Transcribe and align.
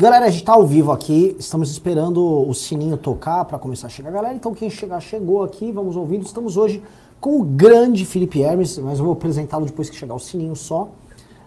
Galera, 0.00 0.26
a 0.26 0.30
gente 0.30 0.44
tá 0.44 0.52
ao 0.52 0.64
vivo 0.64 0.92
aqui, 0.92 1.34
estamos 1.40 1.72
esperando 1.72 2.48
o 2.48 2.54
sininho 2.54 2.96
tocar 2.96 3.44
para 3.44 3.58
começar 3.58 3.88
a 3.88 3.90
chegar. 3.90 4.12
Galera, 4.12 4.32
então 4.32 4.54
quem 4.54 4.70
chegar 4.70 5.00
chegou 5.00 5.42
aqui, 5.42 5.72
vamos 5.72 5.96
ouvindo. 5.96 6.24
Estamos 6.24 6.56
hoje 6.56 6.80
com 7.20 7.40
o 7.40 7.42
grande 7.42 8.04
Felipe 8.04 8.40
Hermes, 8.40 8.78
mas 8.78 9.00
eu 9.00 9.04
vou 9.04 9.14
apresentá-lo 9.14 9.66
depois 9.66 9.90
que 9.90 9.96
chegar 9.96 10.14
o 10.14 10.20
sininho 10.20 10.54
só. 10.54 10.88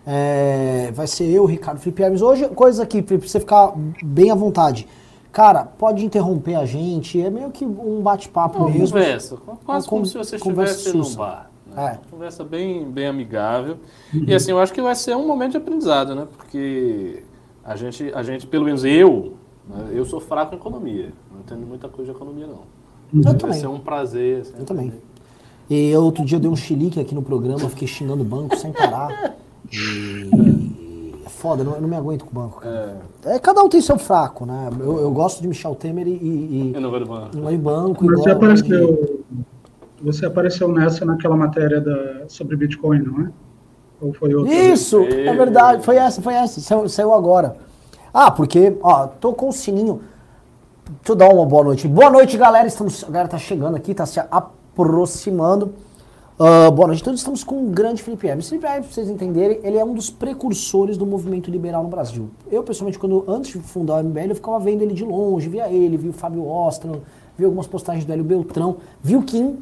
É, 0.06 0.92
vai 0.94 1.08
ser 1.08 1.30
eu, 1.30 1.46
Ricardo 1.46 1.80
Felipe 1.80 2.04
Hermes. 2.04 2.22
Hoje, 2.22 2.46
coisa 2.50 2.84
aqui, 2.84 3.02
Felipe, 3.02 3.20
pra 3.20 3.30
você 3.30 3.40
ficar 3.40 3.74
bem 4.04 4.32
à 4.32 4.36
vontade. 4.36 4.86
Cara, 5.32 5.64
pode 5.64 6.04
interromper 6.04 6.56
a 6.56 6.66
gente, 6.66 7.22
é 7.22 7.30
meio 7.30 7.52
que 7.52 7.64
um 7.64 8.02
bate-papo 8.02 8.66
mesmo. 8.66 8.90
Conversa, 8.90 9.38
quase 9.66 9.88
É, 9.88 9.90
como 9.90 10.06
se 10.06 10.18
você 10.18 10.36
estivesse 10.36 10.98
num 10.98 11.16
bar. 11.16 11.50
né? 11.74 11.94
É. 11.94 12.10
Conversa 12.12 12.44
bem, 12.44 12.84
bem 12.92 13.08
amigável. 13.08 13.78
E 14.14 14.34
assim, 14.34 14.52
eu 14.52 14.60
acho 14.60 14.74
que 14.74 14.82
vai 14.82 14.94
ser 14.94 15.16
um 15.16 15.26
momento 15.26 15.52
de 15.52 15.58
aprendizado, 15.58 16.14
né? 16.14 16.28
Porque 16.36 17.24
a 17.64 17.76
gente, 17.76 18.12
a 18.14 18.24
gente 18.24 18.48
pelo 18.48 18.66
menos 18.66 18.84
eu, 18.84 19.34
né, 19.70 19.90
eu 19.94 20.06
sou 20.06 20.20
fraco 20.20 20.54
em 20.54 20.58
economia. 20.58 21.12
Não 21.32 21.40
entendo 21.42 21.66
muita 21.68 21.88
coisa 21.88 22.12
de 22.12 22.18
economia, 22.18 22.48
não. 22.48 22.62
Eu 23.14 23.22
vai 23.24 23.36
também. 23.36 23.60
ser 23.60 23.68
um 23.68 23.80
prazer. 23.80 24.42
assim, 24.42 24.54
Eu 24.60 24.66
também. 24.66 24.94
E 25.70 25.90
eu, 25.90 26.04
outro 26.04 26.26
dia 26.26 26.36
eu 26.38 26.40
dei 26.42 26.50
um 26.50 26.56
chilique 26.56 27.00
aqui 27.00 27.16
no 27.16 27.22
programa, 27.22 27.60
fiquei 27.70 27.88
xingando 27.88 28.22
o 28.24 28.26
banco 28.26 28.56
sem 28.58 28.72
parar. 28.72 29.36
E 29.72 31.14
é 31.26 31.30
foda, 31.30 31.62
eu 31.62 31.66
não, 31.66 31.76
eu 31.76 31.82
não 31.82 31.88
me 31.90 31.96
aguento 31.96 32.26
com 32.26 32.32
o 32.32 32.42
banco. 32.42 32.62
Cara. 32.62 33.02
É. 33.26 33.40
cada 33.40 33.64
um 33.64 33.70
tem 33.70 33.80
seu 33.82 33.98
fraco, 33.98 34.46
né? 34.46 34.70
Eu, 34.80 35.00
eu 35.00 35.12
gosto 35.12 35.42
de 35.42 35.48
Michel 35.48 35.76
Temer 35.76 36.08
e, 36.08 36.12
e, 36.12 36.72
Eu 36.76 36.82
não 36.82 36.90
vou 36.92 37.00
do 37.00 37.06
banco. 37.06 37.30
e 37.34 37.38
não 37.38 37.44
gosto 37.44 37.58
de 37.58 37.58
banco. 37.64 38.06
e 38.06 38.08
Você 38.08 38.16
gosto 38.16 38.24
de- 38.26 38.32
apareceu, 38.32 39.24
você 40.02 40.26
apareceu 40.26 40.68
nessa 40.68 41.06
naquela 41.06 41.38
matéria 41.38 41.80
da, 41.80 42.28
sobre 42.28 42.56
Bitcoin, 42.58 43.00
não 43.00 43.28
é? 43.28 43.32
Foi 44.18 44.34
outra? 44.34 44.54
Isso, 44.54 45.00
é 45.02 45.34
verdade. 45.34 45.84
Foi 45.84 45.96
essa, 45.96 46.22
foi 46.22 46.34
essa. 46.34 46.60
Saiu, 46.60 46.90
saiu 46.90 47.14
agora. 47.14 47.58
Ah, 48.14 48.32
porque, 48.32 48.78
ó, 48.82 49.08
tocou 49.08 49.50
o 49.50 49.54
sininho. 49.54 50.02
Deixa 50.86 51.12
eu 51.12 51.16
dar 51.16 51.30
uma 51.30 51.46
boa 51.46 51.64
noite. 51.64 51.88
Boa 51.88 52.10
noite, 52.10 52.38
galera. 52.38 52.68
Estamos, 52.68 53.04
a 53.04 53.08
galera 53.08 53.30
tá 53.30 53.38
chegando 53.38 53.76
aqui, 53.76 53.94
tá 53.94 54.06
se 54.06 54.20
aproximando. 54.20 55.74
Ah, 56.40 56.72
boa 56.72 56.88
noite. 56.88 57.02
Então, 57.02 57.14
estamos 57.14 57.44
com 57.44 57.68
o 57.68 57.70
grande 57.70 58.02
Felipe 58.02 58.28
Hermes. 58.28 58.50
Felipe 58.50 58.66
Hermes, 58.66 58.88
pra 58.88 58.96
vocês 58.96 59.08
entenderem, 59.08 59.60
ele 59.64 59.78
é 59.78 59.86
um 59.86 59.94
dos 59.94 60.10
precursores 60.10 60.98
do 60.98 61.06
movimento 61.06 61.52
liberal 61.52 61.84
no 61.84 61.90
Brasil. 61.90 62.32
Eu, 62.52 62.64
pessoalmente, 62.64 62.98
quando 62.98 63.24
antes 63.28 63.52
de 63.52 63.60
fundar 63.60 64.04
o 64.04 64.04
MBL, 64.04 64.30
eu 64.30 64.36
ficava 64.36 64.60
vendo 64.60 64.82
ele 64.82 64.96
de 64.96 65.06
longe, 65.06 65.48
via 65.48 65.72
ele, 65.72 65.98
via 65.98 66.10
o 66.10 66.14
Fábio 66.14 66.48
Ostran, 66.48 66.94
via 67.38 67.46
algumas 67.46 67.68
postagens 67.68 68.06
do 68.06 68.12
Hélio 68.12 68.24
Beltrão, 68.26 68.78
via 69.04 69.20
o 69.20 69.24
Kim, 69.24 69.60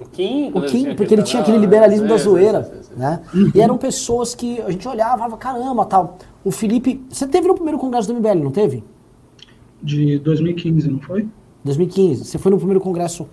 O 0.00 0.08
Kim, 0.08 0.50
o 0.54 0.62
Kim, 0.62 0.94
porque 0.94 1.12
ele 1.14 1.22
tinha 1.22 1.42
aquele 1.42 1.58
liberalismo 1.58 2.04
né? 2.04 2.08
da 2.08 2.18
Sim, 2.18 2.24
zoeira, 2.24 2.72
né? 2.96 3.20
E 3.54 3.60
eram 3.60 3.76
pessoas 3.76 4.34
que 4.34 4.60
a 4.62 4.70
gente 4.70 4.88
olhava, 4.88 5.18
falava, 5.18 5.36
caramba, 5.36 5.84
tal. 5.84 6.16
O 6.42 6.50
Felipe, 6.50 7.04
você 7.10 7.26
teve 7.26 7.46
no 7.46 7.54
primeiro 7.54 7.78
congresso 7.78 8.08
do 8.08 8.14
MBL, 8.14 8.42
não 8.42 8.50
teve? 8.50 8.82
De 9.82 10.18
2015, 10.18 10.90
não 10.90 11.00
foi? 11.00 11.28
2015. 11.64 12.24
Você 12.24 12.38
foi 12.38 12.50
no 12.50 12.56
primeiro 12.56 12.80
congresso 12.80 13.28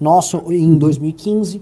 nosso 0.00 0.44
em 0.52 0.74
2015. 0.76 1.60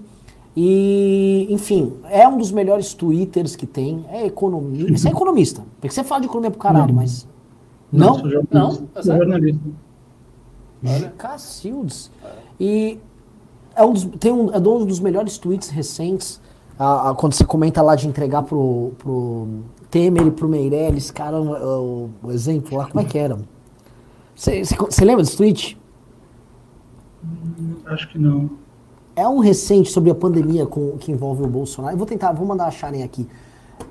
E, 0.55 1.47
enfim, 1.49 1.93
é 2.09 2.27
um 2.27 2.37
dos 2.37 2.51
melhores 2.51 2.93
twitters 2.93 3.55
que 3.55 3.65
tem. 3.65 4.05
É 4.09 4.25
economista. 4.27 4.97
Você 4.97 5.07
é 5.07 5.11
economista. 5.11 5.63
Porque 5.79 5.93
você 5.93 6.03
fala 6.03 6.21
de 6.21 6.27
economia 6.27 6.51
pro 6.51 6.59
caralho, 6.59 6.87
Não. 6.87 6.95
mas. 6.95 7.27
Não? 7.91 8.19
sou 8.19 8.29
jornalista. 8.29 8.47
Não? 8.51 8.69
É 8.69 9.01
Sou 9.01 9.03
sério? 9.03 9.19
jornalista. 9.23 9.59
Cacildes. 11.17 12.11
E 12.59 12.97
é 13.75 13.83
um 13.83 13.93
dos, 13.93 14.05
tem 14.19 14.31
um, 14.31 14.51
é 14.51 14.57
um 14.57 14.85
dos 14.85 14.99
melhores 14.99 15.37
tweets 15.37 15.69
recentes. 15.69 16.41
ah, 16.77 17.09
ah, 17.09 17.13
quando 17.13 17.33
você 17.33 17.45
comenta 17.45 17.81
lá 17.81 17.95
de 17.95 18.07
entregar 18.07 18.43
pro, 18.43 18.91
pro 18.97 19.47
Temer 19.89 20.27
e 20.27 20.31
pro 20.31 20.47
Meirelles, 20.47 21.11
caramba, 21.11 21.59
o, 21.65 22.09
o 22.23 22.31
exemplo 22.31 22.77
lá, 22.77 22.87
como 22.87 23.01
é 23.01 23.05
que 23.05 23.17
era? 23.17 23.39
Você 24.35 25.05
lembra 25.05 25.23
desse 25.23 25.37
tweet? 25.37 25.77
Acho 27.85 28.09
que 28.09 28.17
não. 28.17 28.49
É 29.15 29.27
um 29.27 29.39
recente 29.39 29.91
sobre 29.91 30.09
a 30.09 30.15
pandemia 30.15 30.65
com, 30.65 30.97
que 30.97 31.11
envolve 31.11 31.43
o 31.43 31.47
Bolsonaro. 31.47 31.93
Eu 31.93 31.97
vou 31.97 32.07
tentar, 32.07 32.31
vou 32.31 32.47
mandar 32.47 32.65
acharem 32.65 33.03
aqui. 33.03 33.27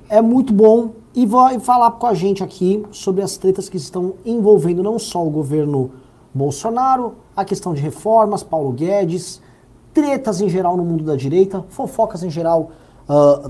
É 0.09 0.21
muito 0.21 0.51
bom 0.51 0.93
e 1.13 1.25
vai 1.25 1.59
falar 1.59 1.91
com 1.91 2.07
a 2.07 2.13
gente 2.13 2.43
aqui 2.43 2.83
sobre 2.91 3.21
as 3.21 3.37
tretas 3.37 3.69
que 3.69 3.77
estão 3.77 4.15
envolvendo 4.25 4.81
não 4.83 4.97
só 4.97 5.25
o 5.25 5.29
governo 5.29 5.91
Bolsonaro, 6.33 7.15
a 7.35 7.45
questão 7.45 7.73
de 7.73 7.81
reformas, 7.81 8.43
Paulo 8.43 8.71
Guedes, 8.71 9.41
tretas 9.93 10.41
em 10.41 10.49
geral 10.49 10.77
no 10.77 10.83
mundo 10.83 11.03
da 11.03 11.15
direita, 11.15 11.63
fofocas 11.69 12.23
em 12.23 12.29
geral 12.29 12.71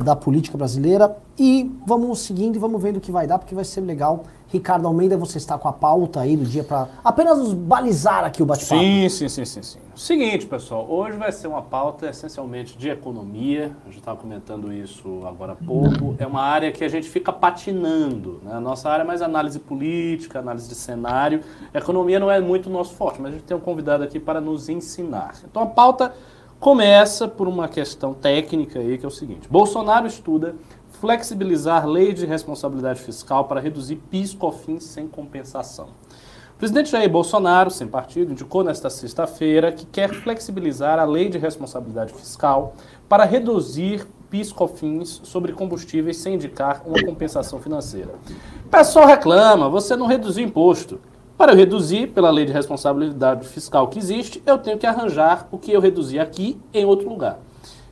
da 0.04 0.16
política 0.16 0.58
brasileira. 0.58 1.18
E 1.38 1.72
vamos 1.86 2.20
seguindo 2.20 2.56
e 2.56 2.60
vamos 2.60 2.82
vendo 2.82 2.98
o 2.98 3.02
que 3.02 3.12
vai 3.12 3.26
dar, 3.26 3.40
porque 3.40 3.56
vai 3.56 3.64
ser 3.64 3.82
legal. 3.82 4.24
Ricardo 4.48 4.86
Almeida, 4.86 5.16
você 5.16 5.38
está 5.38 5.58
com 5.58 5.70
a 5.70 5.72
pauta 5.72 6.20
aí 6.20 6.36
do 6.36 6.44
dia 6.44 6.62
para 6.62 6.90
apenas 7.04 7.38
nos 7.38 7.54
balizar 7.54 8.26
aqui 8.26 8.44
o 8.44 8.46
bate-papo. 8.46 8.82
Sim, 8.82 9.08
sim, 9.08 9.30
sim, 9.30 9.46
sim, 9.46 9.64
sim. 9.64 9.80
Seguinte, 9.96 10.46
pessoal, 10.46 10.86
hoje 10.90 11.18
vai 11.18 11.32
ser 11.32 11.48
uma 11.48 11.62
pauta 11.62 12.10
essencialmente 12.10 12.78
de 12.78 12.90
economia. 12.90 13.72
A 13.86 13.88
gente 13.88 14.00
estava 14.00 14.18
comentando 14.18 14.74
isso 14.74 15.24
agora 15.26 15.54
há 15.54 15.56
pouco. 15.56 16.16
É 16.20 16.28
uma 16.28 16.42
área 16.42 16.70
que 16.70 16.84
a 16.84 16.90
gente 16.90 17.08
fica 17.08 17.32
patinando. 17.32 18.42
Né? 18.44 18.54
A 18.54 18.60
nossa 18.60 18.90
área 18.90 19.04
é 19.04 19.06
mais 19.06 19.22
análise 19.22 19.58
política, 19.58 20.40
análise 20.40 20.68
de 20.68 20.76
cenário. 20.76 21.42
Economia 21.74 22.20
não 22.20 22.30
é 22.30 22.42
muito 22.42 22.70
nosso 22.70 22.94
forte, 22.94 23.22
mas 23.22 23.32
a 23.32 23.36
gente 23.36 23.46
tem 23.46 23.56
um 23.56 23.62
convidado 23.62 24.04
aqui 24.04 24.20
para 24.20 24.42
nos 24.42 24.68
ensinar. 24.68 25.34
Então 25.50 25.64
a 25.64 25.68
pauta 25.68 26.14
começa 26.62 27.28
por 27.28 27.48
uma 27.48 27.68
questão 27.68 28.14
técnica 28.14 28.80
aí, 28.80 28.98
que 28.98 29.04
é 29.04 29.08
o 29.08 29.12
seguinte: 29.12 29.50
Bolsonaro 29.50 30.08
estuda 30.08 30.56
flexibilizar 31.02 31.88
lei 31.88 32.14
de 32.14 32.26
responsabilidade 32.26 33.02
fiscal 33.02 33.46
para 33.46 33.60
reduzir 33.60 33.96
PIS, 33.96 34.36
COFINS 34.36 34.84
sem 34.84 35.08
compensação. 35.08 35.88
O 36.56 36.60
presidente 36.62 36.92
Jair 36.92 37.10
Bolsonaro, 37.10 37.72
sem 37.72 37.88
partido, 37.88 38.32
indicou 38.32 38.64
nesta 38.64 38.88
sexta-feira 38.88 39.72
que 39.72 39.84
quer 39.84 40.14
flexibilizar 40.14 41.00
a 41.00 41.04
lei 41.04 41.28
de 41.28 41.40
responsabilidade 41.40 42.14
fiscal 42.14 42.76
para 43.10 43.26
reduzir 43.26 44.08
PIS/COFINS 44.30 45.22
sobre 45.24 45.54
combustíveis 45.54 46.18
sem 46.18 46.36
indicar 46.36 46.84
uma 46.86 47.04
compensação 47.04 47.60
financeira. 47.60 48.14
O 48.64 48.70
pessoal 48.70 49.08
reclama, 49.08 49.68
você 49.68 49.96
não 49.96 50.06
reduziu 50.06 50.46
imposto. 50.46 51.00
Para 51.41 51.53
eu 51.53 51.57
reduzir, 51.57 52.06
pela 52.09 52.29
lei 52.29 52.46
de 52.46 52.52
responsabilidade 52.52 53.47
fiscal 53.47 53.88
que 53.88 53.97
existe, 53.97 54.44
eu 54.46 54.59
tenho 54.59 54.78
que 54.78 54.85
arranjar 54.85 55.47
o 55.52 55.57
que 55.57 55.72
eu 55.72 55.81
reduzi 55.81 56.19
aqui 56.19 56.56
em 56.72 56.85
outro 56.85 57.09
lugar. 57.09 57.40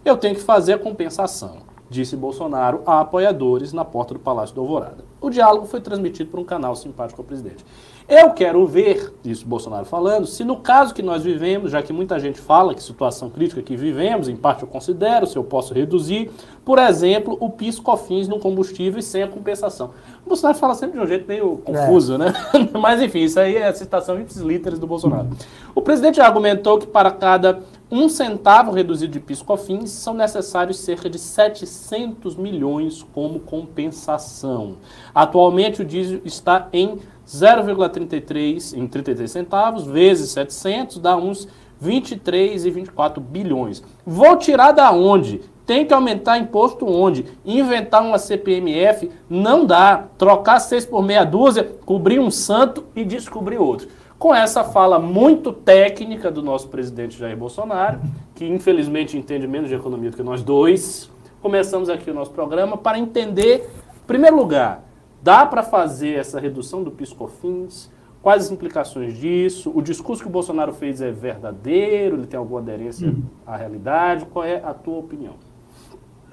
Eu 0.06 0.16
tenho 0.18 0.36
que 0.36 0.42
fazer 0.42 0.74
a 0.74 0.78
compensação, 0.78 1.58
disse 1.90 2.16
Bolsonaro 2.16 2.82
a 2.86 3.02
apoiadores 3.02 3.74
na 3.74 3.84
porta 3.84 4.14
do 4.14 4.20
Palácio 4.20 4.54
do 4.54 4.62
Alvorada. 4.62 5.04
O 5.20 5.30
diálogo 5.30 5.66
foi 5.66 5.82
transmitido 5.82 6.30
por 6.30 6.40
um 6.40 6.46
canal 6.46 6.76
simpático 6.76 7.22
ao 7.22 7.26
presidente. 7.26 7.66
Eu 8.08 8.32
quero 8.32 8.66
ver, 8.66 9.14
disse 9.22 9.46
Bolsonaro 9.46 9.86
falando, 9.86 10.26
se 10.26 10.44
no 10.44 10.58
caso 10.58 10.96
que 10.96 11.02
nós 11.04 11.24
vivemos, 11.24 11.72
já 11.72 11.82
que 11.84 11.94
muita 11.94 12.20
gente 12.20 12.40
fala 12.40 12.74
que 12.74 12.82
situação 12.82 13.30
crítica 13.30 13.62
que 13.62 13.76
vivemos, 13.76 14.28
em 14.28 14.36
parte 14.36 14.64
eu 14.64 14.68
considero, 14.68 15.28
se 15.28 15.38
eu 15.38 15.44
posso 15.44 15.76
reduzir, 15.76 16.32
por 16.66 16.80
exemplo, 16.80 17.38
o 17.40 17.52
PIS/COFINS 17.52 18.28
no 18.28 18.40
combustível 18.40 19.00
e 19.00 19.04
sem 19.04 19.22
a 19.22 19.28
compensação. 19.28 19.92
O 20.26 20.30
Bolsonaro 20.30 20.58
fala 20.58 20.74
sempre 20.74 20.98
de 20.98 21.06
um 21.06 21.08
jeito 21.08 21.28
meio 21.28 21.58
confuso, 21.58 22.18
né? 22.18 22.34
Mas 22.82 23.00
enfim, 23.00 23.20
isso 23.20 23.40
aí 23.40 23.58
é 23.58 23.68
a 23.68 23.74
citação 23.74 24.20
ipsis 24.20 24.42
literis 24.42 24.80
do 24.80 24.88
Bolsonaro. 24.88 25.28
O 25.76 25.82
presidente 25.82 26.20
argumentou 26.20 26.80
que 26.80 26.88
para 26.88 27.12
cada 27.12 27.60
um 27.92 28.08
centavo 28.08 28.72
reduzido 28.72 29.14
de 29.14 29.20
PIS/COFINS 29.20 29.90
são 29.90 30.14
necessários 30.14 30.80
cerca 30.80 31.10
de 31.10 31.18
700 31.18 32.36
milhões 32.36 33.02
como 33.14 33.40
compensação. 33.40 34.78
Atualmente 35.14 35.82
o 35.82 35.86
diesel 35.86 36.22
está 36.24 36.68
em 36.72 37.00
0,33 37.28 38.78
em 38.78 38.88
33 38.88 39.32
centavos 39.32 39.86
vezes 39.86 40.32
700 40.32 41.00
dá 41.00 41.16
uns 41.16 41.48
23 41.82 42.66
e 42.66 42.70
24 42.70 43.22
bilhões. 43.22 43.82
Vou 44.06 44.36
tirar 44.38 44.72
da 44.72 44.92
onde? 44.92 45.42
Tem 45.66 45.86
que 45.86 45.94
aumentar 45.94 46.38
imposto 46.38 46.86
onde? 46.86 47.26
Inventar 47.46 48.02
uma 48.02 48.18
CPMF 48.18 49.10
não 49.30 49.66
dá. 49.66 50.06
Trocar 50.18 50.60
seis 50.60 50.86
por 50.86 51.04
meia 51.04 51.24
dúzia, 51.24 51.64
cobrir 51.86 52.20
um 52.20 52.32
santo 52.32 52.86
e 52.96 53.06
descobrir 53.06 53.58
outro. 53.58 53.88
Com 54.20 54.36
essa 54.36 54.66
fala 54.66 55.00
muito 55.00 55.54
técnica 55.54 56.30
do 56.30 56.44
nosso 56.44 56.68
presidente 56.68 57.18
Jair 57.18 57.38
Bolsonaro, 57.38 58.02
que 58.36 58.46
infelizmente 58.46 59.18
entende 59.18 59.48
menos 59.48 59.70
de 59.70 59.76
economia 59.76 60.12
do 60.12 60.18
que 60.18 60.22
nós 60.22 60.44
dois, 60.44 61.10
começamos 61.42 61.90
aqui 61.90 62.12
o 62.12 62.14
nosso 62.14 62.32
programa 62.32 62.76
para 62.76 63.00
entender, 63.00 63.70
em 63.96 64.06
primeiro 64.06 64.36
lugar, 64.36 64.84
dá 65.24 65.46
para 65.46 65.64
fazer 65.64 66.16
essa 66.16 66.38
redução 66.38 66.84
do 66.84 66.92
PIS/COFINS? 66.92 67.90
Quais 68.22 68.44
as 68.44 68.52
implicações 68.52 69.18
disso? 69.18 69.72
O 69.74 69.82
discurso 69.82 70.22
que 70.22 70.28
o 70.28 70.32
Bolsonaro 70.32 70.74
fez 70.74 71.00
é 71.00 71.14
verdadeiro? 71.14 72.18
Ele 72.18 72.28
tem 72.28 72.38
alguma 72.38 72.60
aderência 72.60 73.16
à 73.48 73.56
realidade? 73.56 74.26
Qual 74.26 74.44
é 74.44 74.58
a 74.58 74.74
tua 74.74 74.98
opinião? 74.98 75.36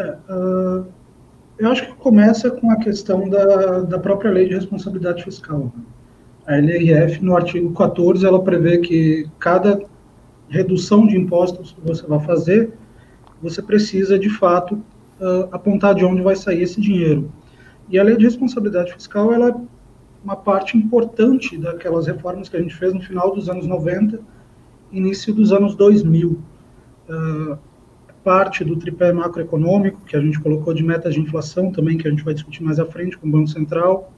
É, 0.01 0.17
ah, 0.29 0.83
eu 1.57 1.71
acho 1.71 1.87
que 1.87 1.93
começa 1.95 2.51
com 2.51 2.69
a 2.69 2.77
questão 2.79 3.29
da, 3.29 3.83
da 3.83 3.99
própria 4.01 4.33
lei 4.33 4.49
de 4.49 4.57
responsabilidade 4.57 5.23
fiscal. 5.23 5.61
né? 5.61 5.71
A 6.47 6.57
LRF, 6.57 7.23
no 7.23 7.37
artigo 7.37 7.73
14, 7.73 8.25
ela 8.25 8.43
prevê 8.43 8.79
que 8.79 9.27
cada 9.39 9.81
redução 10.49 11.07
de 11.07 11.17
impostos 11.17 11.73
que 11.73 11.81
você 11.81 12.07
vai 12.07 12.21
fazer, 12.21 12.73
você 13.43 13.61
precisa, 13.61 14.19
de 14.19 14.31
fato, 14.31 14.81
ah, 15.21 15.49
apontar 15.53 15.95
de 15.95 16.05
onde 16.05 16.23
vai 16.23 16.37
sair 16.37 16.63
esse 16.63 16.81
dinheiro. 16.81 17.31
E 17.89 17.99
a 17.99 18.03
lei 18.03 18.17
de 18.17 18.25
responsabilidade 18.25 18.93
fiscal, 18.93 19.33
ela 19.33 19.61
uma 20.25 20.37
parte 20.37 20.77
importante 20.77 21.57
daquelas 21.57 22.09
reformas 22.09 22.49
que 22.49 22.57
a 22.57 22.61
gente 22.61 22.75
fez 22.75 22.93
no 22.93 23.01
final 23.01 23.33
dos 23.33 23.49
anos 23.49 23.65
90, 23.65 24.19
início 24.91 25.33
dos 25.33 25.53
anos 25.53 25.77
2000. 25.77 26.39
Uh, 27.09 27.59
parte 28.25 28.65
do 28.65 28.75
tripé 28.75 29.13
macroeconômico, 29.13 30.01
que 30.05 30.17
a 30.17 30.21
gente 30.21 30.41
colocou 30.41 30.75
de 30.75 30.83
metas 30.83 31.15
de 31.15 31.21
inflação 31.21 31.71
também, 31.71 31.97
que 31.97 32.09
a 32.09 32.11
gente 32.11 32.25
vai 32.25 32.35
discutir 32.35 32.61
mais 32.61 32.81
à 32.81 32.85
frente 32.85 33.17
com 33.17 33.29
o 33.29 33.31
Banco 33.31 33.47
Central, 33.47 34.13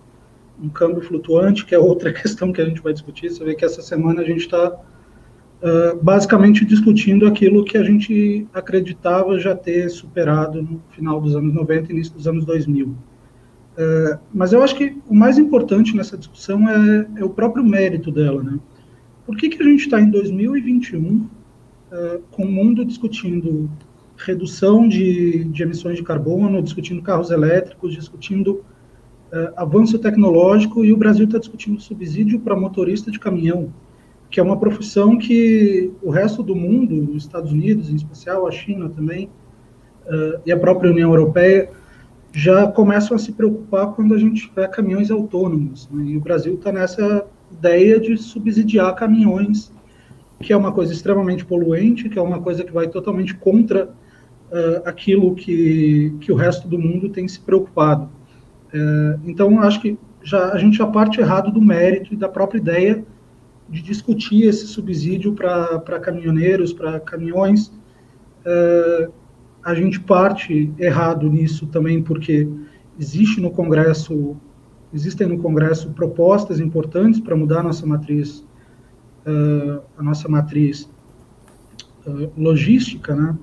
um 0.62 0.69
câmbio 0.69 1.02
flutuante, 1.02 1.64
que 1.64 1.75
é 1.75 1.78
outra 1.78 2.12
questão 2.14 2.52
que 2.52 2.60
a 2.60 2.64
gente 2.64 2.81
vai 2.81 2.93
discutir. 2.93 3.31
Você 3.31 3.44
vê 3.44 3.55
que 3.55 3.64
essa 3.64 3.82
semana 3.82 4.22
a 4.22 4.25
gente 4.25 4.40
está 4.40 4.70
uh, 4.72 6.02
basicamente 6.02 6.64
discutindo 6.64 7.26
aquilo 7.26 7.64
que 7.64 7.76
a 7.76 7.82
gente 7.82 8.46
acreditava 8.52 9.38
já 9.38 9.55
ter 9.55 9.88
superado 9.88 10.62
no 10.62 10.82
final 10.90 11.20
dos 11.20 11.34
anos 11.34 11.55
90 11.55 11.90
e 11.90 11.94
início 11.94 12.14
dos 12.14 12.26
anos 12.26 12.44
2000. 12.44 12.87
Uh, 12.87 14.19
mas 14.34 14.52
eu 14.52 14.62
acho 14.62 14.75
que 14.75 14.96
o 15.08 15.14
mais 15.14 15.38
importante 15.38 15.96
nessa 15.96 16.16
discussão 16.16 16.69
é, 16.69 17.06
é 17.16 17.25
o 17.25 17.31
próprio 17.31 17.64
mérito 17.64 18.11
dela. 18.11 18.43
Né? 18.43 18.58
Por 19.25 19.37
que, 19.37 19.49
que 19.49 19.62
a 19.62 19.66
gente 19.66 19.82
está 19.84 20.00
em 20.00 20.11
2021 20.11 20.99
uh, 21.00 21.28
com 22.31 22.43
o 22.43 22.50
mundo 22.50 22.84
discutindo 22.84 23.70
redução 24.16 24.88
de, 24.88 25.44
de 25.44 25.62
emissões 25.62 25.96
de 25.96 26.02
carbono, 26.02 26.61
discutindo 26.61 27.00
carros 27.02 27.31
elétricos, 27.31 27.94
discutindo 27.94 28.64
uh, 29.32 29.52
avanço 29.56 29.98
tecnológico 29.98 30.84
e 30.84 30.92
o 30.92 30.96
Brasil 30.96 31.26
está 31.26 31.38
discutindo 31.38 31.80
subsídio 31.80 32.40
para 32.40 32.56
motorista 32.56 33.10
de 33.10 33.19
caminhão, 33.19 33.72
que 34.30 34.40
é 34.40 34.42
uma 34.42 34.58
profissão 34.58 35.16
que 35.16 35.90
o 36.02 36.10
resto 36.10 36.42
do 36.42 36.54
mundo, 36.54 37.12
os 37.14 37.25
Estados 37.25 37.52
Unidos 37.52 37.90
em 37.90 37.96
especial, 37.96 38.46
a 38.46 38.50
China 38.50 38.88
também, 38.88 39.28
uh, 40.06 40.40
e 40.44 40.52
a 40.52 40.58
própria 40.58 40.90
União 40.90 41.10
Europeia, 41.10 41.70
já 42.32 42.66
começam 42.66 43.16
a 43.16 43.19
se 43.19 43.32
preocupar 43.32 43.94
quando 43.94 44.14
a 44.14 44.19
gente 44.19 44.48
tiver 44.48 44.69
caminhões 44.69 45.10
autônomos. 45.10 45.88
Né? 45.90 46.12
E 46.12 46.16
o 46.16 46.20
Brasil 46.20 46.54
está 46.54 46.70
nessa 46.70 47.26
ideia 47.50 47.98
de 47.98 48.16
subsidiar 48.16 48.94
caminhões, 48.94 49.72
que 50.40 50.52
é 50.52 50.56
uma 50.56 50.72
coisa 50.72 50.92
extremamente 50.92 51.44
poluente, 51.44 52.08
que 52.08 52.19
é 52.19 52.22
uma 52.22 52.40
coisa 52.40 52.62
que 52.62 52.72
vai 52.72 52.86
totalmente 52.86 53.34
contra 53.34 53.86
uh, 53.86 54.82
aquilo 54.84 55.34
que, 55.34 56.14
que 56.20 56.30
o 56.30 56.36
resto 56.36 56.69
do 56.69 56.78
mundo 56.78 57.08
tem 57.08 57.26
se 57.26 57.40
preocupado. 57.40 58.10
Uh, 58.69 59.20
então, 59.25 59.61
acho 59.61 59.81
que 59.81 59.99
já, 60.23 60.53
a 60.53 60.59
gente 60.59 60.76
já 60.76 60.87
parte 60.87 61.20
errado 61.20 61.50
do 61.50 61.61
mérito 61.61 62.12
e 62.12 62.17
da 62.17 62.29
própria 62.29 62.59
ideia 62.59 63.05
de 63.69 63.82
discutir 63.82 64.44
esse 64.44 64.67
subsídio 64.67 65.35
para 65.35 66.00
caminhoneiros, 66.00 66.73
para 66.73 66.99
caminhões. 67.00 67.69
Uh, 67.69 69.12
a 69.62 69.75
gente 69.75 70.00
parte 70.00 70.73
errado 70.79 71.29
nisso 71.29 71.67
também, 71.67 72.03
porque 72.03 72.49
existe 72.99 73.41
no 73.41 73.50
Congresso, 73.50 74.37
existem 74.93 75.26
no 75.26 75.38
Congresso 75.38 75.91
propostas 75.91 76.61
importantes 76.61 77.21
para 77.21 77.37
mudar 77.37 77.61
a 77.61 77.64
nossa 77.64 77.87
matriz, 77.87 78.44
uh, 79.26 79.82
a 79.99 80.03
nossa 80.03 80.29
matriz 80.29 80.91
uh, 82.06 82.32
logística, 82.37 83.14
né? 83.14 83.37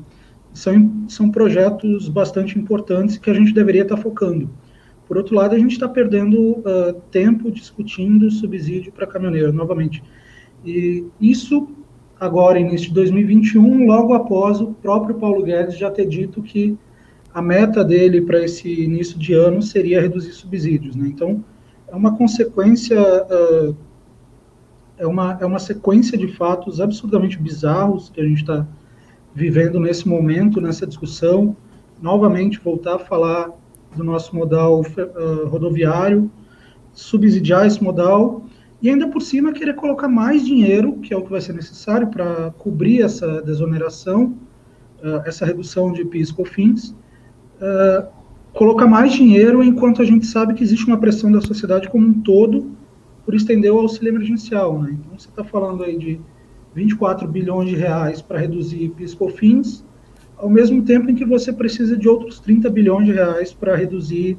são, 0.53 1.05
são 1.07 1.29
projetos 1.29 2.07
bastante 2.07 2.57
importantes 2.57 3.17
que 3.17 3.29
a 3.29 3.33
gente 3.33 3.53
deveria 3.53 3.83
estar 3.83 3.97
focando. 3.97 4.49
Por 5.07 5.17
outro 5.17 5.35
lado, 5.35 5.55
a 5.55 5.59
gente 5.59 5.73
está 5.73 5.87
perdendo 5.87 6.39
uh, 6.59 6.93
tempo 7.11 7.51
discutindo 7.51 8.29
subsídio 8.31 8.91
para 8.91 9.05
caminhoneiro, 9.05 9.53
novamente. 9.53 10.03
E 10.65 11.05
isso, 11.21 11.67
agora, 12.19 12.59
início 12.59 12.87
de 12.87 12.93
2021, 12.95 13.85
logo 13.85 14.13
após 14.13 14.59
o 14.59 14.73
próprio 14.73 15.15
Paulo 15.15 15.43
Guedes 15.43 15.77
já 15.77 15.91
ter 15.91 16.07
dito 16.07 16.41
que 16.41 16.75
a 17.31 17.41
meta 17.41 17.83
dele 17.83 18.21
para 18.21 18.43
esse 18.43 18.67
início 18.83 19.19
de 19.19 19.33
ano 19.33 19.61
seria 19.61 20.01
reduzir 20.01 20.31
subsídios. 20.31 20.95
Né? 20.95 21.07
Então, 21.07 21.43
é 21.87 21.95
uma 21.95 22.17
consequência, 22.17 22.99
uh, 22.99 23.75
é, 24.97 25.05
uma, 25.05 25.37
é 25.39 25.45
uma 25.45 25.59
sequência 25.59 26.17
de 26.17 26.29
fatos 26.29 26.81
absurdamente 26.81 27.37
bizarros 27.37 28.09
que 28.09 28.19
a 28.19 28.23
gente 28.23 28.41
está 28.41 28.65
vivendo 29.35 29.79
nesse 29.79 30.07
momento, 30.07 30.59
nessa 30.59 30.87
discussão, 30.87 31.55
novamente 32.01 32.59
voltar 32.59 32.95
a 32.95 32.99
falar 32.99 33.51
do 33.95 34.03
nosso 34.03 34.35
modal 34.35 34.81
uh, 34.81 35.47
rodoviário, 35.47 36.29
subsidiar 36.93 37.65
esse 37.65 37.83
modal 37.83 38.45
e 38.81 38.89
ainda 38.89 39.07
por 39.07 39.21
cima 39.21 39.51
querer 39.51 39.75
colocar 39.75 40.07
mais 40.07 40.45
dinheiro, 40.45 40.93
que 40.99 41.13
é 41.13 41.17
o 41.17 41.21
que 41.21 41.31
vai 41.31 41.41
ser 41.41 41.53
necessário 41.53 42.07
para 42.07 42.51
cobrir 42.57 43.01
essa 43.01 43.41
desoneração, 43.41 44.37
uh, 45.03 45.21
essa 45.25 45.45
redução 45.45 45.91
de 45.91 46.05
PIS 46.05 46.31
COFINS, 46.31 46.89
uh, 46.89 48.07
colocar 48.53 48.87
mais 48.87 49.13
dinheiro 49.13 49.63
enquanto 49.63 50.01
a 50.01 50.05
gente 50.05 50.25
sabe 50.25 50.53
que 50.53 50.63
existe 50.63 50.85
uma 50.85 50.97
pressão 50.97 51.31
da 51.31 51.41
sociedade 51.41 51.89
como 51.89 52.07
um 52.07 52.21
todo 52.21 52.71
por 53.25 53.33
estender 53.33 53.71
o 53.73 53.79
auxílio 53.79 54.09
emergencial. 54.09 54.81
Né? 54.81 54.91
Então 54.99 55.17
você 55.17 55.27
está 55.27 55.43
falando 55.43 55.83
aí 55.83 55.97
de 55.97 56.21
24 56.73 57.27
bilhões 57.27 57.69
de 57.69 57.75
reais 57.75 58.21
para 58.21 58.39
reduzir 58.39 58.89
PIS/COFINS, 58.89 59.83
ao 60.37 60.49
mesmo 60.49 60.83
tempo 60.83 61.09
em 61.09 61.15
que 61.15 61.25
você 61.25 61.51
precisa 61.51 61.95
de 61.97 62.07
outros 62.07 62.39
30 62.39 62.69
bilhões 62.69 63.05
de 63.05 63.13
reais 63.13 63.53
para 63.53 63.75
reduzir 63.75 64.37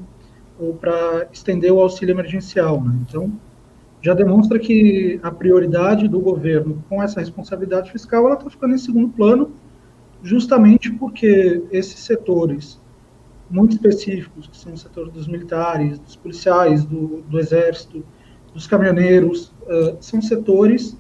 ou 0.58 0.74
para 0.74 1.28
estender 1.32 1.72
o 1.72 1.80
auxílio 1.80 2.12
emergencial. 2.12 2.82
Né? 2.82 2.98
Então, 3.08 3.32
já 4.02 4.14
demonstra 4.14 4.58
que 4.58 5.18
a 5.22 5.30
prioridade 5.30 6.06
do 6.08 6.20
governo 6.20 6.82
com 6.88 7.02
essa 7.02 7.20
responsabilidade 7.20 7.90
fiscal 7.90 8.32
está 8.32 8.48
ficando 8.48 8.74
em 8.74 8.78
segundo 8.78 9.08
plano, 9.08 9.50
justamente 10.22 10.92
porque 10.92 11.62
esses 11.70 12.00
setores 12.00 12.80
muito 13.50 13.72
específicos, 13.72 14.46
que 14.48 14.56
são 14.56 14.72
o 14.72 14.76
setor 14.76 15.10
dos 15.10 15.28
militares, 15.28 15.98
dos 15.98 16.16
policiais, 16.16 16.84
do, 16.84 17.22
do 17.28 17.38
exército, 17.38 18.04
dos 18.52 18.66
caminhoneiros, 18.66 19.52
uh, 19.62 19.96
são 20.00 20.20
setores 20.20 20.96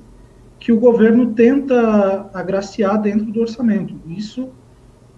que 0.58 0.72
o 0.72 0.78
governo 0.78 1.32
tenta 1.34 2.30
agraciar 2.32 3.00
dentro 3.00 3.26
do 3.26 3.40
orçamento. 3.40 3.94
Isso 4.06 4.50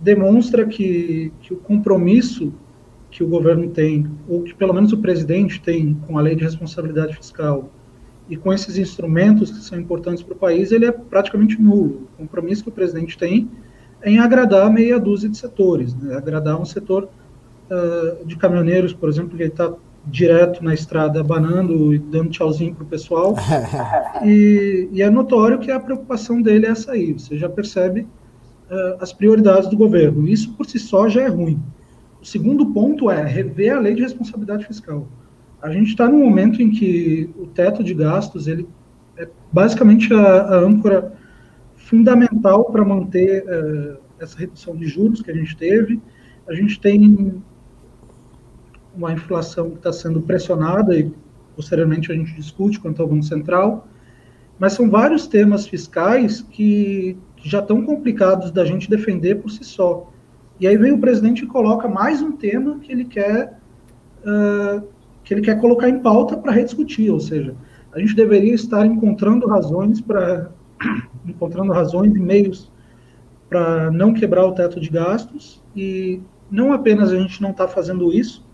demonstra 0.00 0.66
que, 0.66 1.32
que 1.40 1.52
o 1.52 1.56
compromisso 1.56 2.52
que 3.10 3.24
o 3.24 3.28
governo 3.28 3.68
tem, 3.70 4.06
ou 4.28 4.42
que 4.42 4.54
pelo 4.54 4.72
menos 4.72 4.92
o 4.92 4.98
presidente 4.98 5.60
tem 5.60 5.94
com 6.06 6.18
a 6.18 6.20
lei 6.20 6.36
de 6.36 6.44
responsabilidade 6.44 7.16
fiscal 7.16 7.70
e 8.28 8.36
com 8.36 8.52
esses 8.52 8.76
instrumentos 8.76 9.50
que 9.50 9.58
são 9.58 9.80
importantes 9.80 10.22
para 10.22 10.34
o 10.34 10.36
país, 10.36 10.70
ele 10.70 10.84
é 10.84 10.92
praticamente 10.92 11.60
nulo. 11.60 12.08
O 12.14 12.18
compromisso 12.18 12.62
que 12.62 12.68
o 12.68 12.72
presidente 12.72 13.16
tem 13.16 13.50
é 14.02 14.10
em 14.10 14.18
agradar 14.18 14.70
meia 14.70 15.00
dúzia 15.00 15.28
de 15.28 15.38
setores, 15.38 15.94
né? 15.94 16.14
agradar 16.16 16.60
um 16.60 16.64
setor 16.64 17.08
uh, 17.70 18.26
de 18.26 18.36
caminhoneiros, 18.36 18.92
por 18.92 19.08
exemplo, 19.08 19.36
que 19.36 19.42
está 19.42 19.72
direto 20.06 20.62
na 20.62 20.74
estrada 20.74 21.20
abanando 21.20 21.94
e 21.94 21.98
dando 21.98 22.30
tchauzinho 22.30 22.74
para 22.74 22.84
o 22.84 22.86
pessoal. 22.86 23.34
e, 24.24 24.88
e, 24.92 25.02
é 25.02 25.10
notório 25.10 25.58
que 25.58 25.70
a 25.70 25.80
preocupação 25.80 26.40
dele 26.42 26.66
é 26.66 26.70
essa 26.70 26.92
aí. 26.92 27.12
Você 27.12 27.38
já 27.38 27.48
percebe 27.48 28.06
uh, 28.70 28.96
as 29.00 29.12
prioridades 29.12 29.68
do 29.68 29.76
governo. 29.76 30.28
Isso 30.28 30.52
por 30.54 30.66
si 30.66 30.78
só 30.78 31.08
já 31.08 31.22
é 31.22 31.28
ruim. 31.28 31.60
O 32.20 32.24
segundo 32.24 32.66
ponto 32.66 33.10
é 33.10 33.22
rever 33.22 33.76
a 33.76 33.80
lei 33.80 33.94
de 33.94 34.02
responsabilidade 34.02 34.66
fiscal. 34.66 35.06
A 35.60 35.70
gente 35.70 35.88
está 35.88 36.08
num 36.08 36.18
momento 36.18 36.62
em 36.62 36.70
que 36.70 37.30
o 37.36 37.46
teto 37.46 37.82
de 37.82 37.94
gastos 37.94 38.46
ele 38.46 38.68
é 39.16 39.28
basicamente 39.52 40.12
a, 40.14 40.42
a 40.42 40.58
âncora 40.58 41.12
fundamental 41.74 42.64
para 42.66 42.84
manter 42.84 43.44
uh, 43.44 43.98
essa 44.20 44.38
redução 44.38 44.76
de 44.76 44.86
juros 44.86 45.22
que 45.22 45.30
a 45.30 45.34
gente 45.34 45.56
teve. 45.56 46.00
A 46.46 46.54
gente 46.54 46.80
tem 46.80 47.42
uma 48.94 49.12
inflação 49.12 49.70
que 49.70 49.76
está 49.76 49.92
sendo 49.92 50.20
pressionada 50.20 50.98
e 50.98 51.10
posteriormente 51.54 52.10
a 52.10 52.14
gente 52.14 52.34
discute 52.34 52.78
quanto 52.78 53.00
ao 53.00 53.08
Banco 53.08 53.24
Central, 53.24 53.88
mas 54.58 54.72
são 54.72 54.90
vários 54.90 55.26
temas 55.26 55.66
fiscais 55.66 56.40
que 56.40 57.16
já 57.42 57.60
estão 57.60 57.84
complicados 57.84 58.50
da 58.50 58.64
gente 58.64 58.90
defender 58.90 59.36
por 59.36 59.50
si 59.50 59.64
só. 59.64 60.10
E 60.60 60.66
aí 60.66 60.76
vem 60.76 60.92
o 60.92 60.98
presidente 60.98 61.44
e 61.44 61.46
coloca 61.46 61.86
mais 61.86 62.20
um 62.20 62.32
tema 62.32 62.78
que 62.80 62.90
ele 62.90 63.04
quer 63.04 63.58
uh, 64.20 64.86
que 65.22 65.34
ele 65.34 65.42
quer 65.42 65.60
colocar 65.60 65.88
em 65.88 66.00
pauta 66.00 66.36
para 66.36 66.52
rediscutir, 66.52 67.12
ou 67.12 67.20
seja, 67.20 67.54
a 67.92 67.98
gente 67.98 68.16
deveria 68.16 68.54
estar 68.54 68.86
encontrando 68.86 69.46
razões 69.46 70.00
para 70.00 70.50
encontrando 71.26 71.72
razões 71.72 72.14
e 72.14 72.18
meios 72.18 72.72
para 73.48 73.90
não 73.90 74.12
quebrar 74.12 74.46
o 74.46 74.52
teto 74.52 74.80
de 74.80 74.88
gastos 74.88 75.62
e 75.76 76.20
não 76.50 76.72
apenas 76.72 77.12
a 77.12 77.16
gente 77.16 77.42
não 77.42 77.50
está 77.50 77.68
fazendo 77.68 78.12
isso, 78.12 78.46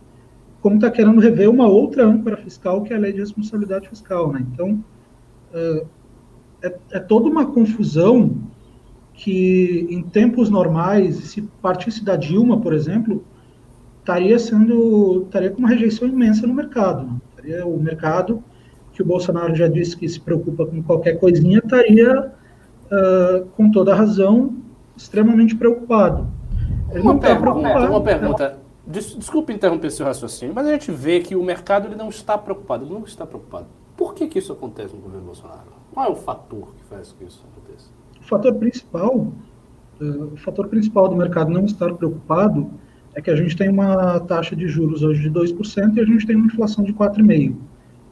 como 0.61 0.77
está 0.77 0.91
querendo 0.91 1.21
rever 1.21 1.49
uma 1.49 1.69
outra 1.69 2.07
âncora 2.07 2.37
fiscal, 2.37 2.83
que 2.83 2.93
é 2.93 2.97
a 2.97 2.99
lei 2.99 3.13
de 3.13 3.21
responsabilidade 3.21 3.89
fiscal. 3.89 4.33
Né? 4.33 4.45
Então, 4.53 4.83
é, 5.53 5.85
é, 6.63 6.79
é 6.93 7.01
toda 7.01 7.29
uma 7.29 7.47
confusão 7.47 8.37
que, 9.15 9.87
em 9.89 10.03
tempos 10.03 10.51
normais, 10.51 11.17
se 11.17 11.43
partisse 11.63 12.05
da 12.05 12.17
Dilma, 12.17 12.61
por 12.61 12.75
exemplo, 12.75 13.25
estaria 14.01 14.39
sendo 14.39 15.23
estaria 15.23 15.51
com 15.51 15.61
uma 15.61 15.69
rejeição 15.69 16.07
imensa 16.07 16.47
no 16.47 16.53
mercado. 16.53 17.07
Né? 17.07 17.17
Estaria 17.31 17.67
o 17.67 17.81
mercado 17.81 18.43
que 18.93 19.03
o 19.03 19.07
Bolsonaro 19.07 19.55
já 19.55 19.67
disse 19.69 19.97
que 19.97 20.09
se 20.09 20.21
preocupa 20.21 20.67
com 20.67 20.83
qualquer 20.83 21.19
coisinha 21.19 21.59
estaria 21.59 22.33
uh, 22.87 23.47
com 23.57 23.71
toda 23.71 23.95
razão 23.95 24.57
extremamente 24.97 25.55
preocupado. 25.55 26.29
Ele 26.91 27.01
uma, 27.01 27.15
não 27.15 27.21
tá 27.21 27.29
pergunta, 27.29 27.51
preocupado. 27.51 27.91
uma 27.91 28.01
pergunta. 28.03 28.59
des, 28.87 29.17
desculpe 29.17 29.53
interromper 29.53 29.91
seu 29.91 30.07
raciocínio, 30.07 30.55
mas 30.55 30.67
a 30.67 30.73
gente 30.73 30.91
vê 30.93 31.21
que 31.21 31.35
o 31.35 31.43
mercado 31.43 31.89
ele 31.89 31.97
não 31.97 32.09
está 32.09 32.37
preocupado, 32.37 32.85
ele 32.85 32.95
não 32.95 33.05
está 33.05 33.27
preocupado. 33.27 33.67
Por 33.97 34.15
que, 34.15 34.27
que 34.27 34.39
isso 34.39 34.53
acontece 34.53 34.95
no 34.95 35.01
governo 35.01 35.27
Bolsonaro? 35.27 35.73
Qual 35.93 36.07
é 36.07 36.11
o 36.11 36.17
fator 36.17 36.69
que 36.77 36.85
faz 36.85 37.13
que 37.13 37.25
isso 37.25 37.45
aconteça? 37.53 37.89
O 38.25 38.27
fator 38.27 38.55
principal, 38.55 39.33
uh, 40.01 40.33
o 40.33 40.37
fator 40.39 40.67
principal 40.69 41.09
do 41.09 41.17
mercado 41.17 41.51
não 41.51 41.67
estar 41.67 41.93
preocupado 41.93 42.71
é 43.15 43.21
que 43.21 43.31
a 43.31 43.37
gente 43.37 43.57
tem 43.57 43.69
uma 43.69 44.19
taxa 44.21 44.57
de 44.57 44.67
juros 44.67 45.03
hoje 45.03 45.23
de 45.23 45.31
2% 45.31 45.97
e 45.97 46.01
a 46.01 46.05
gente 46.05 46.27
tem 46.27 46.35
uma 46.35 46.47
inflação 46.47 46.83
de 46.83 46.93
4,5%. 46.93 47.55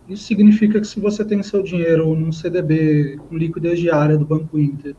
Isso 0.09 0.25
significa 0.25 0.81
que 0.81 0.87
se 0.87 1.01
você 1.01 1.25
tem 1.25 1.43
seu 1.43 1.63
dinheiro 1.63 2.15
num 2.15 2.31
CDB 2.31 3.19
com 3.29 3.37
liquidez 3.37 3.79
diária 3.79 4.19
do 4.19 4.27
Banco 4.27 4.59
Inter 4.59 4.95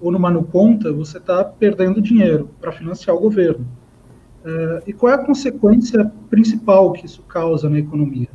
ou 0.00 0.12
numa 0.12 0.30
no 0.30 0.44
conta, 0.44 0.92
você 0.92 1.18
está 1.18 1.42
perdendo 1.44 2.00
dinheiro 2.00 2.50
para 2.60 2.70
financiar 2.70 3.16
o 3.16 3.20
governo. 3.20 3.66
Uh, 4.44 4.82
e 4.86 4.92
qual 4.92 5.12
é 5.12 5.16
a 5.16 5.24
consequência 5.24 6.12
principal 6.28 6.92
que 6.92 7.06
isso 7.06 7.22
causa 7.22 7.68
na 7.68 7.78
economia? 7.78 8.28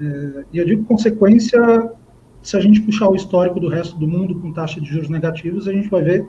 Uh, 0.00 0.44
e 0.52 0.58
eu 0.58 0.64
digo 0.64 0.84
consequência, 0.84 1.92
se 2.42 2.56
a 2.56 2.60
gente 2.60 2.80
puxar 2.80 3.08
o 3.08 3.14
histórico 3.14 3.60
do 3.60 3.68
resto 3.68 3.98
do 3.98 4.08
mundo 4.08 4.34
com 4.36 4.52
taxa 4.52 4.80
de 4.80 4.88
juros 4.88 5.08
negativos, 5.08 5.68
a 5.68 5.72
gente 5.72 5.88
vai 5.88 6.02
ver 6.02 6.26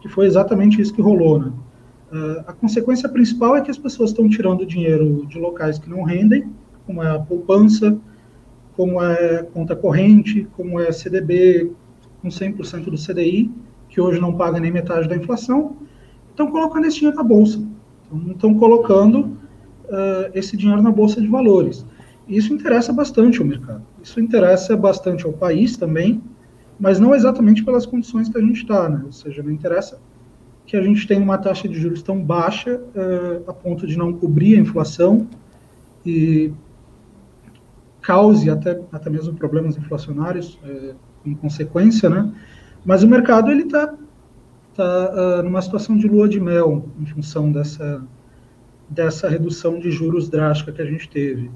que 0.00 0.08
foi 0.08 0.26
exatamente 0.26 0.80
isso 0.80 0.92
que 0.92 1.00
rolou. 1.00 1.38
Né? 1.38 1.52
Uh, 2.12 2.44
a 2.46 2.52
consequência 2.52 3.08
principal 3.08 3.56
é 3.56 3.60
que 3.62 3.70
as 3.70 3.78
pessoas 3.78 4.10
estão 4.10 4.28
tirando 4.28 4.66
dinheiro 4.66 5.26
de 5.26 5.38
locais 5.38 5.78
que 5.78 5.88
não 5.88 6.02
rendem, 6.02 6.50
como 6.86 7.02
é 7.02 7.10
a 7.10 7.18
poupança, 7.18 7.96
como 8.76 9.02
é 9.02 9.42
conta 9.44 9.74
corrente, 9.74 10.46
como 10.56 10.78
é 10.78 10.92
CDB 10.92 11.72
com 12.20 12.28
100% 12.28 12.84
do 12.84 12.96
CDI, 12.96 13.50
que 13.88 14.00
hoje 14.00 14.20
não 14.20 14.34
paga 14.34 14.60
nem 14.60 14.70
metade 14.70 15.08
da 15.08 15.16
inflação, 15.16 15.76
estão 16.30 16.50
colocando 16.50 16.86
esse 16.86 16.96
dinheiro 16.96 17.16
na 17.16 17.22
bolsa. 17.22 17.66
Então, 18.06 18.32
estão 18.32 18.54
colocando 18.54 19.20
uh, 19.20 20.30
esse 20.34 20.56
dinheiro 20.56 20.82
na 20.82 20.90
bolsa 20.90 21.20
de 21.20 21.28
valores. 21.28 21.86
Isso 22.28 22.52
interessa 22.52 22.92
bastante 22.92 23.40
ao 23.40 23.46
mercado. 23.46 23.82
Isso 24.02 24.18
interessa 24.20 24.76
bastante 24.76 25.26
ao 25.26 25.32
país 25.32 25.76
também, 25.76 26.22
mas 26.78 26.98
não 26.98 27.14
exatamente 27.14 27.62
pelas 27.62 27.86
condições 27.86 28.28
que 28.28 28.38
a 28.38 28.40
gente 28.40 28.62
está, 28.62 28.88
né? 28.88 29.02
Ou 29.04 29.12
seja, 29.12 29.42
não 29.42 29.50
interessa 29.50 29.98
que 30.66 30.76
a 30.76 30.82
gente 30.82 31.06
tenha 31.06 31.20
uma 31.20 31.36
taxa 31.36 31.68
de 31.68 31.78
juros 31.78 32.02
tão 32.02 32.22
baixa 32.22 32.76
uh, 32.76 33.50
a 33.50 33.52
ponto 33.52 33.86
de 33.86 33.98
não 33.98 34.12
cobrir 34.12 34.56
a 34.56 34.60
inflação 34.60 35.28
e 36.04 36.52
cause 38.00 38.48
até, 38.50 38.80
até 38.90 39.10
mesmo 39.10 39.34
problemas 39.34 39.76
inflacionários 39.76 40.58
uh, 40.64 40.94
em 41.24 41.34
consequência, 41.34 42.08
né? 42.08 42.32
Mas 42.84 43.02
o 43.02 43.08
mercado 43.08 43.50
ele 43.50 43.62
está 43.62 43.94
tá, 44.74 45.40
uh, 45.40 45.42
numa 45.42 45.60
situação 45.60 45.96
de 45.96 46.08
lua 46.08 46.28
de 46.28 46.40
mel 46.40 46.88
em 46.98 47.06
função 47.06 47.52
dessa 47.52 48.02
dessa 48.88 49.28
redução 49.28 49.78
de 49.78 49.90
juros 49.90 50.28
drástica 50.28 50.70
que 50.70 50.82
a 50.82 50.84
gente 50.84 51.08
teve. 51.08 51.50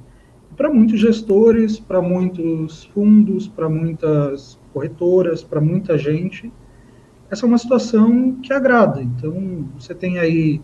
Para 0.57 0.73
muitos 0.73 0.99
gestores, 0.99 1.79
para 1.79 2.03
muitos 2.03 2.85
fundos, 2.85 3.47
para 3.47 3.69
muitas 3.69 4.59
corretoras, 4.73 5.43
para 5.43 5.61
muita 5.61 5.97
gente, 5.97 6.53
essa 7.31 7.45
é 7.45 7.49
uma 7.49 7.59
situação 7.59 8.37
que 8.43 8.53
agrada. 8.53 9.03
Então, 9.03 9.69
você 9.79 9.95
tem 9.95 10.19
aí 10.19 10.61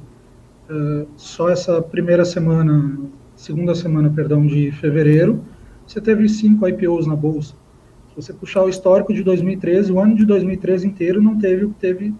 uh, 0.70 1.06
só 1.16 1.48
essa 1.48 1.80
primeira 1.82 2.24
semana, 2.24 2.98
segunda 3.36 3.74
semana, 3.74 4.10
perdão, 4.10 4.46
de 4.46 4.72
fevereiro, 4.72 5.44
você 5.86 6.00
teve 6.00 6.28
cinco 6.28 6.66
IPOs 6.66 7.06
na 7.06 7.14
bolsa. 7.14 7.54
Se 8.08 8.16
você 8.16 8.32
puxar 8.32 8.62
o 8.62 8.68
histórico 8.68 9.12
de 9.12 9.22
2013, 9.22 9.92
o 9.92 10.00
ano 10.00 10.14
de 10.14 10.24
2013 10.24 10.86
inteiro 10.86 11.20
não 11.20 11.36
teve 11.38 11.64
o 11.64 11.70
que 11.70 11.80
teve 11.80 12.14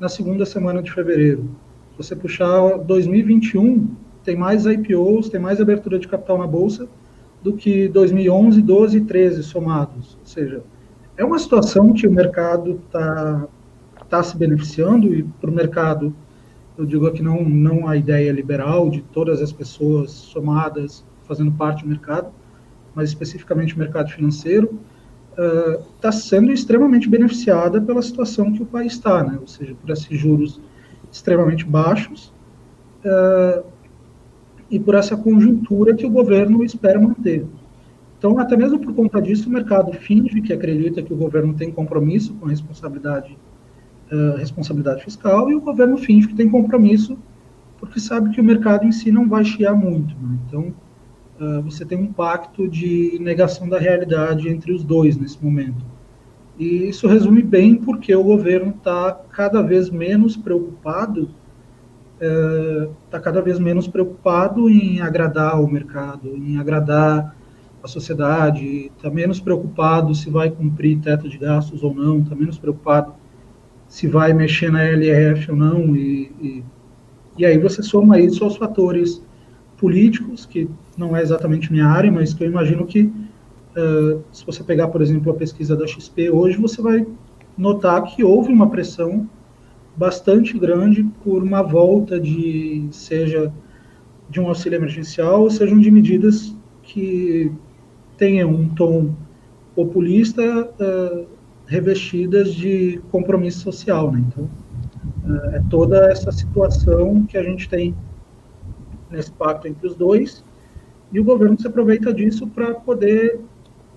na 0.00 0.08
segunda 0.08 0.44
semana 0.44 0.82
de 0.82 0.92
fevereiro. 0.92 1.48
Se 1.92 1.98
você 1.98 2.16
puxar 2.16 2.78
2021, 2.78 3.88
tem 4.26 4.36
mais 4.36 4.66
IPOs, 4.66 5.28
tem 5.28 5.40
mais 5.40 5.60
abertura 5.60 6.00
de 6.00 6.08
capital 6.08 6.36
na 6.36 6.46
bolsa 6.46 6.88
do 7.40 7.52
que 7.52 7.86
2011, 7.88 8.60
12 8.60 8.98
e 8.98 9.00
13 9.02 9.42
somados. 9.44 10.18
Ou 10.20 10.26
seja, 10.26 10.62
é 11.16 11.24
uma 11.24 11.38
situação 11.38 11.92
que 11.92 12.08
o 12.08 12.12
mercado 12.12 12.80
está 12.84 13.46
está 14.02 14.22
se 14.22 14.36
beneficiando 14.36 15.12
e 15.12 15.24
para 15.24 15.50
o 15.50 15.52
mercado, 15.52 16.14
eu 16.78 16.86
digo 16.86 17.08
aqui 17.08 17.22
não, 17.22 17.42
não 17.42 17.88
a 17.88 17.96
ideia 17.96 18.30
liberal 18.30 18.88
de 18.88 19.02
todas 19.02 19.42
as 19.42 19.52
pessoas 19.52 20.12
somadas 20.12 21.04
fazendo 21.24 21.50
parte 21.50 21.82
do 21.82 21.88
mercado, 21.88 22.30
mas 22.94 23.08
especificamente 23.08 23.74
o 23.74 23.78
mercado 23.78 24.08
financeiro, 24.10 24.78
está 25.96 26.10
uh, 26.10 26.12
sendo 26.12 26.52
extremamente 26.52 27.08
beneficiada 27.08 27.80
pela 27.80 28.00
situação 28.00 28.52
que 28.52 28.62
o 28.62 28.66
país 28.66 28.92
está, 28.92 29.24
né? 29.24 29.38
ou 29.40 29.46
seja, 29.48 29.74
por 29.74 29.90
esses 29.90 30.16
juros 30.16 30.60
extremamente 31.10 31.64
baixos 31.64 32.32
uh, 33.04 33.64
e 34.70 34.78
por 34.78 34.94
essa 34.94 35.16
conjuntura 35.16 35.94
que 35.94 36.06
o 36.06 36.10
governo 36.10 36.64
espera 36.64 37.00
manter. 37.00 37.46
Então, 38.18 38.38
até 38.38 38.56
mesmo 38.56 38.78
por 38.78 38.94
conta 38.94 39.20
disso, 39.20 39.48
o 39.48 39.52
mercado 39.52 39.92
finge 39.92 40.40
que 40.40 40.52
acredita 40.52 41.02
que 41.02 41.12
o 41.12 41.16
governo 41.16 41.54
tem 41.54 41.70
compromisso 41.70 42.34
com 42.34 42.46
a 42.46 42.50
responsabilidade 42.50 43.36
uh, 44.10 44.36
responsabilidade 44.36 45.04
fiscal, 45.04 45.50
e 45.50 45.54
o 45.54 45.60
governo 45.60 45.96
finge 45.96 46.28
que 46.28 46.34
tem 46.34 46.48
compromisso, 46.48 47.18
porque 47.78 48.00
sabe 48.00 48.30
que 48.30 48.40
o 48.40 48.44
mercado 48.44 48.84
em 48.86 48.92
si 48.92 49.10
não 49.10 49.28
vai 49.28 49.44
chiar 49.44 49.74
muito. 49.74 50.14
Né? 50.16 50.38
Então, 50.46 50.74
uh, 51.40 51.62
você 51.62 51.84
tem 51.84 51.98
um 51.98 52.12
pacto 52.12 52.68
de 52.68 53.18
negação 53.20 53.68
da 53.68 53.78
realidade 53.78 54.48
entre 54.48 54.72
os 54.72 54.82
dois 54.82 55.16
nesse 55.16 55.42
momento. 55.42 55.84
E 56.58 56.88
isso 56.88 57.06
resume 57.06 57.42
bem 57.42 57.74
porque 57.74 58.14
o 58.14 58.24
governo 58.24 58.70
está 58.70 59.12
cada 59.30 59.60
vez 59.60 59.90
menos 59.90 60.36
preocupado, 60.36 61.28
está 62.18 63.18
uh, 63.18 63.22
cada 63.22 63.42
vez 63.42 63.58
menos 63.58 63.86
preocupado 63.86 64.70
em 64.70 65.00
agradar 65.00 65.60
o 65.60 65.68
mercado, 65.68 66.36
em 66.36 66.58
agradar 66.58 67.36
a 67.82 67.88
sociedade, 67.88 68.90
está 68.96 69.10
menos 69.10 69.38
preocupado 69.38 70.14
se 70.14 70.30
vai 70.30 70.50
cumprir 70.50 70.98
teto 70.98 71.28
de 71.28 71.38
gastos 71.38 71.82
ou 71.82 71.94
não, 71.94 72.20
está 72.20 72.34
menos 72.34 72.58
preocupado 72.58 73.14
se 73.88 74.08
vai 74.08 74.32
mexer 74.32 74.70
na 74.70 74.82
LRF 74.82 75.50
ou 75.50 75.56
não, 75.56 75.96
e, 75.96 76.32
e, 76.40 76.64
e 77.38 77.46
aí 77.46 77.58
você 77.58 77.82
soma 77.82 78.18
isso 78.18 78.42
aos 78.42 78.56
fatores 78.56 79.22
políticos, 79.76 80.46
que 80.46 80.68
não 80.96 81.14
é 81.14 81.22
exatamente 81.22 81.70
minha 81.70 81.86
área, 81.86 82.10
mas 82.10 82.32
que 82.32 82.42
eu 82.42 82.48
imagino 82.48 82.86
que, 82.86 83.02
uh, 83.02 84.22
se 84.32 84.44
você 84.44 84.64
pegar, 84.64 84.88
por 84.88 85.02
exemplo, 85.02 85.30
a 85.30 85.34
pesquisa 85.34 85.76
da 85.76 85.86
XP 85.86 86.30
hoje, 86.30 86.56
você 86.56 86.80
vai 86.80 87.06
notar 87.56 88.02
que 88.04 88.24
houve 88.24 88.52
uma 88.52 88.68
pressão 88.68 89.28
bastante 89.96 90.58
grande 90.58 91.02
por 91.24 91.42
uma 91.42 91.62
volta 91.62 92.20
de, 92.20 92.86
seja 92.90 93.52
de 94.28 94.40
um 94.40 94.48
auxílio 94.48 94.76
emergencial, 94.76 95.42
ou 95.42 95.50
sejam 95.50 95.78
de 95.78 95.90
medidas 95.90 96.54
que 96.82 97.50
tenham 98.16 98.50
um 98.50 98.68
tom 98.68 99.14
populista, 99.74 100.42
uh, 100.42 101.26
revestidas 101.66 102.54
de 102.54 103.00
compromisso 103.10 103.60
social. 103.60 104.12
Né? 104.12 104.24
Então, 104.26 104.48
é, 105.52 105.56
é 105.56 105.62
toda 105.68 106.10
essa 106.10 106.30
situação 106.30 107.24
que 107.24 107.36
a 107.36 107.42
gente 107.42 107.68
tem 107.68 107.94
nesse 109.10 109.30
pacto 109.32 109.68
entre 109.68 109.86
os 109.86 109.94
dois, 109.94 110.44
e 111.12 111.20
o 111.20 111.24
governo 111.24 111.58
se 111.58 111.66
aproveita 111.66 112.12
disso 112.12 112.46
para 112.48 112.74
poder 112.74 113.40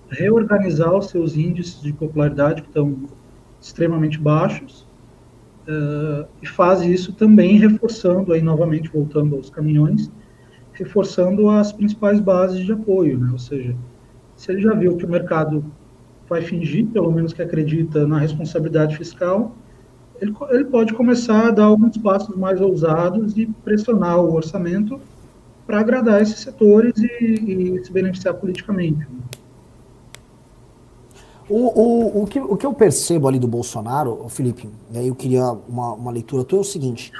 reorganizar 0.08 0.94
os 0.94 1.06
seus 1.06 1.36
índices 1.36 1.80
de 1.80 1.92
popularidade, 1.92 2.62
que 2.62 2.68
estão 2.68 2.96
extremamente 3.60 4.18
baixos, 4.18 4.86
uh, 5.70 6.26
e 6.42 6.46
faz 6.46 6.82
isso 6.82 7.12
também 7.12 7.58
reforçando, 7.58 8.32
aí 8.32 8.42
novamente 8.42 8.90
voltando 8.90 9.36
aos 9.36 9.48
caminhões, 9.48 10.10
reforçando 10.72 11.48
as 11.48 11.72
principais 11.72 12.20
bases 12.20 12.64
de 12.64 12.72
apoio, 12.72 13.18
né? 13.18 13.28
ou 13.32 13.38
seja, 13.38 13.74
se 14.36 14.50
ele 14.50 14.60
já 14.60 14.74
viu 14.74 14.96
que 14.96 15.04
o 15.04 15.08
mercado 15.08 15.64
vai 16.28 16.42
fingir, 16.42 16.86
pelo 16.86 17.12
menos 17.12 17.32
que 17.32 17.42
acredita 17.42 18.06
na 18.06 18.18
responsabilidade 18.18 18.96
fiscal, 18.96 19.54
ele, 20.20 20.34
ele 20.50 20.64
pode 20.64 20.94
começar 20.94 21.48
a 21.48 21.50
dar 21.50 21.64
alguns 21.64 21.96
passos 21.96 22.36
mais 22.36 22.60
ousados 22.60 23.36
e 23.36 23.46
pressionar 23.64 24.20
o 24.20 24.34
orçamento 24.34 25.00
para 25.66 25.80
agradar 25.80 26.20
esses 26.20 26.40
setores 26.40 26.92
e, 26.98 27.24
e, 27.24 27.84
se 27.84 27.92
beneficiar 27.92 28.34
politicamente. 28.34 29.06
O, 31.50 31.80
o, 31.80 32.22
o, 32.22 32.26
que, 32.26 32.40
o 32.40 32.56
que 32.56 32.64
eu 32.64 32.72
percebo 32.72 33.26
ali 33.26 33.38
do 33.38 33.48
Bolsonaro, 33.48 34.24
Felipe, 34.28 34.68
e 34.92 34.98
aí 34.98 35.08
eu 35.08 35.14
queria 35.14 35.50
uma, 35.68 35.94
uma 35.94 36.10
leitura 36.10 36.44
tua, 36.44 36.60
é 36.60 36.62
o 36.62 36.64
seguinte: 36.64 37.12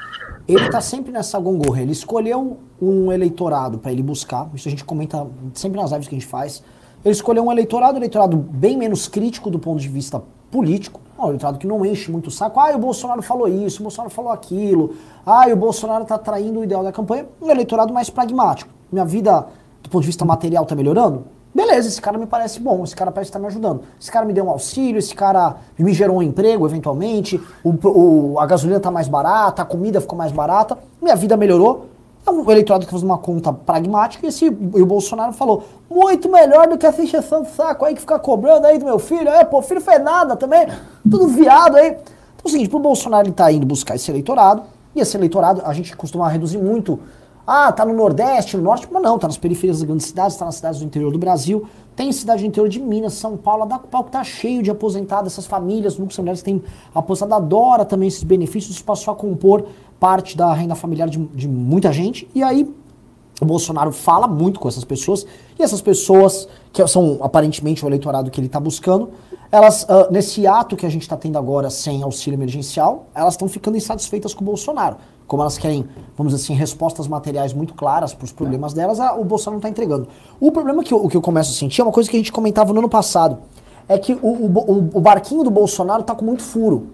ele 0.46 0.64
está 0.64 0.80
sempre 0.80 1.10
nessa 1.10 1.38
gongorra, 1.38 1.82
ele 1.82 1.92
escolheu 1.92 2.58
um 2.80 3.10
eleitorado 3.10 3.78
para 3.78 3.90
ele 3.90 4.02
buscar, 4.02 4.48
isso 4.54 4.68
a 4.68 4.70
gente 4.70 4.84
comenta 4.84 5.26
sempre 5.52 5.80
nas 5.80 5.90
lives 5.90 6.08
que 6.08 6.14
a 6.14 6.18
gente 6.18 6.28
faz 6.28 6.62
ele 7.04 7.14
escolheu 7.14 7.44
um 7.44 7.50
eleitorado, 7.50 7.94
um 7.94 7.96
eleitorado 7.96 8.36
bem 8.36 8.76
menos 8.76 9.08
crítico 9.08 9.50
do 9.50 9.58
ponto 9.58 9.80
de 9.80 9.88
vista 9.88 10.22
político, 10.50 11.00
um 11.18 11.28
eleitorado 11.28 11.58
que 11.58 11.66
não 11.66 11.84
enche 11.84 12.10
muito 12.10 12.26
o 12.26 12.30
saco. 12.30 12.60
Ah, 12.60 12.74
o 12.74 12.78
Bolsonaro 12.78 13.22
falou 13.22 13.48
isso, 13.48 13.80
o 13.80 13.84
Bolsonaro 13.84 14.12
falou 14.12 14.30
aquilo. 14.30 14.94
Ah, 15.24 15.46
o 15.50 15.56
Bolsonaro 15.56 16.02
está 16.02 16.18
traindo 16.18 16.60
o 16.60 16.64
ideal 16.64 16.82
da 16.82 16.92
campanha. 16.92 17.26
Um 17.40 17.50
eleitorado 17.50 17.92
mais 17.92 18.10
pragmático. 18.10 18.70
Minha 18.92 19.04
vida, 19.04 19.46
do 19.82 19.88
ponto 19.88 20.02
de 20.02 20.08
vista 20.08 20.24
material, 20.24 20.64
está 20.64 20.74
melhorando? 20.74 21.24
Beleza, 21.52 21.88
esse 21.88 22.00
cara 22.00 22.16
me 22.16 22.26
parece 22.26 22.60
bom, 22.60 22.84
esse 22.84 22.94
cara 22.94 23.10
parece 23.10 23.30
estar 23.30 23.40
tá 23.40 23.42
me 23.42 23.48
ajudando. 23.48 23.82
Esse 24.00 24.10
cara 24.10 24.24
me 24.24 24.32
deu 24.32 24.44
um 24.44 24.50
auxílio, 24.50 24.98
esse 24.98 25.14
cara 25.14 25.56
me 25.76 25.92
gerou 25.92 26.18
um 26.18 26.22
emprego, 26.22 26.64
eventualmente. 26.66 27.40
O, 27.64 27.70
o 27.88 28.38
a 28.38 28.46
gasolina 28.46 28.76
está 28.76 28.90
mais 28.90 29.08
barata, 29.08 29.62
a 29.62 29.64
comida 29.64 30.00
ficou 30.00 30.16
mais 30.16 30.30
barata. 30.30 30.78
Minha 31.02 31.16
vida 31.16 31.36
melhorou. 31.36 31.86
É 32.24 32.30
um 32.30 32.48
eleitorado 32.48 32.84
que 32.84 32.90
faz 32.90 33.02
uma 33.02 33.18
conta 33.18 33.52
pragmática 33.52 34.26
e, 34.26 34.28
esse, 34.28 34.44
e 34.44 34.82
o 34.82 34.86
Bolsonaro 34.86 35.32
falou, 35.32 35.64
muito 35.90 36.30
melhor 36.30 36.68
do 36.68 36.76
que 36.76 36.86
essa 36.86 37.02
encheção 37.02 37.42
de 37.42 37.50
saco 37.50 37.84
aí 37.84 37.94
que 37.94 38.00
fica 38.00 38.18
cobrando 38.18 38.66
aí 38.66 38.78
do 38.78 38.84
meu 38.84 38.98
filho. 38.98 39.28
É, 39.28 39.42
pô, 39.42 39.60
filho 39.62 39.80
fez 39.80 40.00
nada 40.02 40.36
também, 40.36 40.68
tudo 41.02 41.26
viado 41.28 41.76
aí. 41.76 41.88
Então 41.88 42.44
é 42.44 42.48
o 42.48 42.50
seguinte, 42.50 42.68
pro 42.68 42.78
Bolsonaro 42.78 43.26
ele 43.26 43.34
tá 43.34 43.50
indo 43.50 43.66
buscar 43.66 43.96
esse 43.96 44.10
eleitorado, 44.10 44.62
e 44.94 45.00
esse 45.00 45.16
eleitorado 45.16 45.62
a 45.64 45.72
gente 45.72 45.96
costuma 45.96 46.28
reduzir 46.28 46.58
muito 46.58 47.00
ah, 47.46 47.72
tá 47.72 47.84
no 47.84 47.94
Nordeste, 47.94 48.56
no 48.56 48.62
Norte, 48.62 48.88
mas 48.90 49.02
não, 49.02 49.18
tá 49.18 49.26
nas 49.26 49.38
periferias 49.38 49.78
das 49.78 49.86
grandes 49.86 50.06
cidades, 50.06 50.36
tá 50.36 50.44
nas 50.44 50.56
cidades 50.56 50.80
do 50.80 50.86
interior 50.86 51.10
do 51.12 51.18
Brasil. 51.18 51.66
Tem 51.96 52.12
cidade 52.12 52.42
do 52.42 52.46
interior 52.46 52.68
de 52.68 52.80
Minas, 52.80 53.14
São 53.14 53.36
Paulo, 53.36 53.64
a 53.64 53.78
pau 53.78 54.04
que 54.04 54.12
tá 54.12 54.22
cheio 54.22 54.62
de 54.62 54.70
aposentados, 54.70 55.32
essas 55.32 55.46
famílias, 55.46 55.94
núcleos 55.94 56.16
familiares 56.16 56.42
têm 56.42 56.62
aposentado, 56.94 57.34
adora 57.34 57.84
também 57.84 58.08
esses 58.08 58.22
benefícios, 58.22 58.76
isso 58.76 58.84
passou 58.84 59.12
a 59.12 59.16
compor 59.16 59.66
parte 59.98 60.36
da 60.36 60.52
renda 60.54 60.74
familiar 60.74 61.08
de, 61.08 61.18
de 61.18 61.48
muita 61.48 61.92
gente. 61.92 62.28
E 62.34 62.42
aí 62.42 62.72
o 63.40 63.44
Bolsonaro 63.44 63.90
fala 63.90 64.28
muito 64.28 64.60
com 64.60 64.68
essas 64.68 64.84
pessoas, 64.84 65.26
e 65.58 65.62
essas 65.62 65.80
pessoas, 65.80 66.46
que 66.72 66.86
são 66.86 67.18
aparentemente 67.22 67.84
o 67.84 67.88
eleitorado 67.88 68.30
que 68.30 68.38
ele 68.38 68.46
está 68.46 68.60
buscando, 68.60 69.10
elas, 69.50 69.82
uh, 69.84 70.10
nesse 70.10 70.46
ato 70.46 70.76
que 70.76 70.86
a 70.86 70.88
gente 70.88 71.02
está 71.02 71.16
tendo 71.16 71.36
agora 71.36 71.70
sem 71.70 72.02
auxílio 72.02 72.36
emergencial, 72.36 73.06
elas 73.14 73.34
estão 73.34 73.48
ficando 73.48 73.76
insatisfeitas 73.76 74.32
com 74.32 74.42
o 74.42 74.44
Bolsonaro 74.44 74.96
como 75.30 75.44
elas 75.44 75.56
querem, 75.56 75.88
vamos 76.16 76.32
dizer 76.32 76.44
assim, 76.44 76.54
respostas 76.54 77.06
materiais 77.06 77.52
muito 77.52 77.72
claras 77.72 78.12
para 78.12 78.24
os 78.24 78.32
problemas 78.32 78.72
delas, 78.74 78.98
a, 78.98 79.14
o 79.14 79.22
Bolsonaro 79.22 79.52
não 79.52 79.58
está 79.58 79.68
entregando. 79.68 80.08
O 80.40 80.50
problema 80.50 80.82
que 80.82 80.92
eu, 80.92 81.06
que 81.06 81.16
eu 81.16 81.22
começo 81.22 81.52
a 81.52 81.54
sentir 81.54 81.82
é 81.82 81.84
uma 81.84 81.92
coisa 81.92 82.10
que 82.10 82.16
a 82.16 82.18
gente 82.18 82.32
comentava 82.32 82.72
no 82.72 82.80
ano 82.80 82.88
passado, 82.88 83.38
é 83.88 83.96
que 83.96 84.12
o, 84.14 84.26
o, 84.26 84.90
o 84.92 85.00
barquinho 85.00 85.44
do 85.44 85.50
Bolsonaro 85.50 86.00
está 86.00 86.16
com 86.16 86.24
muito 86.24 86.42
furo. 86.42 86.88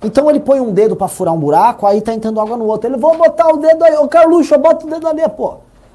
Então 0.00 0.30
ele 0.30 0.38
põe 0.38 0.60
um 0.60 0.72
dedo 0.72 0.94
para 0.94 1.08
furar 1.08 1.34
um 1.34 1.38
buraco, 1.38 1.84
aí 1.84 2.00
tá 2.00 2.14
entrando 2.14 2.40
água 2.40 2.56
no 2.56 2.64
outro. 2.64 2.88
Ele, 2.88 2.96
vou 2.96 3.18
botar 3.18 3.48
o 3.48 3.56
dedo 3.56 3.82
aí, 3.82 3.96
ô 3.96 4.06
Carluxo, 4.06 4.56
bota 4.56 4.86
o 4.86 4.90
dedo 4.90 5.08
ali, 5.08 5.28
pô. 5.30 5.54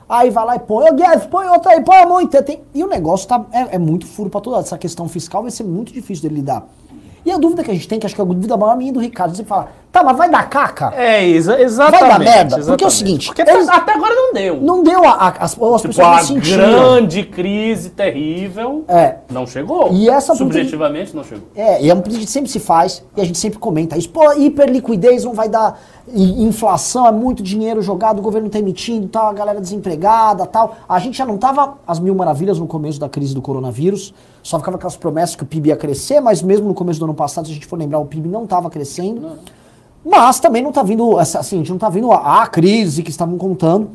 Aí 0.10 0.30
vai 0.30 0.46
lá 0.46 0.56
e 0.58 0.60
põe, 0.60 0.92
ô 0.92 0.94
Guedes, 0.94 1.28
põe 1.28 1.48
outro 1.48 1.72
aí, 1.72 1.82
põe 1.82 1.96
a 1.96 2.06
mão 2.06 2.20
inteira. 2.20 2.46
E 2.74 2.84
o 2.84 2.88
negócio 2.88 3.26
tá, 3.26 3.46
é, 3.54 3.76
é 3.76 3.78
muito 3.78 4.06
furo 4.06 4.30
para 4.30 4.42
toda 4.42 4.58
essa 4.58 4.78
questão 4.78 5.08
fiscal, 5.08 5.44
vai 5.44 5.52
ser 5.52 5.64
muito 5.64 5.94
difícil 5.94 6.24
dele 6.24 6.42
lidar. 6.42 6.68
E 7.30 7.32
a 7.32 7.38
dúvida 7.38 7.64
que 7.64 7.70
a 7.70 7.74
gente 7.76 7.88
tem, 7.88 8.00
que 8.00 8.08
acho 8.08 8.16
que 8.16 8.22
é 8.22 8.24
a 8.24 8.28
dúvida 8.28 8.58
maior 8.58 8.76
minha 8.76 8.92
do 8.92 9.00
Ricardo, 9.00 9.36
você 9.36 9.44
fala, 9.44 9.70
tá, 9.92 10.04
mas 10.04 10.18
vai 10.18 10.32
dar 10.32 10.50
caca? 10.50 10.92
É, 10.98 11.24
exa 11.28 11.62
exatamente. 11.62 12.02
Vai 12.02 12.10
dar 12.10 12.20
merda? 12.20 12.58
Exatamente. 12.58 12.68
Porque 12.70 12.84
é 12.84 12.88
o 12.88 12.90
seguinte... 12.90 13.28
Porque 13.28 13.42
eles, 13.44 13.70
até 13.70 13.94
agora 13.94 14.16
não 14.16 14.34
deu. 14.34 14.56
Não 14.60 14.82
deu, 14.82 15.06
a, 15.06 15.12
a, 15.12 15.28
as, 15.28 15.44
as 15.44 15.58
tipo, 15.60 15.82
pessoas 15.90 16.32
a 16.32 16.34
grande 16.34 17.22
crise 17.22 17.92
terrível 17.92 18.84
é. 18.88 19.18
não 19.30 19.46
chegou. 19.46 19.94
E 19.94 20.10
essa 20.10 20.34
Subjetivamente 20.34 21.16
não 21.16 21.24
chegou. 21.24 21.48
É, 21.56 21.80
e 21.84 21.92
é 21.92 21.94
uma 21.94 22.02
que 22.02 22.10
a 22.10 22.14
gente 22.14 22.32
sempre 22.32 22.50
se 22.50 22.60
faz, 22.60 23.06
e 23.16 23.22
a 23.22 23.24
gente 23.24 23.38
sempre 23.38 23.60
comenta 23.60 23.96
isso. 23.96 24.10
Pô, 24.10 24.34
hiperliquidez 24.34 25.24
não 25.24 25.34
vai 25.34 25.50
dar 25.50 25.80
inflação, 26.16 27.06
é 27.06 27.12
muito 27.12 27.44
dinheiro 27.44 27.82
jogado, 27.82 28.20
o 28.20 28.22
governo 28.22 28.48
está 28.48 28.60
emitindo, 28.60 29.08
tal, 29.08 29.26
tá, 29.26 29.30
a 29.30 29.34
galera 29.34 29.62
desempregada, 29.62 30.46
tal. 30.46 30.76
A 30.88 31.00
gente 31.00 31.18
já 31.18 31.26
não 31.26 31.38
tava 31.38 31.78
às 31.88 32.00
mil 32.00 32.16
maravilhas 32.16 32.60
no 32.60 32.68
começo 32.68 33.00
da 33.00 33.08
crise 33.08 33.34
do 33.34 33.42
coronavírus, 33.42 34.14
só 34.42 34.58
ficava 34.58 34.78
aquelas 34.78 34.98
promessas 34.98 35.36
que 35.36 35.44
o 35.44 35.46
PIB 35.46 35.70
ia 35.70 35.78
crescer, 35.78 36.20
mas 36.20 36.42
mesmo 36.42 36.68
no 36.68 36.74
começo 36.74 37.00
do 37.00 37.06
ano 37.06 37.14
passado, 37.14 37.46
se 37.46 37.52
a 37.52 37.54
gente 37.54 37.66
for 37.66 37.78
lembrar, 37.78 38.00
o 38.00 38.06
PIB 38.06 38.28
não 38.30 38.44
estava 38.44 38.70
crescendo. 38.70 39.38
Mas 40.04 40.40
também 40.40 40.62
não 40.62 40.70
está 40.70 40.82
vindo, 40.82 41.18
assim, 41.18 41.38
a 41.38 41.42
gente 41.60 41.70
não 41.70 41.76
está 41.76 41.90
vindo 41.90 42.12
a, 42.12 42.44
a, 42.44 42.48
crise 42.48 43.04
que 43.04 43.10
estavam 43.10 43.38
contando. 43.38 43.90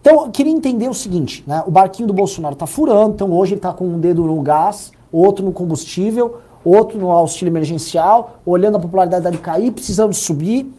Então, 0.00 0.24
eu 0.24 0.30
queria 0.30 0.52
entender 0.52 0.88
o 0.88 0.94
seguinte, 0.94 1.44
né? 1.46 1.62
O 1.66 1.70
barquinho 1.70 2.06
do 2.06 2.12
Bolsonaro 2.12 2.54
está 2.54 2.66
furando, 2.66 3.14
então 3.14 3.32
hoje 3.32 3.52
ele 3.52 3.58
está 3.58 3.72
com 3.72 3.86
um 3.86 3.98
dedo 3.98 4.24
no 4.24 4.40
gás, 4.42 4.92
outro 5.10 5.44
no 5.44 5.52
combustível, 5.52 6.38
outro 6.64 6.98
no 6.98 7.10
auxílio 7.10 7.50
emergencial, 7.50 8.38
olhando 8.44 8.76
a 8.76 8.80
popularidade 8.80 9.22
dele 9.22 9.38
cair, 9.38 9.70
precisando 9.70 10.12
subir. 10.12 10.72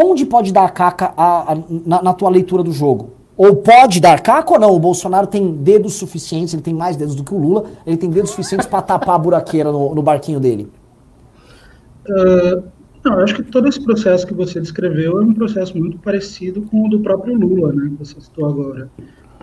Onde 0.00 0.24
pode 0.24 0.52
dar 0.52 0.70
caca 0.70 1.12
a, 1.16 1.52
a, 1.52 1.58
na, 1.84 2.02
na 2.02 2.14
tua 2.14 2.30
leitura 2.30 2.62
do 2.62 2.70
jogo? 2.70 3.10
Ou 3.36 3.56
pode 3.56 4.00
dar 4.00 4.20
caca 4.20 4.52
ou 4.52 4.60
não? 4.60 4.74
O 4.74 4.78
Bolsonaro 4.78 5.26
tem 5.26 5.52
dedos 5.52 5.94
suficientes, 5.94 6.54
ele 6.54 6.62
tem 6.62 6.74
mais 6.74 6.96
dedos 6.96 7.16
do 7.16 7.24
que 7.24 7.34
o 7.34 7.38
Lula, 7.38 7.64
ele 7.84 7.96
tem 7.96 8.08
dedos 8.08 8.30
suficientes 8.30 8.66
para 8.66 8.80
tapar 8.80 9.16
a 9.16 9.18
buraqueira 9.18 9.72
no, 9.72 9.94
no 9.94 10.02
barquinho 10.02 10.38
dele? 10.38 10.68
Uh, 12.08 12.62
não, 13.04 13.14
eu 13.14 13.24
acho 13.24 13.34
que 13.34 13.42
todo 13.42 13.68
esse 13.68 13.82
processo 13.82 14.24
que 14.24 14.34
você 14.34 14.60
descreveu 14.60 15.20
é 15.20 15.24
um 15.24 15.34
processo 15.34 15.76
muito 15.76 15.98
parecido 15.98 16.62
com 16.62 16.86
o 16.86 16.90
do 16.90 17.00
próprio 17.00 17.36
Lula, 17.36 17.72
né, 17.72 17.88
que 17.88 18.04
você 18.04 18.20
citou 18.20 18.46
agora. 18.46 18.88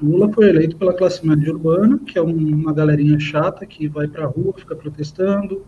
Lula 0.01 0.31
foi 0.31 0.49
eleito 0.49 0.77
pela 0.77 0.93
classe 0.93 1.25
média 1.25 1.51
urbana, 1.51 1.99
que 2.05 2.17
é 2.17 2.21
uma 2.21 2.73
galerinha 2.73 3.19
chata 3.19 3.65
que 3.65 3.87
vai 3.87 4.07
para 4.07 4.25
a 4.25 4.27
rua, 4.27 4.53
fica 4.57 4.75
protestando 4.75 5.63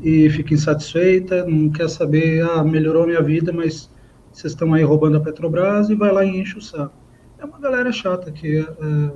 e 0.00 0.28
fica 0.30 0.54
insatisfeita, 0.54 1.44
não 1.44 1.70
quer 1.70 1.88
saber, 1.88 2.42
ah, 2.42 2.62
melhorou 2.62 3.06
minha 3.06 3.22
vida, 3.22 3.52
mas 3.52 3.90
vocês 4.32 4.52
estão 4.52 4.72
aí 4.74 4.82
roubando 4.82 5.18
a 5.18 5.20
Petrobras 5.20 5.90
e 5.90 5.94
vai 5.94 6.10
lá 6.12 6.24
e 6.24 6.40
enche 6.40 6.58
o 6.58 6.62
saco 6.62 7.02
é 7.42 7.44
uma 7.44 7.58
galera 7.58 7.90
chata 7.90 8.30
que, 8.30 8.58
é, 8.58 9.10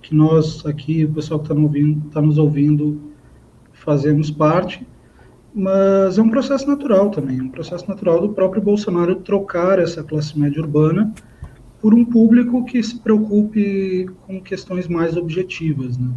que 0.00 0.14
nós 0.14 0.64
aqui, 0.64 1.04
o 1.04 1.12
pessoal 1.12 1.40
que 1.40 1.52
está 1.52 2.10
tá 2.12 2.22
nos 2.22 2.38
ouvindo, 2.38 3.12
fazemos 3.72 4.30
parte, 4.30 4.86
mas 5.52 6.16
é 6.16 6.22
um 6.22 6.30
processo 6.30 6.66
natural 6.68 7.10
também, 7.10 7.40
um 7.40 7.48
processo 7.48 7.88
natural 7.88 8.20
do 8.20 8.32
próprio 8.32 8.62
Bolsonaro 8.62 9.16
trocar 9.16 9.80
essa 9.80 10.04
classe 10.04 10.38
média 10.38 10.62
urbana 10.62 11.12
por 11.80 11.92
um 11.92 12.04
público 12.04 12.64
que 12.64 12.80
se 12.82 13.00
preocupe 13.00 14.08
com 14.26 14.40
questões 14.40 14.86
mais 14.86 15.16
objetivas, 15.16 15.98
né? 15.98 16.10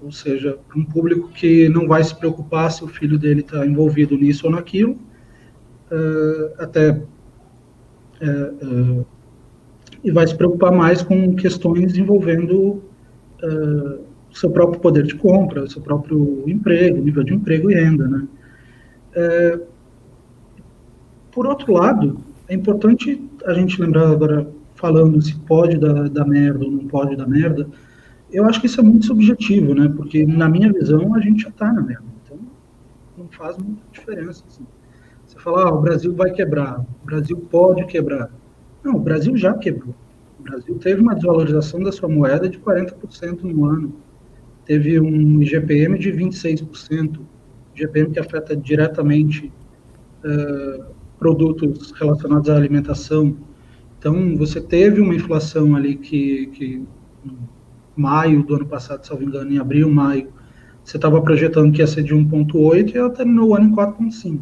Ou 0.00 0.12
seja, 0.12 0.58
um 0.76 0.84
público 0.84 1.28
que 1.30 1.68
não 1.68 1.88
vai 1.88 2.04
se 2.04 2.14
preocupar 2.14 2.70
se 2.70 2.84
o 2.84 2.86
filho 2.86 3.18
dele 3.18 3.40
está 3.40 3.66
envolvido 3.66 4.16
nisso 4.16 4.46
ou 4.46 4.52
naquilo, 4.52 4.92
uh, 5.90 6.54
até 6.58 7.02
uh, 8.22 9.00
uh, 9.00 9.06
e 10.02 10.10
vai 10.10 10.26
se 10.26 10.34
preocupar 10.34 10.72
mais 10.72 11.02
com 11.02 11.34
questões 11.34 11.96
envolvendo 11.96 12.82
uh, 13.42 14.04
seu 14.32 14.50
próprio 14.50 14.80
poder 14.80 15.04
de 15.04 15.14
compra, 15.14 15.68
seu 15.68 15.80
próprio 15.80 16.44
emprego, 16.46 17.02
nível 17.02 17.24
de 17.24 17.34
emprego 17.34 17.70
e 17.70 17.74
renda, 17.74 18.06
né? 18.06 18.28
É, 19.14 19.60
por 21.32 21.46
outro 21.46 21.72
lado, 21.72 22.20
é 22.48 22.54
importante 22.54 23.22
a 23.46 23.54
gente 23.54 23.80
lembrar 23.80 24.10
agora, 24.10 24.46
falando 24.74 25.20
se 25.22 25.34
pode 25.40 25.78
dar, 25.78 26.08
dar 26.10 26.26
merda 26.26 26.64
ou 26.64 26.70
não 26.70 26.86
pode 26.86 27.16
dar 27.16 27.26
merda, 27.26 27.66
eu 28.30 28.44
acho 28.44 28.60
que 28.60 28.66
isso 28.66 28.80
é 28.80 28.82
muito 28.82 29.06
subjetivo, 29.06 29.74
né? 29.74 29.90
Porque, 29.96 30.26
na 30.26 30.48
minha 30.48 30.70
visão, 30.72 31.14
a 31.14 31.20
gente 31.20 31.42
já 31.42 31.48
está 31.48 31.72
na 31.72 31.80
merda. 31.80 32.04
Então, 32.24 32.38
não 33.16 33.28
faz 33.28 33.56
muita 33.56 33.82
diferença. 33.92 34.44
Assim. 34.46 34.64
Você 35.46 35.52
fala, 35.52 35.68
ah, 35.68 35.74
o 35.74 35.80
Brasil 35.80 36.12
vai 36.12 36.32
quebrar, 36.32 36.80
o 36.80 37.06
Brasil 37.06 37.36
pode 37.36 37.86
quebrar. 37.86 38.28
Não, 38.82 38.96
o 38.96 38.98
Brasil 38.98 39.36
já 39.36 39.54
quebrou. 39.54 39.94
O 40.40 40.42
Brasil 40.42 40.76
teve 40.78 41.00
uma 41.00 41.14
desvalorização 41.14 41.80
da 41.84 41.92
sua 41.92 42.08
moeda 42.08 42.48
de 42.48 42.58
40% 42.58 43.44
no 43.44 43.64
ano. 43.64 43.94
Teve 44.64 44.98
um 44.98 45.40
IGPM 45.40 46.00
de 46.00 46.10
26%, 46.10 47.20
IGPM 47.76 48.10
que 48.10 48.18
afeta 48.18 48.56
diretamente 48.56 49.52
uh, 50.24 50.84
produtos 51.16 51.92
relacionados 51.92 52.50
à 52.50 52.56
alimentação. 52.56 53.36
Então, 54.00 54.36
você 54.36 54.60
teve 54.60 55.00
uma 55.00 55.14
inflação 55.14 55.76
ali 55.76 55.94
que, 55.94 56.46
que 56.46 56.84
em 57.24 57.38
maio 57.94 58.42
do 58.42 58.56
ano 58.56 58.66
passado, 58.66 59.04
se 59.04 59.12
não 59.12 59.20
me 59.20 59.26
engano, 59.26 59.52
em 59.52 59.58
abril, 59.58 59.88
maio, 59.88 60.28
você 60.82 60.96
estava 60.96 61.22
projetando 61.22 61.72
que 61.72 61.82
ia 61.82 61.86
ser 61.86 62.02
de 62.02 62.16
1,8 62.16 62.92
e 62.92 62.98
ela 62.98 63.10
terminou 63.10 63.50
o 63.50 63.54
ano 63.54 63.68
em 63.68 63.72
4,5. 63.72 64.40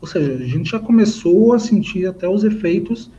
Ou 0.00 0.06
seja, 0.06 0.32
a 0.32 0.46
gente 0.46 0.70
já 0.70 0.78
começou 0.78 1.52
a 1.52 1.58
sentir 1.58 2.06
até 2.06 2.28
os 2.28 2.42
efeitos 2.42 3.10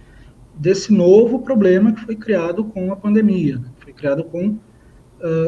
desse 0.55 0.91
novo 0.93 1.39
problema 1.39 1.91
que 1.91 2.01
foi 2.01 2.15
criado 2.15 2.63
com 2.65 2.91
a 2.91 2.95
pandemia, 2.95 3.57
né? 3.57 3.65
foi 3.79 3.93
criado 3.93 4.23
com 4.23 4.47
uh, 4.49 4.59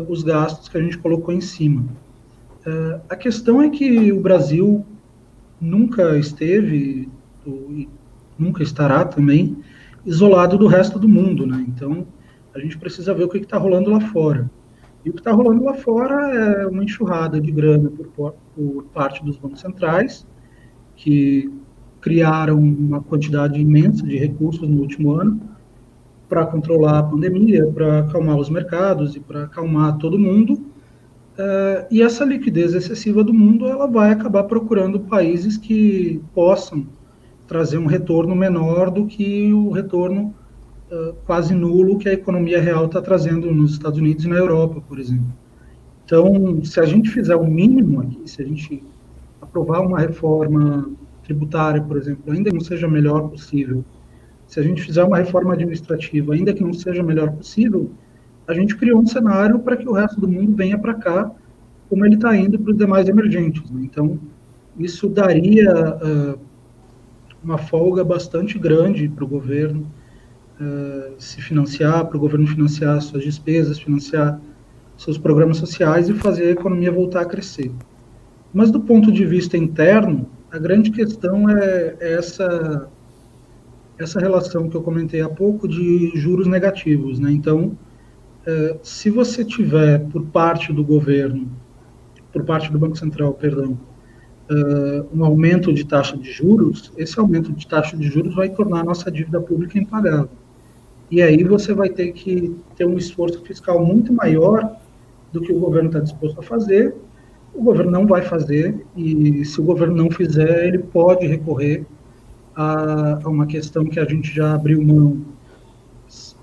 os 0.07 0.23
gastos 0.23 0.69
que 0.69 0.77
a 0.77 0.81
gente 0.81 0.97
colocou 0.97 1.33
em 1.33 1.41
cima. 1.41 1.85
Uh, 2.65 3.01
a 3.09 3.15
questão 3.15 3.61
é 3.61 3.69
que 3.69 4.11
o 4.11 4.19
Brasil 4.19 4.85
nunca 5.59 6.17
esteve, 6.17 7.09
e 7.45 7.89
nunca 8.37 8.63
estará 8.63 9.05
também, 9.05 9.57
isolado 10.05 10.57
do 10.57 10.67
resto 10.67 10.99
do 10.99 11.07
mundo, 11.07 11.45
né? 11.47 11.65
Então, 11.67 12.05
a 12.53 12.59
gente 12.59 12.77
precisa 12.77 13.13
ver 13.13 13.23
o 13.23 13.29
que 13.29 13.37
está 13.37 13.57
rolando 13.57 13.89
lá 13.89 13.99
fora. 13.99 14.49
E 15.03 15.09
o 15.09 15.13
que 15.13 15.19
está 15.19 15.31
rolando 15.31 15.63
lá 15.63 15.73
fora 15.73 16.33
é 16.33 16.67
uma 16.67 16.83
enxurrada 16.83 17.39
de 17.39 17.51
grana 17.51 17.89
por, 17.89 18.33
por 18.55 18.83
parte 18.93 19.23
dos 19.23 19.37
bancos 19.37 19.59
centrais, 19.59 20.25
que 20.95 21.51
criaram 22.01 22.59
uma 22.59 23.01
quantidade 23.01 23.59
imensa 23.59 24.05
de 24.05 24.17
recursos 24.17 24.67
no 24.67 24.81
último 24.81 25.13
ano 25.13 25.39
para 26.27 26.45
controlar 26.45 26.99
a 26.99 27.03
pandemia, 27.03 27.65
para 27.67 27.99
acalmar 27.99 28.37
os 28.37 28.49
mercados 28.49 29.15
e 29.15 29.19
para 29.19 29.43
acalmar 29.43 29.97
todo 29.97 30.19
mundo. 30.19 30.53
Uh, 30.53 31.85
e 31.89 32.01
essa 32.01 32.25
liquidez 32.25 32.73
excessiva 32.73 33.23
do 33.23 33.33
mundo 33.33 33.67
ela 33.67 33.87
vai 33.87 34.11
acabar 34.11 34.43
procurando 34.43 34.99
países 34.99 35.57
que 35.57 36.21
possam 36.33 36.85
trazer 37.47 37.77
um 37.77 37.85
retorno 37.85 38.35
menor 38.35 38.91
do 38.91 39.05
que 39.05 39.51
o 39.53 39.71
retorno 39.71 40.33
uh, 40.91 41.13
quase 41.25 41.55
nulo 41.55 41.97
que 41.97 42.09
a 42.09 42.13
economia 42.13 42.61
real 42.61 42.85
está 42.85 43.01
trazendo 43.01 43.51
nos 43.53 43.73
Estados 43.73 43.97
Unidos 43.97 44.25
e 44.25 44.27
na 44.27 44.35
Europa, 44.35 44.81
por 44.87 44.99
exemplo. 44.99 45.33
Então, 46.05 46.63
se 46.63 46.79
a 46.79 46.85
gente 46.85 47.09
fizer 47.09 47.35
o 47.35 47.45
mínimo 47.45 48.01
aqui, 48.01 48.21
se 48.25 48.41
a 48.41 48.45
gente 48.45 48.83
aprovar 49.53 49.81
uma 49.81 49.99
reforma 49.99 50.89
tributária, 51.23 51.81
por 51.81 51.95
exemplo, 51.95 52.33
ainda 52.33 52.51
não 52.51 52.59
seja 52.59 52.87
melhor 52.87 53.29
possível, 53.29 53.85
se 54.47 54.59
a 54.59 54.63
gente 54.63 54.81
fizer 54.81 55.03
uma 55.03 55.17
reforma 55.17 55.53
administrativa, 55.53 56.33
ainda 56.33 56.53
que 56.53 56.63
não 56.63 56.73
seja 56.73 57.03
melhor 57.03 57.31
possível, 57.31 57.91
a 58.47 58.53
gente 58.53 58.75
criou 58.75 58.99
um 58.99 59.05
cenário 59.05 59.59
para 59.59 59.77
que 59.77 59.87
o 59.87 59.93
resto 59.93 60.19
do 60.19 60.27
mundo 60.27 60.55
venha 60.55 60.77
para 60.77 60.95
cá, 60.95 61.31
como 61.87 62.05
ele 62.05 62.15
está 62.15 62.35
indo 62.35 62.59
para 62.59 62.71
os 62.71 62.77
demais 62.77 63.07
emergentes. 63.07 63.69
Né? 63.69 63.81
Então, 63.83 64.19
isso 64.77 65.07
daria 65.07 65.71
uh, 65.71 66.39
uma 67.43 67.57
folga 67.57 68.03
bastante 68.03 68.57
grande 68.57 69.07
para 69.07 69.23
o 69.23 69.27
governo 69.27 69.87
uh, 70.59 71.13
se 71.17 71.41
financiar, 71.41 72.05
para 72.05 72.17
o 72.17 72.19
governo 72.19 72.47
financiar 72.47 73.01
suas 73.01 73.23
despesas, 73.23 73.79
financiar 73.79 74.41
seus 74.97 75.17
programas 75.17 75.57
sociais 75.57 76.09
e 76.09 76.13
fazer 76.13 76.47
a 76.47 76.51
economia 76.51 76.91
voltar 76.91 77.21
a 77.21 77.25
crescer. 77.25 77.71
Mas 78.53 78.69
do 78.71 78.79
ponto 78.79 79.11
de 79.11 79.25
vista 79.25 79.57
interno, 79.57 80.29
a 80.51 80.59
grande 80.59 80.91
questão 80.91 81.49
é, 81.49 81.95
é 81.99 82.13
essa 82.13 82.89
essa 83.99 84.19
relação 84.19 84.67
que 84.67 84.75
eu 84.75 84.81
comentei 84.81 85.21
há 85.21 85.29
pouco 85.29 85.67
de 85.67 86.11
juros 86.15 86.47
negativos, 86.47 87.19
né? 87.19 87.31
Então, 87.31 87.77
é, 88.45 88.77
se 88.81 89.09
você 89.09 89.45
tiver 89.45 89.99
por 90.09 90.25
parte 90.25 90.73
do 90.73 90.83
governo, 90.83 91.49
por 92.31 92.43
parte 92.43 92.71
do 92.71 92.79
Banco 92.79 92.97
Central, 92.97 93.33
perdão, 93.33 93.77
é, 94.49 95.05
um 95.13 95.23
aumento 95.23 95.71
de 95.71 95.85
taxa 95.85 96.17
de 96.17 96.31
juros, 96.31 96.91
esse 96.97 97.19
aumento 97.19 97.51
de 97.53 97.67
taxa 97.67 97.95
de 97.95 98.07
juros 98.07 98.35
vai 98.35 98.49
tornar 98.49 98.81
a 98.81 98.83
nossa 98.83 99.09
dívida 99.11 99.39
pública 99.39 99.77
impagável. 99.77 100.29
E 101.09 101.21
aí 101.21 101.43
você 101.43 101.73
vai 101.73 101.89
ter 101.89 102.11
que 102.11 102.55
ter 102.75 102.85
um 102.85 102.97
esforço 102.97 103.41
fiscal 103.43 103.85
muito 103.85 104.11
maior 104.11 104.75
do 105.31 105.41
que 105.41 105.51
o 105.51 105.59
governo 105.59 105.89
está 105.89 105.99
disposto 105.99 106.39
a 106.39 106.43
fazer. 106.43 106.95
O 107.53 107.61
governo 107.61 107.91
não 107.91 108.07
vai 108.07 108.21
fazer, 108.23 108.85
e 108.95 109.45
se 109.45 109.61
o 109.61 109.63
governo 109.63 109.95
não 109.95 110.09
fizer, 110.09 110.67
ele 110.67 110.79
pode 110.79 111.27
recorrer 111.27 111.85
a, 112.55 113.19
a 113.23 113.29
uma 113.29 113.45
questão 113.45 113.85
que 113.85 113.99
a 113.99 114.05
gente 114.05 114.33
já 114.33 114.53
abriu 114.53 114.81
mão 114.81 115.21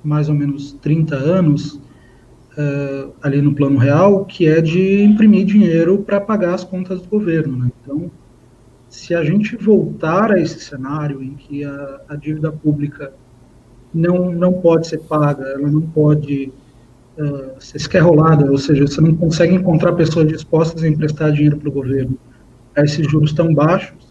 mais 0.03 0.29
ou 0.29 0.35
menos 0.35 0.73
30 0.81 1.14
anos, 1.14 1.75
uh, 1.75 3.12
ali 3.23 3.40
no 3.40 3.55
plano 3.55 3.79
real, 3.79 4.25
que 4.25 4.46
é 4.46 4.61
de 4.61 5.03
imprimir 5.03 5.44
dinheiro 5.44 5.99
para 5.99 6.20
pagar 6.20 6.55
as 6.55 6.64
contas 6.64 7.03
do 7.03 7.09
governo. 7.09 7.59
Né? 7.59 7.70
Então, 7.83 8.11
se 8.88 9.14
a 9.14 9.23
gente 9.23 9.57
voltar 9.57 10.33
a 10.33 10.40
esse 10.40 10.61
cenário 10.61 11.23
em 11.23 11.35
que 11.35 11.64
a, 11.64 12.01
a 12.09 12.16
dívida 12.16 12.51
pública 12.51 13.12
não, 13.92 14.31
não 14.33 14.53
pode 14.55 14.87
ser 14.87 14.99
paga, 14.99 15.44
ela 15.44 15.70
não 15.70 15.83
pode 15.83 16.53
uh, 17.18 17.61
ser 17.61 17.77
esquerrolada, 17.77 18.51
ou 18.51 18.59
seja, 18.59 18.87
você 18.87 19.01
não 19.01 19.14
consegue 19.14 19.55
encontrar 19.55 19.92
pessoas 19.92 20.29
dispostas 20.29 20.83
a 20.83 20.88
emprestar 20.88 21.33
dinheiro 21.33 21.57
para 21.57 21.68
o 21.68 21.73
governo 21.73 22.18
a 22.77 22.83
esses 22.83 23.07
juros 23.11 23.33
tão 23.33 23.53
baixos, 23.53 24.11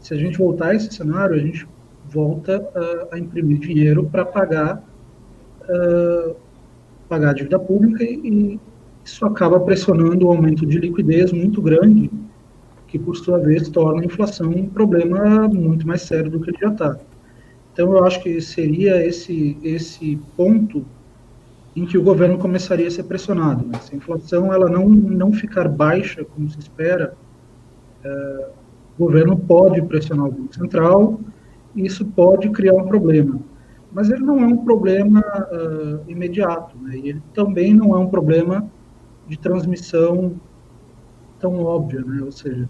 se 0.00 0.14
a 0.14 0.16
gente 0.16 0.38
voltar 0.38 0.68
a 0.68 0.74
esse 0.74 0.92
cenário, 0.92 1.36
a 1.36 1.38
gente 1.38 1.66
volta 2.10 2.66
a, 2.74 3.14
a 3.14 3.18
imprimir 3.18 3.58
dinheiro 3.58 4.08
para 4.10 4.24
pagar, 4.24 4.82
uh, 5.62 6.34
pagar 7.08 7.30
a 7.30 7.34
dívida 7.34 7.58
pública 7.58 8.02
e, 8.02 8.14
e 8.24 8.60
isso 9.04 9.24
acaba 9.24 9.60
pressionando 9.60 10.26
o 10.26 10.28
um 10.28 10.32
aumento 10.32 10.66
de 10.66 10.78
liquidez 10.78 11.32
muito 11.32 11.60
grande, 11.62 12.10
que 12.86 12.98
por 12.98 13.16
sua 13.16 13.38
vez 13.38 13.68
torna 13.68 14.02
a 14.02 14.04
inflação 14.04 14.50
um 14.50 14.68
problema 14.68 15.48
muito 15.48 15.86
mais 15.86 16.02
sério 16.02 16.30
do 16.30 16.40
que 16.40 16.50
ele 16.50 16.58
já 16.60 16.72
está. 16.72 16.98
Então 17.72 17.92
eu 17.92 18.04
acho 18.04 18.22
que 18.22 18.40
seria 18.40 19.04
esse 19.06 19.56
esse 19.62 20.18
ponto 20.36 20.84
em 21.74 21.86
que 21.86 21.96
o 21.96 22.02
governo 22.02 22.38
começaria 22.38 22.88
a 22.88 22.90
ser 22.90 23.04
pressionado. 23.04 23.66
Né? 23.66 23.78
Se 23.80 23.94
a 23.94 23.96
inflação 23.96 24.52
ela 24.52 24.68
não 24.68 24.88
não 24.88 25.32
ficar 25.32 25.68
baixa 25.68 26.24
como 26.24 26.48
se 26.50 26.58
espera, 26.58 27.14
uh, 28.04 28.50
o 28.98 29.04
governo 29.04 29.36
pode 29.36 29.80
pressionar 29.82 30.26
o 30.26 30.32
Banco 30.32 30.54
Central 30.54 31.20
e 31.74 31.86
isso 31.86 32.04
pode 32.04 32.50
criar 32.50 32.74
um 32.74 32.86
problema. 32.86 33.40
Mas 33.92 34.10
ele 34.10 34.22
não 34.22 34.40
é 34.40 34.46
um 34.46 34.58
problema 34.58 35.20
uh, 35.20 36.10
imediato, 36.10 36.76
né? 36.78 36.96
e 36.96 37.08
ele 37.10 37.22
também 37.34 37.74
não 37.74 37.94
é 37.94 37.98
um 37.98 38.08
problema 38.08 38.68
de 39.26 39.38
transmissão 39.38 40.34
tão 41.38 41.62
óbvia, 41.62 42.00
né? 42.00 42.20
ou 42.22 42.32
seja, 42.32 42.68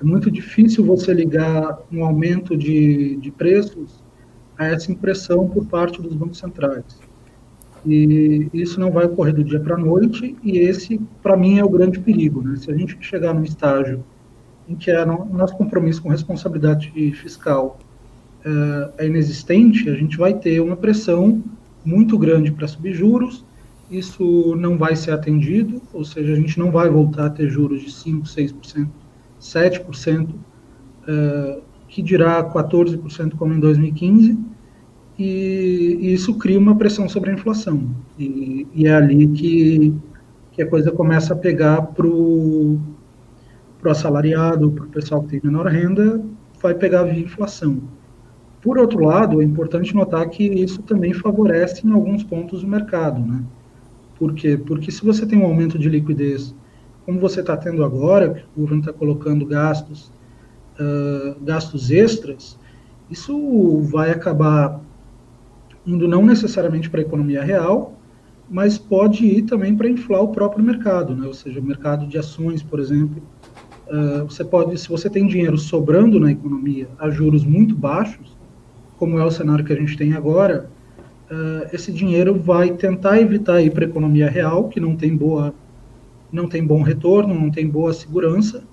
é 0.00 0.04
muito 0.04 0.30
difícil 0.30 0.84
você 0.84 1.14
ligar 1.14 1.78
um 1.92 2.04
aumento 2.04 2.56
de, 2.56 3.16
de 3.16 3.30
preços 3.30 4.02
a 4.58 4.66
essa 4.66 4.90
impressão 4.90 5.48
por 5.48 5.64
parte 5.66 6.02
dos 6.02 6.14
bancos 6.14 6.38
centrais. 6.38 7.00
E 7.84 8.48
isso 8.52 8.78
não 8.78 8.90
vai 8.90 9.06
ocorrer 9.06 9.34
do 9.34 9.42
dia 9.42 9.58
para 9.58 9.74
a 9.74 9.78
noite, 9.78 10.36
e 10.42 10.58
esse, 10.58 11.00
para 11.22 11.36
mim, 11.36 11.58
é 11.58 11.64
o 11.64 11.68
grande 11.68 11.98
perigo. 11.98 12.42
Né? 12.42 12.56
Se 12.56 12.70
a 12.70 12.76
gente 12.76 12.96
chegar 13.00 13.34
num 13.34 13.42
estágio 13.42 14.04
em 14.68 14.76
que 14.76 14.90
o 14.92 15.24
nosso 15.34 15.56
compromisso 15.56 16.02
com 16.02 16.08
responsabilidade 16.08 16.90
fiscal 17.12 17.78
uh, 18.46 18.92
é 18.98 19.06
inexistente, 19.06 19.90
a 19.90 19.94
gente 19.94 20.16
vai 20.16 20.34
ter 20.34 20.60
uma 20.60 20.76
pressão 20.76 21.42
muito 21.84 22.16
grande 22.16 22.52
para 22.52 22.68
subir 22.68 22.94
juros, 22.94 23.44
isso 23.90 24.56
não 24.56 24.78
vai 24.78 24.96
ser 24.96 25.10
atendido, 25.10 25.82
ou 25.92 26.04
seja, 26.04 26.32
a 26.32 26.36
gente 26.36 26.58
não 26.58 26.70
vai 26.70 26.88
voltar 26.88 27.26
a 27.26 27.30
ter 27.30 27.50
juros 27.50 27.82
de 27.82 27.90
5%, 27.90 28.22
6%, 28.22 28.88
7%, 29.40 30.28
uh, 30.30 31.62
que 31.88 32.00
dirá 32.00 32.42
14% 32.42 33.34
como 33.36 33.52
em 33.52 33.60
2015, 33.60 34.38
e, 35.18 36.12
isso 36.12 36.34
cria 36.38 36.58
uma 36.58 36.76
pressão 36.76 37.08
sobre 37.08 37.30
a 37.30 37.34
inflação. 37.34 37.90
E, 38.18 38.66
e 38.74 38.86
é 38.86 38.94
ali 38.94 39.28
que, 39.28 39.94
que 40.52 40.62
a 40.62 40.66
coisa 40.66 40.90
começa 40.90 41.34
a 41.34 41.36
pegar 41.36 41.82
para 41.82 42.06
o 42.06 42.78
assalariado, 43.84 44.70
para 44.70 44.84
o 44.84 44.88
pessoal 44.88 45.22
que 45.22 45.28
tem 45.30 45.40
menor 45.42 45.66
renda, 45.66 46.22
vai 46.60 46.74
pegar 46.74 47.04
via 47.04 47.20
inflação. 47.20 47.80
Por 48.62 48.78
outro 48.78 49.04
lado, 49.04 49.42
é 49.42 49.44
importante 49.44 49.94
notar 49.94 50.28
que 50.28 50.44
isso 50.44 50.82
também 50.82 51.12
favorece 51.12 51.86
em 51.86 51.90
alguns 51.90 52.22
pontos 52.22 52.62
o 52.62 52.68
mercado, 52.68 53.20
né? 53.20 53.42
Por 54.16 54.34
quê? 54.34 54.56
Porque 54.56 54.92
se 54.92 55.04
você 55.04 55.26
tem 55.26 55.36
um 55.36 55.44
aumento 55.44 55.76
de 55.76 55.88
liquidez, 55.88 56.54
como 57.04 57.18
você 57.18 57.40
está 57.40 57.56
tendo 57.56 57.84
agora, 57.84 58.34
que 58.34 58.44
o 58.56 58.60
governo 58.60 58.80
está 58.80 58.92
colocando 58.92 59.44
gastos, 59.44 60.12
uh, 60.78 61.40
gastos 61.42 61.90
extras, 61.90 62.56
isso 63.10 63.80
vai 63.80 64.12
acabar 64.12 64.80
indo 65.86 66.06
não 66.06 66.24
necessariamente 66.24 66.88
para 66.88 67.00
a 67.00 67.02
economia 67.02 67.42
real, 67.42 67.98
mas 68.48 68.78
pode 68.78 69.24
ir 69.24 69.42
também 69.42 69.74
para 69.76 69.88
inflar 69.88 70.22
o 70.22 70.28
próprio 70.28 70.64
mercado, 70.64 71.14
né? 71.16 71.26
Ou 71.26 71.34
seja, 71.34 71.60
o 71.60 71.62
mercado 71.62 72.06
de 72.06 72.18
ações, 72.18 72.62
por 72.62 72.78
exemplo, 72.78 73.22
Uh, 73.92 74.24
você 74.24 74.42
pode, 74.42 74.78
se 74.78 74.88
você 74.88 75.10
tem 75.10 75.26
dinheiro 75.26 75.58
sobrando 75.58 76.18
na 76.18 76.32
economia 76.32 76.88
a 76.98 77.10
juros 77.10 77.44
muito 77.44 77.74
baixos, 77.74 78.34
como 78.96 79.18
é 79.18 79.24
o 79.24 79.30
cenário 79.30 79.62
que 79.62 79.72
a 79.72 79.76
gente 79.76 79.98
tem 79.98 80.14
agora, 80.14 80.70
uh, 81.30 81.68
esse 81.74 81.92
dinheiro 81.92 82.34
vai 82.34 82.70
tentar 82.70 83.20
evitar 83.20 83.60
ir 83.60 83.70
para 83.70 83.84
a 83.84 83.88
economia 83.88 84.30
real, 84.30 84.68
que 84.70 84.80
não 84.80 84.96
tem 84.96 85.14
boa, 85.14 85.54
não 86.32 86.48
tem 86.48 86.64
bom 86.64 86.80
retorno, 86.80 87.34
não 87.34 87.50
tem 87.50 87.68
boa 87.68 87.92
segurança, 87.92 88.64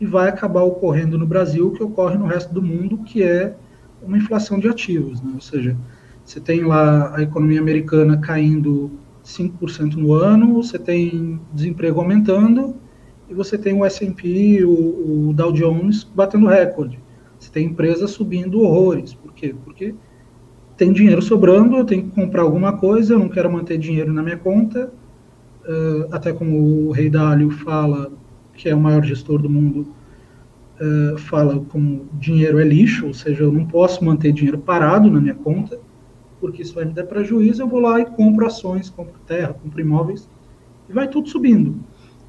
e 0.00 0.04
vai 0.04 0.28
acabar 0.28 0.64
ocorrendo 0.64 1.16
no 1.16 1.26
Brasil 1.26 1.68
o 1.68 1.70
que 1.70 1.82
ocorre 1.84 2.18
no 2.18 2.26
resto 2.26 2.52
do 2.52 2.60
mundo, 2.60 2.98
que 2.98 3.22
é 3.22 3.54
uma 4.02 4.18
inflação 4.18 4.58
de 4.58 4.66
ativos, 4.68 5.22
né? 5.22 5.30
ou 5.32 5.40
seja, 5.40 5.76
você 6.26 6.40
tem 6.40 6.64
lá 6.64 7.16
a 7.16 7.22
economia 7.22 7.60
americana 7.60 8.18
caindo 8.18 8.90
5% 9.24 9.94
no 9.94 10.12
ano, 10.12 10.54
você 10.54 10.76
tem 10.76 11.40
desemprego 11.54 12.00
aumentando, 12.00 12.74
e 13.30 13.34
você 13.34 13.56
tem 13.56 13.72
o 13.72 13.84
S&P, 13.84 14.64
o, 14.64 15.28
o 15.28 15.32
Dow 15.32 15.52
Jones 15.52 16.02
batendo 16.02 16.48
recorde. 16.48 16.98
Você 17.38 17.50
tem 17.50 17.66
empresas 17.66 18.10
subindo 18.10 18.60
horrores. 18.60 19.14
Por 19.14 19.32
quê? 19.32 19.54
Porque 19.64 19.94
tem 20.76 20.92
dinheiro 20.92 21.22
sobrando, 21.22 21.76
eu 21.76 21.84
tenho 21.84 22.02
que 22.04 22.10
comprar 22.10 22.42
alguma 22.42 22.76
coisa, 22.76 23.14
eu 23.14 23.20
não 23.20 23.28
quero 23.28 23.50
manter 23.50 23.78
dinheiro 23.78 24.12
na 24.12 24.22
minha 24.22 24.36
conta. 24.36 24.92
Uh, 25.64 26.08
até 26.10 26.32
como 26.32 26.88
o 26.88 26.90
Rei 26.90 27.08
Dalio 27.08 27.50
fala, 27.50 28.10
que 28.52 28.68
é 28.68 28.74
o 28.74 28.80
maior 28.80 29.04
gestor 29.04 29.40
do 29.40 29.48
mundo, 29.48 29.94
uh, 30.80 31.18
fala 31.18 31.60
como 31.68 32.06
dinheiro 32.14 32.58
é 32.58 32.64
lixo, 32.64 33.06
ou 33.06 33.14
seja, 33.14 33.44
eu 33.44 33.52
não 33.52 33.64
posso 33.64 34.04
manter 34.04 34.32
dinheiro 34.32 34.58
parado 34.58 35.08
na 35.08 35.20
minha 35.20 35.34
conta, 35.34 35.78
porque 36.46 36.62
isso 36.62 36.74
vai 36.76 36.84
me 36.84 36.92
dar 36.92 37.02
prejuízo, 37.02 37.60
eu 37.60 37.66
vou 37.66 37.80
lá 37.80 37.98
e 37.98 38.06
compro 38.06 38.46
ações, 38.46 38.88
compro 38.88 39.18
terra, 39.26 39.52
compro 39.52 39.80
imóveis, 39.80 40.28
e 40.88 40.92
vai 40.92 41.08
tudo 41.08 41.28
subindo. 41.28 41.74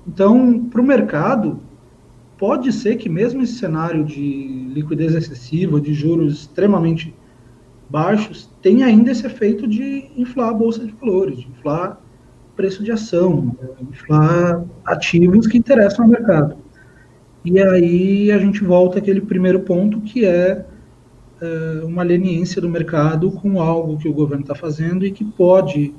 Então, 0.07 0.63
para 0.71 0.81
o 0.81 0.83
mercado, 0.83 1.59
pode 2.35 2.71
ser 2.71 2.95
que 2.95 3.07
mesmo 3.07 3.43
esse 3.43 3.53
cenário 3.53 4.03
de 4.03 4.71
liquidez 4.73 5.13
excessiva, 5.13 5.79
de 5.79 5.93
juros 5.93 6.33
extremamente 6.33 7.13
baixos, 7.87 8.49
tenha 8.59 8.87
ainda 8.87 9.11
esse 9.11 9.23
efeito 9.23 9.67
de 9.67 10.09
inflar 10.17 10.49
a 10.49 10.53
bolsa 10.53 10.83
de 10.83 10.91
valores, 10.93 11.37
de 11.37 11.47
inflar 11.49 12.01
preço 12.55 12.83
de 12.83 12.91
ação, 12.91 13.55
inflar 13.79 14.65
ativos 14.83 15.45
que 15.45 15.59
interessam 15.59 16.05
ao 16.05 16.11
mercado. 16.11 16.57
E 17.45 17.59
aí 17.59 18.31
a 18.31 18.39
gente 18.39 18.63
volta 18.63 18.97
àquele 18.97 19.21
primeiro 19.21 19.59
ponto 19.59 20.01
que 20.01 20.25
é, 20.25 20.65
é 21.39 21.85
uma 21.85 22.03
leniência 22.03 22.61
do 22.61 22.69
mercado 22.69 23.31
com 23.31 23.61
algo 23.61 23.97
que 23.97 24.07
o 24.07 24.13
governo 24.13 24.41
está 24.41 24.55
fazendo 24.55 25.05
e 25.05 25.11
que 25.11 25.23
pode, 25.23 25.93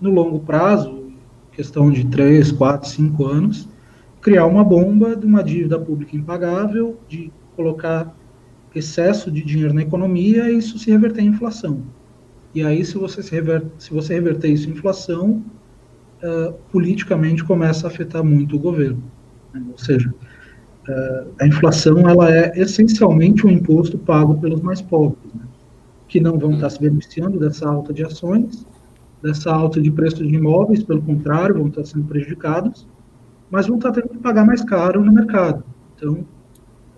no 0.00 0.10
longo 0.10 0.40
prazo, 0.40 1.12
questão 1.52 1.90
de 1.90 2.06
3, 2.06 2.52
4, 2.52 2.88
5 2.88 3.24
anos, 3.24 3.68
criar 4.20 4.46
uma 4.46 4.62
bomba 4.62 5.16
de 5.16 5.26
uma 5.26 5.42
dívida 5.42 5.78
pública 5.78 6.16
impagável, 6.16 6.98
de 7.08 7.32
colocar 7.56 8.14
excesso 8.74 9.30
de 9.30 9.42
dinheiro 9.42 9.72
na 9.72 9.82
economia 9.82 10.50
e 10.50 10.58
isso 10.58 10.78
se 10.78 10.90
reverter 10.90 11.22
em 11.22 11.28
inflação. 11.28 11.82
E 12.54 12.62
aí, 12.62 12.84
se 12.84 12.96
você, 12.96 13.22
se, 13.22 13.30
rever, 13.32 13.64
se 13.78 13.92
você 13.92 14.14
reverter 14.14 14.48
isso 14.48 14.68
em 14.68 14.72
inflação, 14.72 15.42
uh, 16.22 16.52
politicamente 16.70 17.44
começa 17.44 17.86
a 17.86 17.90
afetar 17.90 18.22
muito 18.22 18.56
o 18.56 18.58
governo. 18.58 19.02
Né? 19.52 19.62
Ou 19.70 19.78
seja, 19.78 20.12
a 21.40 21.46
inflação 21.46 22.08
ela 22.08 22.32
é 22.32 22.52
essencialmente 22.56 23.46
um 23.46 23.50
imposto 23.50 23.98
pago 23.98 24.38
pelos 24.40 24.60
mais 24.60 24.80
pobres, 24.80 25.32
né? 25.34 25.42
que 26.06 26.20
não 26.20 26.38
vão 26.38 26.52
estar 26.52 26.70
se 26.70 26.80
beneficiando 26.80 27.38
dessa 27.38 27.68
alta 27.68 27.92
de 27.92 28.04
ações, 28.04 28.64
dessa 29.20 29.52
alta 29.52 29.80
de 29.80 29.90
preços 29.90 30.26
de 30.26 30.34
imóveis, 30.34 30.84
pelo 30.84 31.02
contrário, 31.02 31.56
vão 31.56 31.66
estar 31.66 31.84
sendo 31.84 32.04
prejudicados, 32.04 32.86
mas 33.50 33.66
vão 33.66 33.76
estar 33.76 33.90
tendo 33.90 34.08
que 34.08 34.18
pagar 34.18 34.46
mais 34.46 34.62
caro 34.62 35.04
no 35.04 35.12
mercado. 35.12 35.64
Então, 35.96 36.24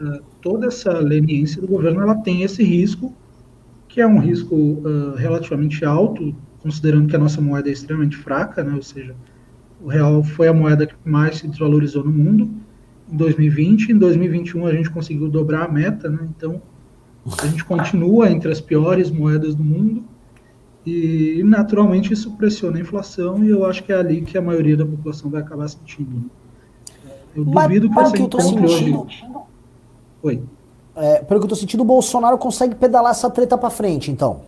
uh, 0.00 0.20
toda 0.42 0.66
essa 0.66 0.92
leniência 0.98 1.60
do 1.60 1.68
governo 1.68 2.02
ela 2.02 2.16
tem 2.16 2.42
esse 2.42 2.62
risco, 2.62 3.14
que 3.88 4.02
é 4.02 4.06
um 4.06 4.18
risco 4.18 4.54
uh, 4.54 5.14
relativamente 5.16 5.84
alto, 5.86 6.34
considerando 6.60 7.08
que 7.08 7.16
a 7.16 7.18
nossa 7.18 7.40
moeda 7.40 7.70
é 7.70 7.72
extremamente 7.72 8.16
fraca, 8.18 8.62
né? 8.62 8.74
ou 8.74 8.82
seja, 8.82 9.14
o 9.80 9.88
real 9.88 10.22
foi 10.22 10.48
a 10.48 10.52
moeda 10.52 10.86
que 10.86 10.94
mais 11.04 11.38
se 11.38 11.48
desvalorizou 11.48 12.04
no 12.04 12.12
mundo 12.12 12.50
em 13.10 13.16
2020. 13.16 13.92
Em 13.92 13.98
2021 13.98 14.66
a 14.66 14.72
gente 14.72 14.90
conseguiu 14.90 15.28
dobrar 15.28 15.64
a 15.64 15.68
meta, 15.68 16.08
né? 16.08 16.28
então 16.36 16.60
a 17.40 17.46
gente 17.46 17.64
continua 17.64 18.30
entre 18.30 18.50
as 18.50 18.60
piores 18.60 19.10
moedas 19.10 19.54
do 19.54 19.62
mundo 19.62 20.04
e 20.86 21.42
naturalmente 21.44 22.12
isso 22.12 22.30
pressiona 22.32 22.78
a 22.78 22.80
inflação 22.80 23.44
e 23.44 23.50
eu 23.50 23.66
acho 23.66 23.82
que 23.84 23.92
é 23.92 23.96
ali 23.96 24.22
que 24.22 24.38
a 24.38 24.42
maioria 24.42 24.76
da 24.76 24.86
população 24.86 25.30
vai 25.30 25.42
acabar 25.42 25.68
sentindo. 25.68 26.10
Né? 26.10 26.22
Eu 27.36 27.44
mas, 27.44 27.64
duvido 27.64 27.88
que 27.88 27.94
você 27.94 28.16
que 28.16 28.22
eu 28.22 28.28
tô 28.28 28.40
sentindo... 28.40 29.02
hoje. 29.02 29.24
Oi. 30.22 30.42
É, 30.96 31.22
pelo 31.22 31.40
que 31.40 31.44
eu 31.46 31.50
tô 31.50 31.54
sentindo, 31.54 31.82
o 31.82 31.86
Bolsonaro 31.86 32.38
consegue 32.38 32.74
pedalar 32.74 33.12
essa 33.12 33.30
treta 33.30 33.56
para 33.56 33.70
frente, 33.70 34.10
então. 34.10 34.40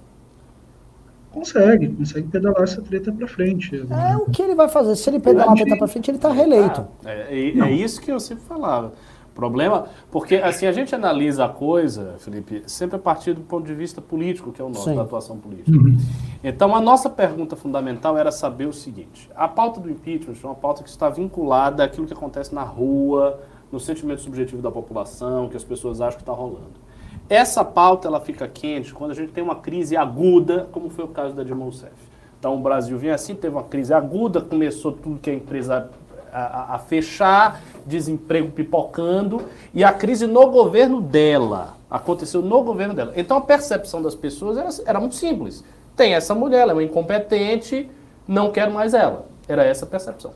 Consegue, 1.32 1.88
consegue 1.88 2.28
pedalar 2.28 2.62
essa 2.62 2.82
treta 2.82 3.12
para 3.12 3.28
frente. 3.28 3.86
É 3.88 4.16
o 4.16 4.30
que 4.30 4.42
ele 4.42 4.54
vai 4.54 4.68
fazer. 4.68 4.96
Se 4.96 5.08
ele 5.10 5.20
pedalar 5.20 5.52
a 5.52 5.54
treta 5.54 5.76
para 5.76 5.86
frente, 5.86 6.10
ele 6.10 6.18
está 6.18 6.32
reeleito. 6.32 6.86
Ah, 7.04 7.10
é, 7.10 7.38
é, 7.38 7.58
é, 7.58 7.72
isso 7.72 8.00
que 8.00 8.10
eu 8.10 8.18
sempre 8.18 8.44
falava. 8.44 8.92
Problema, 9.32 9.86
porque 10.10 10.34
assim 10.34 10.66
a 10.66 10.72
gente 10.72 10.92
analisa 10.92 11.44
a 11.44 11.48
coisa, 11.48 12.16
Felipe, 12.18 12.64
sempre 12.66 12.96
a 12.96 12.98
partir 12.98 13.32
do 13.32 13.42
ponto 13.42 13.64
de 13.64 13.72
vista 13.74 14.00
político, 14.00 14.50
que 14.52 14.60
é 14.60 14.64
o 14.64 14.68
nosso, 14.68 14.84
Sim. 14.84 14.96
da 14.96 15.02
atuação 15.02 15.38
política. 15.38 15.70
Uhum. 15.70 15.96
Então 16.42 16.74
a 16.74 16.80
nossa 16.80 17.08
pergunta 17.08 17.54
fundamental 17.54 18.18
era 18.18 18.32
saber 18.32 18.66
o 18.66 18.72
seguinte: 18.72 19.30
a 19.36 19.46
pauta 19.46 19.80
do 19.80 19.88
impeachment 19.88 20.34
é 20.42 20.46
uma 20.46 20.54
pauta 20.54 20.82
que 20.82 20.90
está 20.90 21.08
vinculada 21.08 21.84
àquilo 21.84 22.06
que 22.06 22.12
acontece 22.12 22.52
na 22.52 22.64
rua, 22.64 23.40
no 23.70 23.78
sentimento 23.78 24.20
subjetivo 24.20 24.60
da 24.60 24.70
população, 24.70 25.48
que 25.48 25.56
as 25.56 25.64
pessoas 25.64 26.00
acham 26.00 26.16
que 26.16 26.22
está 26.22 26.32
rolando. 26.32 26.89
Essa 27.30 27.64
pauta 27.64 28.08
ela 28.08 28.20
fica 28.20 28.48
quente 28.48 28.92
quando 28.92 29.12
a 29.12 29.14
gente 29.14 29.30
tem 29.30 29.42
uma 29.42 29.54
crise 29.54 29.96
aguda, 29.96 30.68
como 30.72 30.90
foi 30.90 31.04
o 31.04 31.08
caso 31.08 31.32
da 31.32 31.44
Dilma 31.44 31.62
Rousseff. 31.62 31.94
Então 32.36 32.56
o 32.56 32.58
Brasil 32.58 32.98
vinha 32.98 33.14
assim, 33.14 33.36
teve 33.36 33.54
uma 33.54 33.62
crise 33.62 33.94
aguda, 33.94 34.40
começou 34.40 34.90
tudo 34.90 35.20
que 35.20 35.30
a 35.30 35.34
empresa 35.34 35.88
a, 36.32 36.74
a, 36.74 36.78
fechar, 36.80 37.62
desemprego 37.86 38.50
pipocando 38.50 39.42
e 39.72 39.84
a 39.84 39.92
crise 39.92 40.26
no 40.26 40.50
governo 40.50 41.00
dela. 41.00 41.76
Aconteceu 41.88 42.42
no 42.42 42.62
governo 42.64 42.94
dela. 42.94 43.12
Então 43.14 43.36
a 43.36 43.40
percepção 43.40 44.02
das 44.02 44.16
pessoas 44.16 44.58
era, 44.58 44.68
era 44.84 44.98
muito 44.98 45.14
simples. 45.14 45.62
Tem 45.94 46.14
essa 46.14 46.34
mulher, 46.34 46.62
ela 46.62 46.72
é 46.72 46.74
uma 46.74 46.82
incompetente, 46.82 47.88
não 48.26 48.50
quero 48.50 48.72
mais 48.72 48.92
ela. 48.92 49.26
Era 49.46 49.64
essa 49.64 49.84
a 49.84 49.88
percepção. 49.88 50.32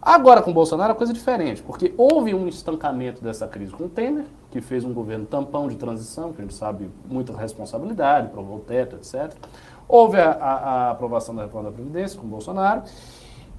Agora 0.00 0.40
com 0.42 0.52
Bolsonaro 0.52 0.92
a 0.92 0.94
coisa 0.94 1.12
é 1.12 1.14
diferente, 1.14 1.60
porque 1.60 1.92
houve 1.96 2.32
um 2.32 2.46
estancamento 2.46 3.20
dessa 3.20 3.48
crise 3.48 3.72
com 3.72 3.86
o 3.86 3.88
Temer, 3.88 4.24
que 4.56 4.66
fez 4.66 4.84
um 4.84 4.92
governo 4.92 5.26
tampão 5.26 5.68
de 5.68 5.76
transição, 5.76 6.32
que 6.32 6.40
a 6.40 6.44
gente 6.44 6.54
sabe 6.54 6.90
muita 7.08 7.36
responsabilidade, 7.36 8.30
provou 8.30 8.56
o 8.56 8.60
teto, 8.60 8.96
etc. 8.96 9.32
Houve 9.86 10.18
a, 10.18 10.30
a, 10.30 10.52
a 10.54 10.90
aprovação 10.90 11.34
da 11.34 11.42
reforma 11.42 11.70
da 11.70 11.74
Previdência 11.74 12.18
com 12.18 12.26
Bolsonaro. 12.26 12.82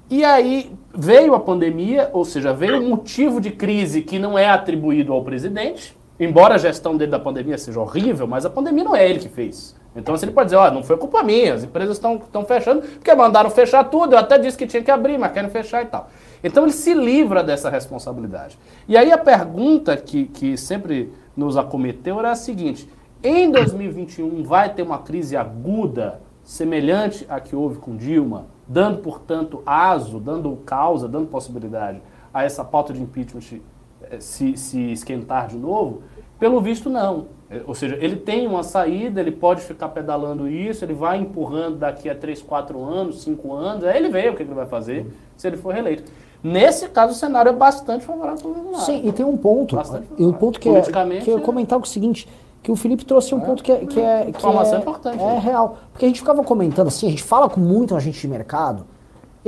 E 0.10 0.24
aí 0.24 0.72
veio 0.96 1.36
a 1.36 1.40
pandemia, 1.40 2.10
ou 2.14 2.26
seja, 2.26 2.54
veio 2.54 2.78
um 2.78 2.90
motivo 2.90 3.40
de 3.40 3.52
crise 3.52 4.02
que 4.02 4.18
não 4.18 4.38
é 4.38 4.50
atribuído 4.50 5.14
ao 5.14 5.24
presidente, 5.24 5.96
embora 6.20 6.56
a 6.56 6.58
gestão 6.58 6.98
dele 6.98 7.12
da 7.12 7.20
pandemia 7.20 7.58
seja 7.58 7.80
horrível, 7.80 8.26
mas 8.26 8.46
a 8.46 8.50
pandemia 8.50 8.84
não 8.84 8.96
é 8.96 9.08
ele 9.08 9.20
que 9.20 9.30
fez. 9.30 9.76
Então 9.96 10.16
assim, 10.16 10.26
ele 10.26 10.34
pode 10.34 10.48
dizer, 10.48 10.58
ó, 10.58 10.72
não 10.72 10.84
foi 10.84 10.98
culpa 10.98 11.22
minha, 11.24 11.54
as 11.54 11.64
empresas 11.64 11.98
estão 11.98 12.46
fechando, 12.46 12.82
porque 12.82 13.14
mandaram 13.14 13.50
fechar 13.50 13.84
tudo, 13.86 14.14
eu 14.14 14.20
até 14.20 14.38
disse 14.38 14.58
que 14.58 14.66
tinha 14.66 14.82
que 14.82 14.92
abrir, 14.92 15.18
mas 15.18 15.32
querem 15.32 15.50
fechar 15.50 15.84
e 15.84 15.88
tal. 15.88 16.10
Então 16.44 16.64
ele 16.64 16.74
se 16.74 16.94
livra 16.94 17.44
dessa 17.44 17.70
responsabilidade. 17.70 18.58
E 18.88 18.96
aí 18.96 19.12
a 19.12 19.18
pergunta 19.18 19.96
que, 19.98 20.26
que 20.26 20.58
sempre 20.58 21.12
nos 21.36 21.58
acometeu 21.58 22.20
era 22.20 22.32
a 22.32 22.36
seguinte: 22.36 22.90
em 23.24 23.52
2021 23.52 24.44
vai 24.44 24.74
ter 24.74 24.84
uma 24.84 25.00
crise 25.00 25.36
aguda 25.36 26.22
semelhante 26.44 27.26
à 27.28 27.40
que 27.40 27.56
houve 27.56 27.78
com 27.80 27.98
Dilma, 27.98 28.46
dando, 28.68 29.00
portanto, 29.00 29.62
aso, 29.66 30.20
dando 30.20 30.56
causa, 30.66 31.08
dando 31.08 31.28
possibilidade 31.28 32.02
a 32.34 32.44
essa 32.44 32.64
pauta 32.64 32.94
de 32.94 33.02
impeachment 33.02 33.60
eh, 34.04 34.20
se, 34.20 34.56
se 34.56 34.92
esquentar 34.92 35.48
de 35.48 35.58
novo? 35.58 36.04
Pelo 36.40 36.62
visto, 36.62 36.90
não. 36.90 37.28
É, 37.50 37.62
ou 37.66 37.74
seja, 37.74 37.98
ele 38.00 38.16
tem 38.16 38.48
uma 38.48 38.62
saída, 38.62 39.20
ele 39.20 39.32
pode 39.32 39.62
ficar 39.62 39.90
pedalando 39.90 40.48
isso, 40.48 40.86
ele 40.86 40.94
vai 40.94 41.18
empurrando 41.18 41.78
daqui 41.78 42.10
a 42.10 42.16
3, 42.16 42.42
4 42.42 42.84
anos, 42.84 43.24
5 43.24 43.54
anos, 43.54 43.84
aí 43.84 43.98
ele 43.98 44.10
vê 44.10 44.30
o 44.30 44.36
que 44.36 44.44
ele 44.44 44.54
vai 44.54 44.66
fazer 44.66 45.08
se 45.36 45.48
ele 45.48 45.58
for 45.58 45.74
reeleito. 45.74 46.12
Nesse 46.44 46.88
caso, 46.90 47.14
o 47.14 47.16
cenário 47.16 47.50
é 47.50 47.54
bastante 47.54 48.06
favorável 48.06 48.40
para 48.40 48.50
o 48.50 48.54
Bolsonaro. 48.54 48.86
Sim, 48.86 49.02
e 49.08 49.12
tem 49.12 49.26
um 49.26 49.36
ponto. 49.36 49.78
E 50.18 50.26
um 50.26 50.34
ponto 50.34 50.60
que, 50.60 50.70
é, 50.70 50.82
que 51.22 51.30
eu 51.30 51.42
comentar 51.42 51.78
é 51.78 51.82
o 51.82 51.86
seguinte, 51.86 52.28
que 52.62 52.72
o 52.72 52.76
Felipe 52.76 53.06
trouxe 53.06 53.34
um 53.34 53.40
é. 53.40 53.46
ponto 53.46 53.64
que 53.64 53.72
é, 53.72 53.78
que 53.78 54.00
é, 54.00 54.32
que 54.32 54.46
é, 54.46 54.78
importante, 54.78 55.24
é 55.24 55.40
real. 55.40 55.78
Porque 55.92 56.06
a 56.06 56.08
gente 56.08 56.20
ficava 56.20 56.44
comentando 56.44 56.88
assim, 56.88 57.08
a 57.08 57.10
gente 57.10 57.24
fala 57.24 57.50
com 57.50 57.60
muita 57.60 58.00
gente 58.00 58.20
de 58.20 58.28
mercado, 58.28 58.86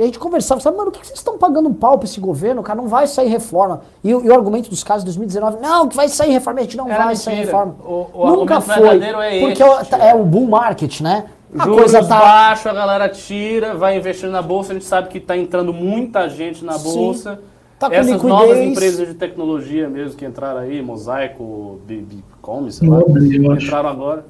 e 0.00 0.02
a 0.02 0.06
gente 0.06 0.18
conversava, 0.18 0.62
sabe, 0.62 0.78
mano, 0.78 0.88
o 0.88 0.92
que 0.92 1.06
vocês 1.06 1.18
estão 1.18 1.36
pagando 1.36 1.68
um 1.68 1.74
pau 1.74 1.98
para 1.98 2.06
esse 2.06 2.18
governo? 2.18 2.62
Cara 2.62 2.80
não 2.80 2.88
vai 2.88 3.06
sair 3.06 3.28
reforma. 3.28 3.82
E, 4.02 4.08
e, 4.08 4.14
o 4.14 4.32
argumento 4.32 4.70
dos 4.70 4.82
casos 4.82 5.02
de 5.02 5.08
2019, 5.08 5.60
não, 5.60 5.88
que 5.88 5.94
vai 5.94 6.08
sair 6.08 6.32
reforma, 6.32 6.60
a 6.60 6.62
gente 6.62 6.76
não 6.76 6.86
Era 6.88 7.04
vai 7.04 7.06
mentira. 7.08 7.24
sair 7.24 7.44
reforma. 7.44 7.76
O, 7.84 8.06
o 8.14 8.30
Nunca 8.30 8.62
foi. 8.62 8.98
É 8.98 9.40
porque 9.40 9.62
esse, 9.62 9.94
é, 9.96 10.08
é 10.08 10.14
o 10.14 10.24
bull 10.24 10.46
market, 10.46 11.02
né? 11.02 11.26
A 11.58 11.64
Juros 11.64 11.80
coisa 11.80 12.04
tá 12.04 12.20
baixo, 12.20 12.68
a 12.68 12.72
galera 12.72 13.08
tira, 13.08 13.74
vai 13.74 13.96
investindo 13.96 14.30
na 14.30 14.42
bolsa, 14.42 14.72
a 14.72 14.74
gente 14.74 14.84
sabe 14.84 15.08
que 15.08 15.18
está 15.18 15.36
entrando 15.36 15.72
muita 15.72 16.28
gente 16.28 16.64
na 16.64 16.78
bolsa. 16.78 17.36
Sim. 17.36 17.42
Tá 17.78 17.88
com 17.88 17.94
Essas 17.94 18.12
liquidez. 18.12 18.32
novas 18.32 18.58
empresas 18.58 19.08
de 19.08 19.14
tecnologia 19.14 19.88
mesmo 19.88 20.14
que 20.14 20.24
entraram 20.24 20.60
aí, 20.60 20.82
Mosaico, 20.82 21.80
Bibicom, 21.86 22.70
sei 22.70 22.88
lá, 22.88 23.00
entraram 23.58 23.88
agora. 23.88 24.26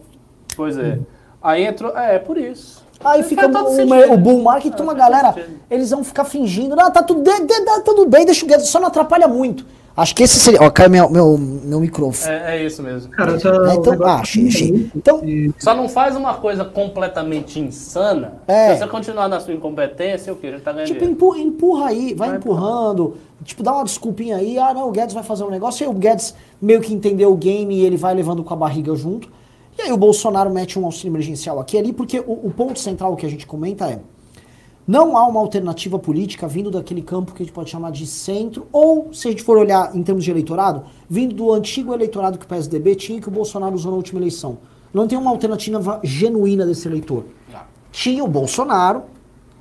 Pois 0.57 0.79
é. 0.79 1.01
Aí 1.43 1.65
entrou, 1.65 1.97
é, 1.97 2.15
é 2.15 2.19
por 2.19 2.39
isso. 2.39 2.85
Aí 3.03 3.23
fica 3.23 3.49
o, 3.49 4.13
o 4.13 4.17
bull 4.19 4.43
market, 4.43 4.79
uma 4.79 4.95
galera, 4.95 5.35
eles 5.71 5.91
vão 5.91 6.05
ficar 6.05 6.25
fingindo, 6.25 6.77
não, 6.77 6.91
tá 6.91 7.03
tudo, 7.03 7.23
de, 7.23 7.41
de, 7.41 7.65
tá 7.65 7.83
tudo 7.85 8.07
bem, 8.07 8.25
deixa 8.27 8.45
o 8.45 8.49
Guedes, 8.49 8.69
só 8.69 8.79
não 8.79 8.89
atrapalha 8.89 9.27
muito. 9.27 9.65
Acho 9.97 10.15
que 10.15 10.23
esse 10.23 10.39
seria. 10.39 10.63
Ó, 10.63 10.71
caiu 10.71 10.91
meu, 10.91 11.11
meu, 11.11 11.39
meu 11.39 11.81
microfone. 11.81 12.33
É, 12.33 12.57
é 12.57 12.65
isso 12.65 12.83
mesmo. 12.83 13.11
Cara, 13.11 13.39
tá, 13.39 13.49
é, 13.49 13.75
então, 13.75 13.99
ah, 14.05 14.15
achei, 14.21 14.49
achei. 14.49 14.91
Então, 14.95 15.21
Só 15.59 15.75
não 15.75 15.89
faz 15.89 16.17
uma 16.17 16.35
coisa 16.35 16.65
completamente 16.65 17.59
insana. 17.59 18.35
É. 18.47 18.75
Se 18.75 18.81
você 18.81 18.87
continuar 18.87 19.29
na 19.29 19.41
sua 19.41 19.53
incompetência, 19.53 20.33
o 20.33 20.37
que? 20.37 20.51
Gente 20.51 20.63
tá 20.63 20.73
ganhando. 20.73 20.89
Tipo, 20.89 21.05
empurra, 21.05 21.41
empurra 21.41 21.89
aí, 21.89 22.15
vai, 22.15 22.29
vai 22.29 22.39
empurrando. 22.39 23.17
Tipo, 23.45 23.63
dá 23.63 23.73
uma 23.73 23.85
desculpinha 23.85 24.37
aí. 24.37 24.59
Ah, 24.59 24.73
não, 24.73 24.89
o 24.89 24.93
Guedes 24.93 25.15
vai 25.15 25.25
fazer 25.25 25.45
um 25.45 25.51
negócio. 25.51 25.83
E 25.83 25.85
aí 25.85 25.91
o 25.91 25.95
Guedes 25.95 26.35
meio 26.61 26.81
que 26.81 26.95
entendeu 26.95 27.33
o 27.33 27.37
game 27.37 27.75
e 27.75 27.85
ele 27.85 27.97
vai 27.97 28.15
levando 28.15 28.45
com 28.45 28.55
a 28.55 28.57
barriga 28.57 28.95
junto. 28.95 29.29
E 29.79 29.83
aí 29.83 29.93
o 29.93 29.97
Bolsonaro 29.97 30.51
mete 30.51 30.79
um 30.79 30.85
auxílio 30.85 31.11
emergencial 31.11 31.59
aqui 31.59 31.79
ali, 31.79 31.93
porque 31.93 32.21
o, 32.21 32.47
o 32.47 32.53
ponto 32.55 32.79
central 32.79 33.17
que 33.17 33.27
a 33.27 33.29
gente 33.29 33.47
comenta 33.47 33.87
é. 33.87 33.99
Não 34.87 35.17
há 35.17 35.27
uma 35.27 35.41
alternativa 35.41 35.99
política 35.99 36.49
vindo 36.49 36.71
daquele 36.71 37.03
campo 37.03 37.33
que 37.33 37.43
a 37.43 37.47
gente 37.47 37.55
pode 37.55 37.71
chamar 37.71 37.93
de 37.93 38.07
centro, 38.07 38.67
ou, 38.73 39.13
se 39.13 39.29
a 39.29 39.31
gente 39.31 39.43
for 39.43 39.57
olhar 39.57 39.95
em 39.95 40.03
termos 40.03 40.25
de 40.25 40.31
eleitorado, 40.31 40.85
vindo 41.09 41.35
do 41.35 41.53
antigo 41.53 41.95
eleitorado 41.95 42.39
que 42.39 42.45
o 42.45 42.49
PSDB 42.49 42.97
tinha 42.97 43.19
e 43.19 43.21
que 43.21 43.29
o 43.29 43.31
Bolsonaro 43.31 43.75
usou 43.75 43.93
na 43.93 43.97
última 43.97 44.21
eleição. 44.21 44.59
Não 44.93 45.07
tem 45.07 45.17
uma 45.17 45.31
alternativa 45.31 46.01
genuína 46.03 46.67
desse 46.67 46.89
eleitor. 46.89 47.25
Tinha 47.93 48.25
o 48.25 48.29
Bolsonaro, 48.29 49.03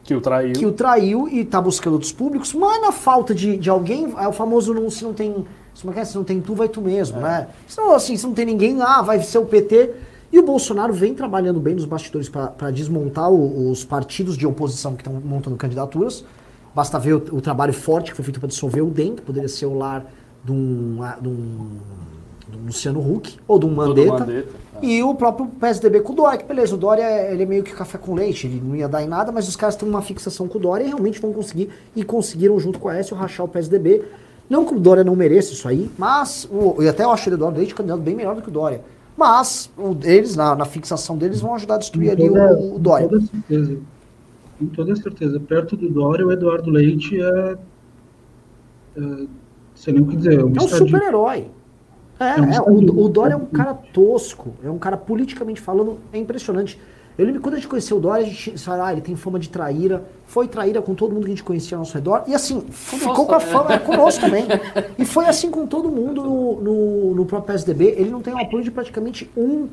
que 0.03 0.15
o 0.15 0.21
traiu, 0.21 0.53
que 0.53 0.65
o 0.65 0.71
traiu 0.71 1.27
e 1.27 1.41
está 1.41 1.61
buscando 1.61 1.93
outros 1.93 2.11
públicos, 2.11 2.53
mas 2.53 2.81
na 2.81 2.91
falta 2.91 3.33
de, 3.33 3.57
de 3.57 3.69
alguém, 3.69 4.11
é 4.17 4.27
o 4.27 4.31
famoso 4.31 4.73
não, 4.73 4.89
se 4.89 5.03
não 5.03 5.13
tem. 5.13 5.45
Se 5.73 5.85
não, 5.85 5.93
quer, 5.93 6.05
se 6.05 6.15
não 6.15 6.23
tem 6.23 6.41
tu, 6.41 6.55
vai 6.55 6.67
tu 6.67 6.81
mesmo, 6.81 7.19
é. 7.19 7.21
né? 7.21 7.47
Se 7.67 7.77
não, 7.77 7.93
assim, 7.93 8.17
se 8.17 8.25
não 8.25 8.33
tem 8.33 8.45
ninguém, 8.45 8.81
ah, 8.81 9.01
vai 9.01 9.21
ser 9.21 9.37
o 9.37 9.45
PT. 9.45 9.91
E 10.31 10.37
o 10.37 10.43
Bolsonaro 10.43 10.93
vem 10.93 11.13
trabalhando 11.13 11.59
bem 11.59 11.73
nos 11.73 11.85
bastidores 11.85 12.29
para 12.29 12.71
desmontar 12.71 13.31
o, 13.31 13.71
os 13.71 13.83
partidos 13.83 14.37
de 14.37 14.45
oposição 14.45 14.95
que 14.95 15.01
estão 15.01 15.19
montando 15.19 15.55
candidaturas. 15.55 16.23
Basta 16.73 16.99
ver 16.99 17.13
o, 17.13 17.37
o, 17.37 17.41
trabalho 17.41 17.73
forte 17.73 18.11
que 18.11 18.15
foi 18.15 18.23
feito 18.23 18.39
para 18.39 18.47
dissolver 18.47 18.83
o 18.83 18.89
DEM, 18.89 19.15
que 19.15 19.21
poderia 19.23 19.49
ser 19.49 19.65
o 19.65 19.75
lar 19.75 20.05
de 20.43 20.51
um, 20.51 20.99
de 21.19 21.27
um, 21.27 21.69
de 22.47 22.57
um 22.57 22.65
Luciano 22.67 22.99
Huck 22.99 23.37
ou 23.47 23.57
de 23.57 23.65
um 23.65 23.73
Mandetta. 23.73 24.19
Mandetta 24.19 24.49
é. 24.81 24.85
E 24.85 25.03
o 25.03 25.13
próprio 25.15 25.47
PSDB 25.47 26.01
com 26.01 26.13
o 26.13 26.15
Dória, 26.15 26.37
que 26.37 26.45
beleza, 26.45 26.75
o 26.75 26.77
Dória 26.77 27.03
ele 27.31 27.43
é 27.43 27.45
meio 27.45 27.63
que 27.63 27.73
café 27.73 27.97
com 27.97 28.13
leite, 28.13 28.47
ele 28.47 28.61
não 28.63 28.75
ia 28.75 28.87
dar 28.87 29.03
em 29.03 29.07
nada, 29.07 29.31
mas 29.31 29.47
os 29.47 29.55
caras 29.55 29.75
têm 29.75 29.89
uma 29.89 30.01
fixação 30.01 30.47
com 30.47 30.57
o 30.57 30.61
Dória 30.61 30.83
e 30.83 30.87
realmente 30.87 31.19
vão 31.19 31.33
conseguir, 31.33 31.69
e 31.95 32.03
conseguiram 32.03 32.57
junto 32.59 32.79
com 32.79 32.87
a 32.87 32.93
Aécio 32.93 33.15
rachar 33.15 33.45
o 33.45 33.49
PSDB. 33.49 34.03
Não 34.49 34.63
que 34.63 34.73
o 34.73 34.79
Dória 34.79 35.03
não 35.03 35.15
mereça 35.15 35.53
isso 35.53 35.67
aí, 35.67 35.91
mas, 35.97 36.47
o, 36.49 36.81
e 36.81 36.87
até 36.87 37.03
eu 37.03 37.11
acho 37.11 37.27
ele, 37.27 37.35
Eduardo 37.35 37.57
Leite 37.57 37.75
candidato 37.75 37.99
bem 37.99 38.15
melhor 38.15 38.35
do 38.35 38.41
que 38.41 38.47
o 38.47 38.51
Dória. 38.51 38.81
Mas 39.19 39.69
o, 39.77 39.97
eles, 40.01 40.37
na, 40.37 40.55
na, 40.55 40.63
fixação 40.63 41.17
deles, 41.17 41.41
vão 41.41 41.53
ajudar 41.53 41.75
a 41.75 41.77
destruir 41.79 42.15
toda, 42.15 42.23
ali 42.23 42.55
o, 42.55 42.75
o 42.75 42.79
Dória. 42.79 43.09
Com 43.09 43.15
toda 43.15 43.25
certeza. 43.27 43.79
Com 44.57 44.65
toda 44.67 44.95
certeza. 44.95 45.39
Perto 45.41 45.75
do 45.75 45.89
Dória, 45.89 46.25
o 46.25 46.31
Eduardo 46.31 46.71
Leite 46.71 47.21
é. 47.21 47.57
é 48.95 49.25
sei 49.75 49.93
nem 49.93 50.03
o 50.03 50.07
que 50.07 50.15
dizer. 50.15 50.39
É 50.39 50.45
um, 50.45 50.55
é 50.55 50.61
um 50.61 50.67
super-herói. 50.69 51.47
É, 52.17 52.29
é, 52.29 52.41
um 52.41 52.53
é 52.53 52.61
o, 52.61 53.05
o 53.05 53.09
Dória 53.09 53.33
é 53.33 53.37
um 53.37 53.45
cara 53.45 53.73
tosco, 53.73 54.53
é 54.63 54.69
um 54.69 54.79
cara 54.79 54.95
politicamente 54.95 55.59
falando, 55.59 55.97
é 56.13 56.17
impressionante. 56.17 56.79
Eu 57.19 57.25
lembro 57.25 57.41
quando 57.41 57.55
a 57.55 57.57
gente 57.57 57.67
conheceu 57.67 57.97
o 57.97 57.99
Dória, 57.99 58.25
a 58.25 58.29
gente 58.29 58.57
falou, 58.57 58.85
ah, 58.85 58.93
ele 58.93 59.01
tem 59.01 59.13
fama 59.13 59.37
de 59.37 59.49
traíra, 59.49 60.05
foi 60.25 60.47
traíra 60.47 60.81
com 60.81 60.95
todo 60.95 61.13
mundo 61.13 61.23
que 61.23 61.31
a 61.31 61.35
gente 61.35 61.43
conhecia 61.43 61.75
ao 61.75 61.79
nosso 61.79 61.93
redor, 61.93 62.23
e 62.25 62.33
assim, 62.33 62.61
ficou 62.71 63.25
com 63.25 63.35
a 63.35 63.41
fama, 63.41 63.73
é, 63.73 63.77
conosco 63.77 64.21
também. 64.21 64.45
E 64.97 65.03
foi 65.03 65.25
assim 65.25 65.51
com 65.51 65.67
todo 65.67 65.89
mundo 65.89 66.23
no, 66.23 66.61
no, 66.61 67.15
no, 67.15 67.25
próprio 67.25 67.47
PSDB. 67.53 67.93
Ele 67.97 68.09
não 68.09 68.21
tem 68.21 68.33
o 68.33 68.37
apoio 68.37 68.63
de 68.63 68.71
praticamente 68.71 69.29
um 69.35 69.67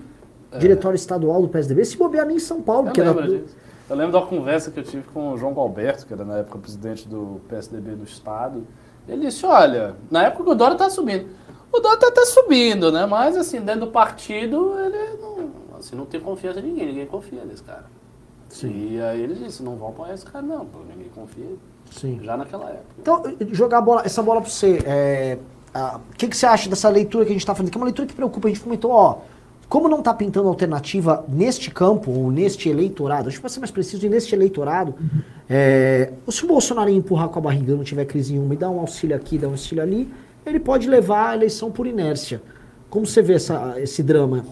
é. 0.50 0.58
diretório 0.58 0.96
estadual 0.96 1.40
do 1.40 1.48
PSDB, 1.48 1.84
se 1.84 1.96
bobear 1.96 2.26
nem 2.26 2.38
em 2.38 2.40
São 2.40 2.60
Paulo. 2.60 2.88
Eu 2.88 2.92
que 2.92 3.00
lembro 3.00 3.22
era... 3.22 3.38
disso. 3.38 3.56
Eu 3.88 3.94
lembro 3.94 4.12
da 4.12 4.26
conversa 4.26 4.72
que 4.72 4.80
eu 4.80 4.84
tive 4.84 5.04
com 5.14 5.32
o 5.32 5.38
João 5.38 5.54
Galberto, 5.54 6.04
que 6.04 6.12
era 6.12 6.24
na 6.24 6.38
época 6.38 6.58
presidente 6.58 7.06
do 7.06 7.40
PSDB 7.48 7.92
do 7.92 8.02
Estado. 8.02 8.66
Ele 9.08 9.24
disse, 9.24 9.46
olha, 9.46 9.94
na 10.10 10.24
época 10.24 10.42
que 10.42 10.50
o 10.50 10.54
Dória 10.56 10.74
está 10.74 10.90
subindo. 10.90 11.28
O 11.72 11.78
Dória 11.78 11.94
está 11.94 12.08
até 12.08 12.24
subindo, 12.24 12.90
né? 12.90 13.06
Mas 13.06 13.36
assim, 13.36 13.60
dentro 13.60 13.82
do 13.82 13.92
partido, 13.92 14.74
ele 14.80 15.20
não 15.22 15.65
Assim, 15.78 15.96
não 15.96 16.06
tem 16.06 16.20
confiança 16.20 16.60
em 16.60 16.64
ninguém, 16.64 16.86
ninguém 16.86 17.06
confia 17.06 17.44
nesse 17.44 17.62
cara. 17.62 17.86
Sim. 18.48 18.92
E 18.92 19.00
aí 19.00 19.20
ele 19.20 19.34
disse, 19.34 19.62
não 19.62 19.76
vão 19.76 19.88
apoiar 19.88 20.14
esse 20.14 20.24
cara 20.24 20.44
não, 20.44 20.64
porque 20.66 20.92
ninguém 20.92 21.10
confia. 21.14 21.46
Sim. 21.90 22.20
Já 22.22 22.36
naquela 22.36 22.70
época. 22.70 22.84
Então, 22.98 23.22
jogar 23.52 23.80
bola, 23.80 24.02
essa 24.04 24.22
bola 24.22 24.40
para 24.40 24.50
você, 24.50 24.78
é, 24.84 25.38
o 25.74 26.16
que, 26.16 26.28
que 26.28 26.36
você 26.36 26.46
acha 26.46 26.68
dessa 26.68 26.88
leitura 26.88 27.24
que 27.24 27.30
a 27.30 27.34
gente 27.34 27.42
está 27.42 27.54
fazendo? 27.54 27.70
Que 27.70 27.76
é 27.76 27.80
uma 27.80 27.86
leitura 27.86 28.06
que 28.06 28.14
preocupa, 28.14 28.48
a 28.48 28.50
gente 28.50 28.62
comentou, 28.62 28.90
ó, 28.90 29.18
como 29.68 29.88
não 29.88 29.98
está 29.98 30.14
pintando 30.14 30.48
alternativa 30.48 31.24
neste 31.28 31.70
campo, 31.70 32.10
ou 32.10 32.30
neste 32.30 32.68
eleitorado, 32.68 33.28
acho 33.28 33.38
que 33.38 33.42
vai 33.42 33.50
ser 33.50 33.58
mais 33.58 33.70
preciso, 33.70 34.08
neste 34.08 34.34
eleitorado, 34.34 34.94
uhum. 35.00 35.22
é, 35.50 36.12
se 36.28 36.44
o 36.44 36.48
Bolsonaro 36.48 36.88
empurrar 36.88 37.28
com 37.28 37.38
a 37.40 37.42
barriga 37.42 37.74
não 37.74 37.82
tiver 37.82 38.04
crise 38.04 38.32
nenhuma 38.32 38.54
e 38.54 38.56
dar 38.56 38.70
um 38.70 38.78
auxílio 38.78 39.16
aqui, 39.16 39.38
dar 39.38 39.48
um 39.48 39.52
auxílio 39.52 39.82
ali, 39.82 40.08
ele 40.44 40.60
pode 40.60 40.88
levar 40.88 41.30
a 41.30 41.34
eleição 41.34 41.70
por 41.70 41.86
inércia. 41.86 42.40
Como 42.88 43.04
você 43.04 43.20
vê 43.20 43.34
essa, 43.34 43.74
esse 43.80 44.02
drama? 44.02 44.44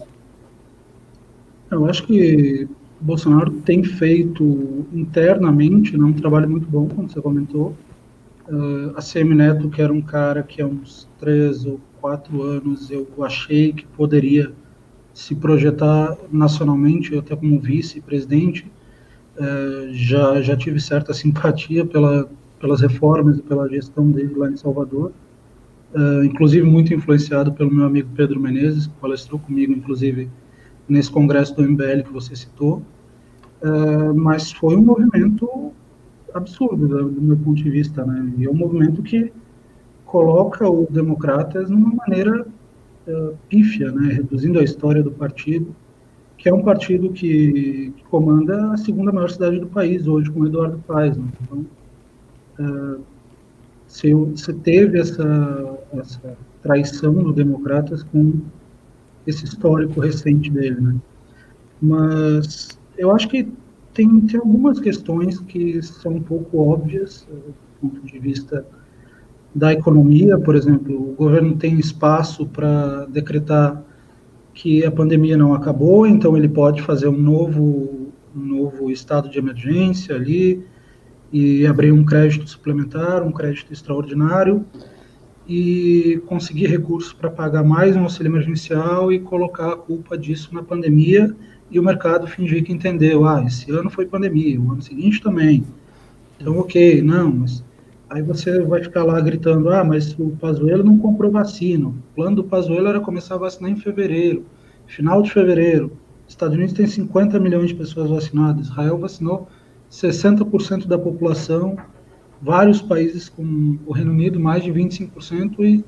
Eu 1.71 1.85
acho 1.85 2.03
que 2.03 2.67
Bolsonaro 3.01 3.51
tem 3.61 3.83
feito 3.83 4.85
internamente 4.93 5.97
né, 5.97 6.03
um 6.03 6.13
trabalho 6.13 6.49
muito 6.49 6.67
bom, 6.67 6.87
como 6.87 7.09
você 7.09 7.21
comentou. 7.21 7.75
Uh, 8.47 8.95
a 8.95 9.01
CM 9.01 9.33
Neto, 9.33 9.69
que 9.69 9.81
era 9.81 9.91
um 9.91 10.01
cara 10.01 10.43
que 10.43 10.61
há 10.61 10.67
uns 10.67 11.09
três 11.19 11.65
ou 11.65 11.79
quatro 11.99 12.43
anos 12.43 12.91
eu 12.91 13.07
achei 13.23 13.73
que 13.73 13.85
poderia 13.87 14.51
se 15.13 15.33
projetar 15.33 16.15
nacionalmente, 16.31 17.17
até 17.17 17.35
como 17.35 17.59
vice-presidente, 17.59 18.71
uh, 19.37 19.91
já, 19.93 20.41
já 20.41 20.55
tive 20.55 20.79
certa 20.79 21.13
simpatia 21.15 21.85
pela, 21.85 22.29
pelas 22.59 22.81
reformas 22.81 23.39
e 23.39 23.41
pela 23.41 23.67
gestão 23.67 24.11
dele 24.11 24.35
lá 24.35 24.49
em 24.49 24.57
Salvador. 24.57 25.11
Uh, 25.93 26.23
inclusive 26.25 26.65
muito 26.65 26.93
influenciado 26.93 27.53
pelo 27.53 27.73
meu 27.73 27.85
amigo 27.85 28.09
Pedro 28.15 28.39
Menezes, 28.39 28.87
que 28.87 28.93
palestrou 28.99 29.39
comigo, 29.39 29.71
inclusive, 29.71 30.29
nesse 30.87 31.11
congresso 31.11 31.55
do 31.55 31.63
MBL 31.63 32.03
que 32.03 32.13
você 32.13 32.35
citou, 32.35 32.81
uh, 33.61 34.13
mas 34.13 34.51
foi 34.51 34.75
um 34.75 34.81
movimento 34.81 35.71
absurdo 36.33 36.87
do, 36.87 37.09
do, 37.09 37.21
meu 37.21 37.37
ponto 37.37 37.55
de 37.55 37.69
vista, 37.69 38.05
né? 38.05 38.33
E 38.37 38.45
é 38.45 38.49
um 38.49 38.55
movimento 38.55 39.01
que 39.01 39.31
coloca 40.05 40.69
o 40.69 40.87
Democratas 40.89 41.69
numa 41.69 41.93
maneira 41.95 42.45
uh, 43.07 43.37
pífia, 43.49 43.91
né? 43.91 44.13
Reduzindo 44.13 44.59
a 44.59 44.63
história 44.63 45.01
do 45.01 45.11
partido, 45.11 45.75
que 46.37 46.49
é 46.49 46.53
um 46.53 46.63
partido 46.63 47.09
que, 47.11 47.93
que 47.95 48.03
comanda 48.09 48.71
a 48.71 48.77
segunda 48.77 49.11
maior 49.11 49.29
cidade 49.29 49.59
do 49.59 49.67
país 49.67 50.07
hoje, 50.07 50.29
com 50.29 50.45
Eduardo 50.45 50.77
Paes. 50.85 51.17
Né? 51.17 51.25
Então, 51.41 51.65
uh, 52.59 53.01
se, 53.87 54.53
teve 54.61 54.99
essa, 54.99 55.79
essa 55.93 56.37
traição 56.61 57.13
do 57.13 57.31
Democratas 57.31 58.03
com 58.03 58.41
esse 59.25 59.45
histórico 59.45 59.99
recente 59.99 60.49
dele, 60.49 60.79
né? 60.79 60.95
Mas 61.81 62.79
eu 62.97 63.11
acho 63.11 63.27
que 63.27 63.47
tem, 63.93 64.21
tem 64.21 64.39
algumas 64.39 64.79
questões 64.79 65.39
que 65.39 65.81
são 65.81 66.13
um 66.13 66.21
pouco 66.21 66.57
óbvias 66.57 67.27
eh, 67.31 67.35
do 67.35 67.89
ponto 67.89 68.05
de 68.05 68.19
vista 68.19 68.65
da 69.53 69.71
economia, 69.71 70.37
por 70.37 70.55
exemplo, 70.55 71.11
o 71.11 71.13
governo 71.13 71.55
tem 71.55 71.79
espaço 71.79 72.45
para 72.45 73.05
decretar 73.05 73.81
que 74.53 74.85
a 74.85 74.91
pandemia 74.91 75.37
não 75.37 75.53
acabou, 75.53 76.05
então 76.05 76.35
ele 76.35 76.49
pode 76.49 76.81
fazer 76.81 77.07
um 77.07 77.17
novo, 77.17 78.11
um 78.35 78.39
novo 78.39 78.91
estado 78.91 79.29
de 79.29 79.39
emergência 79.39 80.15
ali 80.15 80.65
e 81.31 81.65
abrir 81.65 81.91
um 81.91 82.03
crédito 82.03 82.49
suplementar, 82.49 83.23
um 83.23 83.31
crédito 83.31 83.71
extraordinário, 83.71 84.65
e 85.47 86.21
conseguir 86.25 86.67
recursos 86.67 87.13
para 87.13 87.29
pagar 87.29 87.63
mais 87.63 87.95
um 87.95 88.03
auxílio 88.03 88.31
emergencial 88.31 89.11
e 89.11 89.19
colocar 89.19 89.73
a 89.73 89.77
culpa 89.77 90.17
disso 90.17 90.53
na 90.53 90.63
pandemia 90.63 91.35
e 91.69 91.79
o 91.79 91.83
mercado 91.83 92.27
fingir 92.27 92.63
que 92.63 92.73
entendeu, 92.73 93.25
ah, 93.25 93.43
esse 93.45 93.71
ano 93.71 93.89
foi 93.89 94.05
pandemia, 94.05 94.59
o 94.59 94.71
ano 94.71 94.81
seguinte 94.81 95.21
também. 95.21 95.63
Então, 96.39 96.57
ok, 96.57 97.01
não, 97.01 97.31
mas 97.31 97.63
aí 98.09 98.21
você 98.21 98.61
vai 98.61 98.83
ficar 98.83 99.03
lá 99.03 99.19
gritando, 99.21 99.69
ah, 99.69 99.83
mas 99.83 100.17
o 100.17 100.31
Pazuello 100.31 100.83
não 100.83 100.97
comprou 100.97 101.31
vacina. 101.31 101.87
O 101.87 101.95
plano 102.15 102.37
do 102.37 102.43
Pazuello 102.43 102.87
era 102.87 102.99
começar 102.99 103.35
a 103.35 103.39
vacinar 103.39 103.71
em 103.71 103.75
fevereiro, 103.75 104.45
final 104.87 105.21
de 105.21 105.31
fevereiro. 105.31 105.91
Estados 106.27 106.55
Unidos 106.55 106.73
tem 106.73 106.87
50 106.87 107.39
milhões 107.39 107.69
de 107.69 107.75
pessoas 107.75 108.09
vacinadas, 108.09 108.67
Israel 108.67 108.97
vacinou 108.97 109.47
60% 109.91 110.87
da 110.87 110.97
população 110.97 111.77
vários 112.45 112.79
países 112.79 113.27
com 113.27 113.77
o 113.87 113.91
Reino 113.91 114.11
Unido 114.11 114.39
mais 114.39 114.63
de 114.63 114.71
25% 114.71 115.59
e 115.61 115.83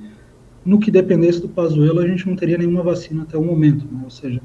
no 0.66 0.80
que 0.80 0.90
dependesse 0.90 1.40
do 1.40 1.48
Pazuello 1.48 2.00
a 2.00 2.08
gente 2.08 2.28
não 2.28 2.36
teria 2.36 2.58
nenhuma 2.58 2.82
vacina 2.82 3.22
até 3.22 3.38
o 3.38 3.44
momento, 3.44 3.86
né? 3.86 4.02
ou 4.04 4.10
seja, 4.10 4.42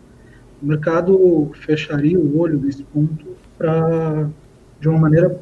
o 0.63 0.67
mercado 0.67 1.51
fecharia 1.55 2.21
o 2.21 2.39
olho 2.39 2.61
nesse 2.61 2.83
ponto 2.85 3.27
para 3.57 4.29
de 4.79 4.89
uma 4.89 4.99
maneira 4.99 5.41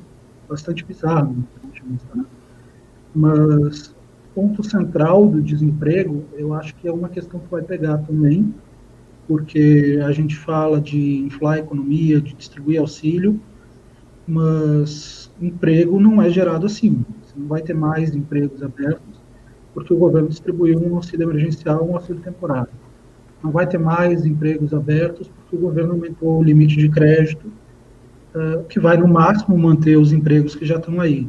bastante 0.49 0.85
bizarra, 0.85 1.25
né? 1.25 2.25
mas 3.13 3.93
ponto 4.33 4.63
central 4.63 5.27
do 5.27 5.43
desemprego 5.43 6.25
eu 6.35 6.55
acho 6.55 6.77
que 6.77 6.87
é 6.87 6.93
uma 6.93 7.09
questão 7.09 7.41
que 7.41 7.51
vai 7.51 7.63
pegar 7.63 7.99
também, 7.99 8.55
porque 9.27 10.01
a 10.05 10.13
gente 10.13 10.37
fala 10.37 10.81
de 10.81 11.19
inflar 11.19 11.55
a 11.55 11.59
economia, 11.59 12.21
de 12.21 12.33
distribuir 12.33 12.81
auxílio, 12.81 13.41
mas 14.27 15.30
emprego 15.41 15.99
não 15.99 16.21
é 16.21 16.29
gerado 16.29 16.67
assim. 16.67 17.05
Você 17.23 17.39
não 17.39 17.47
vai 17.47 17.63
ter 17.63 17.75
mais 17.75 18.15
empregos 18.15 18.63
abertos 18.63 19.21
porque 19.73 19.95
o 19.95 19.99
governo 19.99 20.29
distribuiu 20.29 20.79
um 20.79 20.97
auxílio 20.97 21.31
emergencial, 21.31 21.89
um 21.89 21.95
auxílio 21.95 22.21
temporário. 22.21 22.73
Não 23.43 23.51
vai 23.51 23.67
ter 23.67 23.79
mais 23.79 24.27
empregos 24.27 24.75
abertos 24.75 25.29
porque 25.29 25.57
o 25.57 25.59
governo 25.61 25.93
aumentou 25.93 26.39
o 26.39 26.43
limite 26.43 26.77
de 26.77 26.89
crédito, 26.89 27.47
uh, 28.35 28.65
que 28.65 28.79
vai 28.79 28.97
no 28.97 29.09
máximo 29.09 29.57
manter 29.57 29.97
os 29.97 30.13
empregos 30.13 30.55
que 30.55 30.67
já 30.67 30.77
estão 30.77 31.01
aí. 31.01 31.27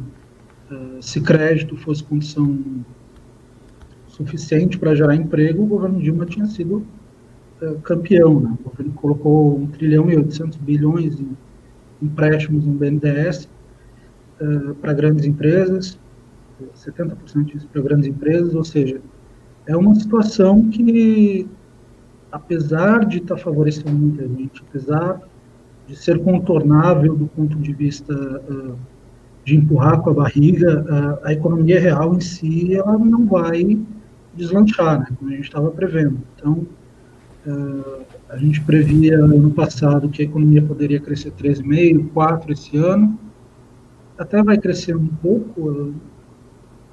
Uh, 0.70 1.00
se 1.00 1.20
crédito 1.20 1.76
fosse 1.76 2.02
condição 2.02 2.58
suficiente 4.08 4.78
para 4.78 4.94
gerar 4.94 5.14
emprego, 5.14 5.62
o 5.62 5.66
governo 5.66 6.00
Dilma 6.00 6.26
tinha 6.26 6.46
sido 6.46 6.84
uh, 7.62 7.78
campeão. 7.82 8.40
Né? 8.40 8.56
O 8.60 8.70
governo 8.70 8.92
colocou 8.92 9.56
1 9.58 9.66
trilhão 9.68 10.10
e 10.10 10.16
800 10.16 10.58
bilhões 10.58 11.18
em 11.18 11.36
empréstimos 12.02 12.66
no 12.66 12.72
BNDES, 12.72 13.48
uh, 14.42 14.74
para 14.76 14.92
grandes 14.92 15.24
empresas, 15.24 15.98
70% 16.76 17.44
disso 17.44 17.68
para 17.72 17.82
grandes 17.82 18.08
empresas, 18.08 18.54
ou 18.54 18.64
seja, 18.64 19.00
é 19.66 19.76
uma 19.76 19.94
situação 19.94 20.68
que, 20.68 21.46
apesar 22.30 23.04
de 23.06 23.18
estar 23.18 23.36
tá 23.36 23.40
favorecendo 23.40 23.92
muita 23.92 24.26
gente, 24.26 24.62
apesar 24.68 25.20
de 25.86 25.96
ser 25.96 26.18
contornável 26.20 27.16
do 27.16 27.26
ponto 27.26 27.56
de 27.56 27.72
vista 27.72 28.14
uh, 28.14 28.76
de 29.44 29.56
empurrar 29.56 30.00
com 30.00 30.10
a 30.10 30.14
barriga, 30.14 30.82
uh, 30.82 31.26
a 31.26 31.32
economia 31.32 31.80
real 31.80 32.14
em 32.14 32.20
si 32.20 32.74
ela 32.74 32.98
não 32.98 33.26
vai 33.26 33.78
deslanchar, 34.34 35.00
né, 35.00 35.06
como 35.18 35.30
a 35.30 35.34
gente 35.34 35.44
estava 35.44 35.70
prevendo. 35.70 36.18
Então, 36.36 36.66
uh, 37.46 38.02
a 38.28 38.36
gente 38.36 38.60
previa 38.62 39.18
ano 39.18 39.50
passado 39.50 40.08
que 40.08 40.22
a 40.22 40.24
economia 40.24 40.62
poderia 40.62 40.98
crescer 40.98 41.32
3,5%, 41.32 42.08
4% 42.14 42.50
esse 42.50 42.76
ano, 42.78 43.18
até 44.18 44.42
vai 44.42 44.58
crescer 44.58 44.96
um 44.96 45.06
pouco, 45.06 45.94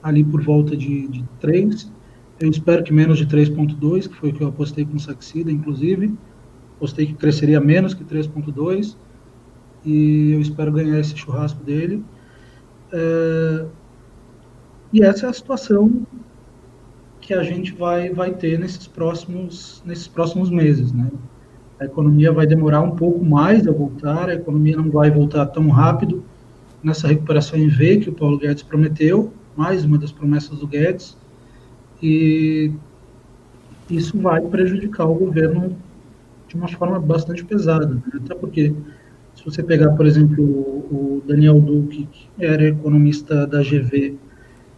ali 0.01 0.24
por 0.24 0.41
volta 0.41 0.76
de, 0.76 1.07
de 1.07 1.24
3. 1.39 1.91
Eu 2.39 2.49
espero 2.49 2.84
que 2.84 2.93
menos 2.93 3.17
de 3.17 3.26
3,2, 3.26 4.07
que 4.07 4.15
foi 4.15 4.30
o 4.30 4.34
que 4.34 4.41
eu 4.41 4.47
apostei 4.47 4.86
com 4.86 4.95
o 4.95 4.99
Saxida, 4.99 5.51
inclusive. 5.51 6.13
Apostei 6.78 7.05
que 7.05 7.13
cresceria 7.13 7.59
menos 7.59 7.93
que 7.93 8.03
3,2. 8.03 8.95
E 9.86 10.32
eu 10.32 10.41
espero 10.41 10.72
ganhar 10.72 10.99
esse 10.99 11.15
churrasco 11.17 11.63
dele. 11.63 12.03
É, 12.91 13.65
e 14.91 15.03
essa 15.03 15.28
é 15.28 15.30
a 15.30 15.34
situação 15.34 16.05
que 17.20 17.34
a 17.34 17.43
gente 17.43 17.74
vai, 17.74 18.09
vai 18.09 18.32
ter 18.32 18.57
nesses 18.57 18.88
próximos, 18.88 19.84
nesses 19.86 20.07
próximos 20.07 20.49
meses. 20.49 20.91
Né? 20.91 21.11
A 21.80 21.86
economia 21.86 22.32
vai 22.32 22.47
demorar 22.47 22.82
um 22.82 22.91
pouco 22.91 23.24
mais 23.24 23.67
a 23.67 23.72
voltar, 23.72 24.30
a 24.30 24.34
economia 24.34 24.78
não 24.78 24.89
vai 24.89 25.11
voltar 25.11 25.45
tão 25.47 25.67
rápido 25.67 26.24
nessa 26.84 27.07
recuperação 27.07 27.59
em 27.59 27.67
V 27.67 27.97
que 27.97 28.09
o 28.09 28.13
Paulo 28.13 28.38
Guedes 28.38 28.63
prometeu, 28.63 29.34
mais 29.55 29.84
uma 29.84 29.97
das 29.97 30.11
promessas 30.11 30.59
do 30.59 30.67
Guedes, 30.67 31.17
e 32.01 32.71
isso 33.89 34.17
vai 34.19 34.41
prejudicar 34.41 35.05
o 35.05 35.15
governo 35.15 35.75
de 36.47 36.55
uma 36.55 36.67
forma 36.67 36.99
bastante 36.99 37.43
pesada, 37.43 37.88
né? 37.88 38.01
até 38.15 38.34
porque 38.36 38.73
se 39.36 39.45
você 39.45 39.63
pegar, 39.63 39.91
por 39.91 40.05
exemplo, 40.05 40.43
o 40.43 41.23
Daniel 41.25 41.59
Duque, 41.61 42.07
que 42.11 42.45
era 42.45 42.67
economista 42.67 43.47
da 43.47 43.61
GV, 43.61 44.15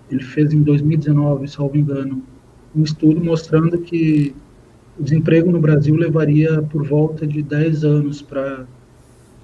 ele 0.10 0.24
fez 0.24 0.54
em 0.54 0.62
2019, 0.62 1.48
salvo 1.48 1.78
engano, 1.78 2.22
um 2.76 2.84
estudo 2.84 3.24
mostrando 3.24 3.80
que 3.80 4.36
o 5.00 5.04
desemprego 5.04 5.52
no 5.52 5.60
Brasil 5.60 5.96
levaria 5.96 6.62
por 6.62 6.86
volta 6.86 7.26
de 7.26 7.42
10 7.42 7.84
anos 7.84 8.22
para 8.22 8.68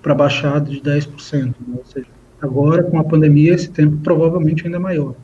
baixar 0.03 0.61
de 0.61 0.79
10%. 0.81 1.45
Né? 1.45 1.53
Ou 1.77 1.85
seja, 1.85 2.07
agora, 2.41 2.83
com 2.83 2.99
a 2.99 3.03
pandemia, 3.03 3.53
esse 3.53 3.69
tempo 3.69 3.97
provavelmente 3.97 4.65
ainda 4.65 4.77
é 4.77 4.79
maior. 4.79 5.15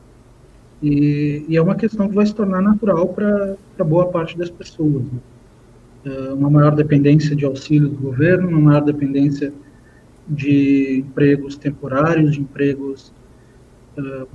E, 0.82 1.46
e 1.48 1.56
é 1.56 1.62
uma 1.62 1.76
questão 1.76 2.10
que 2.10 2.16
vai 2.16 2.26
se 2.26 2.36
tornar 2.36 2.62
natural 2.62 3.08
para 3.08 3.56
boa 3.86 4.08
parte 4.08 4.38
das 4.38 4.50
pessoas. 4.50 5.04
Né? 5.04 5.20
É 6.06 6.34
uma 6.34 6.50
maior 6.50 6.76
dependência 6.76 7.36
de 7.36 7.46
auxílio 7.46 7.88
do 7.88 7.98
governo, 7.98 8.50
uma 8.50 8.60
maior 8.60 8.82
dependência 8.82 9.54
de 10.28 11.00
empregos 11.00 11.56
temporários, 11.56 12.34
de 12.34 12.42
empregos 12.42 13.14
uh, 13.98 14.28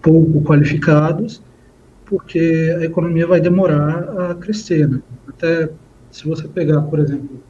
pouco 0.00 0.42
qualificados, 0.42 1.42
porque 2.06 2.76
a 2.78 2.84
economia 2.84 3.26
vai 3.26 3.40
demorar 3.40 4.30
a 4.30 4.34
crescer. 4.34 4.88
Né? 4.88 5.02
Até 5.28 5.68
se 6.10 6.28
você 6.28 6.46
pegar, 6.46 6.82
por 6.82 7.00
exemplo, 7.00 7.42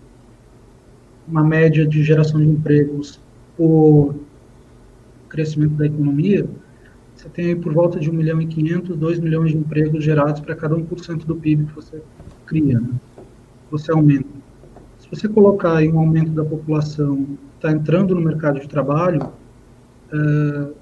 uma 1.28 1.44
média 1.44 1.86
de 1.86 2.02
geração 2.02 2.40
de 2.40 2.46
empregos 2.46 3.20
por 3.56 4.14
crescimento 5.32 5.74
da 5.74 5.86
economia, 5.86 6.46
você 7.14 7.28
tem 7.28 7.46
aí 7.46 7.56
por 7.56 7.72
volta 7.72 7.98
de 7.98 8.10
1 8.10 8.12
milhão 8.12 8.40
e 8.40 8.46
500, 8.46 8.96
2 8.96 9.18
milhões 9.18 9.50
de 9.50 9.56
empregos 9.56 10.04
gerados 10.04 10.40
para 10.40 10.54
cada 10.54 10.76
1% 10.76 11.24
do 11.24 11.36
PIB 11.36 11.64
que 11.66 11.74
você 11.74 12.02
cria, 12.46 12.78
né? 12.78 12.90
você 13.70 13.90
aumenta. 13.90 14.28
Se 14.98 15.08
você 15.08 15.28
colocar 15.28 15.78
aí 15.78 15.90
um 15.90 15.98
aumento 15.98 16.30
da 16.32 16.44
população 16.44 17.26
está 17.56 17.70
entrando 17.70 18.14
no 18.14 18.20
mercado 18.20 18.60
de 18.60 18.68
trabalho, 18.68 19.32
uh, 20.12 20.74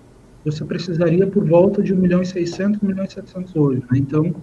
você 0.44 0.64
precisaria 0.64 1.26
por 1.26 1.44
volta 1.44 1.82
de 1.82 1.92
1 1.92 1.96
milhão 1.96 2.22
e 2.22 2.26
600, 2.26 2.82
1 2.82 2.86
milhão 2.86 3.04
e 3.04 3.10
700 3.10 3.56
hoje. 3.56 3.82
Né? 3.90 3.98
Então, 3.98 4.34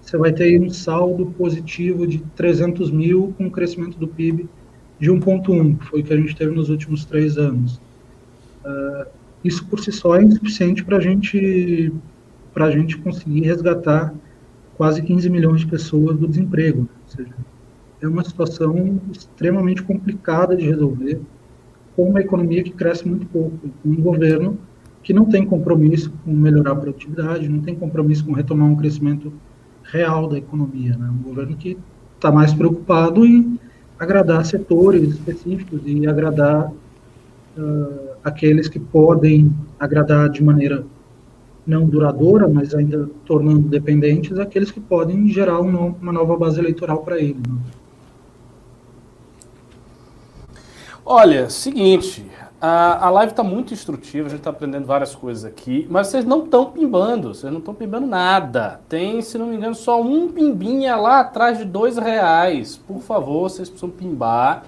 você 0.00 0.16
vai 0.16 0.32
ter 0.32 0.60
um 0.60 0.70
saldo 0.70 1.26
positivo 1.26 2.06
de 2.06 2.18
300 2.34 2.90
mil 2.90 3.34
com 3.36 3.44
um 3.44 3.50
crescimento 3.50 3.98
do 3.98 4.08
PIB 4.08 4.48
de 4.98 5.10
1,1, 5.10 5.78
que 5.78 5.84
foi 5.86 6.00
o 6.00 6.04
que 6.04 6.12
a 6.12 6.16
gente 6.16 6.34
teve 6.34 6.52
nos 6.54 6.68
últimos 6.68 7.04
três 7.04 7.38
anos. 7.38 7.80
Uh, 8.64 9.17
isso 9.44 9.64
por 9.66 9.80
si 9.80 9.92
só 9.92 10.16
é 10.16 10.22
insuficiente 10.22 10.84
para 10.84 11.00
gente, 11.00 11.92
a 12.54 12.70
gente 12.70 12.98
conseguir 12.98 13.42
resgatar 13.42 14.12
quase 14.76 15.02
15 15.02 15.28
milhões 15.30 15.60
de 15.60 15.66
pessoas 15.66 16.16
do 16.16 16.26
desemprego. 16.26 16.80
Ou 16.80 17.16
seja, 17.16 17.34
é 18.00 18.08
uma 18.08 18.24
situação 18.24 19.00
extremamente 19.12 19.82
complicada 19.82 20.56
de 20.56 20.64
resolver, 20.64 21.20
com 21.96 22.08
uma 22.08 22.20
economia 22.20 22.62
que 22.62 22.70
cresce 22.70 23.06
muito 23.06 23.26
pouco, 23.26 23.58
com 23.82 23.88
um 23.88 24.00
governo 24.00 24.58
que 25.02 25.12
não 25.12 25.24
tem 25.24 25.44
compromisso 25.44 26.12
com 26.24 26.32
melhorar 26.32 26.72
a 26.72 26.76
produtividade, 26.76 27.48
não 27.48 27.60
tem 27.60 27.74
compromisso 27.74 28.24
com 28.24 28.32
retomar 28.32 28.68
um 28.68 28.76
crescimento 28.76 29.32
real 29.82 30.28
da 30.28 30.38
economia. 30.38 30.96
Né? 30.96 31.08
Um 31.08 31.22
governo 31.22 31.56
que 31.56 31.78
está 32.14 32.30
mais 32.30 32.52
preocupado 32.52 33.24
em 33.24 33.58
agradar 33.98 34.44
setores 34.44 35.08
específicos 35.10 35.80
e 35.84 36.06
agradar 36.06 36.70
uh, 36.70 38.17
aqueles 38.22 38.68
que 38.68 38.78
podem 38.78 39.52
agradar 39.78 40.28
de 40.28 40.42
maneira 40.42 40.84
não 41.66 41.86
duradoura, 41.86 42.48
mas 42.48 42.74
ainda 42.74 43.10
tornando 43.26 43.68
dependentes, 43.68 44.38
aqueles 44.38 44.70
que 44.70 44.80
podem 44.80 45.28
gerar 45.28 45.60
um, 45.60 45.94
uma 46.00 46.12
nova 46.12 46.36
base 46.36 46.58
eleitoral 46.58 46.98
para 47.02 47.18
ele. 47.18 47.36
Né? 47.46 47.58
Olha, 51.04 51.50
seguinte, 51.50 52.24
a, 52.60 53.06
a 53.06 53.10
live 53.10 53.32
está 53.32 53.42
muito 53.42 53.72
instrutiva, 53.72 54.26
a 54.26 54.30
gente 54.30 54.40
está 54.40 54.50
aprendendo 54.50 54.84
várias 54.84 55.14
coisas 55.14 55.44
aqui, 55.44 55.86
mas 55.88 56.08
vocês 56.08 56.24
não 56.24 56.44
estão 56.44 56.70
pimbando, 56.70 57.34
vocês 57.34 57.52
não 57.52 57.60
estão 57.60 57.74
pimbando 57.74 58.06
nada. 58.06 58.80
Tem, 58.88 59.22
se 59.22 59.38
não 59.38 59.46
me 59.46 59.56
engano, 59.56 59.74
só 59.74 60.02
um 60.02 60.28
pimbinha 60.28 60.96
lá 60.96 61.20
atrás 61.20 61.58
de 61.58 61.64
dois 61.64 61.96
reais. 61.96 62.76
Por 62.76 63.00
favor, 63.00 63.48
vocês 63.48 63.68
precisam 63.68 63.90
pimbar. 63.90 64.64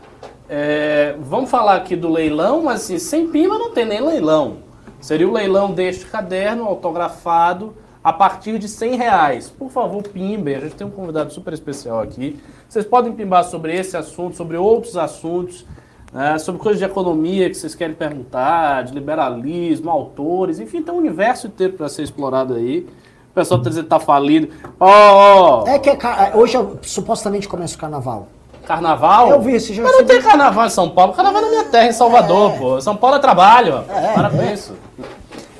É, 0.48 1.14
vamos 1.20 1.50
falar 1.50 1.76
aqui 1.76 1.94
do 1.94 2.08
leilão, 2.08 2.62
mas 2.62 2.82
assim, 2.82 2.98
sem 2.98 3.28
pimba 3.28 3.58
não 3.58 3.70
tem 3.70 3.84
nem 3.84 4.00
leilão. 4.00 4.58
Seria 5.00 5.28
o 5.28 5.32
leilão 5.32 5.72
deste 5.72 6.06
caderno 6.06 6.64
autografado 6.64 7.74
a 8.02 8.12
partir 8.12 8.58
de 8.58 8.68
100 8.68 8.96
reais. 8.96 9.50
Por 9.50 9.70
favor, 9.70 10.02
pimbem. 10.02 10.56
A 10.56 10.60
gente 10.60 10.74
tem 10.74 10.86
um 10.86 10.90
convidado 10.90 11.32
super 11.32 11.52
especial 11.52 12.00
aqui. 12.00 12.40
Vocês 12.68 12.84
podem 12.84 13.12
pimbar 13.12 13.44
sobre 13.44 13.74
esse 13.74 13.96
assunto, 13.96 14.36
sobre 14.36 14.56
outros 14.56 14.96
assuntos 14.96 15.64
né, 16.12 16.38
sobre 16.38 16.60
coisas 16.60 16.78
de 16.78 16.84
economia 16.84 17.48
que 17.48 17.54
vocês 17.54 17.74
querem 17.74 17.94
perguntar, 17.94 18.84
de 18.84 18.92
liberalismo, 18.92 19.90
autores, 19.90 20.58
enfim, 20.58 20.82
tem 20.82 20.92
um 20.92 20.98
universo 20.98 21.46
inteiro 21.46 21.74
para 21.74 21.88
ser 21.88 22.02
explorado 22.02 22.54
aí. 22.54 22.86
O 23.30 23.34
pessoal 23.34 23.58
está 23.58 23.70
dizendo 23.70 23.84
que 23.84 23.90
tá 23.90 24.00
falido. 24.00 24.48
Ó! 24.78 25.62
Oh, 25.62 25.68
É 25.68 25.78
que 25.78 25.88
é, 25.88 25.94
é 25.94 26.36
hoje 26.36 26.58
supostamente 26.82 27.48
começa 27.48 27.76
o 27.76 27.78
carnaval. 27.78 28.28
Carnaval? 28.70 29.30
Eu 29.30 29.40
vi 29.40 29.56
esse 29.56 29.74
já. 29.74 29.82
Mas 29.82 29.92
não 29.92 30.04
tem 30.04 30.22
carnaval 30.22 30.64
em 30.64 30.70
São 30.70 30.88
Paulo. 30.88 31.12
Carnaval 31.12 31.42
é 31.42 31.44
na 31.44 31.50
minha 31.50 31.64
terra, 31.64 31.88
em 31.88 31.92
Salvador, 31.92 32.52
é. 32.52 32.58
pô. 32.58 32.80
São 32.80 32.94
Paulo 32.94 33.16
é 33.16 33.18
trabalho. 33.18 33.82
É, 33.88 34.12
Para 34.12 34.30
com 34.30 34.40
é. 34.40 34.54
isso. 34.54 34.74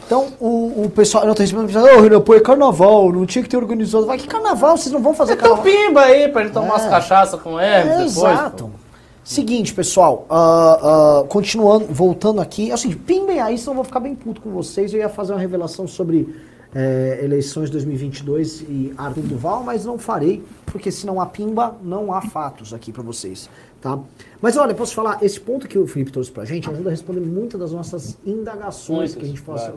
Então, 0.07 0.29
o, 0.39 0.85
o 0.85 0.91
pessoal, 0.91 1.27
não 1.27 1.35
tô 1.35 1.43
recebendo, 1.43 1.69
ô, 1.77 2.17
oh, 2.17 2.21
pô, 2.21 2.35
é 2.35 2.41
carnaval, 2.41 3.13
não 3.13 3.27
tinha 3.27 3.43
que 3.43 3.49
ter 3.49 3.57
organizado. 3.57 4.07
Vai, 4.07 4.17
que 4.17 4.29
carnaval? 4.29 4.77
Vocês 4.77 4.93
não 4.93 5.03
vão 5.03 5.13
fazer 5.13 5.33
então 5.33 5.57
carnaval? 5.57 5.73
Então 5.73 5.87
pimba 5.87 6.01
aí, 6.03 6.29
pra 6.29 6.43
gente 6.45 6.53
tomar 6.53 6.67
é. 6.67 6.71
umas 6.71 6.87
cachaças 6.87 7.41
com 7.41 7.61
ele 7.61 7.69
é, 7.69 7.83
depois. 7.83 8.17
Exato. 8.17 8.65
Pô. 8.65 8.71
Seguinte, 9.25 9.75
pessoal, 9.75 10.27
uh, 10.31 11.23
uh, 11.23 11.25
continuando, 11.27 11.87
voltando 11.91 12.41
aqui, 12.41 12.71
assim, 12.71 12.93
pimbem 12.93 13.41
aí, 13.41 13.59
senão 13.59 13.73
eu 13.73 13.77
vou 13.77 13.85
ficar 13.85 14.01
bem 14.01 14.15
puto 14.15 14.41
com 14.41 14.51
vocês. 14.51 14.95
Eu 14.95 15.01
ia 15.01 15.09
fazer 15.09 15.33
uma 15.33 15.41
revelação 15.41 15.89
sobre 15.89 16.33
é, 16.75 17.21
eleições 17.23 17.71
2022 17.71 18.63
e 18.63 18.95
Arthur 18.97 19.23
Duval, 19.23 19.65
mas 19.65 19.85
não 19.85 19.99
farei, 19.99 20.43
porque 20.67 20.91
se 20.91 21.07
não 21.07 21.21
há 21.21 21.27
pimba, 21.27 21.77
não 21.83 22.13
há 22.13 22.21
fatos 22.23 22.73
aqui 22.73 22.93
para 22.93 23.03
vocês, 23.03 23.51
tá? 23.81 23.99
Mas 24.41 24.57
olha, 24.57 24.75
posso 24.75 24.95
falar, 24.95 25.23
esse 25.23 25.41
ponto 25.41 25.67
que 25.67 25.79
o 25.79 25.87
Felipe 25.87 26.13
trouxe 26.13 26.31
pra 26.31 26.45
gente 26.45 26.71
ajuda 26.71 26.89
a 26.89 26.93
responder 26.93 27.21
muitas 27.21 27.59
das 27.59 27.73
nossas 27.73 28.17
indagações 28.25 29.15
que 29.15 29.25
a 29.25 29.29
gente 29.29 29.41
faça. 29.41 29.75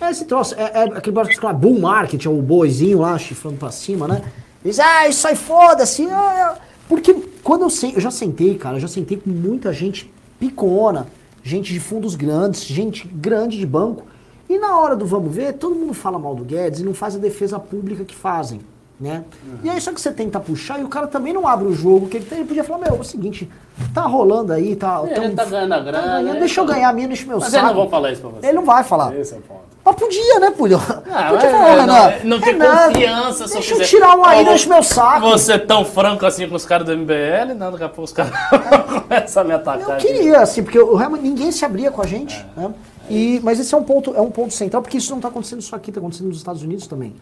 É 0.00 0.10
esse 0.10 0.24
troço, 0.24 0.54
é, 0.54 0.62
é 0.62 0.82
aquele 0.84 1.14
barco 1.14 1.32
que 1.32 1.52
bull 1.54 1.80
market, 1.80 2.24
é 2.24 2.28
o 2.28 2.40
boizinho 2.40 3.00
lá, 3.00 3.18
chifrando 3.18 3.56
pra 3.56 3.72
cima, 3.72 4.06
né? 4.06 4.22
Diz, 4.64 4.78
ah, 4.78 5.08
isso 5.08 5.26
aí 5.26 5.34
foda-se, 5.34 6.06
ah, 6.06 6.56
porque 6.88 7.12
quando 7.42 7.62
eu, 7.62 7.70
sei, 7.70 7.92
eu 7.96 8.00
já 8.00 8.10
sentei, 8.10 8.56
cara, 8.56 8.76
eu 8.76 8.80
já 8.80 8.88
sentei 8.88 9.16
com 9.16 9.30
muita 9.30 9.72
gente 9.72 10.12
picona, 10.38 11.08
gente 11.42 11.72
de 11.72 11.80
fundos 11.80 12.14
grandes, 12.14 12.64
gente 12.64 13.08
grande 13.08 13.58
de 13.58 13.66
banco, 13.66 14.06
e 14.48 14.58
na 14.58 14.78
hora 14.78 14.96
do 14.96 15.04
vamos 15.04 15.34
ver, 15.34 15.54
todo 15.54 15.74
mundo 15.74 15.92
fala 15.92 16.18
mal 16.18 16.34
do 16.34 16.44
Guedes 16.44 16.80
e 16.80 16.84
não 16.84 16.94
faz 16.94 17.14
a 17.14 17.18
defesa 17.18 17.58
pública 17.58 18.04
que 18.04 18.14
fazem. 18.14 18.60
Né? 19.00 19.22
Uhum. 19.46 19.58
E 19.62 19.70
aí 19.70 19.80
só 19.80 19.92
que 19.92 20.00
você 20.00 20.10
tenta 20.10 20.40
puxar 20.40 20.80
e 20.80 20.84
o 20.84 20.88
cara 20.88 21.06
também 21.06 21.32
não 21.32 21.46
abre 21.46 21.68
o 21.68 21.72
jogo, 21.72 22.08
que 22.08 22.16
ele, 22.16 22.26
tem, 22.26 22.38
ele 22.38 22.48
podia 22.48 22.64
falar, 22.64 22.80
meu, 22.80 22.96
é 22.96 23.00
o 23.00 23.04
seguinte, 23.04 23.48
tá 23.94 24.02
rolando 24.02 24.52
aí, 24.52 24.74
tá... 24.74 25.04
É, 25.06 25.24
ele 25.24 25.36
tá 25.36 25.44
ganhando 25.44 25.72
a 25.72 25.78
grana. 25.78 25.98
Tá 25.98 26.08
ganhando, 26.08 26.34
né? 26.34 26.40
deixa 26.40 26.60
eu 26.60 26.64
ganhar 26.64 26.88
a 26.88 26.92
minha, 26.92 27.06
deixa 27.06 27.24
meu 27.26 27.38
Mas 27.38 27.50
saco. 27.50 27.64
Mas 27.64 27.74
não 27.74 27.80
vão 27.80 27.90
falar 27.90 28.10
isso 28.10 28.20
pra 28.22 28.30
você. 28.30 28.46
Ele 28.46 28.56
não 28.56 28.64
vai 28.64 28.82
falar. 28.82 29.16
Esse 29.16 29.34
é 29.34 29.38
o 29.38 29.40
ponto. 29.42 29.68
Mas 29.84 29.94
podia, 29.94 30.40
né, 30.40 30.50
Pulho? 30.50 30.78
Ah, 31.10 31.30
podia 31.30 31.50
falar, 31.50 31.70
é, 31.70 32.20
não, 32.24 32.36
não, 32.36 32.40
tem 32.40 32.58
confiança. 32.58 33.46
Deixa 33.46 33.74
eu 33.74 33.84
tirar 33.84 34.18
o 34.18 34.24
aí, 34.24 34.44
deixa 34.44 34.68
meu 34.68 34.82
saco. 34.82 35.30
Você 35.30 35.52
é 35.52 35.58
tão 35.58 35.84
franco 35.84 36.26
assim 36.26 36.48
com 36.48 36.56
os 36.56 36.66
caras 36.66 36.86
do 36.86 36.96
MBL, 36.96 37.54
não, 37.56 37.70
daqui 37.70 37.84
a 37.84 37.88
pouco 37.88 38.02
os 38.02 38.12
caras 38.12 38.32
começam 39.08 39.42
a 39.42 39.46
me 39.46 39.52
atacar. 39.52 39.90
Eu 39.90 39.96
queria, 39.96 40.40
assim, 40.40 40.62
porque 40.62 40.78
eu, 40.78 40.94
realmente 40.94 41.22
ninguém 41.22 41.52
se 41.52 41.64
abria 41.64 41.90
com 41.90 42.02
a 42.02 42.06
gente, 42.06 42.34
é. 42.56 42.60
né? 42.60 42.74
E, 43.10 43.40
mas 43.42 43.58
esse 43.58 43.74
é 43.74 43.78
um 43.78 43.84
ponto, 43.84 44.14
é 44.14 44.20
um 44.20 44.30
ponto 44.30 44.52
central, 44.52 44.82
porque 44.82 44.98
isso 44.98 45.10
não 45.10 45.18
está 45.18 45.28
acontecendo 45.28 45.62
só 45.62 45.76
aqui, 45.76 45.90
está 45.90 46.00
acontecendo 46.00 46.28
nos 46.28 46.38
Estados 46.38 46.62
Unidos 46.62 46.86
também 46.86 47.14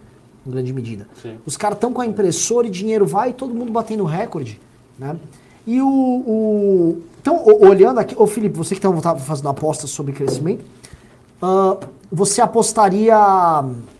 em 0.46 0.50
grande 0.50 0.72
medida. 0.72 1.06
Sim. 1.20 1.38
Os 1.44 1.56
caras 1.56 1.76
estão 1.76 1.92
com 1.92 2.00
a 2.00 2.06
impressora 2.06 2.66
e 2.66 2.70
dinheiro 2.70 3.06
vai, 3.06 3.32
todo 3.32 3.54
mundo 3.54 3.72
batendo 3.72 4.04
recorde, 4.04 4.60
né? 4.98 5.16
E 5.66 5.80
o, 5.82 5.88
o 5.88 7.02
então 7.20 7.44
olhando 7.44 7.98
aqui, 7.98 8.14
ô 8.16 8.26
Felipe, 8.26 8.56
você 8.56 8.76
que 8.76 8.86
está 8.86 9.16
fazendo 9.16 9.48
apostas 9.48 9.90
sobre 9.90 10.12
crescimento, 10.12 10.64
uh, 11.42 11.84
você 12.10 12.40
apostaria, 12.40 13.16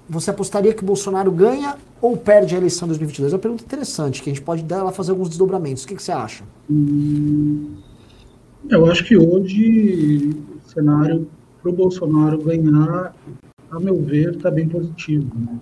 você 0.09 0.31
apostaria 0.31 0.73
que 0.73 0.85
o 0.85 0.87
Bolsonaro 0.87 1.33
ganha 1.33 1.77
ou 2.01 2.17
perde 2.17 2.55
a 2.55 2.59
eleição 2.59 2.87
de 2.87 2.91
2022? 2.91 3.33
É 3.33 3.35
uma 3.35 3.43
pergunta 3.43 3.65
interessante 3.65 4.23
que 4.23 4.31
a 4.31 4.33
gente 4.33 4.45
pode 4.45 4.63
dela 4.63 4.93
fazer 4.93 5.11
alguns 5.11 5.29
desdobramentos. 5.29 5.83
O 5.83 5.89
que, 5.89 5.97
que 5.97 6.03
você 6.03 6.13
acha? 6.13 6.45
Hum, 6.71 7.75
eu 8.69 8.89
acho 8.89 9.05
que 9.05 9.17
hoje 9.17 10.37
o 10.65 10.71
cenário 10.71 11.27
para 11.67 11.71
o 11.71 11.73
Bolsonaro 11.73 12.39
ganhar, 12.39 13.13
a 13.73 13.81
meu 13.81 14.01
ver, 14.01 14.37
está 14.37 14.51
bem 14.51 14.69
positivo. 14.69 15.27
Né? 15.35 15.59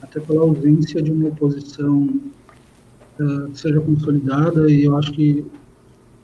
até 0.00 0.20
pela 0.20 0.42
ausência 0.42 1.02
de 1.02 1.10
uma 1.10 1.28
oposição 1.28 2.08
uh, 3.18 3.54
seja 3.54 3.80
consolidada, 3.80 4.70
e 4.70 4.84
eu 4.84 4.96
acho 4.96 5.12
que 5.12 5.44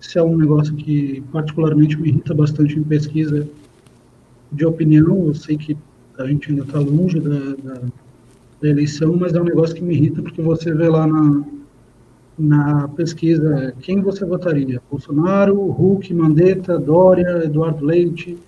isso 0.00 0.18
é 0.18 0.22
um 0.22 0.36
negócio 0.36 0.74
que 0.74 1.22
particularmente 1.32 1.98
me 1.98 2.08
irrita 2.08 2.34
bastante 2.34 2.78
em 2.78 2.82
pesquisa 2.82 3.48
de 4.52 4.66
opinião. 4.66 5.26
Eu 5.26 5.34
sei 5.34 5.56
que 5.56 5.76
a 6.18 6.26
gente 6.26 6.50
ainda 6.50 6.62
está 6.62 6.78
longe 6.78 7.20
da, 7.20 7.38
da, 7.62 7.80
da, 8.60 8.68
eleição, 8.68 9.16
mas 9.16 9.34
é 9.34 9.40
um 9.40 9.44
negócio 9.44 9.74
que 9.74 9.82
me 9.82 9.94
irrita 9.94 10.22
porque 10.22 10.42
você 10.42 10.72
vê 10.74 10.88
lá 10.88 11.06
na, 11.06 11.44
na 12.38 12.88
pesquisa 12.88 13.74
quem 13.80 14.02
você 14.02 14.24
votaria: 14.24 14.80
Bolsonaro, 14.90 15.58
Huck, 15.70 16.12
Mandetta, 16.12 16.78
Dória, 16.78 17.44
Eduardo 17.44 17.84
Leite, 17.84 18.38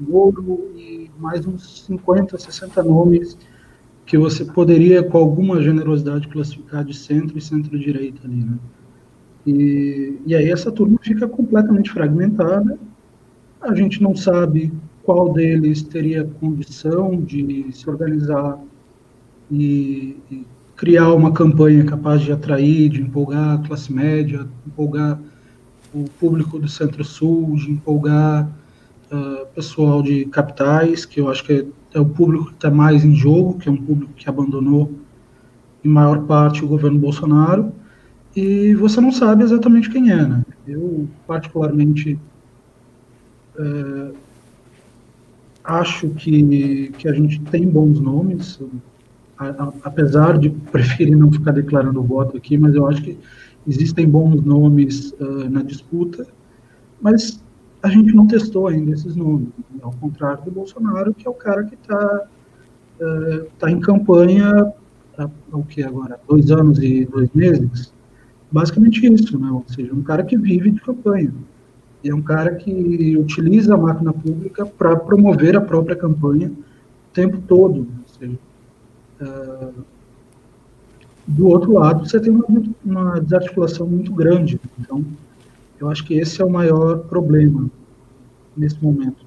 Moro 0.00 0.70
e 0.76 1.10
mais 1.18 1.46
uns 1.46 1.84
50, 1.84 2.38
60 2.38 2.82
nomes 2.82 3.36
que 4.06 4.18
você 4.18 4.44
poderia, 4.44 5.02
com 5.02 5.18
alguma 5.18 5.62
generosidade, 5.62 6.26
classificar 6.28 6.84
de 6.84 6.96
centro 6.96 7.38
e 7.38 7.40
centro-direita 7.40 8.26
ali, 8.26 8.44
né? 8.44 8.58
E, 9.46 10.18
e 10.26 10.34
aí 10.34 10.50
essa 10.50 10.70
turma 10.70 10.98
fica 11.00 11.28
completamente 11.28 11.90
fragmentada, 11.90 12.78
a 13.60 13.74
gente 13.74 14.02
não 14.02 14.16
sabe 14.16 14.72
qual 15.02 15.32
deles 15.32 15.82
teria 15.82 16.24
condição 16.24 17.20
de 17.20 17.66
se 17.72 17.88
organizar 17.88 18.58
e, 19.50 20.16
e 20.30 20.46
criar 20.76 21.12
uma 21.14 21.32
campanha 21.32 21.84
capaz 21.84 22.22
de 22.22 22.32
atrair, 22.32 22.88
de 22.88 23.02
empolgar 23.02 23.56
a 23.56 23.66
classe 23.66 23.92
média, 23.92 24.46
empolgar 24.66 25.20
o 25.94 26.04
público 26.18 26.58
do 26.58 26.68
Centro-Sul, 26.68 27.56
de 27.56 27.70
empolgar 27.70 28.50
uh, 29.10 29.46
pessoal 29.54 30.02
de 30.02 30.24
capitais, 30.26 31.04
que 31.04 31.20
eu 31.20 31.30
acho 31.30 31.44
que 31.44 31.52
é, 31.52 31.66
é 31.94 32.00
o 32.00 32.06
público 32.06 32.46
que 32.46 32.54
está 32.54 32.70
mais 32.70 33.04
em 33.04 33.14
jogo, 33.14 33.58
que 33.58 33.68
é 33.68 33.72
um 33.72 33.76
público 33.76 34.12
que 34.14 34.28
abandonou 34.28 34.92
em 35.84 35.88
maior 35.88 36.22
parte 36.26 36.64
o 36.64 36.68
governo 36.68 36.98
Bolsonaro, 36.98 37.72
e 38.34 38.74
você 38.74 39.00
não 39.00 39.10
sabe 39.10 39.42
exatamente 39.42 39.90
quem 39.90 40.10
é. 40.10 40.26
Né? 40.26 40.44
Eu, 40.66 41.08
particularmente, 41.26 42.18
uh, 43.58 44.14
acho 45.64 46.10
que, 46.10 46.92
que 46.96 47.08
a 47.08 47.12
gente 47.12 47.40
tem 47.42 47.68
bons 47.68 48.00
nomes, 48.00 48.60
a, 49.36 49.48
a, 49.48 49.72
apesar 49.84 50.38
de 50.38 50.50
preferir 50.70 51.16
não 51.16 51.32
ficar 51.32 51.52
declarando 51.52 52.02
voto 52.02 52.36
aqui, 52.36 52.56
mas 52.56 52.74
eu 52.74 52.86
acho 52.86 53.02
que 53.02 53.18
existem 53.66 54.08
bons 54.08 54.42
nomes 54.44 55.12
uh, 55.20 55.50
na 55.50 55.62
disputa, 55.62 56.26
mas 57.00 57.42
a 57.82 57.88
gente 57.88 58.14
não 58.14 58.26
testou 58.26 58.68
ainda 58.68 58.92
esses 58.92 59.16
nomes, 59.16 59.48
ao 59.80 59.92
contrário 59.92 60.44
do 60.44 60.50
Bolsonaro, 60.50 61.14
que 61.14 61.26
é 61.26 61.30
o 61.30 61.34
cara 61.34 61.64
que 61.64 61.74
está 61.74 62.26
uh, 63.00 63.46
tá 63.58 63.70
em 63.70 63.80
campanha 63.80 64.72
há, 65.16 65.28
o 65.52 65.62
que 65.64 65.82
agora? 65.82 66.20
Dois 66.28 66.50
anos 66.50 66.78
e 66.78 67.06
dois 67.06 67.30
meses? 67.34 67.92
Basicamente 68.52 69.06
isso, 69.06 69.38
né? 69.38 69.50
ou 69.50 69.64
seja, 69.68 69.94
um 69.94 70.02
cara 70.02 70.22
que 70.24 70.36
vive 70.36 70.70
de 70.72 70.80
campanha. 70.80 71.32
E 72.02 72.10
é 72.10 72.14
um 72.14 72.22
cara 72.22 72.54
que 72.54 73.16
utiliza 73.16 73.74
a 73.74 73.78
máquina 73.78 74.12
pública 74.12 74.66
para 74.66 74.96
promover 74.96 75.56
a 75.56 75.60
própria 75.60 75.96
campanha 75.96 76.48
o 76.48 77.14
tempo 77.14 77.38
todo. 77.46 77.80
Ou 77.80 78.18
seja, 78.18 78.38
uh, 79.22 79.84
do 81.26 81.46
outro 81.46 81.74
lado, 81.74 82.06
você 82.06 82.18
tem 82.18 82.32
uma, 82.32 82.46
uma 82.84 83.20
desarticulação 83.20 83.86
muito 83.86 84.12
grande. 84.12 84.60
Então, 84.78 85.04
eu 85.80 85.88
acho 85.88 86.04
que 86.04 86.14
esse 86.14 86.42
é 86.42 86.44
o 86.44 86.50
maior 86.50 86.98
problema 86.98 87.70
nesse 88.56 88.82
momento. 88.82 89.24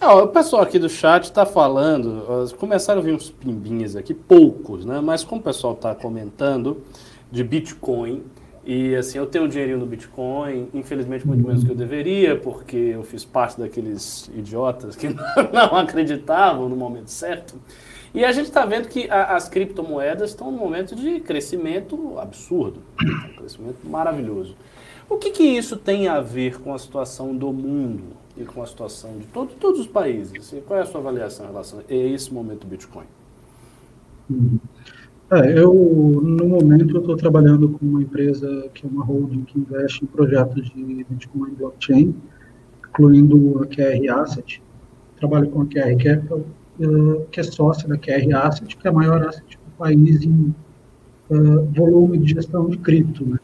o 0.00 0.28
pessoal 0.28 0.62
aqui 0.62 0.78
do 0.78 0.88
chat 0.88 1.24
está 1.24 1.44
falando, 1.44 2.48
começaram 2.58 3.00
a 3.00 3.04
vir 3.04 3.14
uns 3.14 3.30
pimbinhas 3.30 3.96
aqui, 3.96 4.14
poucos, 4.14 4.84
né? 4.84 5.00
Mas 5.00 5.24
como 5.24 5.40
o 5.40 5.44
pessoal 5.44 5.74
está 5.74 5.94
comentando 5.94 6.82
de 7.30 7.42
Bitcoin, 7.42 8.22
e 8.64 8.94
assim, 8.94 9.18
eu 9.18 9.26
tenho 9.26 9.46
um 9.46 9.48
dinheirinho 9.48 9.78
no 9.78 9.86
Bitcoin, 9.86 10.68
infelizmente 10.72 11.26
muito 11.26 11.44
menos 11.44 11.64
que 11.64 11.70
eu 11.70 11.74
deveria, 11.74 12.36
porque 12.36 12.76
eu 12.76 13.02
fiz 13.02 13.24
parte 13.24 13.58
daqueles 13.58 14.30
idiotas 14.36 14.94
que 14.94 15.08
não 15.52 15.76
acreditavam 15.76 16.68
no 16.68 16.76
momento 16.76 17.10
certo. 17.10 17.56
E 18.14 18.24
a 18.24 18.32
gente 18.32 18.46
está 18.46 18.66
vendo 18.66 18.88
que 18.88 19.08
a, 19.10 19.36
as 19.36 19.48
criptomoedas 19.48 20.30
estão 20.30 20.50
num 20.50 20.58
momento 20.58 20.94
de 20.94 21.20
crescimento 21.20 22.18
absurdo, 22.18 22.80
um 23.00 23.36
crescimento 23.36 23.78
maravilhoso. 23.84 24.54
O 25.08 25.16
que, 25.16 25.30
que 25.30 25.42
isso 25.42 25.76
tem 25.76 26.08
a 26.08 26.20
ver 26.20 26.60
com 26.60 26.74
a 26.74 26.78
situação 26.78 27.34
do 27.34 27.52
mundo 27.52 28.04
e 28.36 28.44
com 28.44 28.62
a 28.62 28.66
situação 28.66 29.18
de 29.18 29.26
todo, 29.26 29.52
todos 29.58 29.80
os 29.80 29.86
países? 29.86 30.54
Qual 30.66 30.78
é 30.78 30.82
a 30.82 30.86
sua 30.86 31.00
avaliação 31.00 31.46
em 31.46 31.48
relação 31.48 31.80
a 31.80 31.94
esse 31.94 32.32
momento 32.32 32.60
do 32.60 32.66
Bitcoin? 32.66 33.06
Uhum. 34.30 34.58
É, 35.30 35.58
eu, 35.58 35.72
no 35.72 36.46
momento, 36.46 36.98
estou 36.98 37.16
trabalhando 37.16 37.70
com 37.70 37.86
uma 37.86 38.02
empresa 38.02 38.68
que 38.74 38.86
é 38.86 38.88
uma 38.88 39.02
holding 39.02 39.44
que 39.44 39.58
investe 39.58 40.04
em 40.04 40.06
projetos 40.06 40.70
de 40.70 41.06
Bitcoin 41.08 41.54
blockchain, 41.54 42.14
incluindo 42.86 43.62
a 43.62 43.66
QR 43.66 44.20
Asset. 44.20 44.62
Trabalho 45.16 45.48
com 45.48 45.62
a 45.62 45.66
QR 45.66 45.96
Capital, 45.96 46.44
que 47.30 47.40
é 47.40 47.42
sócia 47.42 47.88
da 47.88 47.96
QR 47.96 48.34
Asset, 48.34 48.76
que 48.76 48.86
é 48.86 48.90
a 48.90 48.94
maior 48.94 49.26
asset 49.26 49.56
do 49.56 49.78
país 49.78 50.22
em 50.22 50.54
uh, 51.30 51.64
volume 51.74 52.18
de 52.18 52.34
gestão 52.34 52.68
de 52.68 52.78
cripto. 52.78 53.24
Né? 53.24 53.38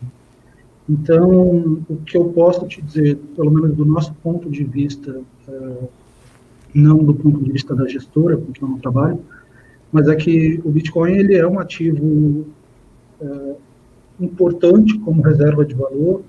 Então, 0.89 1.83
o 1.89 1.97
que 2.05 2.17
eu 2.17 2.27
posso 2.27 2.67
te 2.67 2.83
dizer, 2.83 3.17
pelo 3.37 3.51
menos 3.51 3.77
do 3.77 3.85
nosso 3.85 4.13
ponto 4.23 4.51
de 4.51 4.65
vista, 4.65 5.21
uh, 5.49 5.89
não 6.75 6.99
do 6.99 7.15
ponto 7.15 7.43
de 7.43 7.53
vista 7.53 7.75
da 7.75 7.87
gestora, 7.87 8.37
porque 8.37 8.63
eu 8.63 8.69
não 8.69 8.79
trabalho, 8.79 9.21
mas 9.93 10.09
é 10.09 10.17
que 10.17 10.61
o 10.65 10.71
Bitcoin 10.71 11.13
ele 11.13 11.35
é 11.35 11.47
um 11.47 11.59
ativo 11.59 12.47
importante 14.21 14.99
como 14.99 15.23
reserva 15.23 15.65
de 15.65 15.75
valor, 15.75 16.23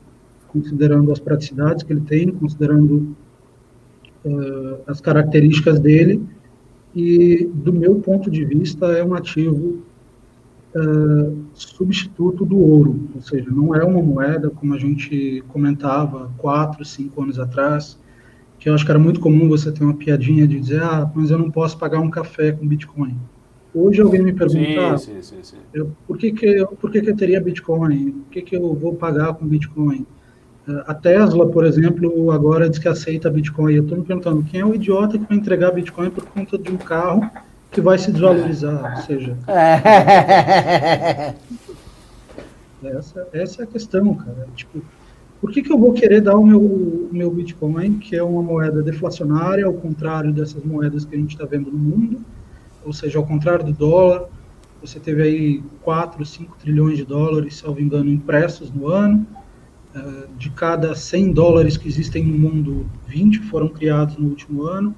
considerando 0.48 1.12
as 1.12 1.20
praticidades 1.20 1.84
que 1.84 1.92
ele 1.92 2.02
tem, 2.02 2.32
considerando 2.32 3.16
as 4.88 5.02
características 5.02 5.78
dele, 5.80 6.26
e 6.96 7.50
do 7.54 7.72
meu 7.72 7.96
ponto 7.96 8.30
de 8.30 8.44
vista 8.44 8.88
é 8.88 9.04
um 9.04 9.14
ativo 9.14 9.84
é, 10.76 10.80
substituto 11.54 12.46
do 12.46 12.58
ouro, 12.58 13.10
ou 13.16 13.22
seja, 13.22 13.50
não 13.50 13.76
é 13.76 13.84
uma 13.84 14.02
moeda 14.02 14.50
como 14.50 14.74
a 14.74 14.78
gente 14.78 15.44
comentava 15.48 16.32
quatro, 16.38 16.84
cinco 16.86 17.24
anos 17.24 17.40
atrás, 17.40 17.98
que 18.60 18.70
eu 18.70 18.74
acho 18.74 18.86
que 18.86 18.92
era 18.92 19.00
muito 19.00 19.20
comum 19.20 19.48
você 19.48 19.72
ter 19.72 19.84
uma 19.84 19.94
piadinha 19.94 20.48
de 20.48 20.60
dizer, 20.60 20.84
ah, 20.84 21.10
mas 21.16 21.32
eu 21.32 21.38
não 21.38 21.50
posso 21.50 21.78
pagar 21.78 22.00
um 22.00 22.10
café 22.10 22.52
com 22.52 22.68
Bitcoin. 22.68 23.16
Hoje 23.74 24.02
alguém 24.02 24.22
me 24.22 24.34
pergunta, 24.34 24.98
sim, 24.98 25.22
sim, 25.22 25.38
sim, 25.44 25.58
eu, 25.74 25.92
por, 26.08 26.18
que, 26.18 26.32
que, 26.32 26.46
eu, 26.46 26.68
por 26.68 26.92
que, 26.92 27.02
que 27.02 27.12
eu 27.12 27.16
teria 27.16 27.40
Bitcoin? 27.40 28.12
Por 28.12 28.30
que, 28.32 28.42
que 28.42 28.56
eu 28.56 28.74
vou 28.74 28.96
pagar 28.96 29.34
com 29.36 29.46
Bitcoin? 29.48 30.06
A 30.86 30.94
Tesla, 30.94 31.48
por 31.48 31.66
exemplo, 31.66 32.32
agora 32.32 32.70
diz 32.70 32.80
que 32.80 32.88
aceita 32.88 33.30
Bitcoin. 33.30 33.74
Eu 33.74 33.84
estou 33.84 33.98
me 33.98 34.04
perguntando, 34.04 34.44
quem 34.44 34.62
é 34.62 34.66
o 34.66 34.76
idiota 34.76 35.18
que 35.18 35.26
vai 35.26 35.38
entregar 35.38 35.72
Bitcoin 35.72 36.10
por 36.10 36.26
conta 36.26 36.58
de 36.58 36.72
um 36.72 36.78
carro 36.78 37.30
que 37.72 37.82
vai 37.82 37.98
se 37.98 38.12
desvalorizar? 38.12 38.98
Ou 38.98 39.04
seja... 39.04 39.38
essa, 42.84 43.28
essa 43.34 43.62
é 43.62 43.64
a 43.64 43.68
questão, 43.68 44.14
cara. 44.16 44.48
Tipo, 44.56 44.82
por 45.42 45.52
que, 45.52 45.62
que 45.62 45.72
eu 45.72 45.78
vou 45.78 45.94
querer 45.94 46.22
dar 46.22 46.36
o 46.36 46.46
meu, 46.46 47.10
meu 47.12 47.32
Bitcoin, 47.32 47.98
que 47.98 48.16
é 48.16 48.24
uma 48.24 48.42
moeda 48.42 48.84
deflacionária, 48.84 49.66
ao 49.66 49.74
contrário 49.74 50.34
dessas 50.34 50.64
moedas 50.64 51.06
que 51.06 51.16
a 51.16 51.18
gente 51.18 51.32
está 51.32 51.46
vendo 51.46 51.72
no 51.72 51.78
mundo, 51.78 52.20
ou 52.86 52.92
seja, 52.92 53.18
ao 53.18 53.26
contrário 53.26 53.66
do 53.66 53.72
dólar, 53.72 54.28
você 54.82 55.00
teve 55.00 55.22
aí 55.22 55.64
4, 55.82 56.26
5 56.26 56.58
trilhões 56.58 56.98
de 56.98 57.06
dólares, 57.06 57.58
salvo 57.58 57.82
engano, 57.82 58.10
impressos 58.10 58.72
no 58.72 58.88
ano. 58.88 59.26
Uh, 59.96 60.28
de 60.38 60.52
cada 60.52 60.94
100 60.94 61.34
dólares 61.34 61.76
que 61.76 61.88
existem 61.88 62.24
no 62.24 62.38
mundo, 62.38 62.86
20 63.08 63.40
foram 63.40 63.68
criados 63.68 64.18
no 64.18 64.28
último 64.30 64.64
ano. 64.64 64.96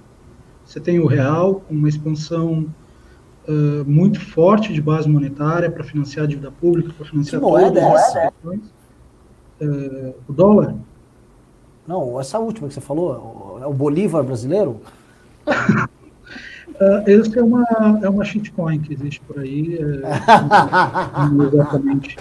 Você 0.66 0.80
tem 0.80 1.00
o 1.00 1.06
real, 1.06 1.56
com 1.62 1.74
uma 1.74 1.88
expansão 1.88 2.68
uh, 3.48 3.86
muito 3.90 4.20
forte 4.20 4.74
de 4.74 4.82
base 4.82 5.08
monetária 5.08 5.72
para 5.72 5.84
financiar 5.84 6.26
a 6.26 6.28
dívida 6.28 6.52
pública, 6.52 6.92
para 6.94 7.06
financiar 7.06 7.42
que 7.42 7.48
moeda 7.48 7.80
é 7.80 7.94
essa? 7.94 8.34
Uh, 9.62 10.14
o 10.28 10.34
dólar. 10.34 10.76
Não, 11.88 12.20
essa 12.20 12.38
última 12.38 12.68
que 12.68 12.74
você 12.74 12.82
falou, 12.82 13.60
é 13.62 13.66
o 13.66 13.74
Bolívar 13.74 14.24
brasileiro? 14.24 14.82
Uh, 16.82 17.04
essa 17.06 17.40
é 17.40 17.44
uma, 17.44 17.64
é 18.02 18.10
uma 18.10 18.26
shitcoin 18.26 18.80
que 18.80 18.92
existe 18.94 19.22
por 19.22 19.38
aí. 19.38 19.78
É, 19.78 20.02
exatamente. 21.54 22.18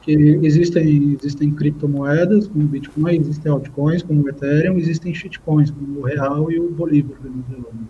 Porque 0.00 0.12
existem, 0.42 1.18
existem 1.22 1.50
criptomoedas 1.50 2.48
como 2.48 2.64
o 2.64 2.68
Bitcoin, 2.68 3.16
existem 3.16 3.52
altcoins 3.52 4.02
como 4.02 4.22
o 4.22 4.28
Ethereum, 4.30 4.78
existem 4.78 5.14
shitcoins 5.14 5.70
como 5.70 6.00
o 6.00 6.02
Real 6.04 6.50
e 6.50 6.58
o 6.58 6.70
Bolívar 6.70 7.18
venezuelano. 7.22 7.88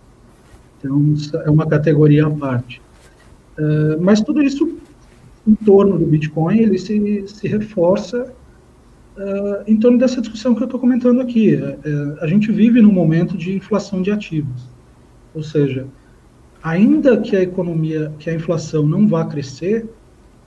Então, 0.77 1.13
é 1.45 1.49
uma 1.49 1.65
categoria 1.65 2.27
à 2.27 2.29
parte. 2.29 2.81
Uh, 3.57 4.01
mas 4.01 4.19
tudo 4.21 4.43
isso 4.43 4.77
em 5.47 5.55
torno 5.55 5.97
do 5.97 6.05
Bitcoin, 6.05 6.59
ele 6.59 6.77
se, 6.77 7.23
se 7.27 7.47
reforça 7.47 8.33
uh, 9.17 9.63
em 9.65 9.77
torno 9.77 9.97
dessa 9.97 10.19
discussão 10.19 10.53
que 10.53 10.61
eu 10.61 10.65
estou 10.65 10.81
comentando 10.81 11.21
aqui. 11.21 11.55
Uh, 11.55 12.17
a 12.19 12.27
gente 12.27 12.51
vive 12.51 12.81
num 12.81 12.91
momento 12.91 13.37
de 13.37 13.55
inflação 13.55 14.01
de 14.01 14.11
ativos. 14.11 14.69
Ou 15.33 15.43
seja, 15.43 15.87
ainda 16.61 17.17
que 17.17 17.37
a 17.37 17.41
economia, 17.41 18.11
que 18.19 18.29
a 18.29 18.33
inflação 18.33 18.85
não 18.85 19.07
vá 19.07 19.23
crescer, 19.23 19.87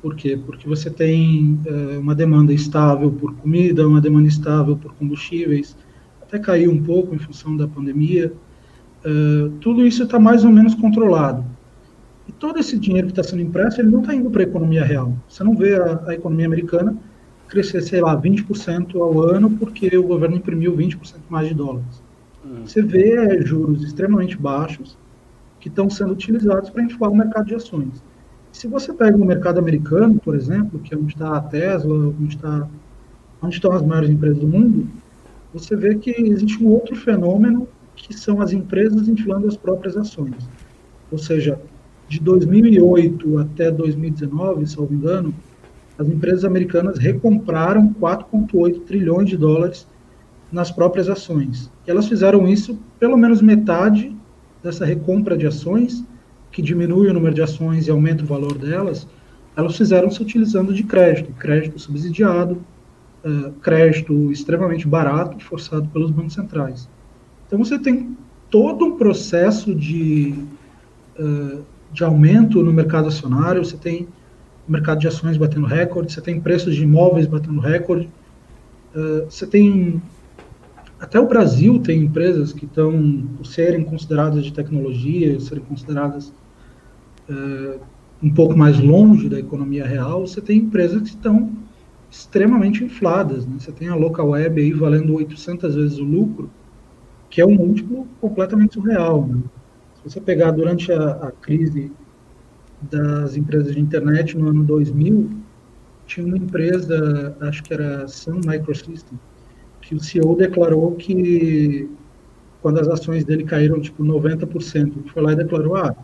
por 0.05 0.15
quê? 0.15 0.37
Porque 0.37 0.69
você 0.69 0.91
tem 0.91 1.59
uh, 1.67 1.99
uma 1.99 2.15
demanda 2.15 2.53
estável 2.53 3.11
por 3.11 3.35
comida, 3.37 3.89
uma 3.89 4.03
demanda 4.03 4.29
estável 4.29 4.77
por 4.77 4.93
combustíveis, 4.97 5.75
até 6.21 6.39
caiu 6.39 6.71
um 6.71 6.83
pouco 6.83 7.15
em 7.15 7.19
função 7.19 7.57
da 7.57 7.67
pandemia. 7.67 8.31
Uh, 9.03 9.49
tudo 9.63 9.87
isso 9.87 10.03
está 10.03 10.21
mais 10.21 10.45
ou 10.45 10.53
menos 10.53 10.75
controlado. 10.75 11.43
E 12.29 12.33
todo 12.33 12.59
esse 12.59 12.79
dinheiro 12.79 13.07
que 13.07 13.13
está 13.13 13.23
sendo 13.23 13.41
impresso, 13.41 13.81
ele 13.81 13.89
não 13.89 14.01
está 14.01 14.15
indo 14.15 14.31
para 14.31 14.43
a 14.43 14.45
economia 14.45 14.85
real. 14.85 15.17
Você 15.27 15.43
não 15.43 15.57
vê 15.57 15.75
a, 15.75 16.03
a, 16.07 16.15
economia 16.15 16.45
americana 16.45 16.95
crescer, 17.49 17.81
sei 17.81 18.03
lá, 18.03 18.15
20% 18.15 19.01
ao 19.01 19.23
ano 19.23 19.53
porque 19.53 19.97
o 19.97 20.03
governo 20.03 20.37
imprimiu 20.37 20.77
20% 20.77 21.15
mais 21.31 21.49
de 21.49 21.55
dólares. 21.55 22.03
Hum. 22.45 22.67
Você 22.67 22.83
vê 22.83 23.13
é, 23.13 23.41
juros 23.41 23.83
extremamente 23.83 24.37
baixos 24.37 24.99
que 25.61 25.71
estão 25.71 25.89
sendo 25.89 26.13
utilizados 26.13 26.69
para 26.69 26.83
inflar 26.83 27.11
o 27.11 27.17
mercado 27.17 27.47
de 27.47 27.55
ações. 27.55 28.03
Se 28.55 28.69
você 28.69 28.93
pega 28.93 29.17
o 29.17 29.25
mercado 29.25 29.59
americano, 29.59 30.21
por 30.21 30.37
exemplo, 30.37 30.79
que 30.79 30.95
é 30.95 30.97
onde 30.97 31.13
está 31.13 31.37
a 31.37 31.41
Tesla, 31.41 31.93
onde, 31.93 32.37
está, 32.37 32.69
onde 33.43 33.57
estão 33.57 33.73
as 33.73 33.83
maiores 33.83 34.09
empresas 34.09 34.39
do 34.39 34.47
mundo, 34.47 34.87
você 35.53 35.75
vê 35.75 35.97
que 35.97 36.13
existe 36.13 36.63
um 36.63 36.69
outro 36.69 36.95
fenômeno 36.95 37.67
que 37.97 38.15
são 38.15 38.41
as 38.41 38.53
empresas 38.53 39.09
inflando 39.09 39.49
as 39.49 39.57
próprias 39.57 39.97
ações. 39.97 40.37
Ou 41.11 41.19
seja, 41.19 41.61
de 42.09 42.21
2008 42.21 43.41
até 43.41 43.73
2019, 43.73 44.69
se 44.69 44.79
não 44.79 44.87
me 44.87 44.97
engano, 44.99 45.35
as 45.99 46.07
empresas 46.07 46.45
americanas 46.45 46.97
recompraram 46.97 47.93
4,8 48.01 48.85
trilhões 48.85 49.29
de 49.29 49.37
dólares 49.37 49.85
nas 50.53 50.71
próprias 50.71 51.09
ações. 51.09 51.73
E 51.85 51.91
elas 51.91 52.07
fizeram 52.07 52.47
isso 52.47 52.79
pelo 53.01 53.17
menos 53.17 53.43
metade 53.43 54.17
dessa 54.63 54.85
recompra 54.85 55.37
de 55.37 55.45
ações, 55.45 56.05
que 56.55 56.63
diminui 56.63 57.09
o 57.09 57.13
número 57.13 57.35
de 57.35 57.43
ações 57.43 57.89
e 57.89 57.91
aumenta 57.91 58.23
o 58.23 58.27
valor 58.27 58.57
delas, 58.57 59.09
elas 59.57 59.77
fizeram 59.77 60.09
se 60.09 60.23
utilizando 60.23 60.73
de 60.73 60.85
crédito, 60.85 61.33
crédito 61.33 61.81
subsidiado, 61.81 62.63
uh, 63.25 63.51
crédito 63.61 64.31
extremamente 64.31 64.87
barato, 64.87 65.43
forçado 65.45 65.89
pelos 65.89 66.13
bancos 66.13 66.35
centrais. 66.35 66.89
Então 67.45 67.59
você 67.59 67.77
tem 67.77 68.17
todo 68.49 68.85
um 68.85 68.97
processo 68.97 69.75
de, 69.75 70.33
uh, 71.19 71.61
de 71.93 72.05
aumento 72.05 72.63
no 72.63 72.73
mercado 72.73 73.09
acionário, 73.09 73.65
você 73.65 73.77
tem 73.77 74.07
mercado 74.69 75.01
de 75.01 75.09
ações 75.09 75.37
batendo 75.37 75.67
recorde, 75.67 76.13
você 76.13 76.21
tem 76.21 76.41
preços 76.41 76.77
de 76.77 76.85
imóveis 76.85 77.27
batendo 77.27 77.59
recorde, 77.59 78.09
uh, 78.95 79.25
você 79.29 79.45
tem 79.45 80.01
até 81.01 81.19
o 81.19 81.27
Brasil 81.27 81.81
tem 81.81 82.05
empresas 82.05 82.53
que 82.53 82.65
estão 82.65 83.27
por 83.37 83.45
serem 83.45 83.83
consideradas 83.83 84.45
de 84.45 84.53
tecnologia, 84.53 85.39
serem 85.41 85.65
consideradas 85.65 86.33
uh, 87.29 87.81
um 88.23 88.33
pouco 88.33 88.57
mais 88.57 88.79
longe 88.81 89.29
da 89.29 89.39
economia 89.39 89.87
real, 89.87 90.27
você 90.27 90.41
tem 90.41 90.59
empresas 90.59 91.03
que 91.03 91.09
estão 91.09 91.53
extremamente 92.11 92.85
infladas. 92.85 93.47
Né? 93.47 93.57
Você 93.59 93.73
tem 93.73 93.89
a 93.89 93.95
local 93.95 94.31
web 94.31 94.61
aí 94.61 94.73
valendo 94.73 95.15
800 95.15 95.75
vezes 95.75 95.99
o 95.99 96.05
lucro, 96.05 96.51
que 97.29 97.41
é 97.41 97.47
um 97.47 97.55
múltiplo 97.55 98.07
completamente 98.21 98.75
surreal. 98.75 99.27
Né? 99.27 99.43
Se 99.97 100.11
você 100.11 100.21
pegar 100.21 100.53
durante 100.53 100.93
a, 100.93 101.11
a, 101.11 101.31
crise 101.33 101.91
das 102.81 103.37
empresas 103.37 103.75
de 103.75 103.81
internet 103.81 104.37
no 104.39 104.49
ano 104.49 104.63
2000, 104.63 105.31
tinha 106.07 106.27
uma 106.27 106.37
empresa, 106.37 107.37
acho 107.41 107.63
que 107.63 107.73
era 107.75 108.07
Sun 108.07 108.41
Microsystem, 108.47 109.19
que 109.81 109.95
o 109.95 110.01
CEO 110.01 110.37
declarou 110.37 110.93
que 110.93 111.91
quando 112.63 112.81
as 112.81 112.89
ações 112.89 113.25
dele 113.25 113.45
caíram 113.45 113.81
tipo 113.81 114.03
90%, 114.05 115.09
foi 115.09 115.23
lá 115.23 115.33
e 115.33 115.37
declarou, 115.37 115.77
ah, 115.77 115.95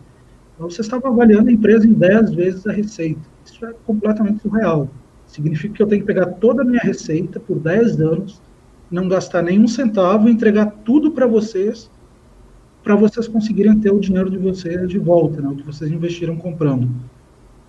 você 0.69 0.81
estava 0.81 1.07
avaliando 1.07 1.49
a 1.49 1.53
empresa 1.53 1.87
em 1.87 1.93
10 1.93 2.33
vezes 2.33 2.67
a 2.67 2.71
receita. 2.71 3.21
Isso 3.45 3.65
é 3.65 3.73
completamente 3.85 4.41
surreal. 4.41 4.89
Significa 5.27 5.75
que 5.75 5.83
eu 5.83 5.87
tenho 5.87 6.01
que 6.01 6.07
pegar 6.07 6.25
toda 6.25 6.61
a 6.61 6.65
minha 6.65 6.81
receita 6.81 7.39
por 7.39 7.57
10 7.59 8.01
anos, 8.01 8.41
não 8.91 9.07
gastar 9.07 9.41
nenhum 9.41 9.67
centavo 9.67 10.27
entregar 10.27 10.67
tudo 10.83 11.11
para 11.11 11.25
vocês, 11.25 11.89
para 12.83 12.95
vocês 12.95 13.27
conseguirem 13.27 13.79
ter 13.79 13.91
o 13.91 13.99
dinheiro 13.99 14.29
de 14.29 14.37
vocês 14.37 14.89
de 14.89 14.99
volta, 14.99 15.41
né, 15.41 15.47
o 15.47 15.55
que 15.55 15.65
vocês 15.65 15.89
investiram 15.89 16.35
comprando. 16.35 16.89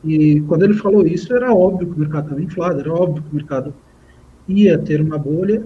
E 0.05 0.41
quando 0.43 0.65
ele 0.65 0.75
falou 0.75 1.07
isso, 1.07 1.33
era 1.35 1.55
óbvio 1.55 1.87
que 1.87 1.95
o 1.95 1.99
mercado 1.99 2.25
estava 2.25 2.43
inflado, 2.43 2.81
era 2.81 2.93
óbvio 2.93 3.23
que 3.23 3.31
o 3.31 3.37
mercado 3.37 3.75
ia 4.49 4.77
ter 4.79 5.01
uma 5.01 5.17
bolha, 5.17 5.65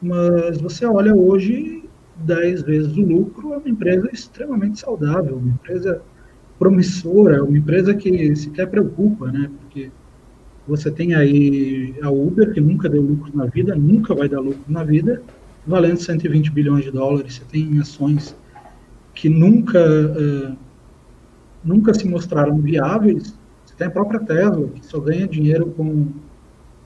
mas 0.00 0.58
você 0.58 0.86
olha 0.86 1.14
hoje, 1.14 1.84
10 2.16 2.62
vezes 2.62 2.96
o 2.96 3.02
lucro, 3.02 3.52
é 3.52 3.58
uma 3.58 3.68
empresa 3.68 4.08
extremamente 4.10 4.80
saudável, 4.80 5.36
uma 5.36 5.50
empresa 5.50 6.00
promissora, 6.58 7.44
uma 7.44 7.56
empresa 7.56 7.94
que 7.94 8.34
sequer 8.34 8.68
preocupa, 8.68 9.30
né? 9.30 9.50
Porque 9.60 9.90
você 10.66 10.90
tem 10.90 11.14
aí 11.14 11.94
a 12.02 12.10
Uber, 12.10 12.52
que 12.52 12.60
nunca 12.60 12.88
deu 12.88 13.02
lucro 13.02 13.30
na 13.34 13.46
vida, 13.46 13.74
nunca 13.74 14.14
vai 14.14 14.28
dar 14.28 14.40
lucro 14.40 14.64
na 14.66 14.82
vida, 14.82 15.22
valendo 15.66 15.98
120 15.98 16.50
bilhões 16.50 16.84
de 16.84 16.90
dólares. 16.90 17.34
Você 17.34 17.44
tem 17.44 17.78
ações 17.78 18.36
que 19.14 19.28
nunca, 19.28 19.80
uh, 19.80 20.56
nunca 21.62 21.94
se 21.94 22.08
mostraram 22.08 22.58
viáveis. 22.58 23.38
Você 23.64 23.74
tem 23.76 23.86
a 23.86 23.90
própria 23.90 24.20
Tesla, 24.20 24.66
que 24.68 24.84
só 24.84 24.98
ganha 24.98 25.28
dinheiro 25.28 25.66
com, 25.66 26.08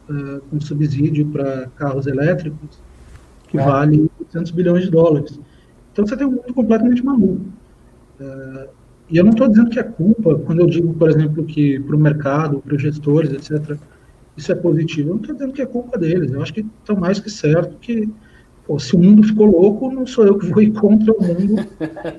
uh, 0.09 0.41
com 0.51 0.61
subsídio 0.61 1.27
para 1.27 1.68
carros 1.77 2.07
elétricos, 2.07 2.79
que 3.49 3.59
é. 3.59 3.64
vale 3.64 4.11
800 4.21 4.51
bilhões 4.51 4.85
de 4.85 4.91
dólares. 4.91 5.41
Então 5.93 6.07
você 6.07 6.16
tem 6.16 6.27
um 6.27 6.33
mundo 6.33 6.55
completamente 6.55 7.05
maluco. 7.05 7.47
Uh, 8.21 8.80
e 9.11 9.17
eu 9.17 9.25
não 9.25 9.33
estou 9.33 9.49
dizendo 9.49 9.71
que 9.71 9.79
é 9.79 9.83
culpa, 9.83 10.39
quando 10.39 10.61
eu 10.61 10.67
digo, 10.67 10.95
por 10.95 11.11
exemplo, 11.11 11.45
que 11.45 11.81
para 11.81 11.97
o 11.97 11.99
mercado, 11.99 12.61
para 12.61 12.77
os 12.77 12.81
gestores, 12.81 13.33
etc., 13.33 13.77
isso 14.37 14.53
é 14.53 14.55
positivo. 14.55 15.09
Eu 15.09 15.15
não 15.15 15.21
estou 15.21 15.35
dizendo 15.35 15.53
que 15.53 15.63
é 15.63 15.67
culpa 15.67 15.99
deles. 15.99 16.33
Eu 16.33 16.41
acho 16.41 16.55
que 16.55 16.61
estão 16.61 16.95
mais 16.95 17.19
que 17.19 17.29
certo 17.29 17.77
que, 17.81 18.09
pô, 18.65 18.79
se 18.79 18.95
o 18.95 18.99
mundo 18.99 19.25
ficou 19.25 19.47
louco, 19.47 19.91
não 19.91 20.07
sou 20.07 20.25
eu 20.25 20.39
que 20.39 20.47
vou 20.47 20.63
ir 20.63 20.73
contra 20.73 21.13
o 21.13 21.21
mundo 21.21 21.67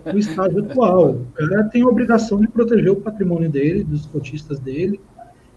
no 0.05 0.19
estágio 0.19 0.65
atual. 0.65 1.11
O 1.11 1.25
cara 1.33 1.63
tem 1.69 1.81
a 1.81 1.87
obrigação 1.87 2.41
de 2.41 2.47
proteger 2.49 2.91
o 2.91 2.97
patrimônio 2.97 3.49
dele, 3.49 3.85
dos 3.85 4.05
cotistas 4.05 4.59
dele, 4.59 4.99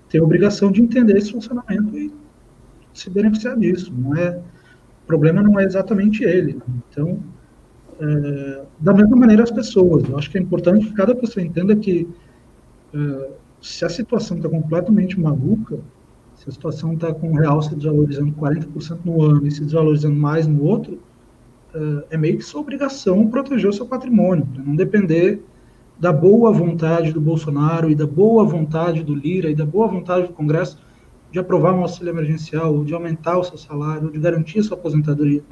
tem 0.09 0.21
a 0.21 0.25
obrigação 0.25 0.71
de 0.71 0.81
entender 0.81 1.17
esse 1.17 1.33
funcionamento 1.33 1.99
e 1.99 2.13
se 2.93 3.11
beneficiar 3.11 3.59
disso. 3.59 3.93
Não 3.93 4.17
é, 4.17 4.39
o 5.03 5.07
problema 5.07 5.43
não 5.43 5.59
é 5.59 5.65
exatamente 5.65 6.23
ele. 6.23 6.59
Então, 6.89 7.19
é, 8.01 8.63
da 8.79 8.93
mesma 8.93 9.17
maneira 9.17 9.43
as 9.43 9.51
pessoas. 9.51 10.09
Eu 10.09 10.19
acho 10.19 10.31
que 10.31 10.39
é 10.39 10.41
importante 10.41 10.87
que 10.87 10.93
cada 10.93 11.15
pessoa 11.15 11.45
entenda 11.45 11.75
que 11.77 12.09
é, 12.93 13.31
se 13.61 13.85
a 13.85 13.89
situação 13.89 14.37
está 14.37 14.49
completamente 14.49 15.19
maluca, 15.19 15.79
se 16.37 16.49
a 16.49 16.53
situação 16.53 16.95
está 16.95 17.13
com 17.15 17.33
o 17.33 17.37
real 17.37 17.63
se 17.63 17.75
desvalorizando 17.75 18.33
40% 18.33 18.99
no 19.05 19.23
ano 19.23 19.47
e 19.47 19.51
se 19.51 19.65
desvalorizando 19.65 20.17
mais 20.17 20.47
no 20.47 20.63
outro, 20.63 20.99
é, 21.75 22.15
é 22.15 22.17
meio 22.17 22.39
que 22.39 22.45
sua 22.45 22.61
obrigação 22.61 23.27
proteger 23.29 23.69
o 23.69 23.73
seu 23.73 23.87
patrimônio, 23.87 24.47
para 24.47 24.63
não 24.63 24.77
depender 24.77 25.43
da 25.99 26.13
boa 26.13 26.53
vontade 26.53 27.13
do 27.13 27.21
Bolsonaro 27.21 27.89
e 27.89 27.95
da 27.95 28.07
boa 28.07 28.45
vontade 28.45 29.03
do 29.03 29.15
Lira 29.15 29.49
e 29.49 29.55
da 29.55 29.65
boa 29.65 29.87
vontade 29.87 30.27
do 30.27 30.33
Congresso 30.33 30.79
de 31.31 31.39
aprovar 31.39 31.75
um 31.75 31.81
auxílio 31.81 32.11
emergencial, 32.11 32.85
de 32.85 32.95
aumentar 32.95 33.39
o 33.39 33.45
seu 33.45 33.59
salário, 33.59 34.11
de 34.11 34.19
garantir 34.19 34.61
a 34.61 34.63
sua 34.63 34.77
aposentadoria. 34.77 35.43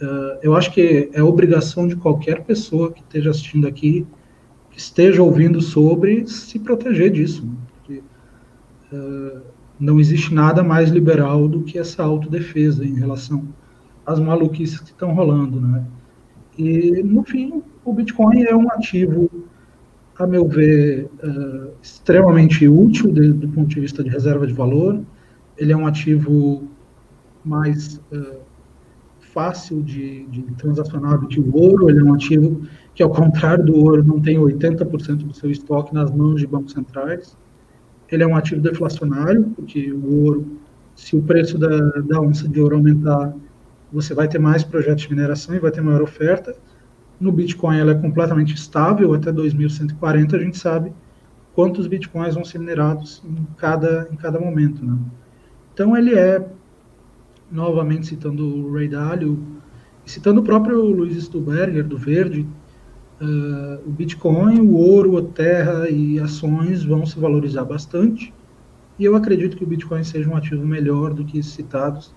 Uh, 0.00 0.38
eu 0.42 0.56
acho 0.56 0.72
que 0.72 1.10
é 1.12 1.22
obrigação 1.22 1.86
de 1.86 1.94
qualquer 1.94 2.42
pessoa 2.44 2.90
que 2.90 3.02
esteja 3.02 3.30
assistindo 3.30 3.68
aqui, 3.68 4.06
que 4.70 4.78
esteja 4.78 5.22
ouvindo 5.22 5.60
sobre, 5.60 6.26
se 6.26 6.58
proteger 6.58 7.10
disso. 7.10 7.44
Né? 7.44 7.52
Porque, 7.74 8.02
uh, 8.92 9.42
não 9.78 10.00
existe 10.00 10.32
nada 10.32 10.62
mais 10.62 10.88
liberal 10.88 11.46
do 11.46 11.62
que 11.62 11.78
essa 11.78 12.02
autodefesa 12.02 12.84
em 12.84 12.94
relação 12.94 13.46
às 14.06 14.18
maluquices 14.18 14.80
que 14.80 14.90
estão 14.90 15.12
rolando. 15.12 15.60
Né? 15.60 15.84
E, 16.56 17.02
no 17.02 17.22
fim, 17.22 17.62
o 17.84 17.92
Bitcoin 17.92 18.44
é 18.44 18.56
um 18.56 18.70
ativo, 18.70 19.30
a 20.18 20.26
meu 20.26 20.48
ver, 20.48 21.10
uh, 21.22 21.72
extremamente 21.82 22.66
útil 22.66 23.12
de, 23.12 23.32
do 23.34 23.48
ponto 23.48 23.68
de 23.68 23.80
vista 23.80 24.02
de 24.02 24.08
reserva 24.08 24.46
de 24.46 24.54
valor. 24.54 24.98
Ele 25.58 25.72
é 25.72 25.76
um 25.76 25.86
ativo 25.86 26.64
mais 27.44 28.00
fácil 29.32 29.82
de, 29.82 30.26
de 30.26 30.42
transacionar 30.54 31.18
do 31.18 31.42
o 31.42 31.56
ouro, 31.56 31.88
ele 31.88 32.00
é 32.00 32.02
um 32.02 32.14
ativo 32.14 32.62
que, 32.94 33.02
ao 33.02 33.10
contrário 33.10 33.64
do 33.64 33.74
ouro, 33.76 34.04
não 34.04 34.20
tem 34.20 34.38
80% 34.38 35.16
do 35.26 35.34
seu 35.34 35.50
estoque 35.50 35.94
nas 35.94 36.10
mãos 36.10 36.40
de 36.40 36.46
bancos 36.46 36.72
centrais. 36.72 37.36
Ele 38.10 38.22
é 38.22 38.26
um 38.26 38.36
ativo 38.36 38.60
deflacionário, 38.60 39.44
porque 39.54 39.92
o 39.92 40.24
ouro, 40.24 40.58
se 40.94 41.16
o 41.16 41.22
preço 41.22 41.58
da, 41.58 41.68
da 42.00 42.20
onça 42.20 42.48
de 42.48 42.60
ouro 42.60 42.76
aumentar, 42.76 43.34
você 43.92 44.14
vai 44.14 44.28
ter 44.28 44.38
mais 44.38 44.62
projetos 44.62 45.04
de 45.04 45.10
mineração 45.10 45.54
e 45.54 45.58
vai 45.58 45.70
ter 45.70 45.80
maior 45.80 46.02
oferta. 46.02 46.54
No 47.18 47.30
Bitcoin, 47.30 47.78
ela 47.78 47.92
é 47.92 47.94
completamente 47.94 48.54
estável, 48.54 49.14
até 49.14 49.30
2140 49.30 50.36
a 50.36 50.40
gente 50.40 50.58
sabe 50.58 50.92
quantos 51.54 51.86
Bitcoins 51.86 52.34
vão 52.34 52.44
ser 52.44 52.58
minerados 52.58 53.22
em 53.24 53.46
cada, 53.56 54.08
em 54.10 54.16
cada 54.16 54.40
momento. 54.40 54.84
Né? 54.84 54.96
Então, 55.72 55.96
ele 55.96 56.14
é 56.14 56.44
novamente 57.50 58.06
citando 58.06 58.44
o 58.44 58.72
Ray 58.72 58.88
Dalio, 58.88 59.38
citando 60.04 60.40
o 60.40 60.44
próprio 60.44 60.80
Luiz 60.82 61.22
Stuberger, 61.24 61.84
do 61.84 61.98
Verde, 61.98 62.46
uh, 63.20 63.86
o 63.86 63.90
Bitcoin, 63.90 64.60
o 64.60 64.74
ouro, 64.74 65.18
a 65.18 65.22
terra 65.22 65.88
e 65.88 66.18
ações 66.18 66.84
vão 66.84 67.04
se 67.04 67.18
valorizar 67.18 67.64
bastante. 67.64 68.32
E 68.98 69.04
eu 69.04 69.16
acredito 69.16 69.56
que 69.56 69.64
o 69.64 69.66
Bitcoin 69.66 70.04
seja 70.04 70.28
um 70.28 70.36
ativo 70.36 70.66
melhor 70.66 71.14
do 71.14 71.24
que 71.24 71.38
esses 71.38 71.52
citados, 71.52 72.14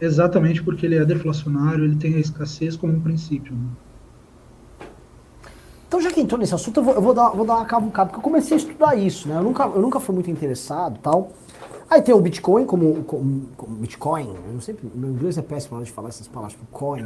exatamente 0.00 0.62
porque 0.62 0.86
ele 0.86 0.96
é 0.96 1.04
deflacionário, 1.04 1.84
ele 1.84 1.96
tem 1.96 2.14
a 2.14 2.18
escassez 2.18 2.76
como 2.76 2.94
um 2.94 3.00
princípio. 3.00 3.54
Né? 3.54 3.68
Então, 5.86 6.00
já 6.00 6.10
que 6.10 6.20
entrou 6.20 6.40
nesse 6.40 6.54
assunto, 6.54 6.80
eu 6.80 6.84
vou, 6.84 6.94
eu 6.94 7.02
vou, 7.02 7.14
dar, 7.14 7.28
vou 7.30 7.46
dar 7.46 7.56
uma 7.56 7.64
cavucada, 7.64 8.08
porque 8.08 8.18
eu 8.18 8.22
comecei 8.22 8.56
a 8.56 8.58
estudar 8.58 8.96
isso, 8.96 9.28
né? 9.28 9.36
Eu 9.36 9.44
nunca, 9.44 9.64
eu 9.64 9.80
nunca 9.80 10.00
fui 10.00 10.12
muito 10.12 10.30
interessado 10.30 10.98
tal. 11.00 11.30
Aí 11.94 12.02
tem 12.02 12.12
o 12.12 12.20
Bitcoin 12.20 12.64
como, 12.66 13.04
como, 13.04 13.42
como 13.56 13.76
Bitcoin, 13.76 14.26
eu 14.26 14.52
não 14.52 14.60
sei, 14.60 14.76
meu 14.96 15.10
inglês 15.10 15.38
é 15.38 15.42
péssimo 15.42 15.78
na 15.78 15.84
de 15.84 15.92
falar 15.92 16.08
essas 16.08 16.26
palavras, 16.26 16.54
tipo 16.54 16.66
coin. 16.72 17.04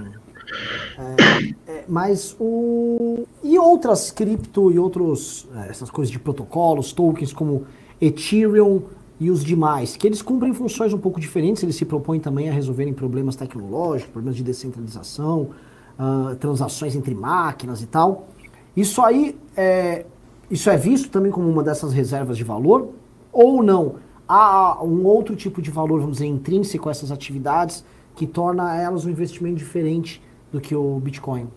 É, 0.97 1.71
é, 1.71 1.85
mas 1.87 2.35
o. 2.41 3.27
E 3.45 3.59
outras 3.59 4.11
cripto 4.11 4.73
e 4.73 4.79
outros. 4.79 5.47
É, 5.55 5.69
essas 5.69 5.91
coisas 5.91 6.11
de 6.11 6.19
protocolos, 6.19 6.91
tokens 6.95 7.35
como 7.35 7.67
Ethereum 8.01 8.81
e 9.21 9.31
os 9.31 9.45
demais, 9.45 9.95
que 9.95 10.07
eles 10.07 10.23
cumprem 10.23 10.55
funções 10.55 10.95
um 10.95 10.99
pouco 10.99 11.21
diferentes, 11.21 11.63
eles 11.63 11.77
se 11.77 11.85
propõem 11.85 12.19
também 12.19 12.49
a 12.49 12.53
resolverem 12.53 12.95
problemas 12.95 13.37
tecnológicos, 13.37 14.11
problemas 14.11 14.37
de 14.37 14.43
descentralização, 14.43 15.51
uh, 15.99 16.35
transações 16.37 16.97
entre 16.97 17.15
máquinas 17.15 17.83
e 17.83 17.87
tal. 17.87 18.29
Isso 18.75 19.03
aí 19.03 19.37
é, 19.55 20.07
isso 20.51 20.71
é 20.71 20.79
visto 20.79 21.11
também 21.11 21.31
como 21.31 21.47
uma 21.47 21.63
dessas 21.63 21.93
reservas 21.93 22.39
de 22.39 22.45
valor 22.45 22.89
ou 23.31 23.63
não? 23.63 24.08
Há 24.29 24.85
um 24.85 25.05
outro 25.07 25.35
tipo 25.35 25.63
de 25.63 25.71
valor, 25.71 26.01
vamos 26.01 26.19
dizer, 26.19 26.27
intrínseco 26.27 26.89
a 26.89 26.93
essas 26.93 27.11
atividades 27.11 27.85
que 28.15 28.27
torna 28.27 28.77
elas 28.77 29.07
um 29.07 29.11
investimento 29.11 29.57
diferente 29.57 30.23
do 30.53 30.61
que 30.61 30.75
o 30.75 31.01
Bitcoin? 31.01 31.49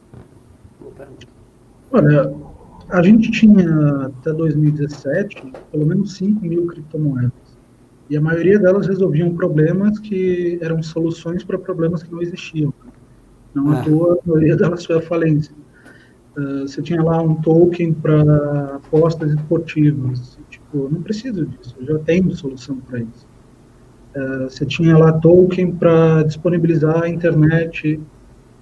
Olha, 1.92 2.34
a 2.90 3.02
gente 3.02 3.32
tinha 3.32 4.06
até 4.06 4.32
2017 4.32 5.52
pelo 5.72 5.86
menos 5.86 6.14
5 6.16 6.46
mil 6.46 6.68
criptomoedas. 6.68 7.32
E 8.10 8.18
a 8.18 8.22
maioria 8.22 8.60
delas 8.60 8.88
resolviam 8.88 9.34
problemas 9.34 9.98
que 9.98 10.60
eram 10.62 10.84
soluções 10.84 11.44
para 11.44 11.58
problemas 11.58 12.04
que 12.04 12.12
não 12.12 12.22
existiam. 12.22 12.74
Não 13.54 13.74
é. 13.74 13.80
à 13.80 13.84
toa, 13.84 14.20
a 14.26 14.30
maioria 14.30 14.56
delas 14.58 14.86
foi 14.86 14.98
a 14.98 15.02
falência. 15.02 15.54
Uh, 16.38 16.68
você 16.68 16.82
tinha 16.82 17.02
lá 17.02 17.22
um 17.22 17.36
token 17.36 17.94
para 17.94 18.76
apostas 18.76 19.32
esportivas. 19.32 20.38
Tipo, 20.72 20.90
não 20.90 21.02
preciso 21.02 21.46
disso, 21.46 21.76
eu 21.80 21.86
já 21.86 22.00
tenho 22.00 22.34
solução 22.36 22.78
para 22.78 23.00
isso. 23.00 23.28
Uh, 24.16 24.44
você 24.44 24.66
tinha 24.66 24.98
lá 24.98 25.14
token 25.14 25.72
para 25.74 26.24
disponibilizar 26.24 27.04
a 27.04 27.10
internet 27.10 28.00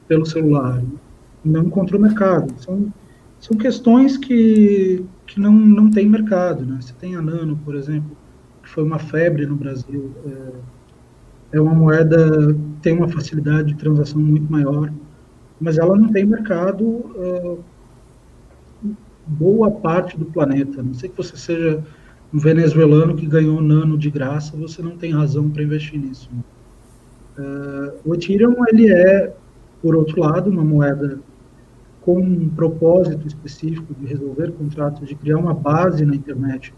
pelo 0.07 0.25
celular. 0.25 0.81
Não 1.43 1.63
encontrou 1.63 1.99
mercado. 1.99 2.53
São, 2.61 2.91
são 3.39 3.57
questões 3.57 4.17
que, 4.17 5.05
que 5.25 5.39
não, 5.39 5.51
não 5.51 5.89
tem 5.89 6.07
mercado. 6.07 6.65
Né? 6.65 6.77
Você 6.81 6.93
tem 6.93 7.15
a 7.15 7.21
Nano, 7.21 7.59
por 7.63 7.75
exemplo, 7.75 8.15
que 8.61 8.69
foi 8.69 8.83
uma 8.83 8.99
febre 8.99 9.45
no 9.45 9.55
Brasil. 9.55 10.11
É, 10.25 11.57
é 11.57 11.61
uma 11.61 11.73
moeda 11.73 12.55
tem 12.81 12.95
uma 12.95 13.07
facilidade 13.07 13.69
de 13.69 13.75
transação 13.75 14.21
muito 14.21 14.51
maior 14.51 14.91
mas 15.59 15.77
ela 15.77 15.97
não 15.97 16.11
tem 16.11 16.25
mercado 16.25 16.85
uh, 16.85 17.63
boa 19.27 19.69
parte 19.69 20.17
do 20.17 20.25
planeta. 20.25 20.81
Não 20.81 20.93
sei 20.93 21.09
que 21.09 21.17
você 21.17 21.35
seja 21.35 21.83
um 22.33 22.39
venezuelano 22.39 23.15
que 23.15 23.25
ganhou 23.25 23.61
nano 23.61 23.97
de 23.97 24.09
graça, 24.09 24.55
você 24.55 24.81
não 24.81 24.97
tem 24.97 25.11
razão 25.11 25.49
para 25.49 25.63
investir 25.63 25.99
nisso. 25.99 26.29
Uh, 27.37 27.93
o 28.05 28.13
Ethereum 28.13 28.55
ele 28.67 28.91
é, 28.91 29.33
por 29.81 29.95
outro 29.95 30.19
lado, 30.19 30.49
uma 30.49 30.63
moeda 30.63 31.19
com 32.01 32.19
um 32.19 32.49
propósito 32.49 33.27
específico 33.27 33.93
de 33.95 34.05
resolver 34.05 34.51
contratos, 34.51 35.07
de 35.07 35.15
criar 35.15 35.37
uma 35.37 35.53
base 35.53 36.05
na 36.05 36.15
internet 36.15 36.73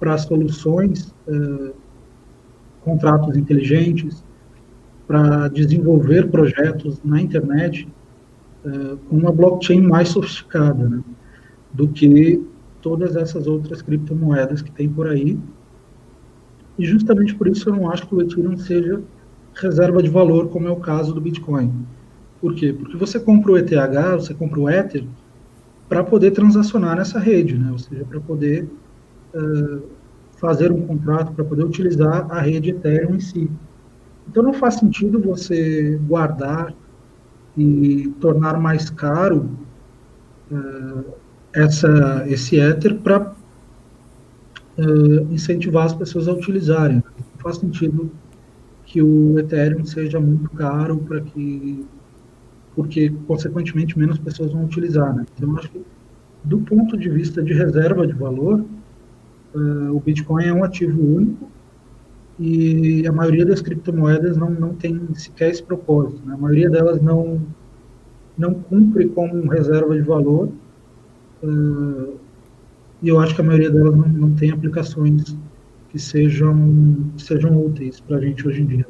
para 0.00 0.18
soluções, 0.18 1.14
uh, 1.28 1.72
contratos 2.84 3.36
inteligentes, 3.36 4.24
para 5.06 5.48
desenvolver 5.48 6.28
projetos 6.28 7.00
na 7.04 7.20
internet 7.20 7.86
uh, 8.64 8.96
com 9.08 9.16
uma 9.16 9.30
blockchain 9.30 9.80
mais 9.80 10.08
sofisticada 10.08 10.88
né, 10.88 11.02
do 11.72 11.86
que 11.86 12.44
todas 12.82 13.16
essas 13.16 13.46
outras 13.46 13.80
criptomoedas 13.80 14.60
que 14.60 14.70
tem 14.70 14.88
por 14.88 15.08
aí. 15.08 15.38
E 16.78 16.84
justamente 16.84 17.34
por 17.34 17.46
isso 17.46 17.68
eu 17.68 17.76
não 17.76 17.90
acho 17.90 18.06
que 18.06 18.14
o 18.14 18.20
Ethereum 18.20 18.58
seja 18.58 19.00
reserva 19.54 20.02
de 20.02 20.08
valor, 20.08 20.48
como 20.48 20.66
é 20.66 20.70
o 20.70 20.76
caso 20.76 21.14
do 21.14 21.20
Bitcoin. 21.20 21.72
Por 22.40 22.54
quê? 22.54 22.72
Porque 22.72 22.96
você 22.96 23.20
compra 23.20 23.52
o 23.52 23.56
ETH, 23.56 23.70
você 24.14 24.34
compra 24.34 24.60
o 24.60 24.68
Ether, 24.68 25.04
para 25.88 26.02
poder 26.02 26.32
transacionar 26.32 26.96
nessa 26.96 27.18
rede, 27.18 27.56
né? 27.56 27.70
ou 27.70 27.78
seja, 27.78 28.04
para 28.04 28.18
poder 28.20 28.68
uh, 29.34 29.82
fazer 30.36 30.72
um 30.72 30.86
contrato, 30.86 31.32
para 31.32 31.44
poder 31.44 31.64
utilizar 31.64 32.26
a 32.30 32.40
rede 32.40 32.70
Ethereum 32.70 33.14
em 33.14 33.20
si. 33.20 33.50
Então 34.28 34.42
não 34.42 34.54
faz 34.54 34.74
sentido 34.76 35.20
você 35.20 36.00
guardar 36.08 36.74
e 37.56 38.08
tornar 38.20 38.58
mais 38.58 38.88
caro 38.88 39.50
essa, 41.54 42.24
esse 42.28 42.56
Ether 42.58 42.96
para 42.98 43.32
uh, 44.78 45.32
incentivar 45.32 45.86
as 45.86 45.94
pessoas 45.94 46.28
a 46.28 46.32
utilizarem. 46.32 46.96
Não 46.96 47.38
faz 47.38 47.56
sentido 47.56 48.10
que 48.84 49.02
o 49.02 49.38
Ethereum 49.38 49.84
seja 49.84 50.20
muito 50.20 50.50
caro 50.50 50.98
para 50.98 51.20
que 51.20 51.84
porque 52.74 53.10
consequentemente 53.26 53.98
menos 53.98 54.18
pessoas 54.18 54.52
vão 54.52 54.64
utilizar, 54.64 55.14
né? 55.14 55.26
Então 55.36 55.56
acho 55.58 55.70
que 55.70 55.82
do 56.42 56.58
ponto 56.60 56.96
de 56.96 57.08
vista 57.08 57.42
de 57.42 57.52
reserva 57.52 58.06
de 58.06 58.14
valor, 58.14 58.64
uh, 59.54 59.94
o 59.94 60.00
Bitcoin 60.00 60.44
é 60.44 60.52
um 60.52 60.64
ativo 60.64 61.00
único 61.00 61.50
e 62.38 63.06
a 63.06 63.12
maioria 63.12 63.44
das 63.44 63.60
criptomoedas 63.60 64.36
não, 64.36 64.50
não 64.50 64.74
tem 64.74 65.00
sequer 65.14 65.50
esse 65.50 65.62
propósito. 65.62 66.26
Né? 66.26 66.34
A 66.34 66.38
maioria 66.38 66.70
delas 66.70 67.00
não, 67.02 67.40
não 68.36 68.54
cumpre 68.54 69.08
como 69.10 69.48
reserva 69.48 69.94
de 69.94 70.02
valor 70.02 70.48
uh, 71.42 72.18
e 73.02 73.08
eu 73.08 73.20
acho 73.20 73.34
que 73.34 73.40
a 73.40 73.44
maioria 73.44 73.70
delas 73.70 73.96
não, 73.96 74.08
não 74.08 74.34
tem 74.34 74.50
aplicações 74.50 75.36
que 75.90 75.98
sejam, 75.98 77.12
que 77.16 77.22
sejam 77.22 77.56
úteis 77.64 78.00
para 78.00 78.16
a 78.16 78.20
gente 78.20 78.46
hoje 78.46 78.62
em 78.62 78.66
dia. 78.66 78.86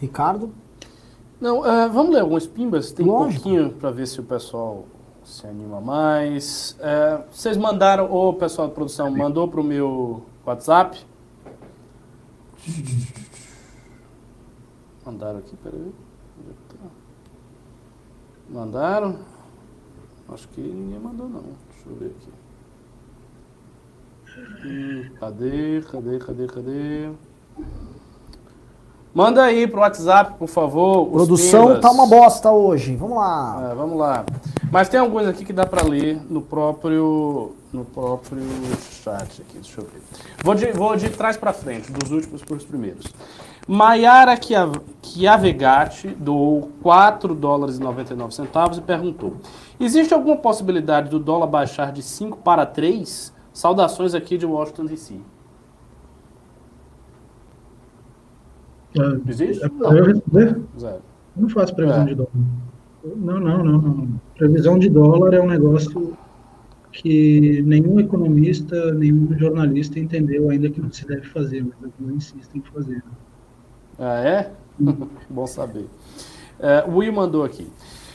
Ricardo? 0.00 0.52
Não, 1.40 1.60
uh, 1.60 1.90
vamos 1.92 2.12
ler 2.12 2.20
alguns 2.20 2.46
pimbas? 2.46 2.92
Tem 2.92 3.06
Lógico. 3.06 3.30
um 3.30 3.34
pouquinho 3.34 3.70
para 3.72 3.90
ver 3.90 4.06
se 4.06 4.20
o 4.20 4.24
pessoal 4.24 4.86
se 5.24 5.46
anima 5.46 5.80
mais. 5.80 6.76
É, 6.80 7.22
vocês 7.30 7.56
mandaram, 7.56 8.12
o 8.12 8.34
pessoal 8.34 8.68
da 8.68 8.74
produção 8.74 9.10
mandou 9.10 9.48
para 9.48 9.60
o 9.60 9.64
meu 9.64 10.22
WhatsApp. 10.44 11.00
Mandaram 15.04 15.38
aqui, 15.38 15.54
peraí. 15.56 15.92
Mandaram? 18.54 19.16
Acho 20.32 20.46
que 20.46 20.60
ninguém 20.60 21.00
mandou 21.00 21.28
não. 21.28 21.42
Deixa 21.42 21.88
eu 21.88 21.96
ver 21.96 22.14
aqui. 22.16 22.30
Hum, 24.64 25.10
cadê, 25.18 25.82
cadê, 25.90 26.18
cadê, 26.20 26.46
cadê? 26.46 27.10
Manda 29.12 29.42
aí 29.42 29.66
pro 29.66 29.80
WhatsApp, 29.80 30.38
por 30.38 30.46
favor. 30.46 31.10
Produção 31.10 31.80
tá 31.80 31.90
uma 31.90 32.06
bosta 32.06 32.52
hoje. 32.52 32.94
Vamos 32.94 33.16
lá. 33.16 33.70
É, 33.72 33.74
vamos 33.74 33.98
lá. 33.98 34.24
Mas 34.70 34.88
tem 34.88 35.00
alguns 35.00 35.26
aqui 35.26 35.44
que 35.44 35.52
dá 35.52 35.66
para 35.66 35.84
ler 35.84 36.20
no 36.30 36.40
próprio 36.40 37.56
no 37.72 37.84
próprio 37.84 38.44
chat 39.02 39.42
aqui. 39.42 39.58
Deixa 39.58 39.80
eu 39.80 39.84
ver. 39.84 40.00
Vou 40.44 40.54
de, 40.54 40.70
vou 40.70 40.96
de 40.96 41.10
trás 41.10 41.36
para 41.36 41.52
frente, 41.52 41.90
dos 41.90 42.12
últimos 42.12 42.42
para 42.44 42.54
os 42.54 42.64
primeiros. 42.64 43.04
Maiara 43.66 44.38
Chiavegatti 45.02 46.08
doou 46.08 46.70
4 46.82 47.34
dólares 47.34 47.78
e 47.78 47.80
99 47.80 48.34
centavos 48.34 48.78
e 48.78 48.82
perguntou: 48.82 49.36
Existe 49.80 50.12
alguma 50.12 50.36
possibilidade 50.36 51.08
do 51.08 51.18
dólar 51.18 51.46
baixar 51.46 51.92
de 51.92 52.02
5 52.02 52.38
para 52.38 52.66
3? 52.66 53.32
Saudações 53.52 54.14
aqui 54.14 54.36
de 54.36 54.44
Washington 54.44 54.84
DC. 54.86 55.14
Existe? 59.28 59.64
É, 59.64 59.68
não. 59.68 59.96
Eu 59.96 60.04
responder? 60.04 60.60
Zero. 60.78 61.02
Não 61.36 61.48
faço 61.48 61.74
previsão 61.74 62.02
é. 62.02 62.06
de 62.06 62.14
dólar. 62.14 62.30
Não, 63.16 63.40
não, 63.40 63.64
não, 63.64 63.78
não. 63.78 64.20
Previsão 64.36 64.78
de 64.78 64.88
dólar 64.88 65.34
é 65.34 65.40
um 65.40 65.48
negócio 65.48 66.16
que 66.92 67.60
nenhum 67.62 67.98
economista, 67.98 68.94
nenhum 68.94 69.36
jornalista 69.36 69.98
entendeu 69.98 70.48
ainda 70.48 70.70
que 70.70 70.80
não 70.80 70.92
se 70.92 71.06
deve 71.06 71.26
fazer, 71.26 71.64
mas 71.64 71.90
eu 72.00 72.14
insisto 72.14 72.56
em 72.56 72.62
fazer. 72.62 73.02
Ah, 73.98 74.20
é? 74.20 74.50
Bom 75.28 75.46
saber. 75.46 75.86
É, 76.60 76.84
o 76.86 76.96
Will 76.96 77.12
mandou 77.12 77.44
aqui. 77.44 77.70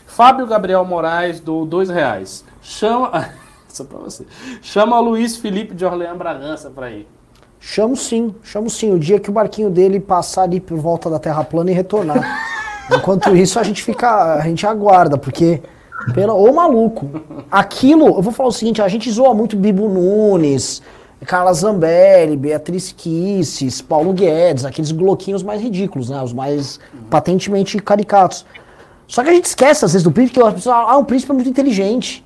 Fábio 0.06 0.48
Gabriel 0.48 0.84
Moraes 0.84 1.40
do 1.40 1.66
dois 1.66 1.90
reais. 1.90 2.44
Chama. 2.62 3.30
Isso 3.72 3.84
é 3.84 3.86
pra 3.86 4.00
você. 4.00 4.26
Chama 4.62 5.00
Luiz 5.00 5.38
Felipe 5.38 5.76
de 5.76 5.86
Orleans 5.86 6.18
Bragança 6.18 6.70
para 6.70 6.92
ir. 6.92 7.08
Chamo 7.60 7.96
sim, 7.96 8.34
chamo 8.42 8.70
sim. 8.70 8.94
O 8.94 9.00
dia 9.00 9.20
que 9.20 9.30
o 9.30 9.34
barquinho 9.34 9.70
dele 9.70 10.00
passar 10.00 10.44
ali 10.44 10.60
por 10.60 10.78
volta 10.78 11.10
da 11.10 11.20
Terra 11.20 11.44
plana 11.44 11.72
e 11.72 11.74
retornar. 11.74 12.24
Enquanto 12.92 13.36
isso, 13.36 13.60
a 13.60 13.64
gente 13.64 13.84
fica. 13.84 14.36
A 14.36 14.42
gente 14.42 14.66
aguarda, 14.66 15.18
porque. 15.18 15.62
Pela, 16.14 16.34
ô 16.34 16.52
maluco. 16.54 17.10
Aquilo, 17.52 18.08
eu 18.08 18.22
vou 18.22 18.32
falar 18.32 18.50
o 18.50 18.54
seguinte, 18.54 18.82
a 18.82 18.88
gente 18.88 19.12
zoa 19.12 19.34
muito 19.34 19.58
Bibo 19.58 19.90
Nunes, 19.90 20.82
Carla 21.26 21.54
Zambelli, 21.54 22.38
Beatriz 22.38 22.92
Kisses, 22.92 23.82
Paulo 23.82 24.14
Guedes, 24.14 24.66
aqueles 24.66 24.92
bloquinhos 24.92 25.44
mais 25.44 25.62
ridículos, 25.62 26.10
né? 26.10 26.22
Os 26.22 26.34
mais 26.34 26.80
patentemente 27.10 27.78
caricatos. 27.80 28.46
Só 29.08 29.24
que 29.24 29.30
a 29.30 29.34
gente 29.34 29.46
esquece, 29.46 29.84
às 29.84 29.92
vezes, 29.92 30.04
do 30.04 30.12
príncipe, 30.12 30.40
que 30.40 30.46
as 30.46 30.54
pessoas 30.54 30.76
ah, 30.76 30.98
o 30.98 31.04
príncipe 31.04 31.32
é 31.32 31.36
muito 31.36 31.50
inteligente. 31.50 32.24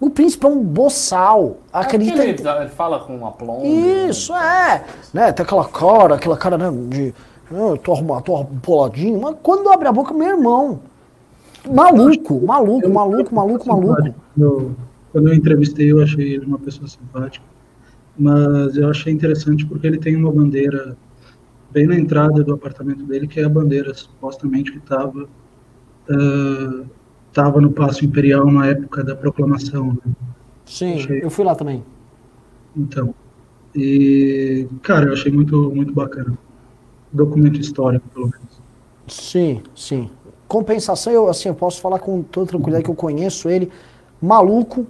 O 0.00 0.10
príncipe 0.10 0.44
é 0.44 0.48
um 0.48 0.60
boçal. 0.60 1.58
Acredita. 1.72 2.24
Ele, 2.24 2.30
ele 2.32 2.68
fala 2.70 2.98
com 2.98 3.16
um 3.16 3.26
aplombo. 3.26 3.64
Isso, 3.64 4.34
é. 4.34 4.82
Né? 5.14 5.30
Tem 5.30 5.44
aquela 5.44 5.64
cara, 5.64 6.16
aquela 6.16 6.36
cara 6.36 6.58
né, 6.58 6.72
de. 6.88 7.14
Eu 7.50 7.76
tô 7.76 7.92
arrumado, 7.92 8.24
tô 8.24 8.44
poladinho. 8.62 9.20
Mas 9.20 9.36
quando 9.42 9.70
abre 9.70 9.86
a 9.86 9.92
boca, 9.92 10.12
meu 10.12 10.26
irmão. 10.26 10.80
Maluco, 11.70 12.44
maluco, 12.44 12.88
maluco, 12.88 13.32
maluco, 13.32 13.68
maluco. 13.68 14.14
Eu, 14.36 14.72
quando 15.12 15.28
eu 15.28 15.34
entrevistei, 15.34 15.92
eu 15.92 16.02
achei 16.02 16.34
ele 16.34 16.46
uma 16.46 16.58
pessoa 16.58 16.88
simpática. 16.88 17.44
Mas 18.16 18.76
eu 18.76 18.88
achei 18.90 19.12
interessante 19.12 19.66
porque 19.66 19.86
ele 19.86 19.98
tem 19.98 20.16
uma 20.16 20.30
bandeira 20.30 20.96
bem 21.70 21.86
na 21.86 21.96
entrada 21.96 22.44
do 22.44 22.52
apartamento 22.52 23.04
dele, 23.04 23.26
que 23.26 23.40
é 23.40 23.44
a 23.44 23.48
bandeira 23.48 23.94
supostamente 23.94 24.70
que 24.70 24.78
estava 24.78 25.28
estava 27.28 27.58
uh, 27.58 27.60
no 27.60 27.72
Paço 27.72 28.04
Imperial 28.04 28.50
na 28.50 28.66
época 28.66 29.02
da 29.02 29.16
proclamação. 29.16 29.98
Né? 30.04 30.12
Sim, 30.66 30.94
achei... 30.94 31.24
eu 31.24 31.30
fui 31.30 31.44
lá 31.44 31.54
também. 31.54 31.82
Então, 32.76 33.14
e 33.74 34.66
cara, 34.82 35.06
eu 35.06 35.12
achei 35.12 35.32
muito 35.32 35.70
muito 35.74 35.92
bacana, 35.92 36.36
documento 37.12 37.58
histórico 37.58 38.06
pelo 38.10 38.26
menos. 38.26 38.62
Sim, 39.06 39.62
sim. 39.74 40.10
Compensação, 40.46 41.12
eu 41.12 41.28
assim, 41.28 41.48
eu 41.48 41.54
posso 41.54 41.80
falar 41.80 41.98
com 41.98 42.22
toda 42.22 42.46
tranquilidade 42.46 42.84
que 42.84 42.90
eu 42.90 42.94
conheço 42.94 43.48
ele, 43.48 43.70
maluco. 44.20 44.86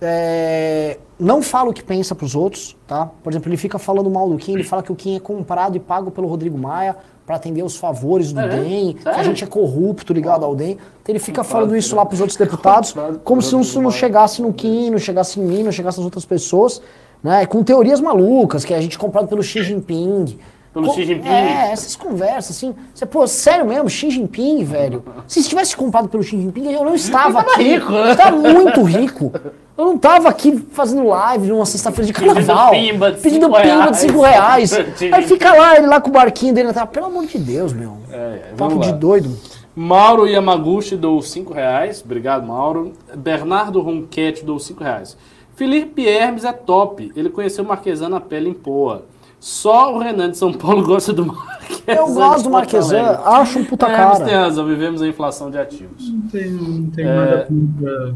É, 0.00 0.98
não 1.18 1.40
fala 1.40 1.70
o 1.70 1.72
que 1.72 1.82
pensa 1.82 2.14
para 2.14 2.26
os 2.26 2.34
outros, 2.34 2.76
tá? 2.86 3.08
Por 3.22 3.32
exemplo, 3.32 3.48
ele 3.48 3.56
fica 3.56 3.78
falando 3.78 4.10
mal 4.10 4.28
do 4.28 4.36
Kim, 4.36 4.52
ele 4.52 4.64
fala 4.64 4.82
que 4.82 4.92
o 4.92 4.94
Kim 4.94 5.16
é 5.16 5.20
comprado 5.20 5.76
e 5.76 5.80
pago 5.80 6.10
pelo 6.10 6.28
Rodrigo 6.28 6.58
Maia 6.58 6.96
para 7.24 7.36
atender 7.36 7.62
os 7.64 7.76
favores 7.76 8.32
do 8.32 8.40
é, 8.40 8.48
DEM, 8.48 8.94
que 8.94 9.08
a 9.08 9.22
gente 9.22 9.42
é 9.42 9.46
corrupto 9.46 10.12
ligado 10.12 10.44
ao 10.44 10.54
DEM. 10.54 10.72
Então 11.02 11.12
ele 11.12 11.18
fica 11.18 11.42
falando 11.42 11.76
isso 11.76 11.96
lá 11.96 12.04
para 12.04 12.14
os 12.14 12.20
outros 12.20 12.38
deputados, 12.38 12.94
como 13.24 13.42
se 13.42 13.58
isso 13.58 13.80
não 13.80 13.90
chegasse 13.90 14.40
no 14.42 14.52
Kim, 14.52 14.90
não 14.90 14.98
chegasse 14.98 15.40
em 15.40 15.42
mim, 15.44 15.62
não 15.62 15.72
chegasse 15.72 15.98
nas 15.98 16.04
outras 16.04 16.24
pessoas, 16.24 16.80
né? 17.22 17.44
Com 17.46 17.64
teorias 17.64 18.00
malucas, 18.00 18.64
que 18.64 18.72
a 18.72 18.80
gente 18.80 18.96
é 18.96 19.00
comprado 19.00 19.26
pelo 19.26 19.42
Xi 19.42 19.62
Jinping. 19.62 20.38
Pelo 20.72 20.92
Xi 20.92 21.04
Jinping? 21.04 21.28
É, 21.28 21.72
essas 21.72 21.96
conversas, 21.96 22.56
assim. 22.56 22.74
Você, 22.94 23.06
pô, 23.06 23.26
sério 23.26 23.66
mesmo, 23.66 23.88
Xi 23.88 24.10
Jinping, 24.10 24.62
velho. 24.62 25.02
Se 25.26 25.42
tivesse 25.42 25.74
comprado 25.74 26.08
pelo 26.08 26.22
Xi 26.22 26.38
Jinping, 26.38 26.70
eu 26.70 26.84
não 26.84 26.94
estava 26.94 27.40
aqui. 27.40 27.62
rico, 27.62 27.90
né? 27.90 28.12
Eu 28.12 28.16
tava 28.16 28.36
muito 28.36 28.82
rico. 28.82 29.32
Eu 29.78 29.84
não 29.84 29.98
tava 29.98 30.28
aqui 30.28 30.56
fazendo 30.72 31.06
live 31.06 31.48
numa 31.48 31.66
sexta-feira 31.66 32.06
de 32.06 32.12
carnaval. 32.12 32.70
Pedindo 32.70 32.92
pimba 32.92 33.12
de 33.12 33.20
pedindo 33.20 33.44
cinco 33.46 33.56
pimba 33.56 33.62
de 33.62 33.68
reais. 33.68 33.96
5 33.98 34.20
reais. 34.22 34.72
Aí 35.12 35.22
fica 35.26 35.52
lá, 35.52 35.76
ele 35.76 35.86
lá 35.86 36.00
com 36.00 36.08
o 36.08 36.12
barquinho 36.12 36.54
dele 36.54 36.68
na 36.68 36.74
tela. 36.74 36.86
Pelo 36.86 37.06
amor 37.06 37.26
de 37.26 37.38
Deus, 37.38 37.72
meu. 37.74 37.98
É, 38.10 38.16
é, 38.16 38.38
Papo 38.56 38.70
vamos 38.70 38.86
de 38.86 38.92
lá. 38.92 38.96
doido. 38.98 39.36
Mauro 39.74 40.26
Yamaguchi 40.26 40.96
dou 40.96 41.20
5 41.20 41.52
reais. 41.52 42.00
Obrigado, 42.02 42.46
Mauro. 42.46 42.92
Bernardo 43.14 43.80
Ronquete 43.82 44.42
dou 44.44 44.58
5 44.58 44.82
reais. 44.82 45.16
Felipe 45.54 46.06
Hermes 46.08 46.44
é 46.44 46.52
top. 46.52 47.12
Ele 47.14 47.28
conheceu 47.28 47.62
o 47.62 47.68
Marquesan 47.68 48.08
na 48.08 48.20
pele 48.20 48.48
em 48.48 48.54
Poa. 48.54 49.02
Só 49.38 49.94
o 49.94 49.98
Renan 49.98 50.30
de 50.30 50.38
São 50.38 50.52
Paulo 50.54 50.82
gosta 50.86 51.12
do 51.12 51.26
Marquesan. 51.26 51.82
Eu 51.86 52.08
gosto 52.14 52.44
do 52.44 52.50
Marquesan, 52.50 53.20
acho 53.26 53.58
um 53.58 53.64
puta 53.64 53.86
Hermes 53.86 54.18
tem 54.18 54.26
cara. 54.28 54.40
razão, 54.40 54.64
vivemos 54.66 55.02
a 55.02 55.06
inflação 55.06 55.50
de 55.50 55.58
ativos. 55.58 56.10
Não 56.10 56.22
tenho, 56.30 56.62
não 56.62 56.90
tenho 56.90 57.08
É. 57.08 57.14
nada 57.14 57.46
contra. 57.46 58.14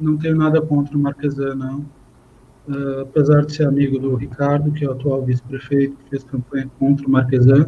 Não 0.00 0.16
tenho 0.16 0.36
nada 0.36 0.62
contra 0.62 0.96
o 0.96 1.00
Marquesan, 1.00 1.54
não. 1.54 1.84
Ah, 2.68 3.02
apesar 3.02 3.44
de 3.44 3.54
ser 3.54 3.66
amigo 3.66 3.98
do 3.98 4.14
Ricardo, 4.14 4.72
que 4.72 4.84
é 4.84 4.88
o 4.88 4.92
atual 4.92 5.24
vice-prefeito, 5.24 5.96
que 5.96 6.10
fez 6.10 6.24
campanha 6.24 6.70
contra 6.78 7.06
o 7.06 7.10
Marquesan, 7.10 7.66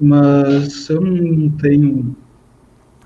mas 0.00 0.88
eu 0.90 1.00
não 1.00 1.50
tenho 1.50 2.16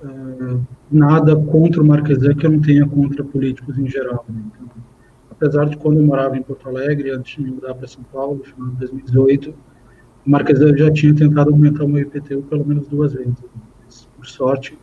ah, 0.03 0.59
nada 0.91 1.37
contra 1.37 1.83
o 1.83 1.87
Marquesan 1.87 2.35
que 2.35 2.47
eu 2.47 2.51
não 2.51 2.61
tenha 2.61 2.87
contra 2.87 3.23
políticos 3.25 3.79
em 3.79 3.87
geral. 3.89 4.25
né? 4.29 4.43
Então, 4.55 4.69
apesar 5.31 5.67
de 5.67 5.77
quando 5.77 5.99
eu 5.99 6.05
morava 6.05 6.37
em 6.37 6.43
Porto 6.43 6.69
Alegre, 6.69 7.11
antes 7.11 7.43
de 7.43 7.51
mudar 7.51 7.75
para 7.75 7.87
São 7.87 8.03
Paulo, 8.05 8.39
no 8.39 8.45
final 8.45 8.69
de 8.71 8.77
2018, 8.79 9.55
o 10.25 10.31
Marquesan 10.31 10.77
já 10.77 10.91
tinha 10.91 11.15
tentado 11.15 11.51
aumentar 11.51 11.85
o 11.85 11.89
meu 11.89 12.03
IPTU 12.03 12.43
pelo 12.43 12.65
menos 12.65 12.87
duas 12.89 13.13
vezes. 13.13 13.35
Mas, 13.85 14.09
por 14.17 14.27
sorte, 14.27 14.79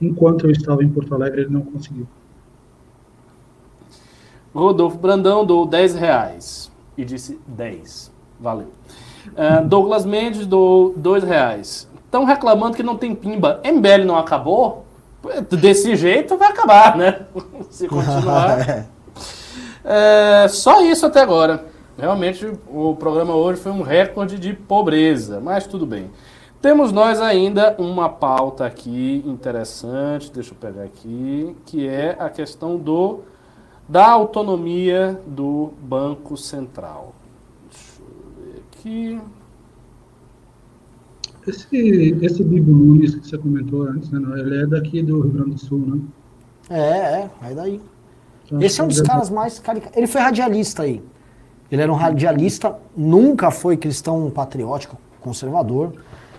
enquanto 0.00 0.46
eu 0.46 0.50
estava 0.50 0.82
em 0.82 0.88
Porto 0.88 1.14
Alegre, 1.14 1.42
ele 1.42 1.50
não 1.50 1.62
conseguiu. 1.62 2.06
Rodolfo 4.54 4.98
Brandão 4.98 5.44
dou 5.44 5.66
10 5.66 5.94
reais. 5.94 6.70
E 6.96 7.04
disse 7.04 7.40
10. 7.46 8.12
Valeu. 8.38 8.68
Ah, 9.36 9.60
Douglas 9.60 10.04
Mendes 10.04 10.46
dou 10.46 10.92
2 10.96 11.24
reais. 11.24 11.88
Estão 12.04 12.24
reclamando 12.24 12.76
que 12.76 12.82
não 12.82 12.96
tem 12.96 13.14
pimba. 13.14 13.60
MBL 13.64 14.04
não 14.04 14.16
acabou? 14.16 14.84
Desse 15.50 15.96
jeito 15.96 16.36
vai 16.36 16.50
acabar, 16.50 16.96
né? 16.96 17.20
Se 17.70 17.88
continuar. 17.88 18.86
É, 19.84 20.46
só 20.48 20.80
isso 20.80 21.04
até 21.06 21.20
agora. 21.20 21.64
Realmente 21.98 22.48
o 22.68 22.94
programa 22.94 23.34
hoje 23.34 23.60
foi 23.60 23.72
um 23.72 23.82
recorde 23.82 24.38
de 24.38 24.52
pobreza, 24.52 25.40
mas 25.40 25.66
tudo 25.66 25.84
bem. 25.84 26.08
Temos 26.60 26.92
nós 26.92 27.20
ainda 27.20 27.74
uma 27.78 28.08
pauta 28.08 28.64
aqui 28.64 29.24
interessante, 29.26 30.30
deixa 30.30 30.52
eu 30.52 30.56
pegar 30.56 30.84
aqui, 30.84 31.56
que 31.66 31.88
é 31.88 32.14
a 32.16 32.30
questão 32.30 32.76
do 32.76 33.22
da 33.92 34.08
autonomia 34.08 35.20
do 35.26 35.74
Banco 35.82 36.34
Central. 36.34 37.14
Deixa 37.70 38.00
eu 38.00 38.42
ver 38.42 38.62
aqui. 38.72 39.20
Esse, 41.46 42.18
esse 42.22 42.42
Bibo 42.42 42.72
Nunes 42.72 43.14
que 43.14 43.28
você 43.28 43.36
comentou 43.36 43.82
antes, 43.82 44.10
né, 44.10 44.18
ele 44.40 44.62
é 44.62 44.66
daqui 44.66 45.02
do 45.02 45.20
Rio 45.20 45.30
Grande 45.32 45.50
do 45.50 45.58
Sul, 45.58 45.78
né? 45.80 46.00
É, 46.70 47.20
é, 47.20 47.30
vai 47.38 47.54
daí. 47.54 47.82
Então, 48.46 48.62
Esse 48.62 48.80
é 48.80 48.84
um 48.84 48.88
dos 48.88 48.96
acho 48.96 49.02
que 49.04 49.10
caras 49.10 49.28
mais 49.28 49.58
caricatos. 49.58 49.94
Ele 49.94 50.06
foi 50.06 50.22
radialista 50.22 50.84
aí. 50.84 51.02
Ele 51.70 51.82
era 51.82 51.92
um 51.92 51.96
radialista, 51.96 52.74
nunca 52.96 53.50
foi 53.50 53.76
cristão 53.76 54.30
patriótico, 54.30 54.96
conservador. 55.20 55.92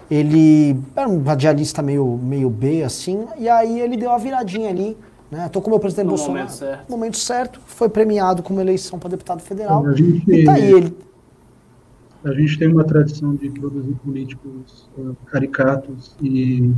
Ele 0.09 0.75
era 0.95 1.07
um 1.07 1.21
radialista 1.21 1.83
meio, 1.83 2.17
meio 2.17 2.49
B, 2.49 2.81
assim, 2.81 3.27
e 3.37 3.47
aí 3.47 3.79
ele 3.79 3.95
deu 3.95 4.09
a 4.09 4.17
viradinha 4.17 4.71
ali. 4.71 4.97
Né? 5.33 5.49
Tô 5.49 5.61
com 5.61 5.67
o 5.67 5.71
meu 5.71 5.79
presidente 5.79 6.05
No 6.05 6.09
Bolsonaro. 6.11 6.35
momento 6.39 6.51
certo. 6.53 6.89
No 6.91 6.95
momento 6.97 7.17
certo, 7.17 7.59
foi 7.65 7.89
premiado 7.89 8.43
como 8.43 8.59
eleição 8.61 8.99
para 8.99 9.09
deputado 9.09 9.41
federal. 9.41 9.85
A 9.87 9.93
gente- 9.95 10.29
E 10.31 10.45
tá 10.45 10.53
aí 10.53 10.71
ele. 10.71 10.95
A 12.23 12.31
gente 12.33 12.57
tem 12.59 12.67
uma 12.69 12.83
tradição 12.83 13.35
de 13.35 13.49
produzir 13.49 13.93
políticos 13.95 14.87
eh, 14.97 15.01
caricatos 15.25 16.15
e, 16.21 16.71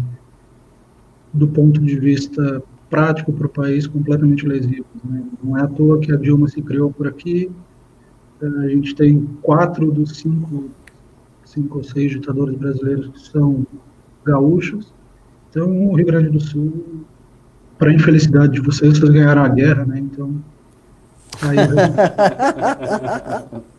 do 1.34 1.48
ponto 1.48 1.80
de 1.82 2.00
vista 2.00 2.64
prático 2.90 3.32
para 3.34 3.46
o 3.46 3.50
país, 3.50 3.86
completamente 3.86 4.48
lesivos. 4.48 4.86
né? 5.04 5.24
Não 5.44 5.58
é 5.58 5.62
à 5.62 5.68
toa 5.68 6.00
que 6.00 6.12
a 6.12 6.16
Dilma 6.16 6.48
se 6.48 6.62
criou 6.62 6.92
por 6.92 7.08
aqui. 7.08 7.52
Eh, 8.42 8.46
A 8.48 8.68
gente 8.70 8.96
tem 8.96 9.28
quatro 9.42 9.92
dos 9.92 10.18
cinco, 10.18 10.70
cinco 11.44 11.78
ou 11.80 11.84
seis 11.84 12.12
ditadores 12.12 12.56
brasileiros 12.58 13.08
que 13.10 13.20
são 13.30 13.66
gaúchos. 14.24 14.94
Então, 15.50 15.90
o 15.90 15.96
Rio 15.96 16.06
Grande 16.08 16.30
do 16.30 16.40
Sul, 16.40 17.04
para 17.78 17.94
infelicidade 17.94 18.54
de 18.54 18.62
vocês, 18.62 18.98
vocês 18.98 19.10
ganharam 19.10 19.44
a 19.44 19.50
guerra, 19.50 19.86
né? 19.86 20.00
Então, 20.00 20.34
aí, 21.42 21.58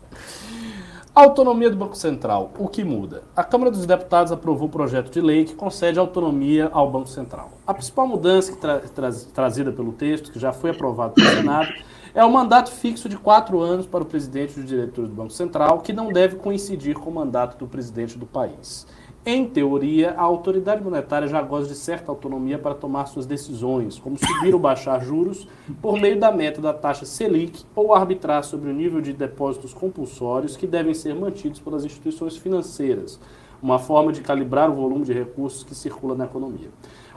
Autonomia 1.17 1.71
do 1.71 1.75
Banco 1.75 1.97
Central. 1.97 2.51
O 2.59 2.67
que 2.67 2.83
muda? 2.83 3.23
A 3.35 3.43
Câmara 3.43 3.71
dos 3.71 3.87
Deputados 3.87 4.31
aprovou 4.31 4.67
o 4.67 4.71
projeto 4.71 5.11
de 5.11 5.19
lei 5.19 5.45
que 5.45 5.55
concede 5.55 5.97
autonomia 5.97 6.69
ao 6.71 6.91
Banco 6.91 7.09
Central. 7.09 7.53
A 7.65 7.73
principal 7.73 8.07
mudança 8.07 8.55
tra 8.55 8.77
traz- 8.81 9.23
trazida 9.33 9.71
pelo 9.71 9.93
texto, 9.93 10.31
que 10.31 10.37
já 10.39 10.53
foi 10.53 10.69
aprovado 10.69 11.15
pelo 11.15 11.27
Senado, 11.27 11.69
é 12.13 12.23
o 12.23 12.31
mandato 12.31 12.69
fixo 12.69 13.09
de 13.09 13.17
quatro 13.17 13.59
anos 13.61 13.87
para 13.87 14.03
o 14.03 14.05
presidente 14.05 14.57
e 14.57 14.59
os 14.59 14.67
diretores 14.67 15.09
do 15.09 15.15
Banco 15.15 15.33
Central, 15.33 15.79
que 15.79 15.91
não 15.91 16.13
deve 16.13 16.35
coincidir 16.35 16.93
com 16.95 17.09
o 17.09 17.13
mandato 17.15 17.57
do 17.57 17.65
presidente 17.65 18.15
do 18.15 18.27
país. 18.27 18.85
Em 19.29 19.45
teoria, 19.45 20.11
a 20.11 20.21
autoridade 20.21 20.81
monetária 20.81 21.27
já 21.27 21.41
goza 21.41 21.67
de 21.67 21.75
certa 21.75 22.09
autonomia 22.09 22.57
para 22.57 22.73
tomar 22.73 23.07
suas 23.07 23.25
decisões, 23.25 23.99
como 23.99 24.17
subir 24.17 24.53
ou 24.53 24.59
baixar 24.59 25.03
juros 25.03 25.45
por 25.81 25.99
meio 25.99 26.17
da 26.17 26.31
meta 26.31 26.61
da 26.61 26.73
taxa 26.73 27.05
Selic 27.05 27.65
ou 27.75 27.93
arbitrar 27.93 28.45
sobre 28.45 28.69
o 28.69 28.73
nível 28.73 29.01
de 29.01 29.11
depósitos 29.11 29.73
compulsórios 29.73 30.55
que 30.55 30.65
devem 30.65 30.93
ser 30.93 31.13
mantidos 31.13 31.59
pelas 31.59 31.83
instituições 31.83 32.37
financeiras, 32.37 33.19
uma 33.61 33.77
forma 33.77 34.13
de 34.13 34.21
calibrar 34.21 34.71
o 34.71 34.75
volume 34.75 35.03
de 35.03 35.11
recursos 35.11 35.61
que 35.61 35.75
circula 35.75 36.15
na 36.15 36.23
economia. 36.23 36.69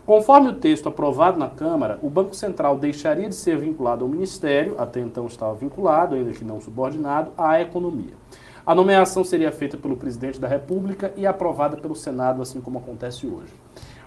Conforme 0.04 0.48
o 0.48 0.54
texto 0.54 0.88
aprovado 0.88 1.38
na 1.38 1.48
Câmara, 1.48 2.00
o 2.02 2.10
Banco 2.10 2.34
Central 2.34 2.76
deixaria 2.76 3.28
de 3.28 3.36
ser 3.36 3.56
vinculado 3.56 4.04
ao 4.04 4.10
Ministério, 4.10 4.74
até 4.78 4.98
então 4.98 5.28
estava 5.28 5.54
vinculado, 5.54 6.16
ainda 6.16 6.32
que 6.32 6.44
não 6.44 6.60
subordinado, 6.60 7.30
à 7.38 7.60
economia. 7.60 8.14
A 8.70 8.74
nomeação 8.76 9.24
seria 9.24 9.50
feita 9.50 9.76
pelo 9.76 9.96
presidente 9.96 10.38
da 10.38 10.46
República 10.46 11.12
e 11.16 11.26
aprovada 11.26 11.76
pelo 11.76 11.96
Senado, 11.96 12.40
assim 12.40 12.60
como 12.60 12.78
acontece 12.78 13.26
hoje. 13.26 13.52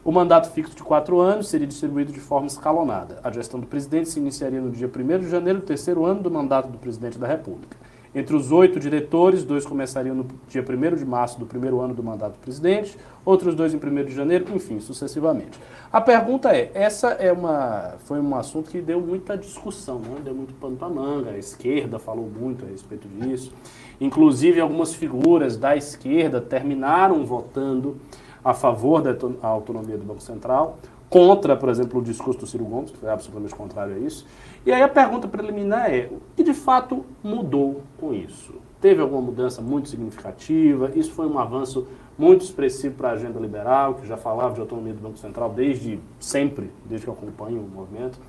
O 0.05 0.09
mandato 0.09 0.49
fixo 0.51 0.73
de 0.73 0.81
quatro 0.81 1.19
anos 1.19 1.49
seria 1.49 1.67
distribuído 1.67 2.13
de 2.13 2.21
forma 2.21 2.47
escalonada. 2.47 3.19
A 3.21 3.29
gestão 3.29 3.59
do 3.59 3.67
presidente 3.67 4.07
se 4.07 4.21
iniciaria 4.21 4.61
no 4.61 4.71
dia 4.71 4.87
1 4.87 5.19
de 5.19 5.29
janeiro 5.29 5.59
do 5.59 5.65
terceiro 5.65 6.05
ano 6.05 6.21
do 6.21 6.31
mandato 6.31 6.69
do 6.69 6.77
presidente 6.77 7.17
da 7.19 7.27
República. 7.27 7.75
Entre 8.15 8.35
os 8.35 8.53
oito 8.53 8.79
diretores, 8.79 9.43
dois 9.43 9.65
começariam 9.65 10.15
no 10.15 10.25
dia 10.47 10.61
1 10.61 10.95
de 10.95 11.03
março 11.03 11.39
do 11.39 11.45
primeiro 11.45 11.81
ano 11.81 11.93
do 11.93 12.03
mandato 12.03 12.33
do 12.33 12.39
presidente, 12.39 12.95
outros 13.25 13.55
dois 13.55 13.73
em 13.73 13.77
1 13.77 14.05
de 14.05 14.13
janeiro, 14.13 14.45
enfim, 14.55 14.79
sucessivamente. 14.79 15.59
A 15.91 15.99
pergunta 15.99 16.55
é, 16.55 16.71
essa 16.73 17.09
é 17.13 17.33
uma, 17.33 17.95
foi 18.05 18.21
um 18.21 18.35
assunto 18.35 18.69
que 18.69 18.79
deu 18.79 19.01
muita 19.01 19.35
discussão, 19.35 19.99
né? 19.99 20.21
deu 20.23 20.33
muito 20.33 20.53
pano 20.53 20.77
para 20.77 20.87
manga, 20.89 21.31
a 21.31 21.37
esquerda 21.37 21.97
falou 21.99 22.29
muito 22.29 22.63
a 22.63 22.69
respeito 22.69 23.07
disso. 23.07 23.51
Inclusive, 23.99 24.59
algumas 24.59 24.93
figuras 24.93 25.57
da 25.57 25.75
esquerda 25.75 26.41
terminaram 26.41 27.25
votando 27.25 27.97
a 28.43 28.53
favor 28.53 29.01
da 29.01 29.15
autonomia 29.47 29.97
do 29.97 30.03
Banco 30.03 30.21
Central, 30.21 30.77
contra, 31.09 31.55
por 31.55 31.69
exemplo, 31.69 31.99
o 31.99 32.03
discurso 32.03 32.39
do 32.39 32.47
Ciro 32.47 32.65
Gomes, 32.65 32.91
que 32.91 32.97
foi 32.97 33.09
absolutamente 33.09 33.53
contrário 33.53 33.95
a 33.95 33.99
isso. 33.99 34.25
E 34.65 34.71
aí 34.71 34.81
a 34.81 34.87
pergunta 34.87 35.27
preliminar 35.27 35.93
é: 35.93 36.09
o 36.11 36.19
que 36.35 36.43
de 36.43 36.53
fato 36.53 37.05
mudou 37.23 37.81
com 37.99 38.13
isso? 38.13 38.55
Teve 38.81 39.01
alguma 39.01 39.21
mudança 39.21 39.61
muito 39.61 39.89
significativa? 39.89 40.91
Isso 40.95 41.13
foi 41.13 41.27
um 41.27 41.39
avanço 41.39 41.87
muito 42.17 42.43
expressivo 42.43 42.95
para 42.95 43.09
a 43.09 43.11
agenda 43.13 43.39
liberal, 43.39 43.93
que 43.93 44.07
já 44.07 44.17
falava 44.17 44.55
de 44.55 44.59
autonomia 44.59 44.93
do 44.93 45.01
Banco 45.01 45.17
Central 45.17 45.51
desde 45.51 45.99
sempre, 46.19 46.71
desde 46.85 47.05
que 47.05 47.09
eu 47.09 47.13
acompanho 47.13 47.61
o 47.61 47.69
movimento. 47.69 48.19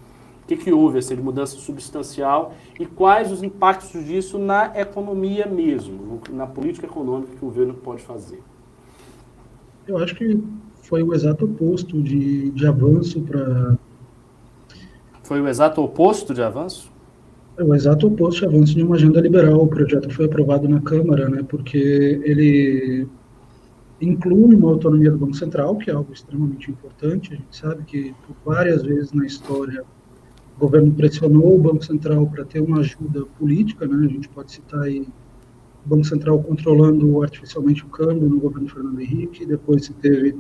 O 0.45 0.47
que, 0.47 0.57
que 0.57 0.71
houve 0.71 0.99
assim, 0.99 1.17
de 1.17 1.23
mudança 1.23 1.57
substancial 1.57 2.53
e 2.79 2.85
quais 2.85 3.33
os 3.33 3.43
impactos 3.43 4.05
disso 4.05 4.39
na 4.39 4.79
economia 4.79 5.47
mesmo, 5.47 6.21
na 6.31 6.47
política 6.47 6.87
econômica 6.87 7.33
que 7.33 7.43
o 7.43 7.49
governo 7.49 7.73
pode 7.73 8.03
fazer? 8.03 8.43
Eu 9.89 9.97
acho 9.99 10.15
que 10.15 10.39
foi 10.83 11.03
o 11.03 11.15
exato 11.15 11.47
oposto 11.47 12.01
de, 12.03 12.51
de 12.51 12.67
avanço 12.67 13.23
para 13.23 13.77
foi 15.23 15.41
o 15.41 15.49
exato 15.49 15.81
oposto 15.81 16.35
de 16.35 16.43
avanço? 16.43 16.93
É 17.57 17.65
o 17.65 17.75
exato 17.75 18.07
oposto 18.07 18.41
de 18.41 18.47
avanço 18.47 18.75
de 18.75 18.83
uma 18.83 18.97
agenda 18.97 19.19
liberal. 19.23 19.63
O 19.63 19.67
projeto 19.67 20.11
foi 20.11 20.27
aprovado 20.27 20.69
na 20.69 20.81
Câmara, 20.83 21.31
né, 21.31 21.43
porque 21.49 22.21
ele 22.23 23.09
inclui 23.99 24.55
uma 24.55 24.73
autonomia 24.73 25.11
do 25.11 25.17
Banco 25.17 25.35
Central, 25.35 25.77
que 25.77 25.91
é 25.91 25.95
algo 25.95 26.13
extremamente 26.13 26.71
importante. 26.71 27.33
A 27.33 27.37
gente 27.37 27.57
sabe 27.57 27.85
que 27.85 28.15
por 28.27 28.55
várias 28.55 28.83
vezes 28.83 29.13
na 29.13 29.25
história 29.25 29.83
o 30.57 30.61
governo 30.61 30.93
pressionou 30.93 31.57
o 31.57 31.59
Banco 31.59 31.85
Central 31.85 32.27
para 32.29 32.45
ter 32.45 32.61
uma 32.61 32.79
ajuda 32.79 33.25
política, 33.39 33.87
né? 33.87 34.07
A 34.07 34.09
gente 34.09 34.29
pode 34.29 34.53
citar 34.53 34.83
aí 34.83 35.07
o 35.85 35.89
Banco 35.89 36.05
Central 36.05 36.43
controlando 36.43 37.23
artificialmente 37.23 37.85
o 37.85 37.89
câmbio 37.89 38.29
no 38.29 38.39
governo 38.39 38.69
Fernando 38.69 39.01
Henrique, 39.01 39.45
depois 39.45 39.85
se 39.87 39.93
teve 39.95 40.37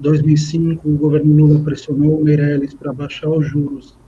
2005 0.00 0.88
o 0.88 0.96
governo 0.96 1.34
Lula 1.34 1.60
pressionou 1.60 2.18
o 2.18 2.24
Meirelles 2.24 2.72
para 2.72 2.92
baixar 2.92 3.28
os 3.28 3.46
juros 3.46 3.98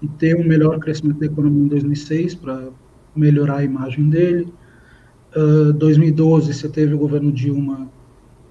e 0.00 0.08
ter 0.08 0.34
um 0.34 0.46
melhor 0.46 0.78
crescimento 0.78 1.18
da 1.18 1.26
economia 1.26 1.64
em 1.64 1.68
2006 1.68 2.34
para 2.36 2.68
melhorar 3.14 3.58
a 3.58 3.64
imagem 3.64 4.08
dele. 4.08 4.52
Uh, 5.36 5.72
2012 5.74 6.54
você 6.54 6.68
teve 6.68 6.94
o 6.94 6.98
governo 6.98 7.30
Dilma 7.30 7.90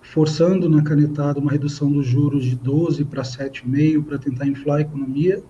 forçando 0.02 0.70
na 0.70 0.84
canetada 0.84 1.40
uma 1.40 1.52
redução 1.52 1.92
dos 1.92 2.06
juros 2.06 2.46
de 2.46 2.56
12 2.56 3.04
para 3.06 3.24
7,5 3.24 4.04
para 4.04 4.18
tentar 4.20 4.48
inflar 4.48 4.78
a 4.78 4.82
economia. 4.82 5.42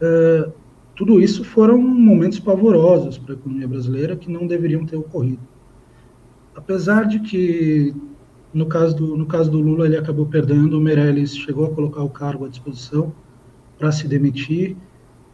Uh, 0.00 0.52
tudo 0.94 1.20
isso 1.20 1.44
foram 1.44 1.78
momentos 1.78 2.40
pavorosos 2.40 3.18
para 3.18 3.34
a 3.34 3.36
economia 3.36 3.68
brasileira 3.68 4.16
que 4.16 4.30
não 4.30 4.46
deveriam 4.46 4.86
ter 4.86 4.96
ocorrido. 4.96 5.42
Apesar 6.54 7.04
de 7.04 7.20
que 7.20 7.94
no 8.52 8.64
caso 8.64 8.96
do, 8.96 9.16
no 9.18 9.26
caso 9.26 9.50
do 9.50 9.60
Lula 9.60 9.84
ele 9.84 9.98
acabou 9.98 10.24
perdendo, 10.24 10.78
o 10.78 10.80
Meirelles 10.80 11.36
chegou 11.36 11.66
a 11.66 11.70
colocar 11.70 12.02
o 12.02 12.08
cargo 12.08 12.46
à 12.46 12.48
disposição 12.48 13.12
para 13.78 13.92
se 13.92 14.08
demitir 14.08 14.74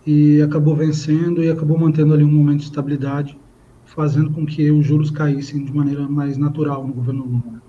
e 0.05 0.43
acabou 0.43 0.75
vencendo 0.75 1.41
e 1.41 1.49
acabou 1.49 1.79
mantendo 1.79 2.13
ali 2.13 2.25
um 2.25 2.33
momento 2.33 2.59
de 2.59 2.65
estabilidade, 2.65 3.39
fazendo 3.85 4.31
com 4.33 4.45
que 4.45 4.69
os 4.73 4.85
juros 4.85 5.13
caíssem 5.13 5.65
de 5.65 5.73
maneira 5.73 6.09
mais 6.09 6.37
natural 6.37 6.85
no 6.85 6.93
governo 6.93 7.25
Lula. 7.25 7.63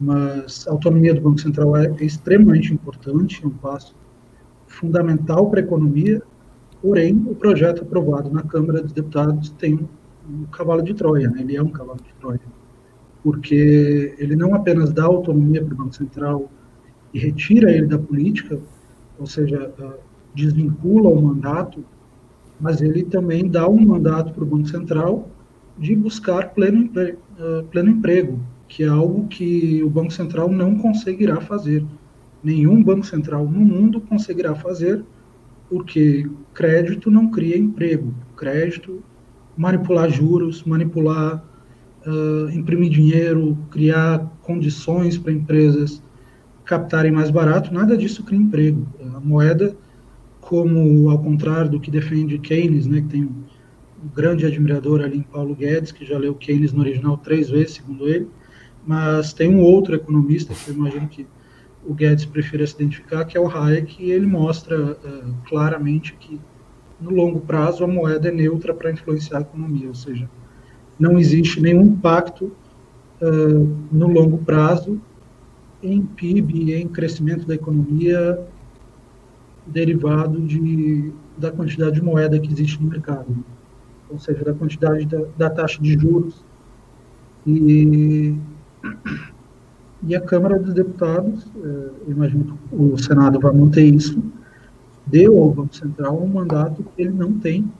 Mas 0.00 0.66
a 0.66 0.72
autonomia 0.72 1.14
do 1.14 1.20
Banco 1.20 1.40
Central 1.40 1.76
é 1.76 1.94
extremamente 2.00 2.74
importante, 2.74 3.40
é 3.44 3.46
um 3.46 3.50
passo 3.50 3.94
fundamental 4.74 5.48
para 5.50 5.60
a 5.60 5.62
economia, 5.62 6.22
porém 6.82 7.14
o 7.26 7.34
projeto 7.34 7.82
aprovado 7.82 8.30
na 8.30 8.42
Câmara 8.42 8.82
dos 8.82 8.92
Deputados 8.92 9.50
tem 9.50 9.88
um, 10.28 10.44
cavalo 10.52 10.82
de 10.82 10.94
Troia, 10.94 11.30
né? 11.30 11.40
ele 11.40 11.56
é 11.56 11.62
um 11.62 11.68
cavalo 11.68 11.98
de 11.98 12.12
Troia, 12.20 12.40
porque 13.22 14.14
ele 14.18 14.36
não 14.36 14.54
apenas 14.54 14.92
dá 14.92 15.04
autonomia 15.04 15.64
para 15.64 15.74
o 15.74 15.76
Banco 15.76 15.94
Central 15.94 16.50
e 17.12 17.18
retira 17.18 17.70
ele 17.70 17.86
da 17.86 17.98
política, 17.98 18.58
ou 19.18 19.26
seja, 19.26 19.72
desvincula 20.34 21.08
o 21.08 21.22
mandato, 21.22 21.84
mas 22.60 22.82
ele 22.82 23.04
também 23.04 23.48
dá 23.48 23.68
um 23.68 23.80
mandato 23.80 24.32
para 24.32 24.42
o 24.42 24.46
Banco 24.46 24.68
Central 24.68 25.28
de 25.78 25.94
buscar 25.94 26.50
pleno, 26.54 26.82
empre 26.82 27.18
uh, 27.38 27.64
pleno 27.70 27.90
emprego, 27.90 28.40
que 28.68 28.82
é 28.82 28.88
algo 28.88 29.26
que 29.28 29.82
o 29.82 29.90
Banco 29.90 30.12
Central 30.12 30.50
não 30.50 30.76
conseguirá 30.78 31.40
fazer. 31.40 31.84
Nenhum 32.44 32.82
Banco 32.82 33.06
Central 33.06 33.44
no 33.48 33.60
mundo 33.60 34.00
conseguirá 34.00 34.54
fazer, 34.54 35.02
porque 35.68 36.28
crédito 36.52 37.10
não 37.10 37.30
cria 37.30 37.56
emprego. 37.56 38.14
Crédito, 38.36 39.02
manipular 39.56 40.10
juros, 40.10 40.62
manipular, 40.62 41.42
uh, 42.06 42.50
imprimir 42.50 42.90
dinheiro, 42.90 43.58
criar 43.70 44.30
condições 44.42 45.16
para 45.16 45.32
empresas 45.32 46.02
captarem 46.64 47.10
mais 47.10 47.30
barato, 47.30 47.72
nada 47.72 47.96
disso 47.96 48.22
cria 48.22 48.38
emprego. 48.38 48.86
A 49.14 49.20
moeda 49.20 49.76
como 50.44 51.08
ao 51.10 51.18
contrário 51.18 51.70
do 51.70 51.80
que 51.80 51.90
defende 51.90 52.38
Keynes, 52.38 52.86
né, 52.86 53.00
que 53.00 53.08
tem 53.08 53.24
um, 53.24 53.44
grande 54.14 54.44
admirador 54.44 55.00
ali 55.00 55.18
em 55.18 55.22
Paulo 55.22 55.54
Guedes, 55.54 55.90
que 55.90 56.04
já 56.04 56.18
leu 56.18 56.34
Keynes 56.34 56.72
no 56.74 56.80
original 56.80 57.16
três 57.16 57.48
vezes, 57.48 57.76
segundo 57.76 58.06
ele, 58.06 58.28
mas 58.86 59.32
tem 59.32 59.48
um 59.48 59.62
outro 59.62 59.94
economista 59.94 60.52
que 60.52 60.70
eu 60.70 60.74
imagino 60.74 61.08
que 61.08 61.26
o 61.86 61.94
Guedes 61.94 62.24
prefira 62.24 62.66
se 62.66 62.74
identificar, 62.74 63.24
que 63.24 63.36
é 63.36 63.40
o 63.40 63.48
Hayek, 63.48 64.02
e 64.02 64.10
ele 64.10 64.26
mostra 64.26 64.92
uh, 64.92 65.34
claramente 65.48 66.14
que 66.14 66.40
no 67.00 67.10
longo 67.10 67.40
prazo 67.40 67.84
a 67.84 67.86
moeda 67.86 68.28
é 68.28 68.32
neutra 68.32 68.72
para 68.72 68.90
influenciar 68.90 69.38
a 69.38 69.42
economia, 69.42 69.88
ou 69.88 69.94
seja, 69.94 70.28
não 70.98 71.18
existe 71.18 71.60
nenhum 71.60 71.82
impacto 71.82 72.52
uh, 73.20 73.86
no 73.92 74.08
longo 74.08 74.38
prazo 74.38 75.00
em 75.82 76.02
PIB, 76.02 76.72
em 76.74 76.88
crescimento 76.88 77.46
da 77.46 77.54
economia 77.54 78.38
derivado 79.66 80.40
de, 80.40 81.12
da 81.36 81.50
quantidade 81.50 81.96
de 81.96 82.02
moeda 82.02 82.38
que 82.38 82.50
existe 82.50 82.82
no 82.82 82.88
mercado, 82.88 83.44
ou 84.08 84.18
seja, 84.18 84.44
da 84.44 84.54
quantidade 84.54 85.04
da, 85.06 85.22
da 85.36 85.50
taxa 85.50 85.82
de 85.82 85.98
juros. 85.98 86.44
E, 87.46 88.38
e 90.06 90.14
a 90.14 90.20
Câmara 90.20 90.58
dos 90.58 90.74
Deputados, 90.74 91.46
eh, 91.56 91.90
imagino 92.08 92.44
que 92.44 92.74
o 92.74 92.98
Senado 92.98 93.40
vai 93.40 93.52
manter 93.52 93.84
isso, 93.84 94.22
deu 95.06 95.38
ao 95.38 95.50
Banco 95.50 95.74
Central 95.74 96.22
um 96.22 96.26
mandato 96.26 96.84
que 96.84 97.02
ele 97.02 97.12
não 97.12 97.32
tem, 97.32 97.70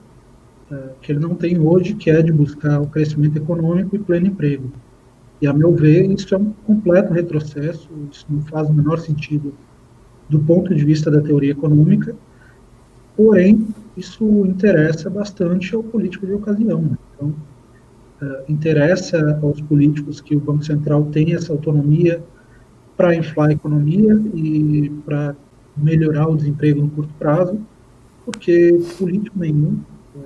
eh, 0.71 0.89
que 1.01 1.11
ele 1.11 1.19
não 1.19 1.35
tem 1.35 1.59
hoje, 1.59 1.93
que 1.93 2.09
é 2.09 2.21
de 2.21 2.31
buscar 2.31 2.81
o 2.81 2.87
crescimento 2.87 3.37
econômico 3.37 3.95
e 3.95 3.99
pleno 3.99 4.27
emprego. 4.27 4.71
E, 5.41 5.47
a 5.47 5.53
meu 5.53 5.73
ver, 5.73 6.09
isso 6.09 6.33
é 6.33 6.37
um 6.37 6.51
completo 6.65 7.13
retrocesso, 7.13 7.89
isso 8.11 8.25
não 8.29 8.41
faz 8.41 8.69
o 8.69 8.73
menor 8.73 8.99
sentido 8.99 9.53
do 10.27 10.39
ponto 10.39 10.73
de 10.73 10.83
vista 10.83 11.11
da 11.11 11.21
teoria 11.21 11.51
econômica, 11.51 12.15
porém, 13.15 13.67
isso 13.95 14.45
interessa 14.45 15.09
bastante 15.09 15.75
ao 15.75 15.83
político 15.83 16.25
de 16.25 16.33
ocasião. 16.33 16.81
Né? 16.81 16.97
Então, 17.13 17.35
uh, 18.21 18.51
interessa 18.51 19.39
aos 19.41 19.61
políticos 19.61 20.21
que 20.21 20.35
o 20.35 20.39
Banco 20.39 20.63
Central 20.63 21.05
tenha 21.05 21.35
essa 21.35 21.51
autonomia 21.51 22.23
para 22.95 23.15
inflar 23.15 23.49
a 23.49 23.53
economia 23.53 24.13
e 24.33 24.89
para 25.05 25.35
melhorar 25.75 26.27
o 26.27 26.35
desemprego 26.35 26.81
no 26.81 26.89
curto 26.89 27.13
prazo, 27.19 27.59
porque 28.23 28.79
político 28.97 29.37
nenhum, 29.37 29.79
uh, 30.15 30.21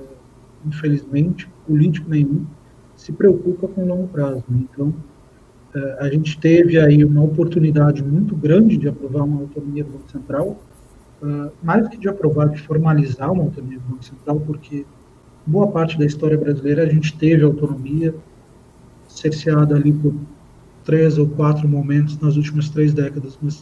infelizmente, 0.66 1.50
político 1.66 2.10
nenhum 2.10 2.46
se 2.96 3.12
preocupa 3.12 3.68
com 3.68 3.84
o 3.84 3.88
longo 3.88 4.08
prazo. 4.10 4.44
Né? 4.50 4.66
Então, 4.72 4.94
eh, 5.74 5.98
a 6.02 6.10
gente 6.10 6.38
teve 6.38 6.78
aí 6.78 7.02
uma 7.06 7.24
oportunidade 7.24 8.04
muito 8.04 8.36
grande 8.36 8.76
de 8.76 8.90
aprovar 8.90 9.24
uma 9.24 9.40
autonomia 9.40 9.86
do 9.86 9.92
Banco 9.92 10.12
Central, 10.12 10.60
mais 11.64 11.84
do 11.84 11.90
que 11.90 11.98
de 11.98 12.10
aprovar, 12.10 12.50
de 12.50 12.62
formalizar 12.62 13.32
uma 13.32 13.44
autonomia 13.44 13.80
do 13.80 13.86
Banco 13.90 14.04
Central, 14.04 14.42
porque 14.42 14.86
boa 15.50 15.68
parte 15.68 15.97
da 15.97 16.06
história 16.06 16.38
brasileira 16.38 16.84
a 16.84 16.89
gente 16.89 17.18
teve 17.18 17.43
autonomia, 17.43 18.14
cerceada 19.08 19.76
ali 19.76 19.91
por 19.91 20.14
três 20.84 21.18
ou 21.18 21.28
quatro 21.28 21.68
momentos 21.68 22.20
nas 22.20 22.36
últimas 22.36 22.70
três 22.70 22.93
décadas, 22.93 23.38
mas 23.41 23.62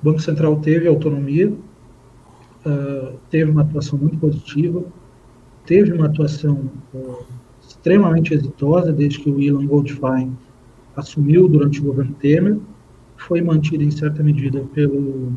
o 0.00 0.04
Banco 0.04 0.20
Central 0.20 0.56
teve 0.60 0.86
autonomia, 0.86 1.50
uh, 1.50 3.16
teve 3.28 3.50
uma 3.50 3.62
atuação 3.62 3.98
muito 3.98 4.16
positiva, 4.18 4.84
teve 5.66 5.92
uma 5.92 6.06
atuação 6.06 6.70
uh, 6.94 7.24
extremamente 7.60 8.32
exitosa 8.32 8.92
desde 8.92 9.18
que 9.18 9.30
o 9.30 9.40
Ilan 9.40 9.66
Goldfein 9.66 10.36
assumiu 10.94 11.48
durante 11.48 11.80
o 11.80 11.84
governo 11.84 12.14
Temer, 12.14 12.58
foi 13.16 13.42
mantida 13.42 13.82
em 13.82 13.90
certa 13.90 14.22
medida 14.22 14.60
pelo, 14.72 15.32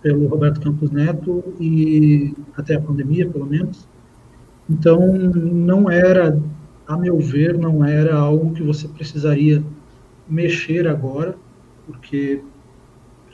pelo 0.00 0.26
Roberto 0.28 0.60
Campos 0.60 0.90
Neto 0.90 1.44
e 1.60 2.34
até 2.56 2.76
a 2.76 2.80
pandemia, 2.80 3.28
pelo 3.28 3.46
menos. 3.46 3.86
Então, 4.68 5.00
não 5.16 5.90
era, 5.90 6.38
a 6.86 6.96
meu 6.96 7.18
ver, 7.18 7.56
não 7.56 7.84
era 7.84 8.14
algo 8.16 8.52
que 8.52 8.62
você 8.62 8.86
precisaria 8.86 9.62
mexer 10.28 10.86
agora, 10.86 11.34
porque 11.86 12.42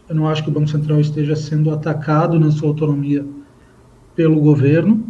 eu 0.08 0.14
não 0.14 0.28
acho 0.28 0.44
que 0.44 0.50
o 0.50 0.52
Banco 0.52 0.68
Central 0.68 1.00
esteja 1.00 1.34
sendo 1.34 1.70
atacado 1.72 2.38
na 2.38 2.50
sua 2.52 2.68
autonomia 2.68 3.26
pelo 4.14 4.40
governo, 4.40 5.02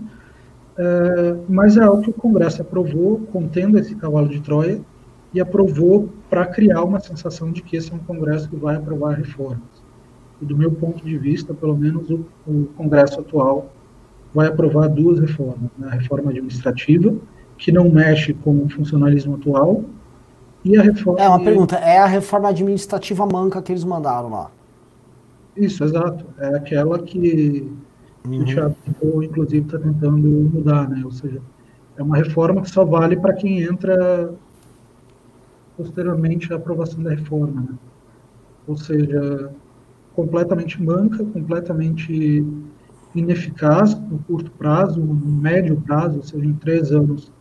é, 0.77 1.37
mas 1.49 1.77
é 1.77 1.83
algo 1.83 2.03
que 2.03 2.11
o 2.11 2.15
Congresso 2.15 2.63
aprovou, 2.63 3.21
contendo 3.33 3.79
esse 3.79 3.95
cavalo 3.95 4.29
de 4.29 4.41
Troia, 4.41 4.81
e 5.33 5.41
aprovou 5.41 6.09
para 6.31 6.47
criar 6.47 6.85
uma 6.85 7.01
sensação 7.01 7.51
de 7.51 7.61
que 7.61 7.77
esse 7.77 7.93
é 7.93 7.95
um 7.95 7.99
Congresso 7.99 8.49
que 8.49 8.57
vai 8.57 8.77
aprovar 8.77 9.15
reformas. 9.15 9.85
E 10.41 10.45
do 10.45 10.57
meu 10.57 10.71
ponto 10.71 11.05
de 11.05 11.19
vista, 11.19 11.53
pelo 11.53 11.77
menos 11.77 12.09
o, 12.09 12.25
o 12.47 12.67
Congresso 12.77 13.21
atual 13.21 13.74
vai 14.35 14.49
aprovar 14.49 14.89
duas 14.89 15.21
reformas: 15.21 15.71
né? 15.79 15.89
a 15.89 15.95
reforma 15.95 16.31
administrativa, 16.31 17.15
que 17.57 17.71
não 17.71 17.89
mexe 17.89 18.35
com 18.35 18.65
o 18.65 18.69
funcionalismo 18.69 19.37
atual, 19.37 19.85
e 20.65 20.77
a 20.77 20.83
reforma. 20.83 21.21
É 21.21 21.29
uma 21.29 21.43
pergunta: 21.43 21.77
é 21.77 21.99
a 21.99 22.07
reforma 22.07 22.49
administrativa 22.49 23.27
manca 23.27 23.63
que 23.63 23.71
eles 23.71 23.85
mandaram 23.85 24.31
lá? 24.31 24.51
Isso, 25.57 25.85
exato. 25.85 26.25
É 26.39 26.57
aquela 26.57 26.99
que, 26.99 27.71
uhum. 28.27 28.41
o 28.41 28.45
Thiago, 28.45 29.23
inclusive, 29.23 29.67
está 29.67 29.79
tentando 29.79 30.29
mudar, 30.53 30.89
né? 30.89 31.03
Ou 31.05 31.13
seja, 31.13 31.41
é 31.97 32.03
uma 32.03 32.17
reforma 32.17 32.63
que 32.63 32.71
só 32.71 32.85
vale 32.85 33.17
para 33.17 33.35
quem 33.35 33.63
entra 33.63 34.33
posteriormente 35.77 36.53
à 36.53 36.57
aprovação 36.57 37.03
da 37.03 37.11
reforma, 37.11 37.61
né? 37.61 37.77
Ou 38.67 38.77
seja, 38.77 39.53
completamente 40.15 40.83
manca, 40.83 41.19
completamente 41.25 42.45
ineficaz 43.15 43.95
no 43.95 44.19
curto 44.21 44.51
prazo, 44.53 45.01
no 45.01 45.15
médio 45.15 45.81
prazo, 45.81 46.17
ou 46.17 46.23
seja, 46.23 46.45
em 46.45 46.55
três 46.55 46.91
anos, 46.91 47.33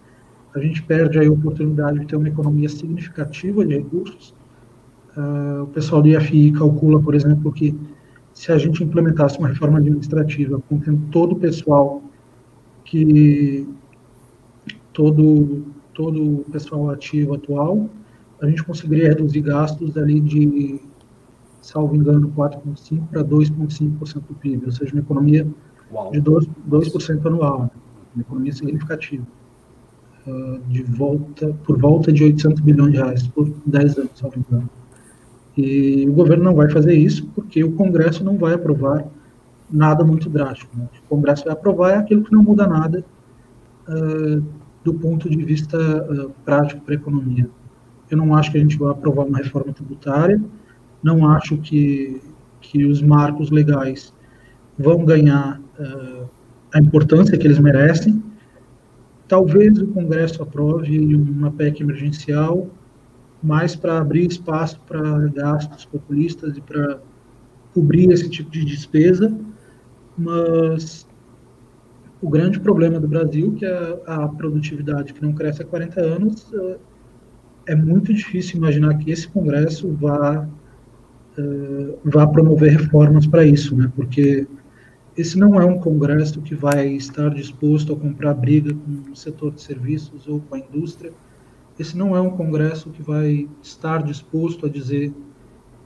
a 0.56 0.60
gente 0.60 0.84
perde 0.84 1.20
a 1.20 1.32
oportunidade 1.32 2.00
de 2.00 2.06
ter 2.06 2.16
uma 2.16 2.28
economia 2.28 2.70
significativa 2.70 3.66
de 3.66 3.78
recursos. 3.78 4.36
Uh, 5.18 5.64
o 5.64 5.68
pessoal 5.68 6.02
do 6.02 6.08
IFI 6.10 6.52
calcula, 6.52 7.02
por 7.02 7.16
exemplo, 7.16 7.52
que 7.52 7.76
se 8.34 8.52
a 8.52 8.58
gente 8.58 8.84
implementasse 8.84 9.38
uma 9.38 9.48
reforma 9.48 9.78
administrativa 9.78 10.62
contendo 10.70 11.02
todo 11.12 11.34
o 11.34 11.40
pessoal 11.40 12.04
que 12.84 13.68
todo 14.92 15.64
todo 15.94 16.40
o 16.40 16.46
pessoal 16.52 16.90
ativo 16.90 17.36
atual, 17.36 17.88
a 18.42 18.48
gente 18.48 18.64
conseguiria 18.64 19.10
reduzir 19.10 19.42
gastos 19.42 19.96
ali 19.96 20.20
de, 20.20 20.82
salvo 21.64 21.95
engano, 21.95 22.32
4,5% 22.38 23.07
para 23.09 23.24
2,5% 23.24 24.22
do 24.28 24.36
PIB, 24.36 24.66
ou 24.66 24.72
seja, 24.72 24.91
uma 24.93 25.01
economia 25.01 25.47
Uau. 25.91 26.11
de 26.11 26.22
2%, 26.22 26.47
2 26.66 27.26
anual, 27.26 27.61
né? 27.61 27.70
uma 28.16 28.22
economia 28.22 28.53
significativa, 28.53 29.26
uh, 30.28 30.59
de 30.68 30.84
volta, 30.84 31.55
por 31.64 31.80
volta 31.80 32.11
de 32.11 32.24
800 32.24 32.61
bilhões 32.61 32.91
de 32.91 32.97
reais 32.97 33.28
por 33.28 33.51
10 33.66 33.97
anos, 33.97 34.11
salvo 34.16 34.39
engano. 34.39 34.70
E 35.57 36.05
o 36.09 36.14
governo 36.14 36.43
não 36.43 36.55
vai 36.55 36.70
fazer 36.70 36.93
isso 36.93 37.28
porque 37.28 37.64
o 37.64 37.72
Congresso 37.74 38.24
não 38.24 38.38
vai 38.38 38.53
aprovar 38.53 39.05
nada 39.72 40.03
muito 40.03 40.30
drástico. 40.30 40.76
Né? 40.78 40.88
O 41.05 41.16
Congresso 41.16 41.45
vai 41.45 41.53
aprovar 41.53 41.91
é 41.91 41.97
aquilo 41.97 42.24
que 42.24 42.32
não 42.32 42.43
muda 42.43 42.68
nada 42.68 43.05
uh, 43.88 44.43
do 44.84 44.93
ponto 44.95 45.30
de 45.30 45.38
vista 45.43 45.78
uh, 45.78 46.32
prático 46.43 46.82
para 46.82 46.95
a 46.95 46.97
economia. 46.97 47.49
Eu 48.09 48.18
não 48.18 48.36
acho 48.36 48.51
que 48.51 48.57
a 48.57 48.61
gente 48.61 48.78
vai 48.78 48.91
aprovar 48.91 49.26
uma 49.26 49.38
reforma 49.38 49.72
tributária, 49.72 50.41
não 51.04 51.30
acho 51.30 51.58
que, 51.58 52.22
que 52.62 52.86
os 52.86 53.01
marcos 53.01 53.51
legais 53.51 54.14
vão 54.78 55.04
ganhar 55.06 55.60
uh, 55.80 56.30
a 56.74 56.80
importância 56.80 57.38
que 57.38 57.45
eles 57.45 57.60
merecem. 57.60 58.24
Talvez 59.28 59.78
o 59.80 59.88
Congresso 59.88 60.41
aprove 60.41 61.16
uma 61.16 61.51
PEC 61.51 61.82
emergencial 61.82 62.70
mais 63.41 63.76
para 63.76 63.99
abrir 63.99 64.28
espaço 64.28 64.80
para 64.88 65.28
gastos 65.28 65.86
populistas 65.86 66.58
e 66.58 66.62
para 66.62 66.99
cobrir 67.74 68.10
esse 68.12 68.30
tipo 68.30 68.49
de 68.49 68.64
despesa, 68.64 69.36
mas 70.18 71.06
o 72.22 72.30
grande 72.30 72.60
problema 72.60 72.99
do 72.99 73.08
Brasil, 73.08 73.54
que 73.54 73.66
é 73.66 74.01
a 74.08 74.28
produtividade 74.30 75.14
que 75.14 75.22
não 75.22 75.34
cresce 75.34 75.62
há 75.62 75.66
40 75.66 75.99
anos, 75.99 76.54
é, 76.54 76.78
é 77.74 77.76
muito 77.76 78.14
difícil 78.14 78.58
imaginar 78.58 78.97
que 78.97 79.12
esse 79.12 79.28
Congresso 79.28 79.91
vá, 79.91 80.47
é, 81.38 81.96
vá 82.06 82.28
promover 82.28 82.78
reformas 82.78 83.26
para 83.26 83.46
isso, 83.46 83.76
né? 83.76 83.92
porque 83.96 84.48
esse 85.16 85.38
não 85.38 85.60
é 85.60 85.66
um 85.66 85.80
Congresso 85.80 86.42
que 86.42 86.56
vai 86.56 86.88
estar 86.88 87.30
disposto 87.30 87.94
a 87.94 87.96
comprar 87.96 88.34
briga 88.34 88.74
com 88.74 89.12
o 89.12 89.16
setor 89.16 89.52
de 89.52 89.62
serviços 89.62 90.28
ou 90.28 90.40
com 90.42 90.56
a 90.56 90.60
indústria, 90.60 91.12
esse 91.78 91.98
não 91.98 92.16
é 92.16 92.22
um 92.22 92.30
congresso 92.30 92.92
que 92.92 93.02
vai 93.02 93.48
estar 93.62 94.04
disposto 94.04 94.66
a 94.66 94.70
dizer 94.70 95.12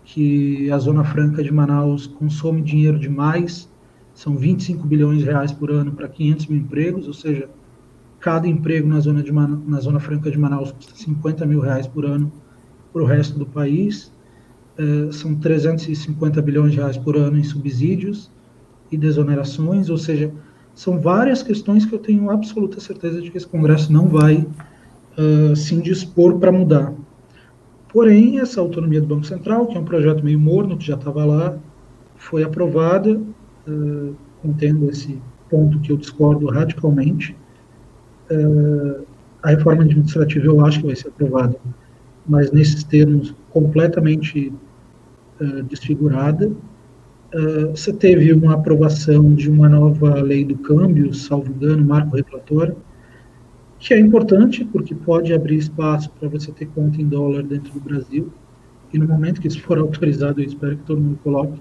que 0.04 0.70
a 0.70 0.78
Zona 0.78 1.04
Franca 1.04 1.42
de 1.42 1.52
Manaus 1.52 2.08
consome 2.08 2.62
dinheiro 2.62 3.00
demais, 3.00 3.70
são 4.14 4.36
25 4.36 4.86
bilhões 4.86 5.20
de 5.20 5.26
reais 5.26 5.52
por 5.52 5.72
ano 5.72 5.94
para 5.94 6.08
500 6.08 6.48
mil 6.48 6.60
empregos, 6.60 7.08
ou 7.08 7.14
seja, 7.14 7.50
cada 8.20 8.48
emprego 8.48 8.88
na 8.88 9.00
Zona, 9.00 9.22
de 9.24 9.32
na 9.32 9.80
zona 9.80 10.00
Franca 10.00 10.30
de 10.30 10.38
Manaus 10.38 10.72
custa 10.72 10.96
50 10.96 11.46
mil 11.46 11.60
reais 11.60 11.88
por 11.88 12.06
ano 12.06 12.32
para 12.92 13.02
o 13.02 13.06
resto 13.06 13.38
do 13.38 13.46
país, 13.46 14.12
é, 14.78 15.12
são 15.12 15.36
350 15.36 16.42
bilhões 16.42 16.72
de 16.72 16.78
reais 16.78 16.98
por 16.98 17.18
ano 17.18 17.38
em 17.38 17.44
subsídios 17.44 18.30
e 18.92 18.98
desonerações, 18.98 19.90
ou 19.90 19.98
seja, 19.98 20.32
são 20.76 21.00
várias 21.00 21.42
questões 21.42 21.86
que 21.86 21.94
eu 21.94 22.00
tenho 22.00 22.30
absoluta 22.30 22.80
certeza 22.80 23.20
de 23.20 23.32
que 23.32 23.38
esse 23.38 23.48
Congresso 23.48 23.92
não 23.92 24.08
vai 24.08 24.46
uh, 25.18 25.56
se 25.56 25.74
indispor 25.74 26.38
para 26.38 26.52
mudar. 26.52 26.94
Porém, 27.92 28.40
essa 28.40 28.62
autonomia 28.62 29.02
do 29.02 29.08
Banco 29.08 29.26
Central, 29.26 29.66
que 29.66 29.76
é 29.76 29.80
um 29.80 29.86
projeto 29.86 30.24
meio 30.24 30.40
morno, 30.40 30.78
que 30.78 30.86
já 30.86 30.94
estava 30.94 31.26
lá, 31.26 31.58
foi 32.16 32.44
aprovada, 32.44 33.20
uh, 33.68 34.16
contendo 34.44 34.90
esse 34.90 35.20
ponto 35.50 35.80
que 35.80 35.92
eu 35.92 35.98
discordo 35.98 36.46
radicalmente. 36.48 37.36
Uh, 38.30 39.04
a 39.42 39.50
reforma 39.50 39.84
administrativa 39.84 40.46
eu 40.46 40.64
acho 40.64 40.82
que 40.82 40.86
vai 40.88 40.96
ser 40.96 41.08
aprovada, 41.08 41.58
mas 42.28 42.52
nesses 42.52 42.84
termos 42.84 43.34
completamente 43.50 44.54
uh, 45.42 45.64
desfigurada. 45.64 46.52
Uh, 47.34 47.72
você 47.72 47.92
teve 47.92 48.32
uma 48.34 48.54
aprovação 48.54 49.34
de 49.34 49.50
uma 49.50 49.68
nova 49.68 50.22
lei 50.22 50.46
do 50.46 50.58
câmbio, 50.58 51.14
salvo 51.14 51.52
engano, 51.52 51.86
marco 51.86 52.16
regulatório, 52.16 52.78
que 53.80 53.94
é 53.94 54.00
importante 54.00 54.66
porque 54.66 54.96
pode 54.96 55.34
abrir 55.34 55.58
espaço 55.58 56.10
para 56.20 56.30
você 56.30 56.52
ter 56.52 56.68
conta 56.68 57.02
em 57.02 57.08
dólar 57.08 57.44
dentro 57.44 57.74
do 57.74 57.80
Brasil. 57.80 58.32
E 58.94 58.98
no 58.98 59.08
momento 59.08 59.42
que 59.42 59.48
isso 59.48 59.62
for 59.62 59.78
autorizado, 59.80 60.42
eu 60.42 60.46
espero 60.46 60.78
que 60.78 60.84
todo 60.84 61.02
mundo 61.02 61.20
coloque 61.24 61.60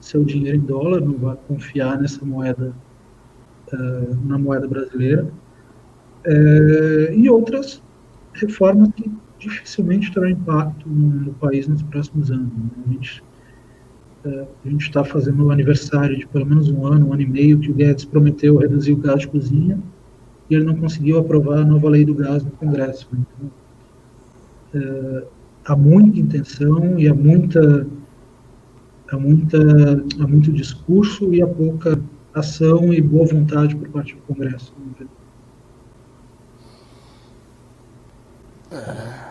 seu 0.00 0.24
dinheiro 0.24 0.58
em 0.58 0.60
dólar, 0.60 1.00
não 1.00 1.14
vá 1.14 1.36
confiar 1.36 1.98
nessa 1.98 2.24
moeda, 2.24 2.74
uh, 3.72 4.26
na 4.26 4.38
moeda 4.38 4.66
brasileira. 4.66 5.26
Uh, 6.26 7.12
e 7.12 7.28
outras 7.28 7.82
reformas 8.32 8.88
que 8.96 9.10
dificilmente 9.48 10.12
terão 10.12 10.28
impacto 10.28 10.88
no, 10.88 11.32
país 11.34 11.68
nos 11.68 11.82
próximos 11.82 12.30
anos. 12.30 12.52
Né? 12.52 12.70
A 12.86 12.92
gente 12.92 13.22
gente 14.64 14.86
está 14.86 15.04
fazendo 15.04 15.44
o 15.44 15.50
aniversário 15.50 16.16
de 16.16 16.26
pelo 16.26 16.46
menos 16.46 16.70
um 16.70 16.86
ano, 16.86 17.08
um 17.08 17.12
ano 17.12 17.22
e 17.22 17.26
meio, 17.26 17.58
que 17.58 17.70
o 17.70 17.74
Guedes 17.74 18.04
prometeu 18.04 18.56
reduzir 18.56 18.92
o 18.92 18.96
gás 18.96 19.20
de 19.20 19.28
cozinha 19.28 19.78
e 20.48 20.54
ele 20.54 20.64
não 20.64 20.76
conseguiu 20.76 21.18
aprovar 21.18 21.58
a 21.58 21.64
nova 21.64 21.88
lei 21.88 22.04
do 22.04 22.14
gás 22.14 22.42
no 22.42 22.50
Congresso. 22.52 23.08
Então, 23.12 23.50
é, 24.74 25.26
há 25.66 25.76
muita 25.76 26.18
intenção 26.18 26.98
e 26.98 27.08
há 27.08 27.14
muita, 27.14 27.86
há 29.10 29.16
muita, 29.18 29.58
há 30.20 30.26
muito 30.26 30.52
discurso 30.52 31.32
e 31.34 31.42
há 31.42 31.46
pouca 31.46 32.00
ação 32.34 32.92
e 32.92 33.00
boa 33.00 33.26
vontade 33.26 33.76
por 33.76 33.88
parte 33.90 34.14
do 34.14 34.22
Congresso. 34.22 34.74
É, 38.70 39.23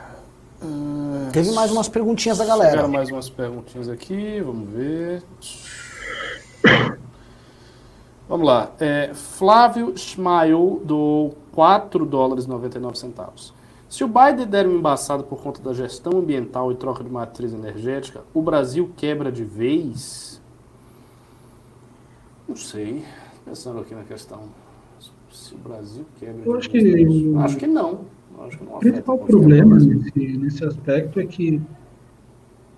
Teve 1.33 1.51
mais 1.51 1.71
umas 1.71 1.89
perguntinhas 1.89 2.37
da 2.37 2.45
galera. 2.45 2.69
Tiveram 2.71 2.89
mais 2.89 3.09
umas 3.09 3.27
perguntinhas 3.27 3.89
aqui, 3.89 4.39
vamos 4.39 4.69
ver. 4.69 5.23
Vamos 8.29 8.47
lá. 8.47 8.71
É, 8.79 9.13
Flávio 9.13 9.97
Schmail 9.97 10.81
do 10.85 11.31
4 11.51 12.05
dólares 12.05 12.45
e 12.45 12.49
99 12.49 12.97
centavos. 12.97 13.53
Se 13.89 14.03
o 14.03 14.07
Biden 14.07 14.47
der 14.47 14.65
um 14.65 14.77
embaçado 14.77 15.23
por 15.25 15.41
conta 15.41 15.61
da 15.61 15.73
gestão 15.73 16.17
ambiental 16.17 16.71
e 16.71 16.75
troca 16.75 17.03
de 17.03 17.09
matriz 17.11 17.53
energética, 17.53 18.21
o 18.33 18.41
Brasil 18.41 18.91
quebra 18.95 19.31
de 19.31 19.43
vez? 19.43 20.41
Não 22.47 22.55
sei. 22.55 23.03
Pensando 23.45 23.81
aqui 23.81 23.93
na 23.93 24.03
questão. 24.03 24.43
Se 25.31 25.53
o 25.53 25.57
Brasil 25.57 26.05
quebra 26.19 26.43
Eu 26.45 26.53
de 26.53 26.59
acho 26.59 26.71
vez. 26.71 27.07
Que... 27.07 27.37
Acho 27.37 27.57
que 27.57 27.67
não. 27.67 28.01
Não 28.61 28.75
o 28.75 28.79
principal 28.79 29.17
problema 29.19 29.77
nesse, 29.77 30.37
nesse 30.37 30.65
aspecto 30.65 31.19
é 31.19 31.25
que 31.25 31.61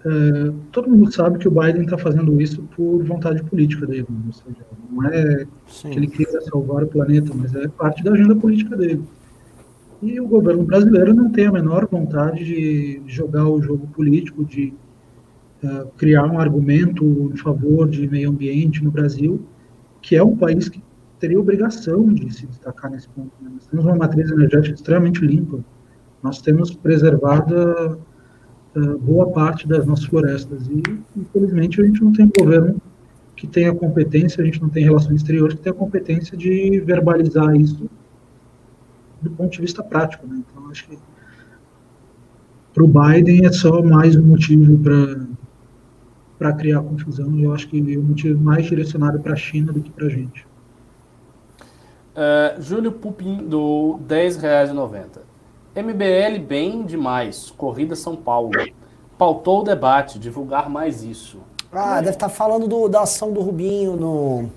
é, 0.06 0.54
todo 0.72 0.90
mundo 0.90 1.12
sabe 1.12 1.40
que 1.40 1.48
o 1.48 1.52
Biden 1.52 1.84
está 1.84 1.98
fazendo 1.98 2.40
isso 2.40 2.62
por 2.76 3.04
vontade 3.04 3.42
política 3.44 3.88
dele, 3.88 4.06
ou 4.28 4.34
seja, 4.34 4.66
não 4.92 5.04
é 5.08 5.48
Sim. 5.66 5.90
que 5.90 5.98
ele 5.98 6.08
queira 6.08 6.40
salvar 6.42 6.84
o 6.84 6.88
planeta, 6.88 7.32
mas 7.34 7.56
é 7.56 7.68
parte 7.68 8.04
da 8.04 8.12
agenda 8.12 8.36
política 8.36 8.78
dele. 8.78 9.02
E 10.04 10.20
o 10.22 10.28
governo 10.28 10.64
brasileiro 10.64 11.12
não 11.12 11.32
tem 11.32 11.48
a 11.48 11.52
menor 11.52 11.88
vontade 11.90 12.46
de 12.46 13.02
jogar 13.08 13.48
o 13.50 13.60
jogo 13.60 13.88
político, 13.88 14.46
de 14.46 14.76
uh, 15.64 15.88
criar 15.98 16.26
um 16.26 16.40
argumento 16.40 17.32
em 17.34 17.38
favor 17.38 17.90
de 17.90 18.08
meio 18.08 18.30
ambiente 18.30 18.84
no 18.84 18.92
Brasil, 18.92 19.42
que 20.04 20.16
é 20.16 20.24
um 20.24 20.36
país 20.36 20.70
que 20.70 20.80
teria 21.26 21.40
obrigação 21.40 22.14
de 22.14 22.32
se 22.32 22.46
destacar 22.46 22.92
nesse 22.92 23.10
ponto. 23.10 23.32
Né? 23.42 23.50
Nós 23.52 23.66
temos 23.66 23.84
uma 23.84 23.96
matriz 23.96 24.30
energética 24.30 24.76
extremamente 24.76 25.26
limpa, 25.26 25.60
nós 26.22 26.40
temos 26.40 26.76
preservada 26.76 27.98
uh, 28.76 28.98
boa 29.00 29.32
parte 29.32 29.68
das 29.68 29.88
nossas 29.88 30.06
florestas 30.06 30.68
e, 30.68 30.84
infelizmente, 31.18 31.82
a 31.82 31.86
gente 31.86 32.04
não 32.04 32.14
tem 32.14 32.26
um 32.26 32.32
governo 32.40 32.80
que 33.36 33.48
tenha 33.48 33.74
competência, 33.74 34.40
a 34.40 34.46
gente 34.46 34.62
não 34.62 34.70
tem 34.70 34.84
relações 34.84 35.16
exteriores 35.16 35.56
que 35.56 35.64
tenha 35.64 35.74
competência 35.74 36.38
de 36.38 36.80
verbalizar 36.82 37.56
isso 37.56 37.90
do 39.20 39.32
ponto 39.32 39.54
de 39.54 39.62
vista 39.62 39.82
prático. 39.82 40.28
Né? 40.28 40.44
Então, 40.48 40.70
acho 40.70 40.88
que 40.88 40.98
para 42.72 42.84
o 42.84 42.88
Biden 42.88 43.48
é 43.48 43.52
só 43.52 43.82
mais 43.82 44.16
um 44.16 44.22
motivo 44.22 44.80
para 46.38 46.54
criar 46.54 46.82
confusão, 46.82 47.36
e 47.36 47.44
eu 47.46 47.54
acho 47.54 47.68
que 47.68 47.80
é 47.96 47.98
um 47.98 48.04
motivo 48.04 48.40
mais 48.40 48.68
direcionado 48.68 49.20
para 49.20 49.34
a 49.34 49.36
China 49.36 49.74
do 49.74 49.82
que 49.82 49.90
para 49.90 50.06
a 50.06 50.10
gente. 50.10 50.46
Uh, 52.16 52.62
Júlio 52.62 52.94
Pupim, 52.94 53.38
do 53.38 54.00
R$ 54.08 54.30
10,90. 54.30 55.20
MBL 55.76 56.40
bem 56.40 56.84
demais, 56.84 57.52
Corrida 57.58 57.96
São 57.96 58.16
Paulo. 58.16 58.52
Pautou 59.18 59.60
o 59.60 59.64
debate, 59.64 60.18
divulgar 60.18 60.70
mais 60.70 61.04
isso. 61.04 61.40
Ah, 61.72 61.96
deve 61.96 62.12
estar 62.12 62.30
tá 62.30 62.34
falando 62.34 62.68
do, 62.68 62.88
da 62.88 63.02
ação 63.02 63.34
do 63.34 63.42
Rubinho 63.42 63.98
no. 63.98 64.50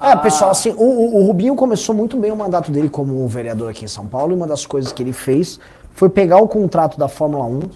É, 0.00 0.12
ah. 0.12 0.16
pessoal, 0.16 0.50
assim, 0.50 0.70
o, 0.70 1.18
o, 1.18 1.26
Rubinho 1.26 1.54
começou 1.54 1.94
muito 1.94 2.16
bem 2.16 2.32
o 2.32 2.36
mandato 2.36 2.72
dele 2.72 2.88
como 2.88 3.28
vereador 3.28 3.70
aqui 3.70 3.84
em 3.84 3.88
São 3.88 4.06
Paulo 4.06 4.32
e 4.32 4.34
uma 4.34 4.46
das 4.46 4.64
coisas 4.64 4.90
que 4.90 5.02
ele 5.02 5.12
fez 5.12 5.60
foi 5.92 6.08
pegar 6.08 6.38
o 6.38 6.48
contrato 6.48 6.98
da 6.98 7.08
Fórmula 7.08 7.44
1. 7.44 7.60
Sim. 7.60 7.68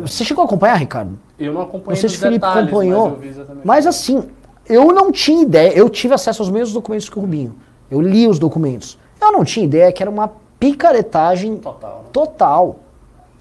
Você 0.00 0.24
chegou 0.24 0.42
a 0.42 0.46
acompanhar, 0.46 0.76
Ricardo? 0.76 1.18
Eu 1.38 1.52
não 1.52 1.62
acompanhei. 1.62 1.88
Não 1.90 1.96
sei 1.96 2.08
se 2.08 2.16
o 2.16 2.18
Felipe 2.18 2.44
acompanhou. 2.44 3.18
Mas, 3.20 3.64
mas, 3.64 3.86
assim, 3.86 4.24
eu 4.66 4.92
não 4.92 5.12
tinha 5.12 5.42
ideia. 5.42 5.72
Eu 5.72 5.90
tive 5.90 6.14
acesso 6.14 6.42
aos 6.42 6.50
mesmos 6.50 6.72
documentos 6.72 7.08
que 7.08 7.18
o 7.18 7.20
Rubinho. 7.20 7.54
Eu 7.90 8.00
li 8.00 8.26
os 8.26 8.38
documentos. 8.38 8.98
Eu 9.20 9.32
não 9.32 9.44
tinha 9.44 9.64
ideia 9.64 9.92
que 9.92 10.02
era 10.02 10.10
uma 10.10 10.30
picaretagem 10.58 11.56
total. 11.56 11.98
Né? 11.98 12.08
Total. 12.12 12.76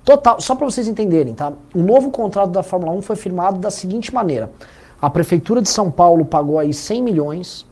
Total. 0.03 0.41
Só 0.41 0.55
para 0.55 0.65
vocês 0.65 0.87
entenderem, 0.87 1.33
tá? 1.33 1.53
O 1.73 1.79
novo 1.79 2.09
contrato 2.09 2.49
da 2.49 2.63
Fórmula 2.63 2.93
1 2.93 3.01
foi 3.01 3.15
firmado 3.15 3.59
da 3.59 3.69
seguinte 3.69 4.13
maneira: 4.13 4.51
a 5.01 5.09
prefeitura 5.09 5.61
de 5.61 5.69
São 5.69 5.91
Paulo 5.91 6.25
pagou 6.25 6.57
aí 6.57 6.73
100 6.73 7.03
milhões 7.03 7.65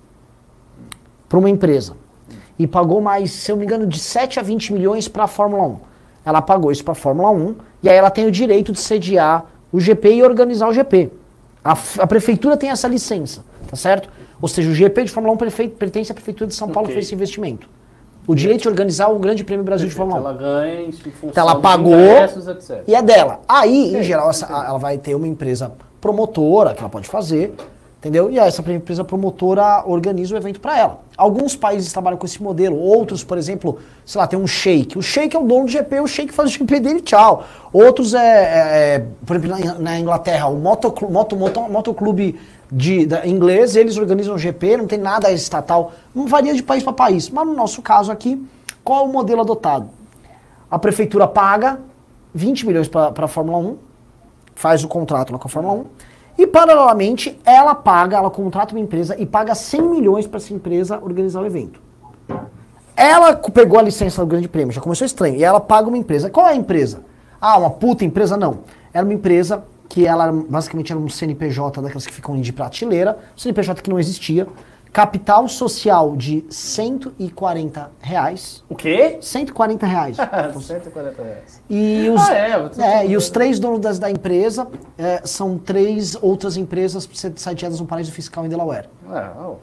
para 1.27 1.39
uma 1.39 1.49
empresa 1.49 1.93
e 2.59 2.65
pagou 2.65 3.01
mais, 3.01 3.31
se 3.31 3.51
eu 3.51 3.55
não 3.55 3.59
me 3.59 3.65
engano, 3.65 3.85
de 3.85 3.99
7 3.99 4.39
a 4.39 4.43
20 4.43 4.73
milhões 4.73 5.07
para 5.07 5.23
a 5.25 5.27
Fórmula 5.27 5.63
1. 5.63 5.77
Ela 6.25 6.41
pagou 6.41 6.71
isso 6.71 6.83
para 6.83 6.93
a 6.93 6.95
Fórmula 6.95 7.31
1 7.31 7.55
e 7.83 7.89
aí 7.89 7.95
ela 7.95 8.09
tem 8.09 8.25
o 8.25 8.31
direito 8.31 8.71
de 8.71 8.79
sediar 8.79 9.45
o 9.71 9.79
GP 9.79 10.15
e 10.15 10.23
organizar 10.23 10.67
o 10.67 10.73
GP. 10.73 11.11
A, 11.63 11.71
a 11.99 12.07
prefeitura 12.07 12.57
tem 12.57 12.69
essa 12.69 12.87
licença, 12.87 13.43
tá 13.67 13.75
certo? 13.75 14.09
Ou 14.41 14.47
seja, 14.47 14.69
o 14.69 14.73
GP 14.73 15.05
de 15.05 15.11
Fórmula 15.11 15.35
1 15.35 15.69
pertence 15.69 16.11
à 16.11 16.15
prefeitura 16.15 16.47
de 16.47 16.55
São 16.55 16.69
Paulo 16.69 16.87
okay. 16.87 16.95
fez 16.95 17.07
esse 17.07 17.15
investimento 17.15 17.67
o 18.27 18.35
direito 18.35 18.63
de 18.63 18.67
organizar 18.67 19.07
o 19.07 19.17
Grande 19.17 19.43
Prêmio 19.43 19.63
Brasil 19.63 19.87
Perfeito. 19.87 20.05
de 20.05 20.11
Fórmula 20.13 20.33
1. 20.33 20.37
Ela 20.37 20.61
ganha 20.61 20.81
em 20.81 20.91
função 20.91 21.29
então 21.29 21.49
ela 21.49 21.61
pagou 21.61 21.95
e 22.85 22.93
é 22.93 23.01
dela. 23.01 23.39
Aí, 23.47 23.95
em 23.95 24.03
geral, 24.03 24.29
essa, 24.29 24.45
ela 24.45 24.77
vai 24.77 24.97
ter 24.97 25.15
uma 25.15 25.27
empresa 25.27 25.71
promotora 26.01 26.73
que 26.73 26.81
ela 26.81 26.89
pode 26.89 27.07
fazer, 27.07 27.55
entendeu? 27.99 28.29
E 28.29 28.37
aí 28.37 28.49
essa 28.49 28.61
empresa 28.69 29.03
promotora 29.05 29.83
organiza 29.85 30.35
o 30.35 30.37
evento 30.37 30.59
para 30.59 30.77
ela. 30.77 30.99
Alguns 31.15 31.55
países 31.55 31.91
trabalham 31.93 32.17
com 32.17 32.25
esse 32.25 32.43
modelo, 32.43 32.77
outros, 32.77 33.23
por 33.23 33.37
exemplo, 33.37 33.79
sei 34.05 34.19
lá, 34.19 34.27
tem 34.27 34.37
um 34.37 34.45
shake. 34.45 34.97
O 34.97 35.01
shake 35.01 35.33
é 35.33 35.39
o 35.39 35.43
dono 35.43 35.65
do 35.65 35.71
GP, 35.71 36.01
o 36.01 36.07
shake 36.07 36.33
faz 36.33 36.49
o 36.49 36.53
GP 36.53 36.81
dele, 36.81 37.01
tchau. 37.01 37.45
Outros 37.71 38.13
é, 38.13 38.19
é, 38.19 38.95
é 38.95 39.05
por 39.25 39.37
exemplo, 39.37 39.57
na, 39.57 39.73
na 39.75 39.99
Inglaterra, 39.99 40.47
o 40.47 40.57
motoclube 40.57 41.13
moto, 41.13 41.35
moto, 41.37 41.61
moto 41.61 41.95
de, 42.71 43.05
da, 43.05 43.25
inglês, 43.25 43.75
eles 43.75 43.97
organizam 43.97 44.35
o 44.35 44.37
GP, 44.37 44.77
não 44.77 44.87
tem 44.87 44.99
nada 44.99 45.31
estatal, 45.31 45.93
não 46.13 46.27
varia 46.27 46.53
de 46.53 46.61
país 46.61 46.83
para 46.83 46.93
país. 46.93 47.29
Mas 47.29 47.47
no 47.47 47.53
nosso 47.53 47.81
caso 47.81 48.11
aqui, 48.11 48.45
qual 48.83 49.05
o 49.05 49.11
modelo 49.11 49.41
adotado? 49.41 49.89
A 50.69 50.77
prefeitura 50.77 51.27
paga 51.27 51.79
20 52.33 52.67
milhões 52.67 52.87
para 52.87 53.13
a 53.15 53.27
Fórmula 53.27 53.57
1, 53.57 53.77
faz 54.53 54.83
o 54.83 54.87
contrato 54.87 55.31
lá 55.31 55.39
com 55.39 55.47
a 55.47 55.51
Fórmula 55.51 55.75
1, 55.75 55.85
e 56.37 56.45
paralelamente 56.45 57.39
ela 57.43 57.73
paga, 57.73 58.17
ela 58.17 58.29
contrata 58.29 58.75
uma 58.75 58.79
empresa 58.79 59.15
e 59.17 59.25
paga 59.25 59.55
100 59.55 59.81
milhões 59.81 60.27
para 60.27 60.37
essa 60.37 60.53
empresa 60.53 60.99
organizar 61.01 61.41
o 61.41 61.45
evento. 61.45 61.81
Ela 62.95 63.35
pegou 63.35 63.79
a 63.79 63.81
licença 63.81 64.21
do 64.21 64.27
Grande 64.27 64.47
Prêmio, 64.47 64.73
já 64.73 64.81
começou 64.81 65.05
estranho, 65.05 65.35
e 65.35 65.43
ela 65.43 65.59
paga 65.59 65.87
uma 65.87 65.97
empresa. 65.97 66.29
Qual 66.29 66.45
é 66.45 66.51
a 66.51 66.55
empresa? 66.55 67.01
Ah, 67.39 67.57
uma 67.57 67.69
puta 67.69 68.03
empresa? 68.03 68.35
Não. 68.35 68.59
Era 68.93 69.05
uma 69.05 69.13
empresa 69.13 69.63
que 69.89 70.05
ela 70.05 70.31
basicamente 70.31 70.91
era 70.91 70.99
um 70.99 71.09
CNPJ 71.09 71.81
daquelas 71.81 72.05
que 72.05 72.13
ficam 72.13 72.39
de 72.39 72.51
prateleira, 72.51 73.17
CNPJ 73.35 73.81
que 73.81 73.89
não 73.89 73.99
existia, 73.99 74.47
capital 74.91 75.47
social 75.47 76.15
de 76.15 76.45
140 76.49 77.91
reais. 77.99 78.63
O 78.69 78.75
quê? 78.75 79.17
140 79.21 79.85
reais. 79.85 80.17
140 80.59 81.23
reais. 81.23 81.61
E 81.69 82.09
os, 82.09 82.21
ah, 82.21 82.35
é, 82.35 83.03
é, 83.03 83.07
e 83.07 83.15
os 83.15 83.29
três 83.29 83.59
donos 83.59 83.79
das, 83.79 83.99
da 83.99 84.09
empresa 84.09 84.67
é, 84.97 85.21
são 85.23 85.57
três 85.57 86.15
outras 86.21 86.57
empresas 86.57 87.07
sediadas 87.35 87.79
no 87.79 87.85
paraíso 87.85 88.11
fiscal 88.11 88.45
em 88.45 88.49
Delaware. 88.49 88.89
Ah, 89.09 89.33
oh. 89.39 89.55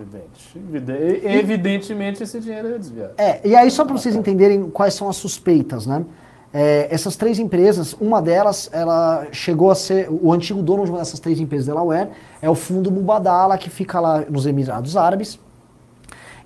Evidente. 0.00 1.24
Evidentemente 1.24 2.22
esse 2.22 2.38
dinheiro 2.38 2.68
é 2.68 2.78
desviado. 2.78 3.14
É, 3.18 3.40
e 3.44 3.56
aí 3.56 3.68
só 3.68 3.84
para 3.84 3.96
vocês 3.96 4.14
entenderem 4.14 4.70
quais 4.70 4.94
são 4.94 5.08
as 5.08 5.16
suspeitas, 5.16 5.86
né? 5.86 6.04
É, 6.52 6.88
essas 6.90 7.14
três 7.14 7.38
empresas, 7.38 7.94
uma 8.00 8.22
delas, 8.22 8.70
ela 8.72 9.26
chegou 9.32 9.70
a 9.70 9.74
ser, 9.74 10.08
o 10.10 10.32
antigo 10.32 10.62
dono 10.62 10.84
de 10.84 10.90
uma 10.90 10.98
dessas 10.98 11.20
três 11.20 11.38
empresas 11.38 11.66
Delaware 11.66 12.08
é 12.40 12.48
o 12.48 12.54
fundo 12.54 12.90
Mubadala, 12.90 13.58
que 13.58 13.68
fica 13.68 14.00
lá 14.00 14.24
nos 14.28 14.46
Emirados 14.46 14.96
Árabes. 14.96 15.38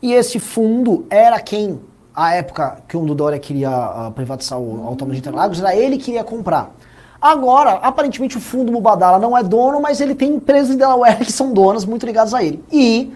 E 0.02 0.12
esse 0.12 0.40
fundo 0.40 1.06
era 1.08 1.38
quem, 1.40 1.78
a 2.12 2.34
época 2.34 2.78
que 2.88 2.96
o 2.96 3.14
Dória 3.14 3.38
queria 3.38 3.70
uh, 3.70 4.10
privatizar 4.10 4.58
o 4.58 4.84
Autônomo 4.86 5.12
de 5.12 5.20
Interlagos, 5.20 5.60
era 5.60 5.74
ele 5.76 5.96
que 5.96 6.06
queria 6.06 6.24
comprar. 6.24 6.74
Agora, 7.20 7.74
aparentemente 7.74 8.36
o 8.36 8.40
fundo 8.40 8.72
Mubadala 8.72 9.20
não 9.20 9.38
é 9.38 9.44
dono, 9.44 9.80
mas 9.80 10.00
ele 10.00 10.16
tem 10.16 10.34
empresas 10.34 10.70
de 10.70 10.76
Delaware 10.78 11.18
que 11.24 11.30
são 11.30 11.52
donas, 11.52 11.84
muito 11.84 12.04
ligadas 12.04 12.34
a 12.34 12.42
ele. 12.42 12.64
E 12.72 13.14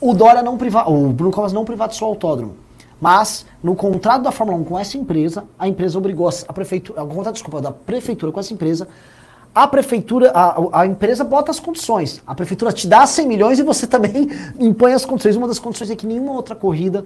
o 0.00 0.14
Dória 0.14 0.42
não 0.42 0.56
privatizou, 0.56 1.04
o 1.04 1.12
Bruno 1.12 1.30
Covas 1.30 1.52
não 1.52 1.66
privatizou 1.66 2.08
o 2.08 2.10
autódromo. 2.12 2.61
Mas, 3.02 3.44
no 3.60 3.74
contrato 3.74 4.22
da 4.22 4.30
Fórmula 4.30 4.56
1 4.60 4.64
com 4.64 4.78
essa 4.78 4.96
empresa, 4.96 5.42
a 5.58 5.66
empresa 5.66 5.98
obrigou 5.98 6.30
a 6.46 6.52
prefeitura, 6.52 7.02
o 7.02 7.08
contrato, 7.08 7.34
desculpa, 7.34 7.60
da 7.60 7.72
prefeitura 7.72 8.30
com 8.30 8.38
essa 8.38 8.54
empresa, 8.54 8.86
a 9.52 9.66
prefeitura, 9.66 10.30
a, 10.32 10.82
a 10.82 10.86
empresa 10.86 11.24
bota 11.24 11.50
as 11.50 11.58
condições. 11.58 12.22
A 12.24 12.32
prefeitura 12.32 12.72
te 12.72 12.86
dá 12.86 13.04
100 13.04 13.26
milhões 13.26 13.58
e 13.58 13.64
você 13.64 13.88
também 13.90 14.30
impõe 14.56 14.92
as 14.92 15.04
condições. 15.04 15.34
Uma 15.34 15.48
das 15.48 15.58
condições 15.58 15.90
é 15.90 15.96
que 15.96 16.06
nenhuma 16.06 16.30
outra 16.30 16.54
corrida 16.54 17.04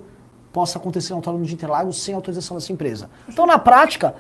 possa 0.53 0.79
acontecer 0.79 1.15
no 1.15 1.17
autódromo 1.17 1.47
de 1.47 1.55
Interlagos 1.55 2.03
sem 2.03 2.15
autorização 2.15 2.59
dessa 2.59 2.71
empresa. 2.71 3.09
Então, 3.27 3.47
na 3.47 3.59
prática, 3.59 4.17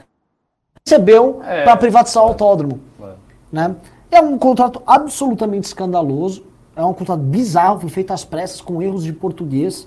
recebeu 0.82 1.42
é, 1.44 1.62
para 1.62 1.76
privatizar 1.76 2.24
o 2.24 2.28
autódromo. 2.28 2.80
É. 3.02 3.12
Né? 3.52 3.76
É 4.10 4.22
um 4.22 4.38
contrato 4.38 4.80
absolutamente 4.86 5.66
escandaloso, 5.66 6.42
é 6.74 6.82
um 6.82 6.94
contrato 6.94 7.20
bizarro, 7.20 7.80
foi 7.80 7.90
feito 7.90 8.14
às 8.14 8.24
pressas, 8.24 8.62
com 8.62 8.80
erros 8.80 9.04
de 9.04 9.12
português 9.12 9.86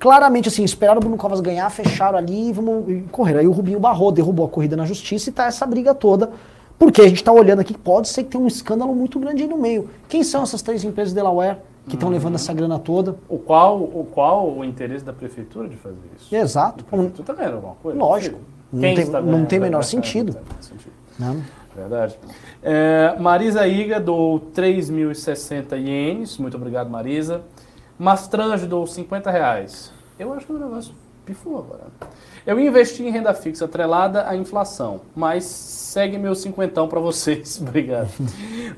claramente 0.00 0.48
assim, 0.48 0.64
esperaram 0.64 0.98
o 0.98 1.00
Bruno 1.00 1.18
Covas 1.18 1.40
ganhar, 1.40 1.68
fecharam 1.70 2.18
ali 2.18 2.48
e 2.48 2.52
vamos 2.52 2.88
e 2.88 3.02
correr. 3.12 3.36
Aí 3.36 3.46
o 3.46 3.52
Rubinho 3.52 3.78
barrou, 3.78 4.10
derrubou 4.10 4.46
a 4.46 4.48
corrida 4.48 4.74
na 4.74 4.86
justiça 4.86 5.28
e 5.28 5.32
tá 5.32 5.44
essa 5.44 5.66
briga 5.66 5.94
toda. 5.94 6.30
Porque 6.78 7.02
a 7.02 7.08
gente 7.08 7.22
tá 7.22 7.30
olhando 7.30 7.60
aqui, 7.60 7.76
pode 7.76 8.08
ser 8.08 8.24
que 8.24 8.30
tenha 8.30 8.42
um 8.42 8.46
escândalo 8.46 8.94
muito 8.94 9.20
grande 9.20 9.42
aí 9.42 9.48
no 9.48 9.58
meio. 9.58 9.90
Quem 10.08 10.24
são 10.24 10.42
essas 10.42 10.62
três 10.62 10.82
empresas 10.82 11.12
de 11.12 11.16
Delaware 11.16 11.58
que 11.86 11.94
estão 11.94 12.08
uhum. 12.08 12.14
levando 12.14 12.36
essa 12.36 12.54
grana 12.54 12.78
toda? 12.78 13.16
O 13.28 13.36
qual, 13.38 13.78
o 13.78 14.08
qual 14.10 14.50
o 14.50 14.64
interesse 14.64 15.04
da 15.04 15.12
prefeitura 15.12 15.68
de 15.68 15.76
fazer 15.76 15.98
isso? 16.16 16.34
Exato. 16.34 16.82
A 16.88 16.96
prefeitura 16.96 17.26
tá 17.26 17.34
ganhando 17.34 17.56
alguma 17.56 17.74
coisa? 17.74 17.98
Lógico. 17.98 18.40
Não 18.72 18.80
tem, 18.80 19.06
não 19.06 19.44
tem 19.44 19.60
menor 19.60 19.82
sentido. 19.82 20.34
Não. 21.18 21.42
Verdade. 21.76 22.18
É, 22.62 23.14
Marisa 23.20 23.66
Iga 23.66 24.00
do 24.00 24.40
3.060 24.54 25.78
ienes. 25.78 26.38
Muito 26.38 26.56
obrigado, 26.56 26.88
Marisa. 26.88 27.42
Mastrange 28.00 28.66
dou 28.66 28.86
50 28.86 29.30
reais. 29.30 29.92
Eu 30.18 30.32
acho 30.32 30.46
que 30.46 30.52
o 30.52 30.58
negócio 30.58 30.94
pifou 31.26 31.58
agora. 31.58 31.82
Eu 32.46 32.58
investi 32.58 33.02
em 33.02 33.10
renda 33.10 33.34
fixa 33.34 33.66
atrelada 33.66 34.26
à 34.26 34.34
inflação, 34.34 35.02
mas 35.14 35.44
segue 35.44 36.16
meu 36.16 36.34
cinquentão 36.34 36.88
para 36.88 36.98
vocês. 36.98 37.60
Obrigado. 37.60 38.08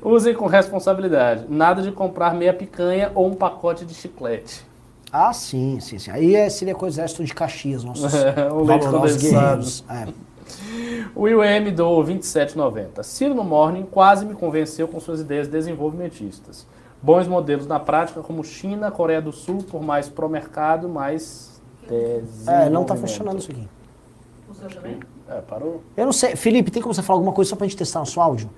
Usem 0.01 0.33
com 0.33 0.45
responsabilidade. 0.45 1.45
Nada 1.47 1.81
de 1.81 1.93
comprar 1.93 2.35
meia 2.35 2.53
picanha 2.53 3.13
ou 3.15 3.25
um 3.25 3.33
pacote 3.33 3.85
de 3.85 3.93
chiclete. 3.93 4.65
Ah, 5.09 5.31
sim, 5.31 5.79
sim, 5.79 5.97
sim. 5.97 6.11
Aí 6.11 6.35
é, 6.35 6.49
seria 6.49 6.75
com 6.75 6.83
o 6.83 6.89
exército 6.89 7.23
de 7.23 7.33
Caxias, 7.33 7.81
nossos 7.85 8.13
é, 8.13 8.51
o 8.51 8.65
valorosos 8.65 9.21
guerreiros. 9.23 9.85
É. 9.89 10.07
Will 11.15 11.41
M 11.41 11.71
do 11.71 12.03
2790. 12.03 13.01
Ciro 13.03 13.33
no 13.33 13.45
Morning 13.45 13.87
quase 13.89 14.25
me 14.25 14.33
convenceu 14.33 14.85
com 14.85 14.99
suas 14.99 15.21
ideias 15.21 15.47
desenvolvimentistas. 15.47 16.67
Bons 17.03 17.27
modelos 17.27 17.67
na 17.67 17.81
prática, 17.81 18.21
como 18.21 18.41
China, 18.45 18.89
Coreia 18.89 19.21
do 19.21 19.33
Sul, 19.33 19.57
por 19.69 19.83
mais 19.83 20.07
pró-mercado, 20.07 20.87
mais 20.87 21.61
É, 22.47 22.69
não 22.69 22.83
está 22.83 22.95
funcionando 22.95 23.39
isso 23.39 23.51
aqui. 23.51 23.67
O 24.49 24.53
seu 24.53 24.69
também? 24.69 24.99
É, 25.27 25.41
parou? 25.41 25.83
Eu 25.97 26.05
não 26.05 26.13
sei. 26.13 26.37
Felipe, 26.37 26.71
tem 26.71 26.81
como 26.81 26.93
você 26.93 27.01
falar 27.03 27.17
alguma 27.17 27.33
coisa 27.33 27.49
só 27.49 27.57
pra 27.57 27.67
gente 27.67 27.75
testar 27.75 27.99
nosso 27.99 28.21
áudio? 28.21 28.49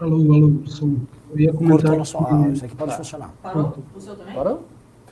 Alô, 0.00 0.16
alô, 0.34 0.66
som. 0.66 0.96
Eu 1.30 1.38
ia 1.38 1.52
comentar 1.52 1.78
Cortou 1.78 1.98
nosso 1.98 2.18
áudio. 2.18 2.52
Isso 2.52 2.64
aqui 2.64 2.74
pode 2.74 2.96
funcionar. 2.96 3.32
Parou? 3.40 3.74
O 3.94 4.00
seu 4.00 4.16
também? 4.16 4.34
Parou? 4.34 4.62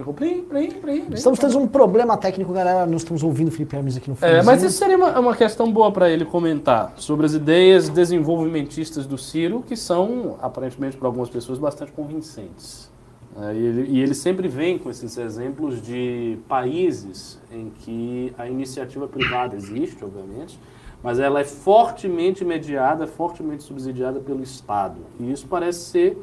Ficou 0.01 0.15
plim, 0.15 0.41
plim, 0.45 0.71
plim. 0.71 1.05
Estamos 1.13 1.39
tendo 1.39 1.59
um 1.59 1.67
problema 1.69 2.17
técnico, 2.17 2.55
galera. 2.55 2.87
Nós 2.87 3.03
estamos 3.03 3.23
ouvindo 3.23 3.49
o 3.49 3.51
Felipe 3.51 3.77
Hermes 3.77 3.99
aqui 3.99 4.09
no 4.09 4.17
É, 4.23 4.37
fundo. 4.37 4.47
mas 4.47 4.63
isso 4.63 4.79
seria 4.79 4.97
uma, 4.97 5.21
uma 5.21 5.37
questão 5.37 5.71
boa 5.71 5.93
para 5.93 6.09
ele 6.09 6.25
comentar 6.25 6.95
sobre 6.97 7.27
as 7.27 7.35
ideias 7.35 7.91
desenvolvimentistas 7.91 9.05
do 9.05 9.19
Ciro, 9.19 9.63
que 9.63 9.77
são, 9.77 10.39
aparentemente, 10.41 10.97
para 10.97 11.07
algumas 11.07 11.29
pessoas, 11.29 11.59
bastante 11.59 11.93
convincentes. 11.93 12.91
É, 13.43 13.53
e, 13.55 13.59
ele, 13.59 13.91
e 13.91 14.01
ele 14.01 14.15
sempre 14.15 14.49
vem 14.49 14.79
com 14.79 14.89
esses 14.89 15.19
exemplos 15.19 15.83
de 15.83 16.39
países 16.49 17.39
em 17.53 17.69
que 17.69 18.33
a 18.39 18.49
iniciativa 18.49 19.07
privada 19.07 19.55
existe, 19.55 20.03
obviamente, 20.03 20.59
mas 21.03 21.19
ela 21.19 21.41
é 21.41 21.45
fortemente 21.45 22.43
mediada, 22.43 23.07
fortemente 23.07 23.65
subsidiada 23.65 24.19
pelo 24.19 24.43
Estado. 24.43 24.97
E 25.21 25.31
isso 25.31 25.47
parece 25.47 25.81
ser 25.81 26.17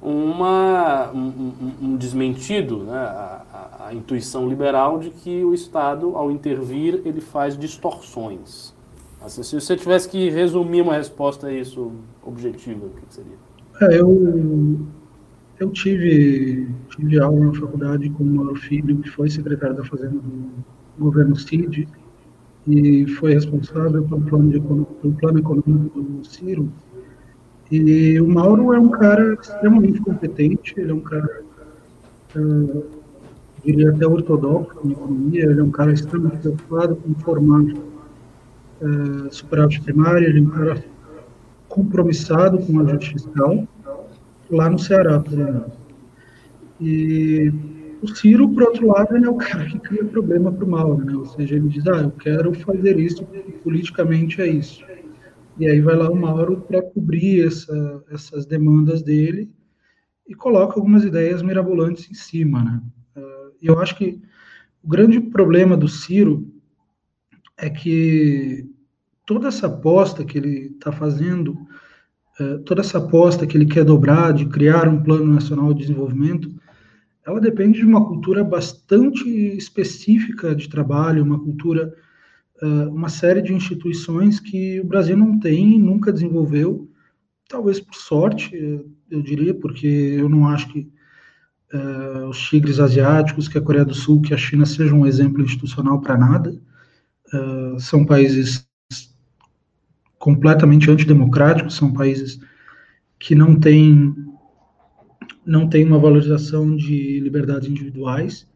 uma, 0.00 1.10
um, 1.12 1.52
um- 1.82 1.96
desmentido, 1.96 2.84
né? 2.84 2.92
a, 2.96 3.42
a- 3.52 3.86
a 3.88 3.94
intuição 3.94 4.48
liberal 4.48 4.98
de 4.98 5.10
que 5.10 5.44
o 5.44 5.52
Estado, 5.54 6.14
ao 6.16 6.30
intervir, 6.30 7.00
ele 7.04 7.20
faz 7.20 7.58
distorções. 7.58 8.74
Assim, 9.20 9.42
se 9.42 9.60
você 9.60 9.76
tivesse 9.76 10.08
que 10.08 10.30
resumir 10.30 10.82
uma 10.82 10.94
resposta 10.94 11.48
a 11.48 11.52
isso 11.52 11.90
objetiva, 12.22 12.86
o 12.86 12.90
que 12.90 13.14
seria? 13.14 13.32
É, 13.80 14.00
eu, 14.00 14.78
eu 15.58 15.70
tive, 15.70 16.68
tive 16.90 17.20
aula 17.20 17.46
na 17.46 17.54
faculdade 17.54 18.08
com 18.10 18.22
o 18.22 18.26
Mauro 18.26 18.54
Filho, 18.56 18.98
que 18.98 19.10
foi 19.10 19.28
secretário 19.28 19.76
da 19.76 19.84
Fazenda 19.84 20.18
do 20.18 20.50
governo 20.98 21.34
CID, 21.36 21.88
e 22.66 23.06
foi 23.08 23.34
responsável 23.34 24.04
pelo 24.04 24.20
plano, 24.22 24.50
de, 24.50 24.60
pelo 24.60 25.14
plano 25.18 25.38
econômico 25.38 26.00
do 26.02 26.24
Ciro. 26.24 26.70
E 27.70 28.18
o 28.20 28.26
Mauro 28.26 28.72
é 28.72 28.80
um 28.80 28.88
cara 28.88 29.34
extremamente 29.34 30.00
competente, 30.00 30.74
ele 30.76 30.90
é 30.90 30.94
um 30.94 31.00
cara, 31.00 31.42
eh, 32.34 32.82
diria 33.64 33.90
até 33.90 34.06
ortodoxo 34.06 34.80
em 34.84 34.92
economia, 34.92 35.44
ele 35.44 35.60
é 35.60 35.62
um 35.62 35.70
cara 35.70 35.92
extremamente 35.92 36.38
preocupado 36.38 36.96
com 36.96 37.14
formar 37.16 37.64
eh, 38.80 39.30
superávit 39.30 39.82
primário, 39.82 40.26
ele 40.26 40.38
é 40.38 40.42
um 40.42 40.50
cara 40.50 40.84
compromissado 41.68 42.58
com 42.58 42.78
a 42.78 42.82
ajuste 42.82 43.12
fiscal, 43.12 43.68
lá 44.50 44.70
no 44.70 44.78
Ceará, 44.78 45.20
por 45.20 45.32
exemplo. 45.34 45.72
E 46.80 47.52
o 48.00 48.08
Ciro, 48.08 48.48
por 48.48 48.62
outro 48.62 48.86
lado, 48.86 49.16
ele 49.16 49.26
é 49.26 49.30
o 49.30 49.34
cara 49.34 49.66
que 49.66 49.78
cria 49.78 50.04
problema 50.04 50.50
para 50.52 50.64
o 50.64 50.68
mal, 50.68 50.96
né? 50.96 51.12
Ou 51.14 51.26
seja, 51.26 51.56
ele 51.56 51.68
diz, 51.68 51.86
ah, 51.86 52.02
eu 52.02 52.10
quero 52.12 52.54
fazer 52.54 52.98
isso, 52.98 53.26
politicamente 53.62 54.40
é 54.40 54.46
isso. 54.46 54.87
E 55.58 55.66
aí 55.66 55.80
vai 55.80 55.96
lá 55.96 56.08
o 56.10 56.16
Mauro 56.16 56.60
para 56.60 56.82
cobrir 56.82 57.46
essa, 57.46 58.04
essas 58.10 58.46
demandas 58.46 59.02
dele 59.02 59.50
e 60.26 60.34
coloca 60.34 60.74
algumas 60.74 61.04
ideias 61.04 61.42
mirabolantes 61.42 62.10
em 62.10 62.14
cima, 62.14 62.62
né? 62.62 62.82
Ah, 63.16 63.50
eu 63.60 63.80
acho 63.80 63.96
que 63.96 64.20
o 64.82 64.88
grande 64.88 65.20
problema 65.20 65.76
do 65.76 65.88
Ciro 65.88 66.52
é 67.56 67.68
que 67.68 68.70
toda 69.26 69.48
essa 69.48 69.66
aposta 69.66 70.24
que 70.24 70.38
ele 70.38 70.72
está 70.74 70.92
fazendo 70.92 71.58
eh, 72.40 72.58
toda 72.58 72.80
essa 72.80 72.98
aposta 72.98 73.46
que 73.46 73.56
ele 73.56 73.66
quer 73.66 73.84
dobrar 73.84 74.32
de 74.32 74.46
criar 74.46 74.88
um 74.88 75.02
plano 75.02 75.26
nacional 75.26 75.74
de 75.74 75.80
desenvolvimento, 75.80 76.48
ela 77.26 77.40
depende 77.40 77.80
de 77.80 77.84
uma 77.84 78.06
cultura 78.06 78.44
bastante 78.44 79.28
específica 79.56 80.54
de 80.54 80.68
trabalho, 80.68 81.24
uma 81.24 81.38
cultura, 81.38 81.92
uma 82.66 83.08
série 83.08 83.40
de 83.40 83.54
instituições 83.54 84.40
que 84.40 84.80
o 84.80 84.84
Brasil 84.84 85.16
não 85.16 85.38
tem, 85.38 85.78
nunca 85.78 86.12
desenvolveu, 86.12 86.88
talvez 87.48 87.80
por 87.80 87.94
sorte, 87.94 88.54
eh, 88.54 88.84
eu 89.10 89.22
diria, 89.22 89.54
porque 89.54 89.86
eu 89.86 90.28
não 90.28 90.46
acho 90.46 90.68
que 90.72 90.88
eh, 91.72 92.24
os 92.28 92.38
tigres 92.48 92.78
asiáticos, 92.78 93.48
que 93.48 93.58
a 93.58 93.62
Coreia 93.62 93.84
do 93.84 93.94
Sul, 93.94 94.20
que 94.20 94.34
a 94.34 94.36
China 94.36 94.66
sejam 94.66 95.00
um 95.00 95.06
exemplo 95.06 95.42
institucional 95.42 96.00
para 96.00 96.18
nada. 96.18 96.60
Eh, 97.32 97.76
são 97.78 98.04
países 98.04 98.68
completamente 100.18 100.90
antidemocráticos, 100.90 101.74
são 101.74 101.92
países 101.92 102.38
que 103.18 103.34
não 103.34 103.58
têm 103.58 104.14
não 105.46 105.66
têm 105.66 105.86
uma 105.86 105.98
valorização 105.98 106.76
de 106.76 107.20
liberdades 107.20 107.70
individuais, 107.70 108.46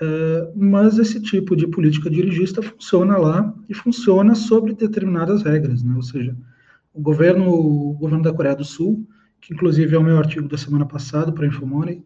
uh, 0.00 0.52
mas 0.54 0.98
esse 0.98 1.20
tipo 1.20 1.54
de 1.54 1.66
política 1.66 2.10
dirigista 2.10 2.62
funciona 2.62 3.16
lá 3.16 3.54
e 3.68 3.74
funciona 3.74 4.34
sobre 4.34 4.74
determinadas 4.74 5.42
regras, 5.42 5.82
né? 5.82 5.94
ou 5.94 6.02
seja, 6.02 6.36
o 6.92 7.00
governo, 7.00 7.48
o 7.48 7.92
governo 7.94 8.24
da 8.24 8.32
Coreia 8.32 8.56
do 8.56 8.64
Sul, 8.64 9.06
que 9.40 9.54
inclusive 9.54 9.94
é 9.94 9.98
o 9.98 10.02
meu 10.02 10.18
artigo 10.18 10.48
da 10.48 10.58
semana 10.58 10.84
passada 10.84 11.32
para 11.32 11.46
Infomoney, 11.46 12.04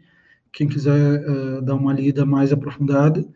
quem 0.52 0.68
quiser 0.68 1.24
uh, 1.28 1.62
dar 1.62 1.74
uma 1.74 1.92
lida 1.92 2.24
mais 2.24 2.52
aprofundada, 2.52 3.26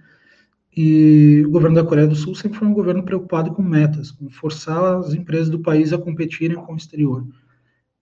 e 0.77 1.43
o 1.45 1.51
governo 1.51 1.75
da 1.75 1.85
Coreia 1.85 2.07
do 2.07 2.15
Sul 2.15 2.35
sempre 2.35 2.59
foi 2.59 2.69
um 2.69 2.73
governo 2.73 3.03
preocupado 3.03 3.51
com 3.53 3.63
metas, 3.63 4.13
com 4.13 4.31
forçar 4.31 4.99
as 4.99 5.13
empresas 5.13 5.51
do 5.51 5.59
país 5.59 5.93
a 5.93 5.99
competirem 5.99 6.57
com 6.57 6.75
o 6.75 6.77
exterior. 6.77 7.27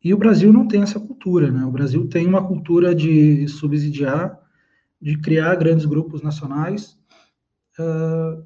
E 0.05 0.13
o 0.13 0.19
Brasil 0.19 0.53
não 0.53 0.69
tem 0.69 0.83
essa 0.83 1.01
cultura, 1.01 1.51
né? 1.51 1.65
O 1.65 1.71
Brasil 1.71 2.07
tem 2.07 2.27
uma 2.27 2.47
cultura 2.47 2.95
de 2.95 3.49
subsidiar, 3.49 4.39
de 5.01 5.19
criar 5.19 5.55
grandes 5.57 5.85
grupos 5.85 6.23
nacionais, 6.23 6.99
uh, 7.79 8.45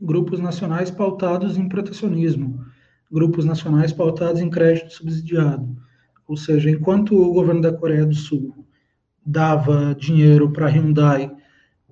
grupos 0.00 0.40
nacionais 0.40 0.90
pautados 0.90 1.56
em 1.56 1.68
protecionismo, 1.68 2.64
grupos 3.10 3.44
nacionais 3.44 3.92
pautados 3.92 4.40
em 4.40 4.50
crédito 4.50 4.92
subsidiado. 4.92 5.76
Ou 6.26 6.36
seja, 6.36 6.70
enquanto 6.70 7.16
o 7.16 7.32
governo 7.32 7.60
da 7.60 7.72
Coreia 7.72 8.06
do 8.06 8.14
Sul 8.14 8.66
dava 9.24 9.94
dinheiro 9.94 10.50
para 10.50 10.68
Hyundai 10.68 11.30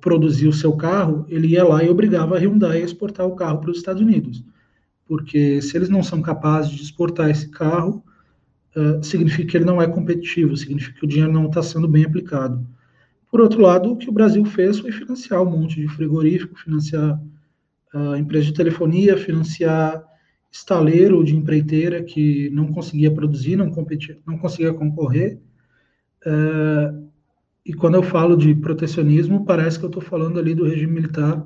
produzir 0.01 0.49
o 0.49 0.53
seu 0.53 0.77
carro, 0.77 1.25
ele 1.29 1.49
ia 1.49 1.65
lá 1.65 1.83
e 1.85 1.89
obrigava 1.89 2.37
a 2.37 2.39
Hyundai 2.39 2.83
a 2.83 2.85
exportar 2.85 3.27
o 3.27 3.37
carro 3.37 3.61
para 3.61 3.71
os 3.71 3.79
Estados 3.79 4.03
Unidos. 4.03 4.45
Porque 5.07 5.63
se 5.63 5.77
eles 5.77 5.89
não 5.89 6.03
são 6.03 6.21
capazes 6.21 6.73
de 6.73 6.83
exportar 6.83 7.31
esse 7.31 7.49
carro, 7.49 8.03
uh, 8.75 9.03
significa 9.05 9.51
que 9.51 9.57
ele 9.57 9.65
não 9.65 9.81
é 9.81 9.87
competitivo, 9.87 10.57
significa 10.57 10.99
que 10.99 11.05
o 11.05 11.09
dinheiro 11.09 11.33
não 11.33 11.47
está 11.47 11.63
sendo 11.63 11.87
bem 11.87 12.05
aplicado. 12.05 12.67
Por 13.33 13.41
outro 13.41 13.63
lado, 13.63 13.91
o 13.91 13.97
que 13.97 14.11
o 14.11 14.13
Brasil 14.13 14.45
fez 14.45 14.79
foi 14.79 14.93
financiar 14.93 15.41
um 15.41 15.51
monte 15.51 15.81
de 15.81 15.89
frigorífico, 15.89 16.55
financiar 16.55 17.19
uh, 17.95 18.15
empresa 18.15 18.45
de 18.45 18.53
telefonia, 18.53 19.17
financiar 19.17 20.05
estaleiro 20.51 21.25
de 21.25 21.35
empreiteira 21.35 22.03
que 22.03 22.51
não 22.51 22.71
conseguia 22.71 23.11
produzir, 23.11 23.57
não, 23.57 23.71
competia, 23.71 24.19
não 24.27 24.37
conseguia 24.37 24.75
concorrer. 24.75 25.41
Uh, 26.27 27.09
e 27.65 27.73
quando 27.73 27.95
eu 27.95 28.03
falo 28.03 28.37
de 28.37 28.55
protecionismo, 28.55 29.47
parece 29.47 29.79
que 29.79 29.87
eu 29.87 29.89
estou 29.89 30.03
falando 30.03 30.39
ali 30.39 30.55
do 30.55 30.67
regime 30.67 30.93
militar 30.93 31.43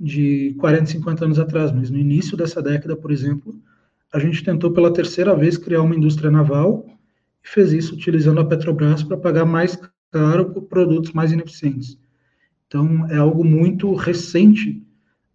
de 0.00 0.56
40, 0.58 0.86
50 0.86 1.26
anos 1.26 1.38
atrás, 1.38 1.70
mas 1.70 1.90
no 1.90 1.96
início 1.96 2.36
dessa 2.36 2.60
década, 2.60 2.96
por 2.96 3.12
exemplo, 3.12 3.54
a 4.12 4.18
gente 4.18 4.42
tentou 4.42 4.72
pela 4.72 4.92
terceira 4.92 5.32
vez 5.36 5.56
criar 5.56 5.82
uma 5.82 5.94
indústria 5.94 6.28
naval 6.28 6.84
e 7.44 7.48
fez 7.48 7.72
isso 7.72 7.94
utilizando 7.94 8.40
a 8.40 8.44
Petrobras 8.44 9.04
para 9.04 9.16
pagar 9.16 9.44
mais 9.44 9.78
caro 10.14 10.50
por 10.50 10.62
produtos 10.62 11.10
mais 11.12 11.32
ineficientes. 11.32 11.98
Então, 12.68 13.04
é 13.10 13.16
algo 13.16 13.44
muito 13.44 13.92
recente, 13.94 14.80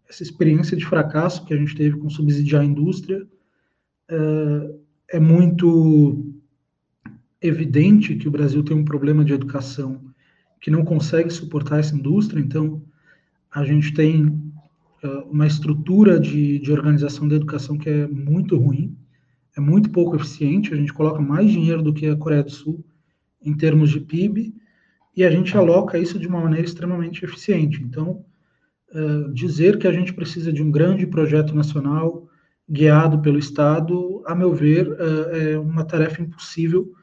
essa 0.10 0.23
experiência 0.23 0.77
de 0.77 0.85
fracasso 0.85 1.45
que 1.45 1.53
a 1.53 1.57
gente 1.57 1.76
teve 1.76 1.97
com 1.97 2.10
subsidiar 2.10 2.61
a 2.61 2.65
indústria. 2.65 3.27
É, 4.10 5.18
é 5.18 5.19
muito 5.19 6.34
evidente 7.41 8.15
que 8.15 8.27
o 8.30 8.31
Brasil 8.31 8.64
tem 8.64 8.77
um 8.77 8.85
problema 8.85 9.26
de 9.26 9.34
educação 9.34 10.01
que 10.61 10.72
não 10.72 10.85
consegue 10.85 11.30
suportar 11.30 11.80
essa 11.80 11.95
indústria, 11.95 12.39
então 12.39 12.81
a 13.51 13.65
gente 13.65 13.93
tem 13.93 14.27
uh, 14.27 15.30
uma 15.30 15.47
estrutura 15.47 16.19
de, 16.19 16.60
de 16.60 16.72
organização 16.72 17.27
da 17.27 17.35
educação 17.35 17.77
que 17.77 17.89
é 17.89 18.07
muito 18.07 18.57
ruim, 18.57 18.95
é 19.57 19.60
muito 19.61 19.89
pouco 19.89 20.15
eficiente, 20.15 20.73
a 20.73 20.77
gente 20.77 20.93
coloca 20.93 21.22
mais 21.22 21.49
dinheiro 21.51 21.81
do 21.81 21.93
que 21.93 22.07
a 22.07 22.15
Coreia 22.15 22.43
do 22.43 22.51
Sul 22.51 22.84
em 23.41 23.53
termos 23.53 23.89
de 23.89 24.01
PIB, 24.01 24.53
e 25.20 25.24
a 25.26 25.30
gente 25.30 25.56
aloca 25.58 25.98
isso 25.98 26.18
de 26.18 26.30
uma 26.30 26.40
maneira 26.40 26.66
extremamente 26.66 27.26
eficiente. 27.26 27.84
Então, 27.84 28.24
uh, 28.96 29.30
dizer 29.34 29.78
que 29.78 29.86
a 29.86 29.91
gente 29.91 30.14
precisa 30.14 30.50
de 30.50 30.64
um 30.64 30.72
grande 30.72 31.06
projeto 31.06 31.54
nacional 31.54 32.26
guiado 32.70 33.20
pelo 33.20 33.38
Estado, 33.38 34.24
a 34.26 34.34
meu 34.34 34.54
ver, 34.54 34.88
uh, 34.88 35.36
é 35.36 35.60
uma 35.60 35.84
tarefa 35.84 36.22
impossível, 36.22 36.94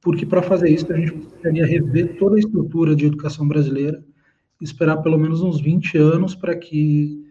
porque 0.00 0.26
para 0.26 0.42
fazer 0.42 0.68
isso 0.68 0.92
a 0.92 0.96
gente 0.96 1.12
precisaria 1.12 1.64
rever 1.64 2.18
toda 2.18 2.34
a 2.34 2.40
estrutura 2.40 2.96
de 2.96 3.06
educação 3.06 3.46
brasileira, 3.46 4.02
esperar 4.60 4.96
pelo 4.96 5.16
menos 5.16 5.40
uns 5.40 5.60
20 5.60 5.96
anos 5.96 6.34
para 6.34 6.56
que 6.56 7.24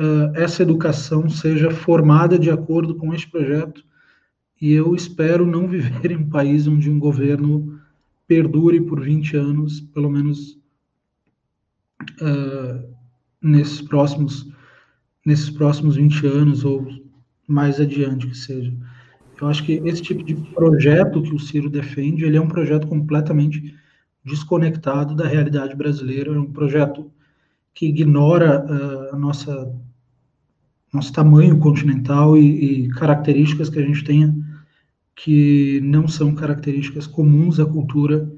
uh, 0.00 0.34
essa 0.34 0.62
educação 0.62 1.28
seja 1.28 1.70
formada 1.70 2.38
de 2.38 2.50
acordo 2.50 2.94
com 2.94 3.12
este 3.12 3.30
projeto 3.30 3.84
e 4.58 4.72
eu 4.72 4.94
espero 4.94 5.46
não 5.46 5.68
viver 5.68 6.08
em 6.10 6.16
um 6.16 6.30
país 6.30 6.66
onde 6.66 6.88
um 6.88 6.98
governo 6.98 7.77
perdure 8.28 8.80
por 8.82 9.00
20 9.00 9.36
anos, 9.36 9.80
pelo 9.80 10.10
menos 10.10 10.58
uh, 12.20 12.94
nesses 13.42 13.80
próximos 13.80 14.46
nesses 15.26 15.50
próximos 15.50 15.96
20 15.96 16.26
anos 16.26 16.64
ou 16.64 16.86
mais 17.46 17.80
adiante 17.80 18.26
que 18.28 18.36
seja. 18.36 18.72
Eu 19.40 19.48
acho 19.48 19.62
que 19.64 19.72
esse 19.84 20.02
tipo 20.02 20.24
de 20.24 20.34
projeto 20.34 21.22
que 21.22 21.34
o 21.34 21.38
Ciro 21.38 21.68
defende, 21.68 22.24
ele 22.24 22.36
é 22.36 22.40
um 22.40 22.48
projeto 22.48 22.86
completamente 22.86 23.74
desconectado 24.24 25.14
da 25.14 25.26
realidade 25.26 25.76
brasileira, 25.76 26.34
é 26.34 26.38
um 26.38 26.50
projeto 26.50 27.10
que 27.74 27.86
ignora 27.86 28.64
uh, 28.64 29.14
a 29.14 29.18
nossa 29.18 29.74
nosso 30.92 31.12
tamanho 31.12 31.58
continental 31.58 32.36
e, 32.36 32.86
e, 32.86 32.88
características 32.88 33.68
que 33.68 33.78
a 33.78 33.82
gente 33.84 34.02
tenha 34.04 34.34
que 35.22 35.80
não 35.82 36.06
são 36.06 36.34
características 36.34 37.06
comuns 37.06 37.58
à 37.58 37.66
cultura 37.66 38.30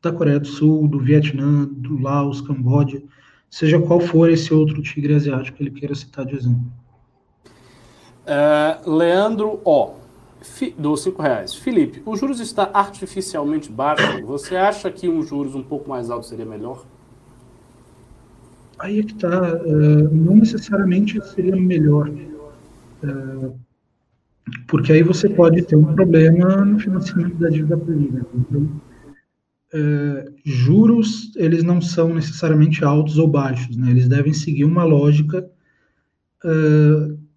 da 0.00 0.12
Coreia 0.12 0.38
do 0.38 0.46
Sul, 0.46 0.86
do 0.86 1.00
Vietnã, 1.00 1.64
do 1.68 2.00
Laos, 2.00 2.40
Camboja, 2.40 3.02
seja 3.50 3.80
qual 3.80 3.98
for 3.98 4.30
esse 4.30 4.54
outro 4.54 4.80
tigre 4.80 5.14
asiático 5.14 5.56
que 5.56 5.62
ele 5.64 5.72
queira 5.72 5.94
citar 5.96 6.24
de 6.24 6.36
exemplo. 6.36 6.62
Uh, 8.24 8.90
Leandro 8.90 9.60
O. 9.64 9.94
Dos 10.78 11.02
cinco 11.02 11.20
reais. 11.20 11.56
Felipe, 11.56 12.00
o 12.06 12.14
juros 12.14 12.38
está 12.38 12.70
artificialmente 12.72 13.72
baixo. 13.72 14.24
Você 14.24 14.54
acha 14.54 14.88
que 14.88 15.08
um 15.08 15.20
juros 15.20 15.56
um 15.56 15.62
pouco 15.64 15.90
mais 15.90 16.08
alto 16.10 16.26
seria 16.26 16.46
melhor? 16.46 16.86
Aí 18.78 19.00
é 19.00 19.02
que 19.02 19.14
está. 19.14 19.54
Uh, 19.56 20.14
não 20.14 20.36
necessariamente 20.36 21.20
seria 21.34 21.56
melhor. 21.56 22.08
Uh, 23.02 23.58
porque 24.66 24.92
aí 24.92 25.02
você 25.02 25.28
pode 25.28 25.62
ter 25.62 25.76
um 25.76 25.94
problema 25.94 26.64
no 26.64 26.78
financiamento 26.78 27.36
da 27.36 27.48
dívida 27.48 27.76
pública. 27.76 28.26
Então, 28.34 28.80
é, 29.72 30.32
juros 30.44 31.32
eles 31.36 31.62
não 31.62 31.80
são 31.80 32.14
necessariamente 32.14 32.84
altos 32.84 33.18
ou 33.18 33.28
baixos, 33.28 33.76
né? 33.76 33.90
Eles 33.90 34.08
devem 34.08 34.32
seguir 34.32 34.64
uma 34.64 34.84
lógica 34.84 35.48
é, 36.44 36.48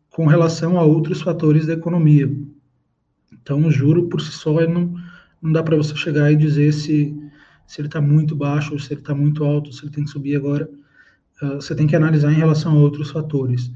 com 0.09 0.25
relação 0.25 0.77
a 0.77 0.83
outros 0.83 1.21
fatores 1.21 1.65
da 1.65 1.73
economia. 1.73 2.31
Então, 3.31 3.65
o 3.65 3.71
juro 3.71 4.07
por 4.07 4.21
si 4.21 4.31
só 4.31 4.53
não, 4.67 4.93
não 5.41 5.51
dá 5.51 5.63
para 5.63 5.77
você 5.77 5.95
chegar 5.95 6.31
e 6.31 6.35
dizer 6.35 6.71
se, 6.73 7.15
se 7.65 7.81
ele 7.81 7.87
está 7.87 8.01
muito 8.01 8.35
baixo 8.35 8.73
ou 8.73 8.79
se 8.79 8.93
ele 8.93 9.01
está 9.01 9.15
muito 9.15 9.43
alto, 9.43 9.73
se 9.73 9.83
ele 9.83 9.91
tem 9.91 10.03
que 10.03 10.11
subir 10.11 10.35
agora. 10.35 10.69
Uh, 11.41 11.55
você 11.55 11.73
tem 11.73 11.87
que 11.87 11.95
analisar 11.95 12.31
em 12.31 12.35
relação 12.35 12.73
a 12.73 12.75
outros 12.75 13.09
fatores. 13.09 13.71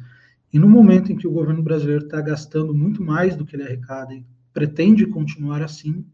E 0.55 0.59
no 0.59 0.69
momento 0.69 1.11
em 1.11 1.17
que 1.17 1.27
o 1.27 1.31
governo 1.31 1.61
brasileiro 1.61 2.05
está 2.05 2.21
gastando 2.21 2.73
muito 2.73 3.03
mais 3.03 3.35
do 3.35 3.43
que 3.43 3.57
ele 3.57 3.63
arrecada 3.63 4.13
e 4.13 4.23
pretende 4.53 5.05
continuar 5.05 5.61
assim, 5.61 6.05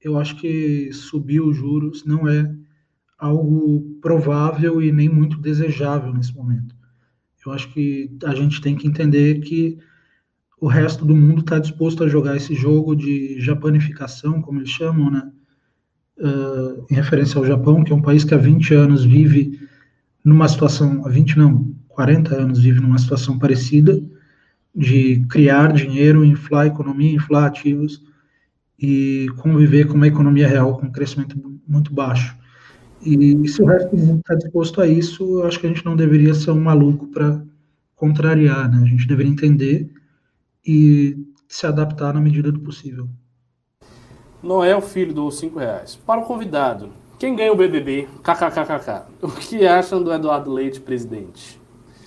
eu 0.00 0.18
acho 0.18 0.34
que 0.36 0.90
subir 0.94 1.42
os 1.42 1.54
juros 1.54 2.02
não 2.02 2.26
é 2.26 2.50
algo 3.18 3.98
provável 4.00 4.80
e 4.80 4.90
nem 4.90 5.10
muito 5.10 5.38
desejável 5.38 6.10
nesse 6.10 6.34
momento. 6.34 6.74
Eu 7.44 7.52
acho 7.52 7.70
que 7.70 8.10
a 8.24 8.34
gente 8.34 8.62
tem 8.62 8.74
que 8.74 8.88
entender 8.88 9.40
que 9.40 9.76
o 10.58 10.66
resto 10.66 11.04
do 11.04 11.14
mundo 11.14 11.42
está 11.42 11.58
disposto 11.58 12.02
a 12.02 12.08
jogar 12.08 12.34
esse 12.34 12.54
jogo 12.54 12.96
de 12.96 13.38
japanificação, 13.42 14.40
como 14.40 14.60
eles 14.60 14.70
chamam, 14.70 15.10
né? 15.10 15.30
Uh, 16.16 16.86
em 16.90 16.94
referência 16.94 17.36
ao 17.36 17.44
Japão, 17.44 17.84
que 17.84 17.92
é 17.92 17.94
um 17.94 18.00
país 18.00 18.24
que 18.24 18.32
há 18.32 18.38
20 18.38 18.72
anos 18.72 19.04
vive 19.04 19.60
numa 20.24 20.48
situação, 20.48 21.04
há 21.04 21.10
20 21.10 21.36
não, 21.36 21.71
40 21.94 22.34
anos 22.34 22.60
vive 22.60 22.80
numa 22.80 22.98
situação 22.98 23.38
parecida, 23.38 24.02
de 24.74 25.24
criar 25.28 25.72
dinheiro, 25.72 26.24
inflar 26.24 26.64
a 26.64 26.66
economia, 26.66 27.14
inflar 27.14 27.44
ativos, 27.44 28.02
e 28.78 29.28
conviver 29.38 29.86
com 29.86 29.94
uma 29.94 30.08
economia 30.08 30.48
real 30.48 30.76
com 30.76 30.86
um 30.86 30.90
crescimento 30.90 31.36
muito 31.66 31.94
baixo. 31.94 32.36
E 33.00 33.48
se 33.48 33.62
o 33.62 33.66
resto 33.66 33.94
do 33.94 33.96
mundo 33.96 34.18
está 34.20 34.34
disposto 34.34 34.80
a 34.80 34.86
isso, 34.86 35.40
eu 35.40 35.46
acho 35.46 35.60
que 35.60 35.66
a 35.66 35.68
gente 35.68 35.84
não 35.84 35.94
deveria 35.94 36.34
ser 36.34 36.50
um 36.50 36.60
maluco 36.60 37.06
para 37.08 37.40
contrariar, 37.94 38.70
né? 38.70 38.82
A 38.82 38.86
gente 38.86 39.06
deveria 39.06 39.30
entender 39.30 39.90
e 40.66 41.16
se 41.46 41.66
adaptar 41.66 42.12
na 42.12 42.20
medida 42.20 42.50
do 42.50 42.60
possível. 42.60 43.08
Noel 44.42 44.80
Filho 44.80 45.14
dos 45.14 45.36
5 45.38 45.58
reais. 45.58 45.96
Para 46.04 46.20
o 46.20 46.24
convidado, 46.24 46.90
quem 47.18 47.36
ganha 47.36 47.52
o 47.52 47.56
BBB? 47.56 48.08
KKKKK. 48.22 49.04
O 49.22 49.28
que 49.28 49.64
acham 49.64 50.02
do 50.02 50.12
Eduardo 50.12 50.52
Leite 50.52 50.80
presidente? 50.80 51.61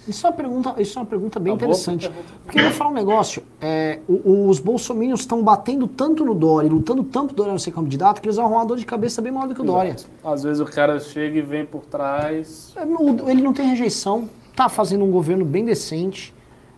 Isso 0.08 0.26
é 0.26 0.30
uma 0.30 0.36
pergunta, 0.36 0.76
isso 0.78 0.98
é 0.98 1.02
uma 1.02 1.08
pergunta 1.08 1.40
bem 1.40 1.54
interessante. 1.54 2.12
Porque 2.44 2.60
eu 2.60 2.64
vou 2.66 2.74
falar 2.74 2.92
um 2.92 2.94
negócio. 2.94 3.44
É, 3.60 4.00
os 4.08 4.60
bolsominions 4.60 5.22
estão 5.22 5.44
batendo 5.44 5.88
tanto 5.88 6.24
no 6.24 6.36
Dória, 6.36 6.70
lutando 6.70 7.04
tanto 7.04 7.30
do 7.30 7.38
Dória 7.38 7.52
não 7.52 7.60
ser 7.60 7.72
candidato, 7.72 8.22
que 8.22 8.28
eles 8.28 8.36
vão 8.36 8.46
arrumar 8.46 8.62
uma 8.62 8.66
dor 8.68 8.78
de 8.78 8.86
cabeça 8.86 9.22
bem 9.22 9.32
maior 9.32 9.48
do 9.48 9.56
que 9.56 9.62
o 9.62 9.64
Dória. 9.64 9.96
Às 10.24 10.44
vezes 10.44 10.60
o 10.60 10.66
cara 10.66 11.00
chega 11.00 11.40
e 11.40 11.42
vem 11.42 11.66
por 11.66 11.86
trás. 11.86 12.74
É, 12.76 12.84
ele 13.32 13.42
não 13.42 13.54
tem 13.54 13.68
rejeição, 13.68 14.30
tá 14.56 14.70
fazendo 14.70 15.04
um 15.04 15.12
governo 15.12 15.44
bem 15.44 15.66
decente, 15.66 16.34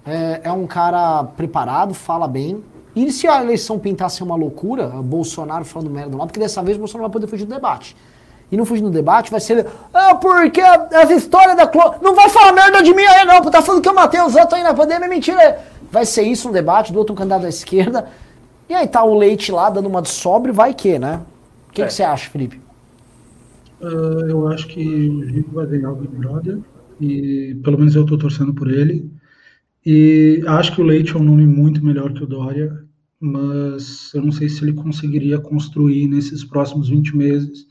é, 0.05 0.41
é 0.43 0.51
um 0.51 0.65
cara 0.65 1.23
preparado, 1.23 1.93
fala 1.93 2.27
bem. 2.27 2.63
E 2.95 3.11
se 3.11 3.27
a 3.27 3.43
eleição 3.43 3.77
pintar 3.77 4.09
ser 4.09 4.23
uma 4.23 4.35
loucura, 4.35 4.87
Bolsonaro 4.87 5.65
falando 5.65 5.91
merda 5.91 6.11
do 6.11 6.17
lado, 6.17 6.27
porque 6.29 6.39
dessa 6.39 6.63
vez 6.63 6.77
o 6.77 6.79
Bolsonaro 6.79 7.09
vai 7.09 7.13
poder 7.13 7.27
fugir 7.27 7.45
do 7.45 7.53
debate 7.53 7.95
e 8.51 8.55
não 8.55 8.65
fugir 8.65 8.81
no 8.81 8.89
debate, 8.89 9.29
vai 9.29 9.39
ser. 9.39 9.65
Ah, 9.93 10.15
porque 10.15 10.61
as 10.61 11.09
histórias 11.09 11.57
da 11.57 11.67
Clô. 11.67 11.95
Não 12.01 12.15
vai 12.15 12.29
falar 12.29 12.53
merda 12.53 12.81
de 12.81 12.93
mim 12.93 13.03
aí, 13.03 13.25
não, 13.25 13.41
tá 13.51 13.61
falando 13.61 13.81
que 13.81 13.89
eu 13.89 13.93
matei 13.93 14.21
os 14.21 14.35
outros 14.35 14.53
aí 14.53 14.63
na 14.63 14.73
pandemia, 14.73 15.05
é 15.05 15.09
mentira. 15.09 15.59
Vai 15.91 16.05
ser 16.05 16.23
isso 16.23 16.49
um 16.49 16.51
debate 16.51 16.93
do 16.93 16.99
outro 16.99 17.15
candidato 17.15 17.41
da 17.41 17.49
esquerda. 17.49 18.07
E 18.69 18.73
aí 18.73 18.87
tá 18.87 19.03
o 19.03 19.17
Leite 19.17 19.51
lá 19.51 19.69
dando 19.69 19.87
uma 19.87 20.01
de 20.01 20.09
sobre, 20.09 20.51
vai 20.51 20.73
que, 20.73 20.97
né? 20.97 21.21
O 21.69 21.73
que, 21.73 21.81
é. 21.81 21.85
que 21.85 21.93
você 21.93 22.03
acha, 22.03 22.29
Felipe? 22.29 22.59
Uh, 23.81 24.27
eu 24.29 24.47
acho 24.47 24.67
que 24.67 24.81
o 24.81 25.25
Gil 25.25 25.45
vai 25.51 25.65
ganhar 25.67 25.91
o 25.91 25.95
Big 25.95 26.15
Brother. 26.15 26.59
E 26.99 27.55
pelo 27.63 27.77
menos 27.77 27.95
eu 27.95 28.05
tô 28.05 28.17
torcendo 28.17 28.53
por 28.53 28.69
ele. 28.69 29.09
E 29.85 30.43
acho 30.47 30.73
que 30.73 30.81
o 30.81 30.85
Leite 30.85 31.15
é 31.15 31.19
um 31.19 31.23
nome 31.23 31.45
muito 31.45 31.83
melhor 31.83 32.11
que 32.11 32.23
o 32.23 32.27
Dória, 32.27 32.77
mas 33.19 34.11
eu 34.13 34.21
não 34.21 34.31
sei 34.31 34.49
se 34.49 34.63
ele 34.63 34.73
conseguiria 34.73 35.39
construir 35.39 36.07
nesses 36.07 36.43
próximos 36.43 36.89
20 36.89 37.15
meses 37.15 37.65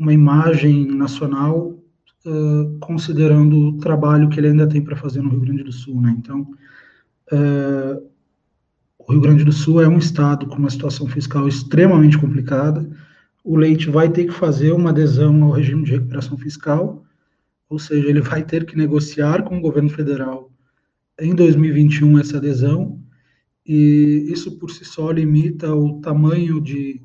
uma 0.00 0.14
imagem 0.14 0.86
nacional, 0.86 1.78
uh, 2.24 2.78
considerando 2.80 3.68
o 3.68 3.78
trabalho 3.78 4.30
que 4.30 4.40
ele 4.40 4.48
ainda 4.48 4.66
tem 4.66 4.82
para 4.82 4.96
fazer 4.96 5.20
no 5.20 5.28
Rio 5.28 5.40
Grande 5.40 5.62
do 5.62 5.72
Sul. 5.72 6.00
Né? 6.00 6.16
Então, 6.18 6.40
uh, 7.30 8.02
o 8.98 9.12
Rio 9.12 9.20
Grande 9.20 9.44
do 9.44 9.52
Sul 9.52 9.82
é 9.82 9.86
um 9.86 9.98
estado 9.98 10.46
com 10.46 10.56
uma 10.56 10.70
situação 10.70 11.06
fiscal 11.06 11.46
extremamente 11.46 12.16
complicada. 12.16 12.90
O 13.44 13.58
Leite 13.58 13.90
vai 13.90 14.08
ter 14.08 14.24
que 14.24 14.32
fazer 14.32 14.72
uma 14.72 14.88
adesão 14.88 15.44
ao 15.44 15.50
regime 15.50 15.84
de 15.84 15.92
recuperação 15.92 16.38
fiscal, 16.38 17.04
ou 17.68 17.78
seja, 17.78 18.08
ele 18.08 18.22
vai 18.22 18.42
ter 18.42 18.64
que 18.64 18.78
negociar 18.78 19.42
com 19.42 19.58
o 19.58 19.60
governo 19.60 19.90
federal 19.90 20.50
em 21.20 21.34
2021 21.34 22.18
essa 22.18 22.38
adesão, 22.38 22.98
e 23.66 24.26
isso 24.30 24.58
por 24.58 24.70
si 24.70 24.82
só 24.82 25.10
limita 25.10 25.74
o 25.74 26.00
tamanho 26.00 26.58
de 26.58 27.02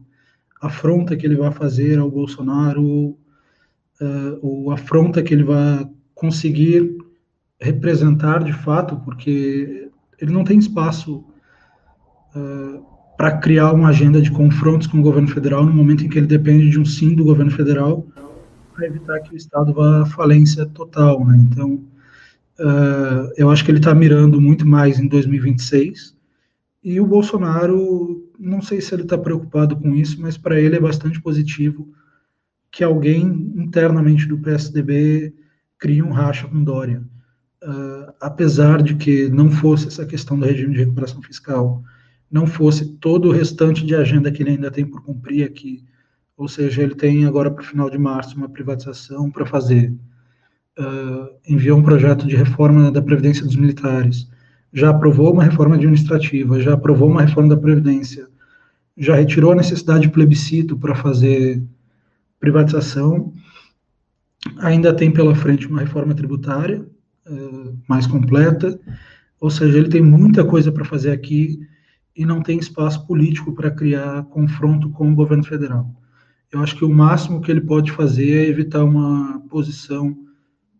afronta 0.62 1.16
que 1.16 1.26
ele 1.26 1.36
vai 1.36 1.52
fazer 1.52 2.00
ao 2.00 2.10
Bolsonaro, 2.10 2.84
uh, 2.84 4.40
ou 4.42 4.72
afronta 4.72 5.22
que 5.22 5.34
ele 5.34 5.44
vai 5.44 5.88
conseguir 6.14 6.98
representar 7.60 8.44
de 8.44 8.54
fato, 8.54 8.98
porque 8.98 9.90
ele 10.20 10.32
não 10.32 10.44
tem 10.44 10.58
espaço 10.58 11.24
uh, 12.36 12.84
para 13.18 13.38
criar 13.38 13.72
uma 13.72 13.90
agenda 13.90 14.22
de 14.22 14.32
confrontos 14.32 14.88
com 14.88 15.00
o 15.00 15.02
governo 15.02 15.28
federal 15.28 15.66
no 15.66 15.74
momento 15.74 16.06
em 16.06 16.10
que 16.10 16.18
ele 16.18 16.28
depende 16.28 16.70
de 16.70 16.80
um 16.80 16.86
sim 16.86 17.16
do 17.16 17.24
governo 17.24 17.52
federal 17.52 18.06
para 18.74 18.88
evitar 18.88 19.20
que 19.22 19.34
o 19.34 19.38
Estado 19.38 19.74
vá 19.74 20.02
à 20.02 20.06
falência 20.06 20.66
total. 20.66 21.26
Né? 21.26 21.38
Então, 21.50 21.76
uh, 22.60 23.32
eu 23.38 23.50
acho 23.50 23.64
que 23.64 23.72
ele 23.72 23.80
está 23.80 23.96
mirando 23.96 24.42
muito 24.42 24.68
mais 24.68 25.00
em 25.00 25.08
2026 25.08 26.16
e 26.84 27.00
o 27.00 27.06
Bolsonaro 27.06 28.25
não 28.40 28.62
sei 28.62 28.82
se 28.82 28.94
ele 28.94 29.04
está 29.04 29.18
preocupado 29.18 29.76
com 29.76 29.96
isso, 29.96 30.22
mas 30.22 30.38
para 30.38 30.60
ele 30.60 30.76
é 30.76 30.80
bastante 30.80 31.22
positivo 31.22 31.92
que 32.72 32.84
alguém 32.84 33.24
internamente 33.56 34.26
do 34.28 34.38
PSDB 34.38 35.34
crie 35.80 36.02
um 36.02 36.12
racha 36.12 36.48
com 36.48 36.64
Dória. 36.64 37.04
Uh, 37.64 38.14
apesar 38.20 38.84
de 38.84 38.96
que 38.96 39.30
não 39.30 39.50
fosse 39.50 39.88
essa 39.88 40.06
questão 40.06 40.38
do 40.38 40.46
regime 40.46 40.74
de 40.74 40.80
recuperação 40.80 41.22
fiscal, 41.22 41.82
não 42.30 42.46
fosse 42.46 42.86
todo 42.98 43.30
o 43.30 43.32
restante 43.32 43.86
de 43.86 43.96
agenda 43.96 44.32
que 44.32 44.44
ele 44.44 44.52
ainda 44.52 44.70
tem 44.70 44.86
por 44.86 45.02
cumprir 45.02 45.46
aqui, 45.46 45.84
ou 46.38 46.48
seja, 46.48 46.84
ele 46.84 46.96
tem 46.96 47.26
agora 47.26 47.50
para 47.50 47.64
o 47.64 47.66
final 47.66 47.90
de 47.90 47.98
março 47.98 48.36
uma 48.36 48.50
privatização 48.50 49.32
para 49.32 49.46
fazer, 49.46 49.94
uh, 50.78 51.30
enviou 51.48 51.80
um 51.80 51.84
projeto 51.84 52.28
de 52.28 52.36
reforma 52.36 52.92
da 52.92 53.02
Previdência 53.02 53.46
dos 53.46 53.56
Militares, 53.56 54.30
já 54.76 54.90
aprovou 54.90 55.32
uma 55.32 55.46
reforma 55.46 55.76
administrativa, 55.76 56.60
já 56.60 56.74
aprovou 56.74 57.10
uma 57.10 57.22
reforma 57.22 57.56
da 57.56 57.62
Previdência, 57.62 58.28
já 58.98 59.16
retirou 59.16 59.54
a 59.54 59.56
necessidade 59.56 60.02
de 60.02 60.10
plebiscito 60.10 60.78
para 60.78 60.94
fazer 60.94 61.64
privatização, 62.42 63.32
ainda 64.58 64.94
tem 64.94 65.10
pela 65.10 65.34
frente 65.34 65.66
uma 65.66 65.80
reforma 65.80 66.14
tributária, 66.14 66.86
uh, 67.26 67.80
mais 67.88 68.06
completa, 68.06 68.78
ou 69.40 69.50
seja, 69.50 69.78
ele 69.78 69.88
tem 69.88 70.02
muita 70.02 70.44
coisa 70.44 70.74
para 70.74 70.84
fazer 70.84 71.12
aqui 71.12 71.58
e 72.14 72.26
não 72.26 72.42
tem 72.42 72.60
espaço 72.60 73.08
político 73.08 73.54
para 73.54 73.72
criar 73.72 74.24
confronto 74.26 74.90
com 74.90 75.10
o 75.10 75.16
governo 75.16 75.46
federal. 75.46 75.90
Eu 76.52 76.62
acho 76.62 76.76
que 76.76 76.84
o 76.84 76.94
máximo 76.94 77.40
que 77.40 77.50
ele 77.50 77.62
pode 77.62 77.94
fazer 77.94 78.46
é 78.46 78.50
evitar 78.50 78.84
uma 78.84 79.40
posição 79.50 80.18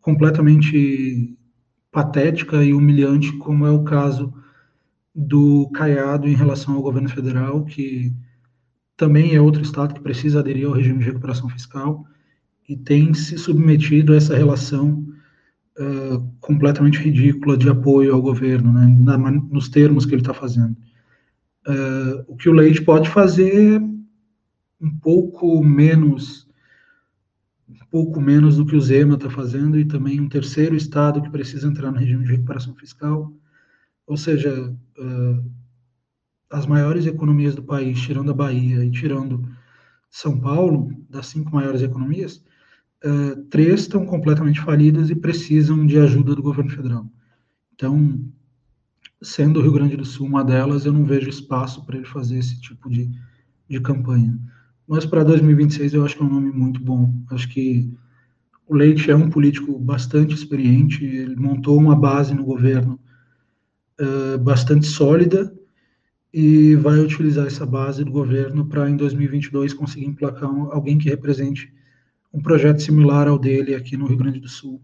completamente 0.02 1.38
patética 1.96 2.62
e 2.62 2.74
humilhante, 2.74 3.32
como 3.38 3.66
é 3.66 3.72
o 3.72 3.86
caso 3.86 4.34
do 5.16 5.70
Caiado 5.70 6.28
em 6.28 6.36
relação 6.36 6.76
ao 6.76 6.82
governo 6.82 7.08
federal, 7.08 7.64
que 7.64 8.12
também 8.98 9.34
é 9.34 9.40
outro 9.40 9.62
estado 9.62 9.94
que 9.94 10.02
precisa 10.02 10.42
aderir 10.42 10.68
ao 10.68 10.74
regime 10.74 11.00
de 11.00 11.06
recuperação 11.06 11.48
fiscal 11.48 12.06
e 12.68 12.76
tem 12.76 13.14
se 13.14 13.38
submetido 13.38 14.12
a 14.12 14.18
essa 14.18 14.36
relação 14.36 15.08
uh, 15.80 16.20
completamente 16.42 17.00
ridícula 17.00 17.56
de 17.56 17.70
apoio 17.70 18.14
ao 18.14 18.22
governo, 18.22 18.74
né, 18.74 18.94
na, 19.00 19.18
nos 19.32 19.70
termos 19.70 20.06
que 20.06 20.14
ele 20.14 20.22
está 20.22 20.34
fazendo. 20.34 20.76
Uh, 21.66 22.26
o 22.28 22.36
que 22.36 22.50
o 22.50 22.54
Leite 22.54 22.82
pode 22.82 23.10
fazer 23.10 23.82
um 24.82 24.92
pouco 25.02 25.64
menos 25.64 26.45
pouco 27.96 28.20
menos 28.20 28.58
do 28.58 28.66
que 28.66 28.76
o 28.76 28.82
Zema 28.82 29.16
está 29.16 29.30
fazendo 29.30 29.80
e 29.80 29.86
também 29.86 30.20
um 30.20 30.28
terceiro 30.28 30.76
estado 30.76 31.22
que 31.22 31.30
precisa 31.30 31.66
entrar 31.66 31.90
no 31.94 31.98
regime 31.98 32.26
de 32.26 32.32
recuperação 32.32 32.76
fiscal, 32.76 33.32
ou 34.06 34.18
seja, 34.18 34.70
uh, 35.00 35.52
as 36.50 36.66
maiores 36.66 37.06
economias 37.06 37.56
do 37.56 37.64
país, 37.64 37.98
tirando 38.02 38.32
a 38.32 38.34
Bahia 38.34 38.84
e 38.84 38.92
tirando 38.92 39.48
São 40.10 40.38
Paulo, 40.38 40.92
das 41.10 41.28
cinco 41.28 41.56
maiores 41.56 41.82
economias, 41.82 42.44
uh, 43.06 43.42
três 43.50 43.80
estão 43.80 44.06
completamente 44.06 44.60
falidas 44.60 45.10
e 45.10 45.16
precisam 45.16 45.88
de 45.88 45.98
ajuda 45.98 46.36
do 46.36 46.44
governo 46.44 46.72
federal. 46.72 47.10
Então, 47.74 48.30
sendo 49.22 49.62
o 49.62 49.64
Rio 49.64 49.72
Grande 49.72 49.96
do 49.96 50.04
Sul 50.04 50.28
uma 50.28 50.44
delas, 50.44 50.86
eu 50.86 50.92
não 50.92 51.06
vejo 51.06 51.30
espaço 51.30 51.86
para 51.86 51.96
ele 51.96 52.06
fazer 52.06 52.40
esse 52.40 52.60
tipo 52.60 52.90
de, 52.90 53.10
de 53.70 53.80
campanha. 53.80 54.38
Mas 54.88 55.06
para 55.06 55.24
2026 55.24 55.94
eu 55.94 56.06
acho 56.06 56.16
que 56.16 56.22
é 56.22 56.26
um 56.26 56.30
nome 56.30 56.52
muito 56.52 56.80
bom. 56.82 57.12
Acho 57.32 57.50
que 57.50 57.92
o 58.68 58.76
Leite 58.76 59.10
é 59.12 59.16
um 59.16 59.30
político 59.30 59.78
bastante 59.80 60.34
experiente, 60.34 61.06
ele 61.06 61.36
montou 61.36 61.78
uma 61.78 61.96
base 61.96 62.34
no 62.34 62.44
governo 62.44 63.00
uh, 64.00 64.38
bastante 64.40 64.88
sólida 64.88 65.54
e 66.34 66.76
vai 66.76 67.00
utilizar 67.00 67.46
essa 67.46 67.66
base 67.66 68.04
do 68.04 68.12
governo 68.12 68.66
para, 68.66 68.90
em 68.90 68.98
2022, 68.98 69.74
conseguir 69.74 70.06
emplacar 70.06 70.52
um, 70.52 70.72
alguém 70.72 70.98
que 70.98 71.10
represente 71.10 71.72
um 72.34 72.42
projeto 72.42 72.82
similar 72.82 73.28
ao 73.28 73.40
dele 73.40 73.74
aqui 73.74 73.96
no 73.96 74.06
Rio 74.06 74.18
Grande 74.18 74.40
do 74.40 74.50
Sul, 74.50 74.82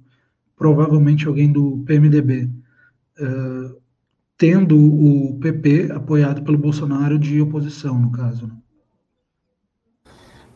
provavelmente 0.56 1.28
alguém 1.28 1.52
do 1.52 1.84
PMDB, 1.86 2.50
uh, 3.20 3.82
tendo 4.38 4.78
o 4.78 5.38
PP 5.40 5.92
apoiado 5.92 6.42
pelo 6.44 6.58
Bolsonaro 6.58 7.20
de 7.20 7.42
oposição, 7.42 8.00
no 8.00 8.12
caso. 8.12 8.48
Né? 8.48 8.54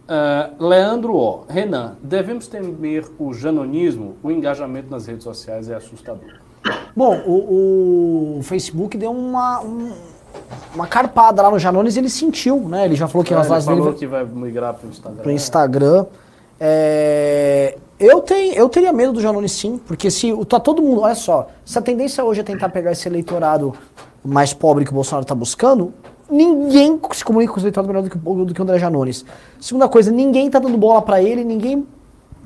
Uh, 0.07 0.63
Leandro 0.63 1.15
O. 1.15 1.45
Renan, 1.49 1.97
devemos 2.01 2.47
temer 2.47 3.05
o 3.17 3.33
janonismo? 3.33 4.15
O 4.21 4.29
engajamento 4.29 4.89
nas 4.91 5.07
redes 5.07 5.23
sociais 5.23 5.69
é 5.69 5.75
assustador. 5.75 6.39
Bom, 6.95 7.21
o, 7.25 8.37
o 8.39 8.43
Facebook 8.43 8.97
deu 8.97 9.11
uma, 9.11 9.61
um, 9.61 9.91
uma 10.73 10.87
carpada 10.87 11.41
lá 11.41 11.51
no 11.51 11.59
Janones 11.59 11.95
e 11.95 11.99
ele 11.99 12.09
sentiu, 12.09 12.59
né? 12.69 12.85
Ele 12.85 12.95
já 12.95 13.07
falou 13.07 13.23
que 13.23 13.33
é, 13.33 13.37
as 13.37 13.47
lives 13.47 13.65
dele... 13.65 13.93
que 13.93 14.07
vai 14.07 14.23
migrar 14.23 14.73
para 14.73 14.87
o 14.87 14.89
Instagram. 14.89 15.21
Pro 15.21 15.31
Instagram. 15.31 16.05
É, 16.59 17.77
eu, 17.99 18.21
tenho, 18.21 18.53
eu 18.53 18.69
teria 18.69 18.93
medo 18.93 19.13
do 19.13 19.21
Janones 19.21 19.51
sim, 19.51 19.77
porque 19.77 20.09
se 20.09 20.33
tá 20.45 20.59
todo 20.59 20.81
mundo, 20.81 21.01
olha 21.01 21.15
só, 21.15 21.49
se 21.65 21.77
a 21.77 21.81
tendência 21.81 22.23
hoje 22.23 22.41
é 22.41 22.43
tentar 22.43 22.69
pegar 22.69 22.91
esse 22.91 23.07
eleitorado 23.07 23.73
mais 24.23 24.53
pobre 24.53 24.85
que 24.85 24.91
o 24.91 24.93
Bolsonaro 24.93 25.23
está 25.23 25.35
buscando, 25.35 25.93
ninguém 26.29 26.99
se 27.11 27.23
comunica 27.23 27.51
com 27.51 27.57
os 27.57 27.63
eleitorados 27.63 27.87
melhor 27.87 28.03
do 28.03 28.09
que, 28.09 28.17
do 28.17 28.53
que 28.53 28.61
o 28.61 28.63
André 28.63 28.79
Janones. 28.79 29.25
Segunda 29.59 29.87
coisa, 29.87 30.11
ninguém 30.11 30.49
tá 30.49 30.59
dando 30.59 30.77
bola 30.77 31.01
para 31.01 31.21
ele, 31.21 31.43
ninguém 31.43 31.85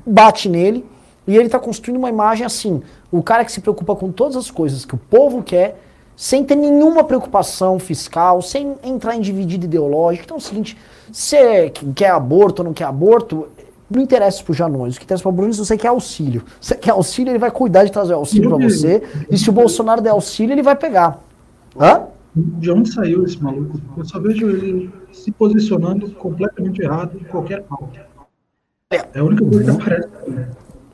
bate 0.06 0.48
nele, 0.48 0.84
e 1.26 1.36
ele 1.36 1.48
tá 1.48 1.58
construindo 1.58 1.98
uma 1.98 2.08
imagem 2.08 2.44
assim, 2.44 2.82
o 3.10 3.22
cara 3.22 3.44
que 3.44 3.52
se 3.52 3.60
preocupa 3.60 3.94
com 3.94 4.10
todas 4.10 4.36
as 4.36 4.50
coisas 4.50 4.84
que 4.84 4.94
o 4.94 4.98
povo 4.98 5.42
quer, 5.42 5.80
sem 6.16 6.44
ter 6.44 6.54
nenhuma 6.54 7.02
preocupação 7.02 7.78
fiscal, 7.78 8.42
sem 8.42 8.74
entrar 8.84 9.16
em 9.16 9.20
dividido 9.20 9.64
ideológico. 9.64 10.24
Então 10.24 10.36
é 10.36 10.38
o 10.38 10.42
seguinte, 10.42 10.76
você 11.10 11.72
quer 11.94 12.10
aborto 12.10 12.60
ou 12.60 12.66
não 12.66 12.74
quer 12.74 12.84
aborto, 12.84 13.48
não 13.90 14.02
interessa 14.02 14.44
pro 14.44 14.52
Janones. 14.52 14.96
O 14.96 14.98
que 14.98 15.04
interessa 15.04 15.22
pro 15.22 15.32
Bruno 15.32 15.50
é 15.50 15.52
se 15.54 15.58
você 15.58 15.78
quer 15.78 15.88
auxílio. 15.88 16.44
Se 16.60 16.68
você 16.68 16.74
quer 16.74 16.90
auxílio, 16.90 17.30
ele 17.30 17.38
vai 17.38 17.50
cuidar 17.50 17.84
de 17.84 17.90
trazer 17.90 18.12
auxílio 18.12 18.50
para 18.50 18.58
você. 18.58 19.02
E 19.30 19.38
se 19.38 19.48
o 19.48 19.52
Bolsonaro 19.52 20.00
der 20.00 20.10
auxílio, 20.10 20.52
ele 20.52 20.62
vai 20.62 20.76
pegar. 20.76 21.20
Hã? 21.78 22.02
De 22.34 22.70
onde 22.70 22.92
saiu 22.92 23.24
esse 23.24 23.42
maluco? 23.42 23.80
Eu 23.96 24.04
só 24.04 24.20
vejo 24.20 24.48
ele 24.48 24.90
se 25.12 25.32
posicionando 25.32 26.10
completamente 26.12 26.80
errado 26.80 27.18
em 27.20 27.24
qualquer 27.24 27.62
pauta. 27.62 28.06
É 28.90 29.18
a 29.18 29.24
única 29.24 29.44
coisa 29.44 29.64
que 29.64 29.70
aparece. 29.70 30.08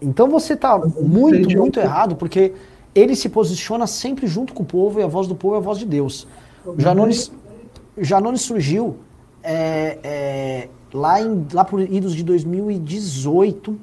Então 0.01 0.29
você 0.29 0.55
está 0.55 0.79
muito, 0.79 1.57
muito 1.57 1.81
errado, 1.81 2.17
porque 2.17 2.53
ele 2.95 3.15
se 3.15 3.29
posiciona 3.29 3.87
sempre 3.87 4.27
junto 4.27 4.55
com 4.55 4.63
o 4.63 4.67
povo, 4.67 5.01
e 5.01 5.03
a 5.03 5.07
voz 5.07 5.27
do 5.27 5.35
povo 5.35 5.55
é 5.55 5.59
a 5.59 5.61
voz 5.61 5.79
de 5.79 5.87
Deus. 5.87 6.27
Janones, 6.79 7.31
Janones 7.99 8.41
surgiu 8.41 8.97
é, 9.43 9.99
é, 10.03 10.69
lá, 10.93 11.21
em, 11.21 11.47
lá 11.53 11.65
por 11.65 11.81
idos 11.81 12.15
de 12.15 12.25
2018, 12.25 13.79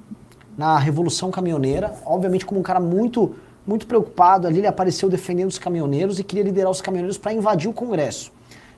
na 0.57 0.77
Revolução 0.77 1.31
Caminhoneira, 1.31 1.93
obviamente 2.05 2.45
como 2.45 2.59
um 2.59 2.63
cara 2.63 2.80
muito 2.80 3.35
muito 3.65 3.88
preocupado 3.88 4.48
ali, 4.48 4.60
ele 4.60 4.68
apareceu 4.68 5.10
defendendo 5.10 5.49
os 5.49 5.57
caminhoneiros 5.57 6.19
e 6.19 6.23
queria 6.23 6.44
liderar 6.44 6.72
os 6.72 6.81
caminhoneiros 6.81 7.18
para 7.18 7.34
invadir 7.34 7.69
o 7.69 7.73
Congresso. 7.73 8.31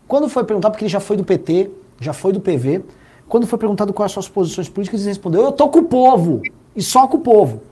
Quando 0.08 0.30
foi 0.30 0.44
perguntado, 0.44 0.74
porque 0.74 0.86
ele 0.86 0.92
já 0.92 1.00
foi 1.00 1.18
do 1.18 1.24
PT, 1.24 1.72
já 2.00 2.14
foi 2.14 2.32
do 2.32 2.40
PV, 2.40 2.84
quando 3.28 3.48
foi 3.48 3.58
perguntado 3.58 3.92
quais 3.92 4.12
são 4.12 4.20
as 4.20 4.26
suas 4.26 4.34
posições 4.34 4.70
políticas, 4.70 5.02
ele 5.02 5.10
respondeu: 5.10 5.42
Eu 5.42 5.52
tô 5.52 5.68
com 5.70 5.80
o 5.80 5.86
povo, 5.86 6.42
e 6.76 6.82
só 6.82 7.08
com 7.08 7.18
o 7.18 7.22
povo. 7.22 7.64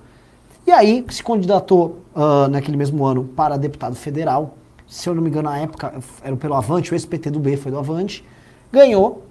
E 0.65 0.71
aí 0.71 1.05
se 1.09 1.23
candidatou 1.23 1.99
uh, 2.15 2.47
naquele 2.49 2.77
mesmo 2.77 3.05
ano 3.05 3.25
para 3.35 3.57
deputado 3.57 3.95
federal. 3.95 4.57
Se 4.87 5.07
eu 5.09 5.15
não 5.15 5.21
me 5.21 5.29
engano, 5.29 5.49
na 5.49 5.57
época 5.59 5.93
era 6.23 6.35
pelo 6.35 6.55
Avante, 6.55 6.91
o 6.91 6.95
ex-PT 6.95 7.31
do 7.31 7.39
B 7.39 7.57
foi 7.57 7.71
do 7.71 7.77
Avante. 7.77 8.25
Ganhou. 8.71 9.23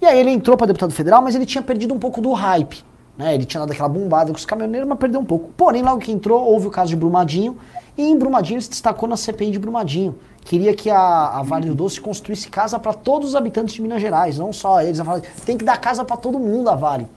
E 0.00 0.06
aí 0.06 0.18
ele 0.18 0.30
entrou 0.30 0.56
para 0.56 0.68
deputado 0.68 0.92
federal, 0.92 1.22
mas 1.22 1.34
ele 1.34 1.46
tinha 1.46 1.62
perdido 1.62 1.92
um 1.92 1.98
pouco 1.98 2.20
do 2.20 2.32
hype. 2.32 2.84
Né? 3.16 3.34
Ele 3.34 3.44
tinha 3.44 3.60
dado 3.60 3.72
aquela 3.72 3.88
bombada 3.88 4.30
com 4.30 4.36
os 4.36 4.44
caminhoneiros, 4.44 4.88
mas 4.88 4.98
perdeu 4.98 5.20
um 5.20 5.24
pouco. 5.24 5.50
Porém, 5.56 5.82
logo 5.82 5.98
que 6.00 6.12
entrou, 6.12 6.44
houve 6.44 6.66
o 6.66 6.70
caso 6.70 6.90
de 6.90 6.96
Brumadinho. 6.96 7.56
E 7.96 8.02
em 8.02 8.16
Brumadinho 8.16 8.60
se 8.60 8.68
destacou 8.68 9.08
na 9.08 9.16
CPI 9.16 9.50
de 9.50 9.58
Brumadinho. 9.58 10.16
Queria 10.44 10.74
que 10.74 10.90
a, 10.90 11.38
a 11.38 11.42
Vale 11.42 11.68
do 11.68 11.74
Doce 11.74 12.00
construísse 12.00 12.48
casa 12.48 12.78
para 12.78 12.92
todos 12.92 13.30
os 13.30 13.34
habitantes 13.34 13.74
de 13.74 13.82
Minas 13.82 14.00
Gerais, 14.00 14.38
não 14.38 14.52
só 14.52 14.80
eles. 14.82 15.00
Tem 15.44 15.56
que 15.56 15.64
dar 15.64 15.78
casa 15.78 16.04
para 16.04 16.16
todo 16.16 16.38
mundo 16.38 16.68
a 16.68 16.76
Vale. 16.76 17.08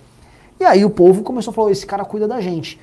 E 0.59 0.63
aí 0.63 0.83
o 0.83 0.89
povo 0.89 1.21
começou 1.21 1.51
a 1.51 1.53
falar: 1.53 1.71
esse 1.71 1.85
cara 1.85 2.03
cuida 2.05 2.27
da 2.27 2.41
gente. 2.41 2.79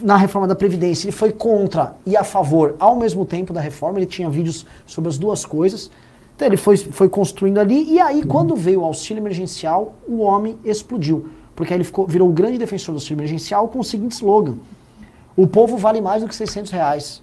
Na 0.00 0.16
reforma 0.16 0.48
da 0.48 0.54
Previdência, 0.54 1.06
ele 1.06 1.12
foi 1.12 1.30
contra 1.30 1.94
e 2.06 2.16
a 2.16 2.24
favor 2.24 2.74
ao 2.78 2.96
mesmo 2.96 3.26
tempo 3.26 3.52
da 3.52 3.60
reforma. 3.60 3.98
Ele 3.98 4.06
tinha 4.06 4.30
vídeos 4.30 4.64
sobre 4.86 5.10
as 5.10 5.18
duas 5.18 5.44
coisas. 5.44 5.90
Então 6.34 6.48
ele 6.48 6.56
foi, 6.56 6.76
foi 6.76 7.08
construindo 7.08 7.58
ali. 7.58 7.92
E 7.92 8.00
aí, 8.00 8.24
quando 8.24 8.56
veio 8.56 8.80
o 8.80 8.84
auxílio 8.84 9.20
emergencial, 9.20 9.94
o 10.08 10.20
homem 10.20 10.58
explodiu. 10.64 11.28
Porque 11.54 11.72
aí 11.72 11.78
ele 11.78 11.84
ficou, 11.84 12.06
virou 12.06 12.28
o 12.28 12.32
grande 12.32 12.58
defensor 12.58 12.92
do 12.94 12.96
auxílio 12.96 13.16
emergencial 13.16 13.68
com 13.68 13.78
o 13.78 13.84
seguinte 13.84 14.12
slogan: 14.12 14.56
O 15.36 15.46
povo 15.46 15.76
vale 15.76 16.00
mais 16.00 16.22
do 16.22 16.28
que 16.28 16.34
600 16.34 16.70
reais. 16.70 17.22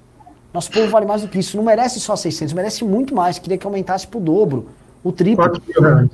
Nosso 0.53 0.71
povo 0.71 0.89
vale 0.89 1.05
mais 1.05 1.21
do 1.21 1.27
que 1.27 1.39
isso. 1.39 1.55
Não 1.55 1.63
merece 1.63 1.99
só 1.99 2.15
600, 2.15 2.53
merece 2.53 2.83
muito 2.83 3.15
mais. 3.15 3.39
Queria 3.39 3.57
que 3.57 3.65
aumentasse 3.65 4.05
para 4.07 4.17
o 4.17 4.21
dobro, 4.21 4.67
o 5.03 5.11
triplo. 5.11 5.43
4 5.49 5.63
mil 5.67 5.81
reais. 5.81 6.09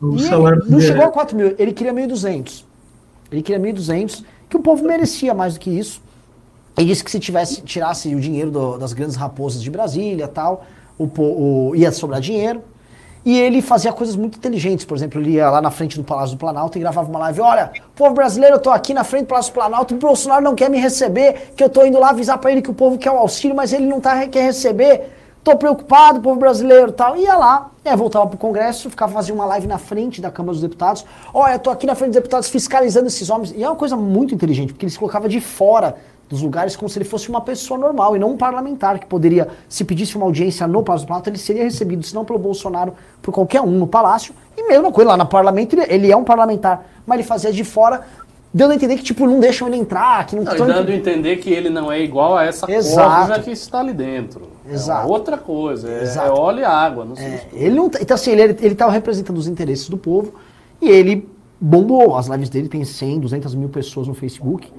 O 0.00 0.18
salário 0.18 0.62
não 0.68 0.80
chegou 0.80 1.04
a 1.04 1.10
4 1.10 1.36
mil, 1.36 1.54
ele 1.58 1.72
queria 1.72 1.92
1.200. 1.92 2.64
Ele 3.32 3.42
queria 3.42 3.72
1.200, 3.72 4.24
que 4.48 4.56
o 4.56 4.60
povo 4.60 4.84
merecia 4.84 5.32
mais 5.32 5.54
do 5.54 5.60
que 5.60 5.70
isso. 5.70 6.02
Ele 6.76 6.88
disse 6.88 7.02
que 7.04 7.10
se 7.10 7.18
tivesse 7.18 7.62
tirasse 7.62 8.14
o 8.14 8.20
dinheiro 8.20 8.50
do, 8.50 8.76
das 8.76 8.92
grandes 8.92 9.16
raposas 9.16 9.62
de 9.62 9.70
Brasília 9.70 10.28
tal, 10.28 10.66
o, 10.98 11.04
o, 11.04 11.74
ia 11.74 11.90
sobrar 11.90 12.20
dinheiro. 12.20 12.62
E 13.24 13.38
ele 13.38 13.62
fazia 13.62 13.92
coisas 13.92 14.14
muito 14.16 14.36
inteligentes. 14.36 14.84
Por 14.84 14.96
exemplo, 14.96 15.20
ele 15.20 15.30
ia 15.30 15.48
lá 15.48 15.62
na 15.62 15.70
frente 15.70 15.96
do 15.96 16.04
Palácio 16.04 16.36
do 16.36 16.38
Planalto 16.38 16.76
e 16.76 16.80
gravava 16.80 17.08
uma 17.08 17.18
live. 17.20 17.40
Olha, 17.40 17.72
povo 17.94 18.14
brasileiro, 18.14 18.56
eu 18.56 18.60
tô 18.60 18.70
aqui 18.70 18.92
na 18.92 19.02
frente 19.02 19.24
do 19.24 19.28
Palácio 19.28 19.50
do 19.50 19.54
Planalto, 19.54 19.94
o 19.94 19.98
Bolsonaro 19.98 20.44
não 20.44 20.54
quer 20.54 20.68
me 20.68 20.78
receber, 20.78 21.52
que 21.56 21.64
eu 21.64 21.68
tô 21.68 21.84
indo 21.84 21.98
lá 21.98 22.10
avisar 22.10 22.38
para 22.38 22.52
ele 22.52 22.60
que 22.60 22.70
o 22.70 22.74
povo 22.74 22.98
quer 22.98 23.10
o 23.10 23.16
auxílio, 23.16 23.56
mas 23.56 23.72
ele 23.72 23.86
não 23.86 24.00
tá, 24.00 24.26
quer 24.28 24.42
receber. 24.42 25.10
Tô 25.42 25.56
preocupado, 25.56 26.20
povo 26.20 26.38
brasileiro 26.38 26.90
tal. 26.90 27.16
Ia 27.18 27.36
lá, 27.36 27.70
é, 27.84 27.94
voltava 27.94 28.26
pro 28.26 28.38
Congresso, 28.38 28.88
ficava 28.88 29.12
fazendo 29.12 29.36
uma 29.36 29.44
live 29.44 29.66
na 29.66 29.76
frente 29.76 30.20
da 30.20 30.30
Câmara 30.30 30.52
dos 30.52 30.62
Deputados. 30.62 31.04
Olha, 31.34 31.54
eu 31.54 31.58
tô 31.58 31.68
aqui 31.68 31.86
na 31.86 31.94
frente 31.94 32.12
dos 32.12 32.16
deputados 32.16 32.48
fiscalizando 32.48 33.08
esses 33.08 33.28
homens. 33.28 33.52
E 33.54 33.62
é 33.62 33.68
uma 33.68 33.76
coisa 33.76 33.94
muito 33.94 34.34
inteligente, 34.34 34.72
porque 34.72 34.86
ele 34.86 34.92
se 34.92 34.98
colocava 34.98 35.28
de 35.28 35.42
fora 35.42 35.96
dos 36.28 36.40
lugares 36.42 36.74
como 36.76 36.88
se 36.88 36.98
ele 36.98 37.04
fosse 37.04 37.28
uma 37.28 37.40
pessoa 37.40 37.78
normal 37.78 38.16
e 38.16 38.18
não 38.18 38.30
um 38.30 38.36
parlamentar 38.36 38.98
que 38.98 39.06
poderia, 39.06 39.48
se 39.68 39.84
pedisse 39.84 40.16
uma 40.16 40.26
audiência 40.26 40.66
no 40.66 40.82
Palácio 40.82 41.04
do 41.06 41.08
Planalto, 41.08 41.30
ele 41.30 41.38
seria 41.38 41.62
recebido, 41.64 42.02
se 42.04 42.14
não 42.14 42.24
pelo 42.24 42.38
Bolsonaro, 42.38 42.94
por 43.22 43.32
qualquer 43.32 43.60
um 43.60 43.70
no 43.70 43.86
Palácio. 43.86 44.34
E 44.56 44.66
mesma 44.68 44.90
coisa 44.90 45.10
lá 45.10 45.16
no 45.16 45.26
parlamento, 45.26 45.74
ele, 45.74 45.86
ele 45.92 46.10
é 46.12 46.16
um 46.16 46.24
parlamentar, 46.24 46.86
mas 47.06 47.18
ele 47.18 47.26
fazia 47.28 47.52
de 47.52 47.62
fora 47.64 48.02
dando 48.56 48.70
a 48.70 48.74
entender 48.76 48.96
que, 48.96 49.02
tipo, 49.02 49.26
não 49.26 49.40
deixam 49.40 49.66
ele 49.66 49.76
entrar, 49.76 50.24
que 50.26 50.36
não, 50.36 50.44
Não, 50.44 50.66
dando 50.66 50.88
a 50.88 50.94
entender 50.94 51.36
que 51.38 51.50
ele 51.50 51.68
não 51.68 51.90
é 51.90 52.00
igual 52.00 52.36
a 52.36 52.44
essa 52.44 52.70
Exato. 52.70 53.42
que 53.42 53.50
está 53.50 53.80
ali 53.80 53.92
dentro. 53.92 54.42
Exato. 54.70 55.08
É 55.08 55.10
outra 55.10 55.36
coisa, 55.36 55.90
é, 55.90 56.02
Exato. 56.02 56.28
é 56.28 56.30
óleo 56.30 56.60
e 56.60 56.64
água, 56.64 57.04
não 57.04 57.16
sei 57.16 57.26
É, 57.26 57.46
ele 57.52 57.74
não, 57.74 57.90
tá- 57.90 57.98
então 58.00 58.14
assim, 58.14 58.30
ele, 58.30 58.56
ele 58.62 58.74
tava 58.76 58.92
representando 58.92 59.36
os 59.36 59.48
interesses 59.48 59.88
do 59.88 59.98
povo 59.98 60.34
e 60.80 60.88
ele 60.88 61.28
bombou. 61.60 62.16
As 62.16 62.26
lives 62.26 62.48
dele 62.48 62.68
tem 62.68 62.84
100, 62.84 63.20
200 63.20 63.54
mil 63.54 63.68
pessoas 63.68 64.06
no 64.08 64.14
Facebook. 64.14 64.72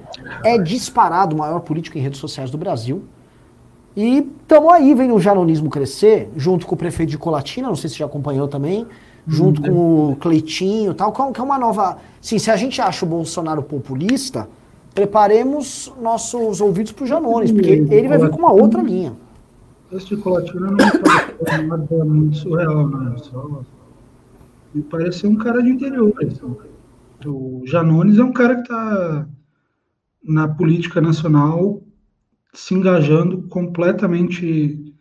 É 0.44 0.58
disparado 0.58 1.34
o 1.34 1.38
maior 1.38 1.60
político 1.60 1.98
em 1.98 2.00
redes 2.00 2.20
sociais 2.20 2.50
do 2.50 2.58
Brasil. 2.58 3.02
E 3.96 4.18
estamos 4.18 4.72
aí 4.72 4.94
vendo 4.94 5.14
o 5.14 5.20
janonismo 5.20 5.70
crescer, 5.70 6.30
junto 6.36 6.66
com 6.66 6.74
o 6.74 6.78
prefeito 6.78 7.10
de 7.10 7.18
Colatina, 7.18 7.68
não 7.68 7.76
sei 7.76 7.88
se 7.88 7.94
você 7.96 8.00
já 8.00 8.06
acompanhou 8.06 8.46
também, 8.46 8.86
junto 9.26 9.62
com 9.62 10.12
o 10.12 10.16
Cleitinho 10.16 10.92
e 10.92 10.94
tal, 10.94 11.12
que 11.12 11.40
é 11.40 11.40
é 11.40 11.42
uma 11.42 11.58
nova... 11.58 11.96
Sim, 12.20 12.38
se 12.38 12.50
a 12.50 12.56
gente 12.56 12.80
acha 12.80 13.06
o 13.06 13.08
Bolsonaro 13.08 13.62
populista, 13.62 14.48
preparemos 14.94 15.90
nossos 16.00 16.60
ouvidos 16.60 16.92
para 16.92 17.04
o 17.04 17.06
Janones, 17.06 17.50
porque 17.50 17.70
ele 17.70 18.06
vai 18.06 18.18
vir 18.18 18.28
com 18.28 18.38
uma 18.38 18.52
outra 18.52 18.82
linha. 18.82 19.14
Esse 19.90 20.08
de 20.08 20.16
Colatina 20.18 20.70
não 20.70 20.76
parece 20.76 21.62
nada 21.64 22.04
muito 22.04 22.36
surreal, 22.36 22.88
né? 22.88 23.14
Só 23.18 23.62
me 24.74 24.82
parece 24.82 25.26
um 25.26 25.36
cara 25.36 25.62
de 25.62 25.70
interior. 25.70 26.12
assim. 26.22 26.56
O 27.24 27.62
Janones 27.66 28.18
é 28.18 28.24
um 28.24 28.32
cara 28.32 28.56
que 28.56 28.62
está 28.62 29.28
na 30.22 30.48
política 30.48 31.00
nacional 31.00 31.82
se 32.52 32.74
engajando 32.74 33.42
completamente, 33.48 34.94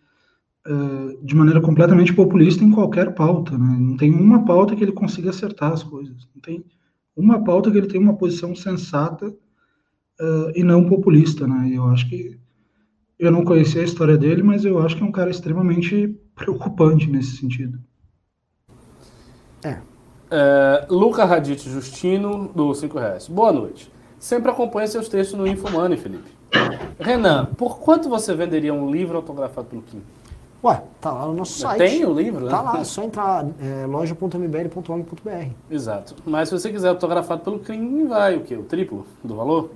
eh, 0.66 1.18
de 1.24 1.36
maneira 1.36 1.62
completamente 1.62 2.14
populista 2.14 2.64
em 2.64 2.72
qualquer 2.72 3.14
pauta, 3.16 3.58
né? 3.58 3.78
Não 3.80 3.98
tem 3.98 4.14
uma 4.14 4.44
pauta 4.46 4.76
que 4.76 4.84
ele 4.84 4.92
consiga 4.92 5.30
acertar 5.30 5.72
as 5.72 5.84
coisas. 5.84 6.28
Não 6.34 6.42
tem 6.42 6.66
uma 7.16 7.44
pauta 7.44 7.72
que 7.72 7.78
ele 7.78 7.88
tenha 7.88 8.04
uma 8.04 8.18
posição 8.18 8.56
sensata 8.56 9.34
eh, 10.20 10.54
e 10.56 10.64
não 10.64 10.88
populista, 10.88 11.48
né? 11.48 11.72
Eu 11.74 11.86
acho 11.86 12.10
que 12.10 12.38
eu 13.18 13.32
não 13.32 13.46
conhecia 13.46 13.82
a 13.82 13.86
história 13.86 14.18
dele, 14.18 14.44
mas 14.44 14.66
eu 14.66 14.80
acho 14.80 14.98
que 14.98 15.04
é 15.04 15.06
um 15.06 15.12
cara 15.12 15.30
extremamente 15.30 16.14
preocupante 16.36 17.10
nesse 17.10 17.38
sentido. 17.38 17.80
É, 20.32 20.86
Luca 20.90 21.26
Radite 21.26 21.70
Justino, 21.70 22.50
do 22.54 22.74
5 22.74 22.98
reais. 22.98 23.28
Boa 23.28 23.52
noite. 23.52 23.92
Sempre 24.20 24.52
acompanha 24.52 24.88
seus 24.88 25.08
textos 25.08 25.38
no 25.38 25.46
Infomoney, 25.46 25.98
Felipe. 25.98 26.36
Renan, 27.00 27.46
por 27.58 27.80
quanto 27.80 28.10
você 28.10 28.34
venderia 28.34 28.74
um 28.74 28.90
livro 28.90 29.18
autografado 29.18 29.68
pelo 29.68 29.82
Kim? 29.82 30.02
Ué, 30.64 30.82
tá 31.00 31.12
lá 31.12 31.28
no 31.28 31.36
nosso 31.36 31.60
site. 31.60 31.78
Tem 31.78 32.06
o 32.06 32.14
livro, 32.14 32.46
né? 32.46 32.50
Tá 32.50 32.62
lá, 32.62 32.80
é 32.80 32.84
só 32.84 33.04
entrar 33.04 33.46
é, 33.62 33.86
loja.mbl.org.br. 33.86 35.50
Exato. 35.70 36.16
Mas 36.26 36.50
se 36.50 36.58
você 36.58 36.72
quiser 36.72 36.90
autografado 36.90 37.42
pelo 37.42 37.60
Kim, 37.60 38.08
vai 38.08 38.36
o 38.36 38.42
quê? 38.42 38.56
O 38.56 38.64
triplo 38.64 39.06
do 39.24 39.36
valor? 39.36 39.70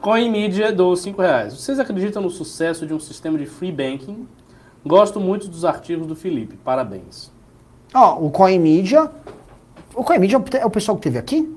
Coin 0.00 0.30
Media 0.30 0.70
do 0.70 0.94
5 0.94 1.22
reais. 1.22 1.54
Vocês 1.54 1.78
acreditam 1.78 2.20
no 2.20 2.28
sucesso 2.28 2.86
de 2.86 2.92
um 2.92 3.00
sistema 3.00 3.38
de 3.38 3.46
free 3.46 3.72
banking? 3.72 4.28
Gosto 4.84 5.18
muito 5.18 5.48
dos 5.48 5.64
artigos 5.64 6.06
do 6.06 6.16
Felipe. 6.16 6.56
Parabéns. 6.56 7.32
Ó, 7.94 8.18
o 8.26 8.30
Coin 8.30 8.58
Media. 8.58 9.10
O 9.94 10.04
Coin 10.04 10.18
Media 10.18 10.40
é 10.60 10.66
o 10.66 10.70
pessoal 10.70 10.96
que 10.96 11.02
teve 11.04 11.18
aqui? 11.18 11.56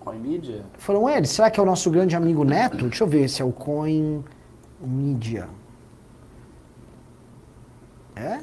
Coin 0.00 0.18
Media? 0.18 0.64
Foram 0.78 1.08
eles. 1.08 1.30
Será 1.30 1.50
que 1.50 1.60
é 1.60 1.62
o 1.62 1.66
nosso 1.66 1.90
grande 1.90 2.16
amigo 2.16 2.44
Neto? 2.44 2.76
Deixa 2.88 3.04
eu 3.04 3.08
ver 3.08 3.28
se 3.28 3.42
é 3.42 3.44
o 3.44 3.52
Coin 3.52 4.24
Media. 4.80 5.48
É? 8.16 8.40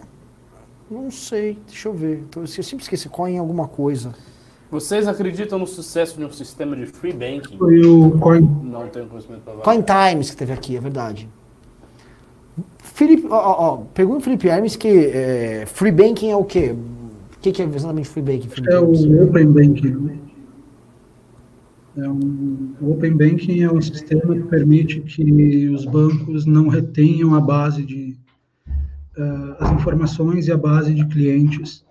Não 0.90 1.10
sei, 1.10 1.57
deixa 1.68 1.88
eu 1.90 1.94
ver. 1.94 2.24
Tô- 2.30 2.41
Eu 2.41 2.48
sempre 2.48 2.84
esqueci 2.84 3.10
Coin 3.10 3.38
alguma 3.38 3.68
coisa. 3.68 4.14
Vocês 4.70 5.07
acreditam 5.07 5.57
no 5.57 5.66
sucesso 5.68 6.18
de 6.18 6.26
um 6.26 6.32
sistema 6.32 6.76
de 6.76 6.86
free 6.86 7.14
banking? 7.14 7.57
Foi 7.57 7.82
o 7.86 8.18
Coin. 8.20 8.41
Não 8.64 8.88
tenho 8.88 9.07
conhecimento 9.07 9.41
para 9.41 9.56
Coin 9.57 9.82
Times 9.82 10.30
que 10.30 10.38
teve 10.38 10.53
aqui, 10.53 10.78
é 10.78 10.80
verdade. 10.80 11.28
Felipe, 12.95 13.27
ó, 13.30 13.73
ó, 13.73 13.77
pergunta 13.93 14.19
o 14.19 14.22
Felipe 14.22 14.47
Hermes 14.47 14.77
que 14.77 14.88
é, 14.88 15.65
free 15.65 15.91
banking 15.91 16.30
é 16.30 16.35
o 16.38 16.45
quê? 16.45 16.72
O 16.72 17.39
que, 17.41 17.51
que 17.51 17.61
é 17.61 17.65
exatamente 17.65 18.07
free 18.07 18.23
banking? 18.23 18.47
Felipe 18.47 18.72
É 18.72 18.77
Hermes? 18.77 19.03
o 19.03 19.23
Open 19.23 19.47
Banking. 19.51 20.19
É 21.97 22.09
um, 22.09 22.73
o 22.80 22.93
Open 22.93 23.17
Banking 23.17 23.63
é 23.63 23.69
um 23.69 23.81
sistema 23.81 24.34
que 24.34 24.43
permite 24.43 25.01
que 25.01 25.67
os 25.67 25.84
bancos 25.84 26.45
não 26.45 26.69
retenham 26.69 27.35
a 27.35 27.41
base 27.41 27.85
de 27.85 28.15
eh, 29.17 29.55
as 29.59 29.73
informações 29.73 30.47
e 30.47 30.53
a 30.53 30.57
base 30.57 30.93
de 30.93 31.05
clientes 31.07 31.85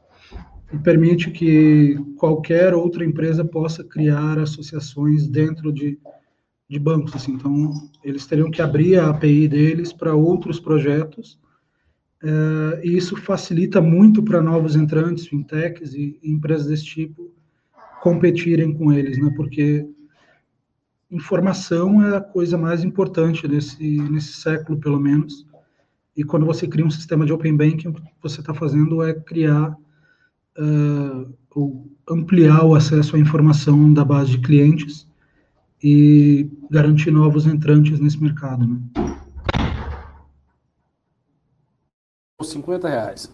e 0.72 0.78
permite 0.78 1.31
que 1.31 1.98
qualquer 2.16 2.72
outra 2.72 3.05
empresa 3.05 3.44
possa 3.44 3.85
criar 3.85 4.39
associações 4.39 5.26
dentro 5.28 5.70
de, 5.70 5.98
de 6.69 6.78
bancos. 6.78 7.15
Assim. 7.15 7.32
Então, 7.32 7.73
eles 8.03 8.27
teriam 8.27 8.51
que 8.51 8.62
abrir 8.62 8.99
a 8.99 9.11
API 9.11 9.49
deles 9.49 9.93
para 9.93 10.15
outros 10.15 10.59
projetos 10.59 11.39
eh, 12.24 12.81
e 12.85 12.97
isso 12.97 13.16
facilita 13.16 13.82
muito 13.82 14.23
para 14.23 14.43
novos 14.43 14.74
entrantes, 14.74 15.27
fintechs 15.27 15.93
e, 15.95 16.19
e 16.23 16.31
empresas 16.32 16.66
desse 16.66 16.85
tipo 16.85 17.31
competirem 18.03 18.73
com 18.73 18.93
eles, 18.93 19.19
né? 19.19 19.31
Porque 19.36 19.86
informação 21.11 22.03
é 22.03 22.16
a 22.16 22.20
coisa 22.20 22.57
mais 22.57 22.82
importante 22.82 23.47
nesse 23.47 24.01
nesse 24.11 24.32
século, 24.35 24.78
pelo 24.78 24.99
menos. 24.99 25.47
E 26.16 26.24
quando 26.24 26.47
você 26.47 26.66
cria 26.66 26.86
um 26.86 26.91
sistema 26.91 27.27
de 27.27 27.32
open 27.32 27.57
banking, 27.57 27.89
o 27.89 27.95
que 27.95 28.03
você 28.23 28.41
está 28.41 28.55
fazendo 28.55 29.03
é 29.03 29.12
criar 29.12 29.77
eh, 30.57 31.27
ou 31.55 31.91
ampliar 32.09 32.65
o 32.65 32.74
acesso 32.74 33.16
à 33.16 33.19
informação 33.19 33.93
da 33.93 34.05
base 34.05 34.32
de 34.32 34.39
clientes 34.39 35.07
e 35.85 36.51
garantir 36.70 37.11
novos 37.11 37.47
entrantes 37.47 38.01
nesse 38.01 38.19
mercado. 38.19 38.66
Né? 38.66 38.78
50 42.43 42.89
reais. 42.89 43.31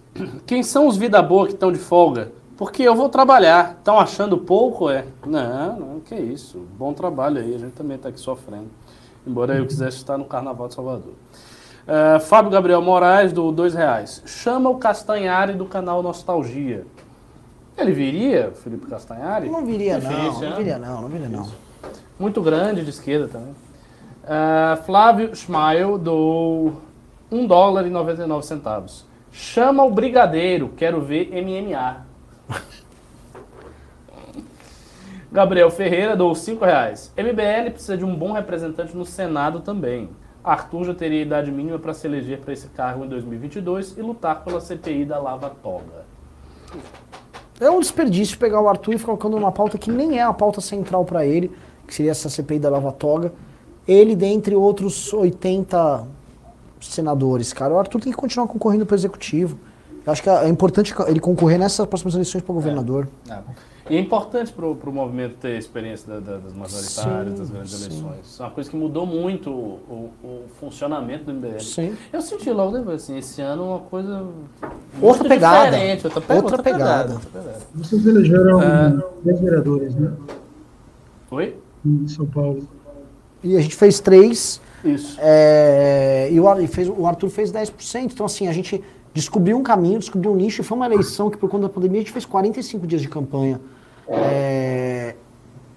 Quem 0.47 0.65
são 0.65 0.89
os 0.89 0.97
vida 0.97 1.23
boa 1.23 1.47
que 1.47 1.53
estão 1.53 1.71
de 1.71 1.79
folga? 1.79 2.33
Porque 2.57 2.83
eu 2.83 2.97
vou 2.97 3.09
trabalhar. 3.09 3.77
Estão 3.79 4.01
achando 4.01 4.37
pouco, 4.37 4.91
é? 4.91 5.07
Não, 5.25 5.79
não, 5.79 6.01
que 6.01 6.17
isso. 6.17 6.67
Bom 6.77 6.93
trabalho 6.93 7.39
aí, 7.39 7.55
a 7.55 7.59
gente 7.59 7.73
também 7.73 7.97
está 7.97 8.09
aqui 8.09 8.19
sofrendo. 8.19 8.69
Embora 9.25 9.55
eu 9.55 9.65
quisesse 9.65 9.99
estar 9.99 10.19
no 10.19 10.25
Carnaval 10.25 10.67
de 10.67 10.75
Salvador. 10.75 11.15
Ah, 11.87 12.19
Fábio 12.19 12.51
Gabriel 12.51 12.83
Moraes, 12.83 13.33
do 13.33 13.53
dois 13.53 13.75
reais. 13.75 14.23
Chama 14.27 14.69
o 14.69 14.79
Castanhari 14.79 15.55
do 15.55 15.67
canal 15.67 16.03
Nostalgia. 16.03 16.85
Ele 17.79 17.93
viria, 17.93 18.53
Felipe 18.63 18.87
Castanhari? 18.87 19.49
Não 19.49 19.65
viria 19.65 19.99
não, 19.99 20.11
Difícil, 20.11 20.43
não 20.43 20.51
né? 20.51 20.57
viria 20.57 20.79
não, 20.79 21.03
não 21.03 21.09
viria 21.09 21.29
não. 21.29 21.70
Muito 22.21 22.43
grande, 22.43 22.85
de 22.85 22.91
esquerda 22.91 23.29
também. 23.29 23.55
Ah, 24.25 24.79
Flávio 24.85 25.35
Schmael, 25.35 25.97
do 25.97 26.75
1 27.33 27.47
dólar 27.47 27.87
e 27.87 27.89
99 27.89 28.47
centavos. 28.47 29.07
Chama 29.33 29.85
o 29.85 29.91
Brigadeiro, 29.91 30.69
quero 30.77 31.01
ver 31.01 31.31
MMA. 31.33 32.05
Gabriel 35.33 35.71
Ferreira, 35.71 36.15
do 36.15 36.35
5 36.35 36.63
reais. 36.63 37.11
MBL 37.17 37.71
precisa 37.71 37.97
de 37.97 38.05
um 38.05 38.15
bom 38.15 38.33
representante 38.33 38.95
no 38.95 39.07
Senado 39.07 39.61
também. 39.61 40.11
Arthur 40.45 40.85
já 40.85 40.95
teria 40.95 41.23
idade 41.23 41.51
mínima 41.51 41.79
para 41.79 41.95
se 41.95 42.07
eleger 42.07 42.41
para 42.41 42.53
esse 42.53 42.69
cargo 42.69 43.03
em 43.03 43.09
2022 43.09 43.97
e 43.97 44.03
lutar 44.03 44.45
pela 44.45 44.61
CPI 44.61 45.07
da 45.07 45.19
Lava 45.19 45.49
Toga. 45.63 46.05
É 47.59 47.71
um 47.71 47.81
desperdício 47.81 48.39
pegar 48.39 48.61
o 48.61 48.69
Arthur 48.69 48.93
e 48.93 48.99
ficar 48.99 49.17
colocando 49.17 49.37
numa 49.37 49.53
pauta 49.53 49.79
que 49.79 49.91
nem 49.91 50.19
é 50.19 50.23
a 50.23 50.33
pauta 50.35 50.61
central 50.61 51.07
para 51.07 51.25
ele, 51.25 51.51
que 51.91 51.95
seria 51.97 52.13
essa 52.13 52.29
CPI 52.29 52.61
da 52.61 52.71
Lava 52.71 52.93
Toga. 52.93 53.33
Ele, 53.87 54.15
dentre 54.15 54.55
outros 54.55 55.13
80 55.13 56.07
senadores, 56.81 57.53
cara, 57.53 57.75
o 57.75 57.79
Arthur 57.81 58.01
tem 58.01 58.13
que 58.13 58.17
continuar 58.19 58.47
concorrendo 58.47 58.87
para 58.87 58.95
o 58.95 58.97
executivo. 58.97 59.59
Eu 60.07 60.13
acho 60.13 60.23
que 60.23 60.31
é 60.31 60.49
importante 60.49 60.95
ele 61.09 61.19
concorrer 61.19 61.59
nessas 61.59 61.85
próximas 61.87 62.15
eleições 62.15 62.43
para 62.43 62.55
governador. 62.55 63.09
E 63.89 63.97
é 63.97 64.01
importante 64.01 64.53
para 64.53 64.65
o 64.67 64.93
movimento 64.93 65.35
ter 65.41 65.59
experiência 65.59 66.07
da- 66.09 66.21
da- 66.21 66.37
das 66.39 66.53
majoritárias, 66.55 67.33
Sim, 67.33 67.39
das 67.41 67.51
grandes 67.51 67.73
sim. 67.73 67.87
eleições. 67.87 68.39
É 68.39 68.43
uma 68.45 68.51
coisa 68.51 68.71
que 68.71 68.77
mudou 68.77 69.05
muito 69.05 69.51
o, 69.51 69.81
o- 69.91 70.27
o 70.27 70.43
funcionamento 70.61 71.25
do 71.25 71.33
MBL. 71.33 71.59
Sim. 71.61 71.97
Eu 72.13 72.23
senti 72.23 72.51
logo 72.53 72.79
depois, 72.79 73.03
assim, 73.03 73.19
esse 73.19 73.43
ano 73.43 73.65
uma 73.65 73.81
coisa 73.81 74.25
Outra 75.03 75.29
pegada. 75.29 75.71
diferente, 75.73 76.07
outra, 76.07 76.21
pe- 76.21 76.33
Outra 76.35 76.63
pegada. 76.63 77.13
outra 77.15 77.31
pegada. 77.31 77.59
Vocês 77.75 78.07
elegeram 78.07 78.61
Ah. 78.61 79.03
10 79.25 79.41
vereadores, 79.41 79.95
né? 79.97 80.13
Oi? 81.33 81.57
Em 81.85 82.07
São 82.09 82.27
Paulo. 82.27 82.67
E 83.43 83.57
a 83.57 83.61
gente 83.61 83.75
fez 83.75 84.01
três, 84.01 84.61
Isso. 84.85 85.17
é, 85.21 86.29
e, 86.31 86.39
o, 86.39 86.61
e 86.61 86.67
fez- 86.67 86.89
o 86.89 87.07
Arthur 87.07 87.31
fez 87.31 87.51
10%. 87.51 88.13
Então, 88.13 88.27
assim, 88.27 88.49
a 88.49 88.53
gente 88.53 88.83
descobriu 89.15 89.57
um 89.57 89.63
caminho, 89.63 89.99
descobriu 89.99 90.31
um 90.33 90.37
nicho, 90.37 90.61
e 90.61 90.65
foi 90.65 90.77
uma 90.77 90.87
eleição 90.87 91.31
que, 91.31 91.39
por 91.39 91.49
conta 91.49 91.63
da 91.65 91.69
pandemia, 91.71 92.01
a 92.01 92.03
gente 92.03 92.13
fez 92.13 92.25
45 92.27 92.87
dias 92.87 93.01
de 93.01 93.09
campanha. 93.09 93.61
É, 94.07 95.15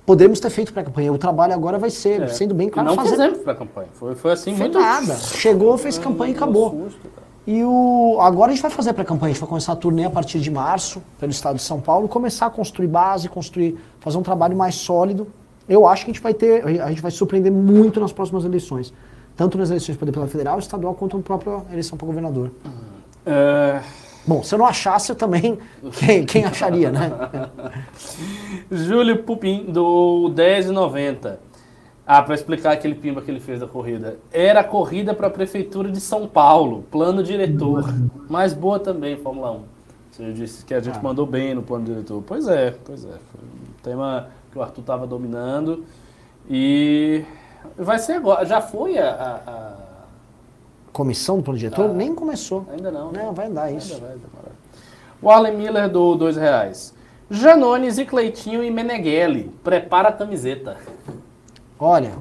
podemos 0.06 0.40
ter 0.40 0.50
feito 0.50 0.74
pré-campanha. 0.74 1.14
O 1.14 1.18
trabalho 1.18 1.54
agora 1.54 1.78
vai 1.80 1.90
ser, 1.90 2.24
É. 2.24 2.28
sendo 2.28 2.54
bem 2.54 2.68
E 2.68 2.72
claro, 2.72 2.90
não 2.90 2.96
fazer 2.96 3.12
fizemos 3.12 3.38
para 3.40 3.56
campanha. 3.56 3.88
Foi, 3.94 4.16
foi 4.16 4.32
assim, 4.34 4.52
Foi 4.52 4.62
muito 4.66 4.80
nada. 4.80 5.16
Chegou, 5.16 5.78
fez 5.78 5.98
campanha 5.98 6.34
e 6.34 6.36
acabou. 6.36 6.72
susto. 6.86 7.08
E 7.46 7.62
o, 7.64 8.18
agora 8.22 8.52
a 8.52 8.54
gente 8.56 8.62
vai 8.62 8.72
fazer 8.72 8.90
a 8.92 8.94
pré-campanha, 8.94 9.32
a 9.32 9.34
gente 9.34 9.40
vai 9.42 9.50
começar 9.50 9.74
a 9.74 9.76
turnê 9.76 10.06
a 10.06 10.10
partir 10.10 10.40
de 10.40 10.50
março, 10.50 11.02
pelo 11.20 11.32
estado 11.32 11.58
de 11.58 11.62
São 11.62 11.80
Paulo, 11.80 12.08
começar 12.08 12.46
a 12.46 12.50
construir 12.50 12.88
base, 12.88 13.28
construir, 13.28 13.78
fazer 14.00 14.18
um 14.18 14.24
trabalho 14.24 14.56
mais 14.56 14.76
sólido. 14.76 15.28
Eu 15.68 15.88
acho 15.88 16.06
que 16.06 16.12
a 16.12 16.14
gente 16.14 16.24
vai 16.24 16.34
ter, 16.34 16.66
a 16.82 16.90
gente 16.90 17.02
vai 17.02 17.12
surpreender 17.12 17.52
muito 17.52 18.00
nas 18.00 18.12
próximas 18.12 18.44
eleições. 18.46 18.94
Tanto 19.36 19.58
nas 19.58 19.70
eleições 19.70 19.96
para 19.98 20.06
deputado 20.06 20.30
federal, 20.30 20.60
estadual, 20.60 20.94
quanto 20.94 21.18
na 21.18 21.24
própria 21.24 21.64
eleição 21.72 21.98
para 21.98 22.06
governador. 22.06 22.52
É, 23.26 23.82
Bom, 24.26 24.42
se 24.42 24.56
eu 24.56 24.60
não 24.60 24.66
achasse, 24.66 25.12
eu 25.12 25.16
também. 25.16 25.60
Quem, 26.00 26.26
quem 26.26 26.46
acharia, 26.46 26.92
né? 26.92 27.12
Júlio 28.72 29.24
Pupim, 29.24 29.66
do 29.66 30.32
10,90. 30.36 31.38
Ah, 32.06 32.22
para 32.22 32.36
explicar 32.36 32.74
aquele 32.74 32.96
pimba 32.96 33.22
que 33.22 33.32
ele 33.32 33.40
fez 33.40 33.60
da 33.62 33.68
corrida. 33.68 34.18
Era 34.32 34.60
a 34.60 34.64
corrida 34.64 35.14
para 35.14 35.28
a 35.28 35.30
Prefeitura 35.30 35.90
de 35.90 36.02
São 36.02 36.28
Paulo, 36.28 36.84
plano 36.92 37.24
diretor. 37.24 37.86
Mais 38.30 38.54
boa 38.54 38.78
também, 38.80 39.16
Fórmula 39.18 39.52
1. 39.52 39.60
Você 40.12 40.32
disse 40.34 40.66
que 40.66 40.74
a 40.74 40.80
gente 40.82 40.98
Ah. 40.98 41.02
mandou 41.02 41.26
bem 41.26 41.54
no 41.56 41.62
plano 41.64 41.86
diretor. 41.86 42.22
Pois 42.26 42.48
é, 42.48 42.76
pois 42.84 43.04
é. 43.06 43.08
Foi 43.08 43.42
um 43.42 43.74
tema 43.82 44.28
que 44.54 44.60
o 44.60 44.62
Arthur 44.62 44.82
estava 44.82 45.08
dominando. 45.08 45.84
E 46.48 47.26
vai 47.76 47.98
ser 47.98 48.14
agora. 48.14 48.46
Já 48.46 48.62
foi 48.62 48.98
a. 49.00 49.10
a- 49.10 49.52
a- 49.52 49.84
Comissão 50.94 51.38
do 51.38 51.44
plano 51.44 51.58
diretor 51.58 51.90
Ah. 51.90 51.94
nem 51.94 52.14
começou. 52.14 52.68
Ainda 52.72 52.92
não. 52.92 53.12
né? 53.12 53.24
Não, 53.24 53.34
vai 53.34 53.48
andar 53.48 53.64
Ainda 53.64 53.80
isso. 53.80 54.00
vai. 54.00 54.12
O 55.20 55.30
Arlen 55.32 55.58
Miller 55.58 55.90
do 55.90 56.14
dois 56.16 56.38
reais. 56.38 56.94
Janones 57.32 57.98
e 57.98 58.06
Cleitinho 58.06 58.64
e 58.64 58.70
Meneghelli. 58.70 59.50
Prepara 59.64 60.10
a 60.10 60.12
camiseta. 60.12 60.78
Olha, 61.80 62.12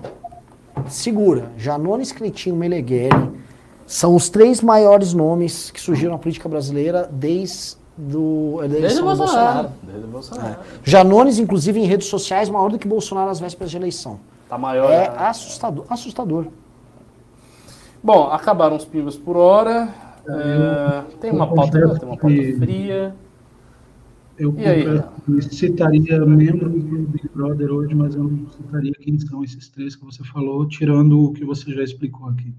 segura. 0.89 1.51
Janones, 1.59 2.13
Cleitinho, 2.13 2.57
Menegheli 2.57 3.43
são 3.87 4.17
os 4.17 4.31
três 4.31 4.63
maiores 4.63 5.13
nomes 5.13 5.71
que 5.71 5.79
surgiram 5.81 6.13
na 6.13 6.19
política 6.19 6.49
brasileira 6.49 7.07
desde 7.13 7.77
do, 8.03 8.59
a 8.59 8.67
Desde 8.67 8.79
eleição 8.79 9.07
o 9.07 9.11
do 9.11 9.17
Bolsonaro. 9.17 9.69
Desde 9.83 10.05
o 10.05 10.09
Bolsonaro. 10.09 10.49
É. 10.49 10.57
Janones, 10.85 11.39
inclusive, 11.39 11.81
em 11.81 11.85
redes 11.85 12.09
sociais, 12.09 12.49
maior 12.49 12.71
do 12.71 12.79
que 12.79 12.89
Bolsonaro 12.89 13.31
às 13.31 13.41
vésperas 13.41 13.71
de 13.71 13.77
eleição. 13.77 14.19
Tá 14.49 14.59
maior. 14.59 14.91
É 14.91 15.09
né? 15.09 15.17
assustador. 15.19 15.87
assustador. 15.89 16.47
Bom, 18.03 18.25
acabaram 18.25 18.77
os 18.77 18.85
pimbas 18.85 19.17
por 19.17 19.37
hora. 19.37 19.89
É, 20.29 21.03
tem 21.21 21.31
uma 21.31 21.47
pauta, 21.47 21.79
tem 21.99 22.09
uma 22.09 22.17
pauta 22.17 22.59
fria. 22.59 23.15
Eu 24.39 24.55
E 24.57 24.65
aí, 24.65 25.43
citaria 25.43 26.25
membros 26.25 26.73
do 26.73 26.99
Big 27.09 27.29
Brother 27.35 27.71
hoje, 27.71 27.95
mas 27.95 28.15
eu 28.15 28.25
não 28.25 28.51
citaria 28.51 28.93
quem 28.99 29.19
são 29.19 29.45
esses 29.45 29.69
três 29.69 29.95
que 29.95 30.05
você 30.05 30.25
falou, 30.25 30.67
tirando 30.67 31.23
o 31.23 31.33
que 31.33 31.45
você 31.45 31.73
já 31.73 31.83
explicou 31.83 32.29
aqui. 32.29 32.53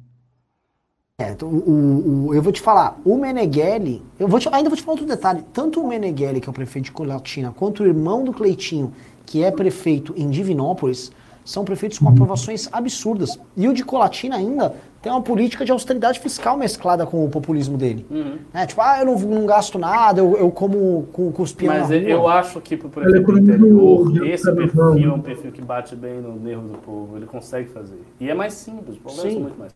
É, 1.22 1.32
então, 1.32 1.48
o, 1.48 1.56
o- 1.58 2.28
o- 2.30 2.34
eu 2.34 2.42
vou 2.42 2.52
te 2.52 2.60
falar, 2.60 3.00
o 3.06 3.16
Meneghelli, 3.16 4.02
eu 4.20 4.28
vou 4.28 4.40
te- 4.40 4.50
ainda 4.52 4.68
vou 4.68 4.76
te 4.76 4.82
falar 4.82 4.94
outro 4.94 5.06
detalhe, 5.06 5.44
tanto 5.54 5.80
o 5.80 5.88
Meneghelli, 5.88 6.42
que 6.42 6.50
é 6.50 6.52
o 6.52 6.54
prefeito 6.54 6.86
de 6.86 6.92
Colatina, 6.92 7.54
quanto 7.56 7.84
o 7.84 7.86
irmão 7.86 8.24
do 8.24 8.34
Cleitinho, 8.34 8.92
que 9.24 9.44
é 9.44 9.52
prefeito 9.52 10.12
em 10.18 10.28
Divinópolis, 10.32 11.12
são 11.46 11.64
prefeitos 11.64 12.00
com 12.00 12.10
aprovações 12.10 12.68
absurdas. 12.72 13.38
E 13.56 13.68
o 13.68 13.74
de 13.74 13.84
Colatina 13.86 14.38
ainda 14.38 14.74
tem 15.04 15.12
uma 15.12 15.22
política 15.22 15.64
de 15.64 15.72
austeridade 15.72 16.20
fiscal 16.20 16.58
mesclada 16.58 17.06
com 17.06 17.24
o 17.24 17.30
populismo 17.30 17.78
dele. 17.78 18.08
Uhum. 18.10 18.38
É, 18.52 18.66
tipo, 18.66 18.82
ah, 18.82 19.00
eu 19.02 19.06
não, 19.06 19.20
não 19.20 19.46
gasto 19.46 19.78
nada, 19.78 20.20
eu, 20.20 20.36
eu 20.38 20.50
como 20.50 21.04
com, 21.14 21.32
com 21.32 21.44
os 21.44 21.54
peões 21.54 21.80
Mas 21.82 21.90
rua. 21.90 21.98
eu 22.10 22.28
acho 22.28 22.60
que 22.60 22.76
pro 22.76 22.90
Ele 23.04 23.18
é 23.20 23.22
prefeito 23.22 23.32
do 23.34 23.40
interior, 23.52 24.12
Rio 24.12 24.26
esse 24.26 24.50
de 24.50 24.56
perfil 24.56 25.12
é 25.12 25.14
um 25.14 25.22
perfil 25.22 25.52
que 25.52 25.62
bate 25.62 25.96
bem 25.96 26.22
no 26.22 26.40
nervo 26.40 26.70
do 26.70 26.78
povo. 26.80 27.18
Ele 27.18 27.26
consegue 27.28 27.70
fazer. 27.70 28.02
E 28.20 28.30
é 28.30 28.34
mais 28.34 28.54
simples, 28.54 28.96
os 28.96 28.98
problemas 28.98 29.24
Sim. 29.28 29.34
são 29.34 29.42
muito 29.42 29.60
mais 29.60 29.74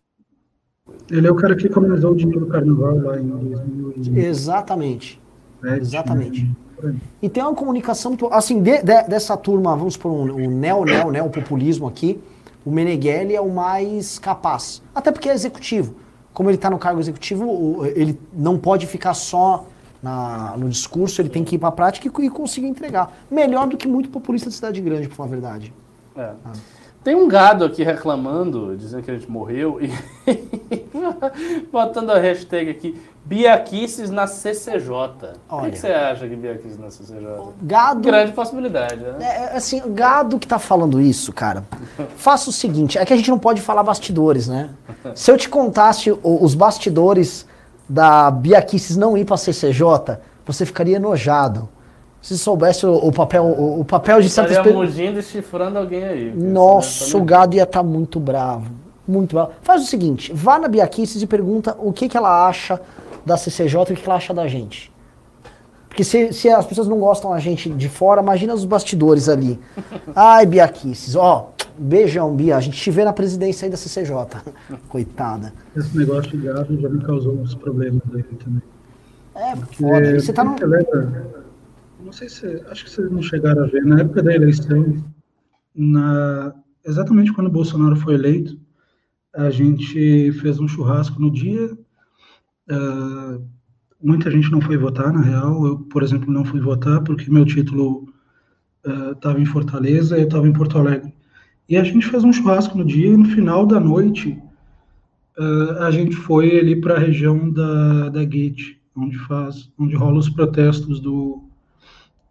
Ele 1.09 1.25
é 1.27 1.31
o 1.31 1.35
cara 1.35 1.55
que 1.55 1.67
economizou 1.67 2.11
o 2.11 2.15
dinheiro 2.15 2.41
do 2.41 2.47
carnaval 2.47 2.97
lá 2.99 3.19
em 3.19 3.27
2010. 3.27 4.25
Exatamente. 4.27 5.21
né? 5.61 5.77
Exatamente. 5.77 6.49
Por. 6.75 6.93
E 7.21 7.29
tem 7.29 7.41
uma 7.43 7.55
comunicação 7.55 8.11
muito. 8.11 8.27
Assim, 8.27 8.61
de- 8.61 8.83
de- 8.83 9.03
dessa 9.07 9.35
turma, 9.37 9.75
vamos 9.75 9.93
supor, 9.95 10.11
um, 10.11 10.33
o 10.35 10.49
neo, 10.51 10.83
neo, 10.85 11.11
neo 11.11 11.29
populismo 11.29 11.87
aqui, 11.87 12.19
o 12.65 12.69
Meneghelli 12.71 13.35
é 13.35 13.41
o 13.41 13.49
mais 13.49 14.19
capaz. 14.19 14.81
Até 14.93 15.11
porque 15.11 15.29
é 15.29 15.33
executivo. 15.33 15.95
Como 16.33 16.49
ele 16.49 16.57
está 16.57 16.69
no 16.69 16.77
cargo 16.77 16.99
executivo, 16.99 17.45
o- 17.45 17.85
ele 17.85 18.19
não 18.33 18.57
pode 18.59 18.85
ficar 18.85 19.13
só 19.15 19.65
na- 20.03 20.53
no 20.57 20.69
discurso, 20.69 21.19
ele 21.21 21.29
tem 21.29 21.43
que 21.43 21.55
ir 21.55 21.57
para 21.57 21.69
a 21.69 21.71
prática 21.71 22.07
e, 22.21 22.25
e 22.25 22.29
conseguir 22.29 22.67
entregar. 22.67 23.11
Melhor 23.31 23.67
do 23.67 23.75
que 23.77 23.87
muito 23.87 24.09
populista 24.09 24.49
de 24.49 24.55
cidade 24.55 24.79
grande, 24.81 25.07
por 25.07 25.15
falar 25.15 25.29
a 25.29 25.31
verdade. 25.31 25.73
É. 26.15 26.29
Tem 27.07 27.15
um 27.15 27.25
gado 27.25 27.63
aqui 27.63 27.83
reclamando, 27.83 28.75
dizendo 28.75 29.01
que 29.01 29.09
a 29.09 29.13
gente 29.13 29.31
morreu, 29.31 29.79
e 29.81 29.89
botando 31.71 32.09
a 32.09 32.19
hashtag 32.19 32.69
aqui, 32.69 33.01
Biaquices 33.23 34.09
na 34.09 34.27
CCJ. 34.27 34.91
O 34.91 35.07
que 35.07 35.37
Olha. 35.47 35.73
você 35.73 35.87
acha 35.87 36.27
que 36.27 36.35
Biaquices 36.35 36.77
na 36.77 36.91
CCJ? 36.91 37.53
Gado. 37.61 38.01
Grande 38.01 38.33
possibilidade, 38.33 38.97
né? 38.97 39.15
É, 39.21 39.25
é, 39.25 39.55
assim, 39.55 39.81
o 39.85 39.89
gado 39.89 40.37
que 40.37 40.45
tá 40.45 40.59
falando 40.59 40.99
isso, 40.99 41.31
cara, 41.31 41.63
faça 42.17 42.49
o 42.49 42.53
seguinte, 42.53 42.97
é 42.97 43.05
que 43.05 43.13
a 43.13 43.15
gente 43.15 43.29
não 43.29 43.39
pode 43.39 43.61
falar 43.61 43.83
bastidores, 43.83 44.49
né? 44.49 44.71
Se 45.15 45.31
eu 45.31 45.37
te 45.37 45.47
contasse 45.47 46.13
os 46.21 46.55
bastidores 46.55 47.47
da 47.87 48.29
Biaquices 48.29 48.97
não 48.97 49.17
ir 49.17 49.23
pra 49.23 49.37
CCJ, 49.37 50.17
você 50.45 50.65
ficaria 50.65 50.97
enojado. 50.97 51.69
Se 52.21 52.37
soubesse 52.37 52.85
o, 52.85 52.93
o 52.95 53.11
papel, 53.11 53.43
o, 53.43 53.81
o 53.81 53.85
papel 53.85 54.19
de 54.19 54.27
Estaria 54.27 54.61
pessoas... 54.61 54.75
mugindo 54.75 55.19
e 55.19 55.23
chifrando 55.23 55.77
alguém 55.77 56.03
aí. 56.03 56.31
porque 56.31 56.45
Nossa, 56.45 57.17
o 57.17 57.23
gado 57.23 57.55
ia 57.55 57.63
estar 57.63 57.83
muito 57.83 58.19
bravo. 58.19 58.71
Muito 59.07 59.33
bravo. 59.35 59.51
Faz 59.61 59.83
o 59.83 59.85
seguinte, 59.85 60.33
vá 60.33 60.59
na 60.59 60.67
Biaquices 60.67 61.21
e 61.21 61.27
pergunta 61.27 61.75
o 61.79 61.93
que, 61.93 62.09
que 62.09 62.17
ela 62.17 62.47
acha 62.47 62.81
da 63.25 63.37
CCJ 63.37 63.79
e 63.79 63.83
o 63.83 63.85
que, 63.85 64.01
que 64.01 64.05
ela 64.05 64.17
acha 64.17 64.33
da 64.33 64.47
gente. 64.47 64.91
Porque 65.87 66.03
se, 66.03 66.31
se 66.33 66.49
as 66.49 66.65
pessoas 66.65 66.87
não 66.87 66.99
gostam 66.99 67.31
da 67.31 67.39
gente 67.39 67.69
de 67.69 67.89
fora, 67.89 68.21
imagina 68.21 68.53
os 68.53 68.65
bastidores 68.65 69.29
ali. 69.29 69.59
Ai, 70.13 70.45
Biaquices, 70.45 71.15
ó, 71.15 71.51
beijão, 71.77 72.35
Bia, 72.35 72.57
a 72.57 72.59
gente 72.59 72.79
te 72.79 72.91
vê 72.91 73.03
na 73.03 73.13
presidência 73.13 73.65
aí 73.65 73.71
da 73.71 73.77
CCJ. 73.77 74.13
Coitada. 74.89 75.53
Esse 75.75 75.97
negócio 75.97 76.29
de 76.29 76.37
gado 76.37 76.79
já 76.79 76.89
me 76.89 77.01
causou 77.03 77.33
uns 77.33 77.55
problemas 77.55 78.01
aí 78.13 78.23
também. 78.23 78.61
É, 79.35 79.55
foda. 79.55 80.11
E 80.11 80.19
Você 80.19 80.33
tá 80.33 80.43
no... 80.43 80.55
Lembra? 80.59 81.27
Não 82.03 82.11
sei 82.11 82.29
se. 82.29 82.45
Acho 82.67 82.85
que 82.85 82.91
vocês 82.91 83.11
não 83.11 83.21
chegaram 83.21 83.63
a 83.63 83.67
ver. 83.67 83.85
Na 83.85 83.99
época 83.99 84.23
da 84.23 84.33
eleição, 84.33 85.03
na, 85.75 86.53
exatamente 86.85 87.33
quando 87.33 87.47
o 87.47 87.51
Bolsonaro 87.51 87.95
foi 87.95 88.15
eleito, 88.15 88.59
a 89.33 89.49
gente 89.49 90.31
fez 90.33 90.59
um 90.59 90.67
churrasco 90.67 91.21
no 91.21 91.31
dia. 91.31 91.77
ah, 92.69 93.39
muita 94.01 94.29
gente 94.31 94.51
não 94.51 94.61
foi 94.61 94.77
votar, 94.77 95.11
na 95.11 95.21
real. 95.21 95.65
Eu, 95.65 95.79
por 95.79 96.03
exemplo, 96.03 96.31
não 96.31 96.45
fui 96.45 96.59
votar 96.59 97.03
porque 97.03 97.31
meu 97.31 97.45
título 97.45 98.07
estava 99.13 99.39
em 99.39 99.45
Fortaleza 99.45 100.17
e 100.17 100.21
eu 100.21 100.27
estava 100.27 100.47
em 100.47 100.53
Porto 100.53 100.77
Alegre. 100.77 101.13
E 101.67 101.75
a 101.75 101.83
gente 101.83 102.07
fez 102.07 102.23
um 102.23 102.31
churrasco 102.31 102.77
no 102.77 102.85
dia 102.85 103.07
e 103.07 103.17
no 103.17 103.25
final 103.25 103.65
da 103.65 103.79
noite 103.79 104.41
ah, 105.37 105.87
a 105.87 105.91
gente 105.91 106.15
foi 106.15 106.59
ali 106.59 106.79
para 106.79 106.95
a 106.95 106.99
região 106.99 107.49
da, 107.51 108.09
da 108.09 108.23
Gate, 108.23 108.77
onde 108.95 109.17
faz, 109.19 109.69
onde 109.77 109.95
rola 109.95 110.19
os 110.19 110.29
protestos 110.29 110.99
do, 110.99 111.46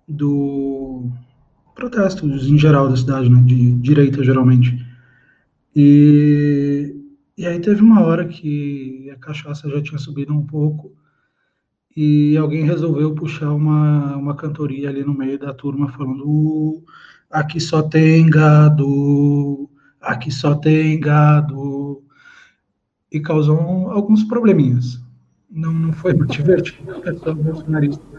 do 0.06 1.10
protestos 1.74 2.48
em 2.48 2.58
geral 2.58 2.88
da 2.88 2.96
cidade, 2.96 3.28
né, 3.28 3.42
de 3.42 3.72
direita 3.72 4.24
geralmente. 4.24 4.84
E, 5.74 6.96
e 7.36 7.46
aí 7.46 7.60
teve 7.60 7.82
uma 7.82 8.00
hora 8.00 8.26
que 8.26 9.10
a 9.10 9.16
cachaça 9.16 9.68
já 9.68 9.82
tinha 9.82 9.98
subido 9.98 10.32
um 10.32 10.46
pouco 10.46 10.96
e 11.96 12.36
alguém 12.36 12.64
resolveu 12.64 13.14
puxar 13.14 13.52
uma, 13.52 14.16
uma 14.16 14.34
cantoria 14.34 14.88
ali 14.88 15.04
no 15.04 15.14
meio 15.14 15.38
da 15.38 15.52
turma 15.52 15.88
falando 15.92 16.24
"Uh, 16.26 16.84
aqui 17.30 17.60
só 17.60 17.82
tem 17.82 18.28
gado, 18.28 19.68
aqui 20.00 20.30
só 20.30 20.54
tem 20.54 20.98
gado 21.00 22.02
e 23.10 23.20
causou 23.20 23.90
alguns 23.90 24.24
probleminhas. 24.24 25.00
Não, 25.50 25.72
não 25.72 25.92
foi 25.92 26.12
muito 26.12 26.32
divertido, 26.32 26.92
o 26.96 27.00
pessoal 27.00 27.34
bolsonarista. 27.34 28.15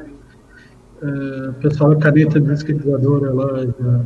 É, 1.01 1.49
o 1.49 1.53
pessoal 1.53 1.91
da 1.93 1.97
caneta 1.97 2.39
descritivadora 2.39 3.33
lá 3.33 3.65
já 3.65 4.01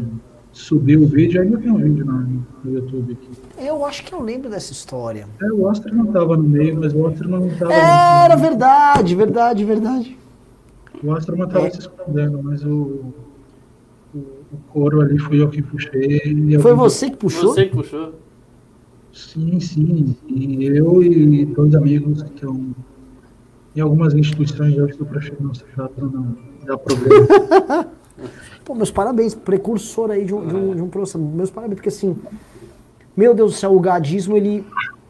subiu 0.51 1.03
o 1.03 1.07
vídeo, 1.07 1.41
ainda 1.41 1.57
tem 1.57 1.71
um 1.71 1.77
vídeo 1.77 2.05
no, 2.05 2.43
no 2.65 2.73
YouTube 2.73 3.13
aqui. 3.13 3.29
Eu 3.65 3.85
acho 3.85 4.03
que 4.03 4.13
eu 4.13 4.21
lembro 4.21 4.49
dessa 4.49 4.73
história. 4.73 5.25
É, 5.41 5.51
o 5.51 5.63
Oscar 5.63 5.93
não 5.93 6.05
estava 6.05 6.35
no 6.35 6.43
meio, 6.43 6.77
mas 6.79 6.93
o 6.93 7.01
Oscar 7.03 7.27
não 7.29 7.47
estava. 7.47 7.73
Era 7.73 8.35
verdade, 8.35 9.15
verdade, 9.15 9.63
verdade. 9.63 10.17
O 11.03 11.13
Astro 11.13 11.41
estava 11.41 11.67
É. 11.67 11.69
se 11.71 11.79
escondendo, 11.79 12.43
mas 12.43 12.63
o, 12.63 13.13
o, 14.13 14.17
o 14.17 14.57
coro 14.71 15.01
ali 15.01 15.17
fui 15.17 15.41
eu 15.41 15.49
que 15.49 15.61
puxei. 15.61 16.21
e 16.25 16.59
Foi 16.59 16.73
você 16.73 17.09
que 17.09 17.17
puxou? 17.17 17.53
Você 17.53 17.65
que 17.65 17.75
puxou? 17.75 18.13
Sim, 19.13 19.59
sim. 19.59 20.15
E 20.27 20.65
eu 20.65 21.01
e 21.01 21.45
dois 21.45 21.73
amigos 21.75 22.21
que 22.23 22.33
estão 22.35 22.75
em 23.75 23.79
algumas 23.79 24.13
instituições, 24.13 24.75
eu 24.77 24.85
acho 24.85 24.95
que 24.95 25.01
eu 25.01 25.07
prefiro 25.07 25.37
não 25.39 25.53
ser 25.53 25.65
chato 25.75 25.91
para 25.93 26.05
não 26.05 26.35
dar 26.65 26.77
problema. 26.77 27.87
Pô, 28.63 28.75
meus 28.75 28.91
parabéns, 28.91 29.33
precursor 29.33 30.11
aí 30.11 30.23
de 30.23 30.33
um, 30.33 30.47
de 30.47 30.55
um, 30.55 30.75
de 30.75 30.81
um 30.81 30.89
processo. 30.89 31.19
Meus 31.19 31.49
parabéns, 31.49 31.75
porque 31.75 31.89
assim, 31.89 32.15
meu 33.15 33.33
Deus 33.33 33.53
do 33.53 33.57
céu, 33.57 33.75
o 33.75 33.79
gadismo, 33.79 34.37
ele 34.37 34.65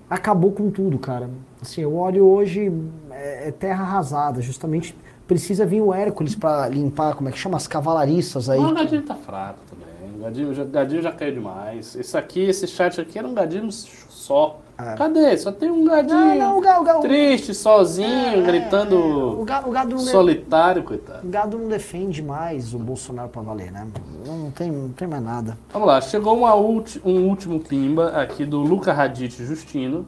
acabou 0.10 0.52
com 0.52 0.70
tudo, 0.70 0.98
cara. 0.98 1.30
Assim, 1.62 1.82
eu 1.82 1.96
olho 1.96 2.26
hoje, 2.26 2.72
é, 3.12 3.50
é 3.50 3.52
terra 3.52 3.84
arrasada, 3.84 4.42
justamente 4.42 4.96
precisa 5.28 5.66
vir 5.66 5.82
o 5.82 5.94
Hércules 5.94 6.36
pra 6.36 6.68
limpar, 6.68 7.16
como 7.16 7.30
é 7.30 7.32
que 7.32 7.38
chama, 7.38 7.56
as 7.56 7.68
cavalariças 7.68 8.50
aí. 8.50 8.60
O 8.60 8.74
Gadinho 8.74 9.04
tá 9.04 9.16
fraco 9.16 9.60
também. 9.70 9.92
Gadinho 10.22 10.54
já, 10.54 10.64
Gadinho 10.64 11.02
já 11.02 11.12
caiu 11.12 11.34
demais. 11.34 11.96
Esse 11.96 12.18
aqui, 12.18 12.42
esse 12.42 12.68
chat 12.68 13.00
aqui 13.02 13.18
era 13.18 13.28
um 13.28 13.34
Gadinho 13.34 13.72
só. 13.72 14.60
É. 14.82 14.96
Cadê? 14.96 15.38
Só 15.38 15.52
tem 15.52 15.70
um 15.70 15.86
Gadinho 15.86 16.18
Não, 16.18 16.36
não, 16.38 16.58
o 16.58 16.62
gado, 16.62 16.82
o 16.82 16.84
gado, 16.84 17.00
triste, 17.02 17.54
sozinho, 17.54 18.40
o 18.42 18.44
gritando 18.46 19.44
gado, 19.46 19.70
o 19.70 19.72
gado 19.72 19.90
não, 19.96 19.98
de- 20.04 20.10
solitário, 20.10 20.84
coitado. 20.84 21.28
o 21.28 21.30
gado 21.30 21.58
não 21.58 21.68
defende 21.68 22.22
mais 22.22 22.74
o 22.74 22.80
Bolsonaro 22.80 23.30
pra 23.30 23.42
valer, 23.42 23.72
né? 23.72 23.88
Não 24.26 24.50
tem, 24.52 24.72
não 24.72 24.90
tem 24.90 25.08
mais 25.08 25.24
nada. 25.24 25.58
Vamos 25.72 25.88
lá, 25.88 26.02
chegou 26.02 26.38
uma 26.38 26.56
ulti- 26.56 27.02
um 27.06 27.28
último 27.28 27.60
pimba 27.60 28.10
aqui 28.10 28.46
do 28.46 28.60
Luca 28.60 28.92
Radite 28.94 29.44
Justino. 29.46 30.06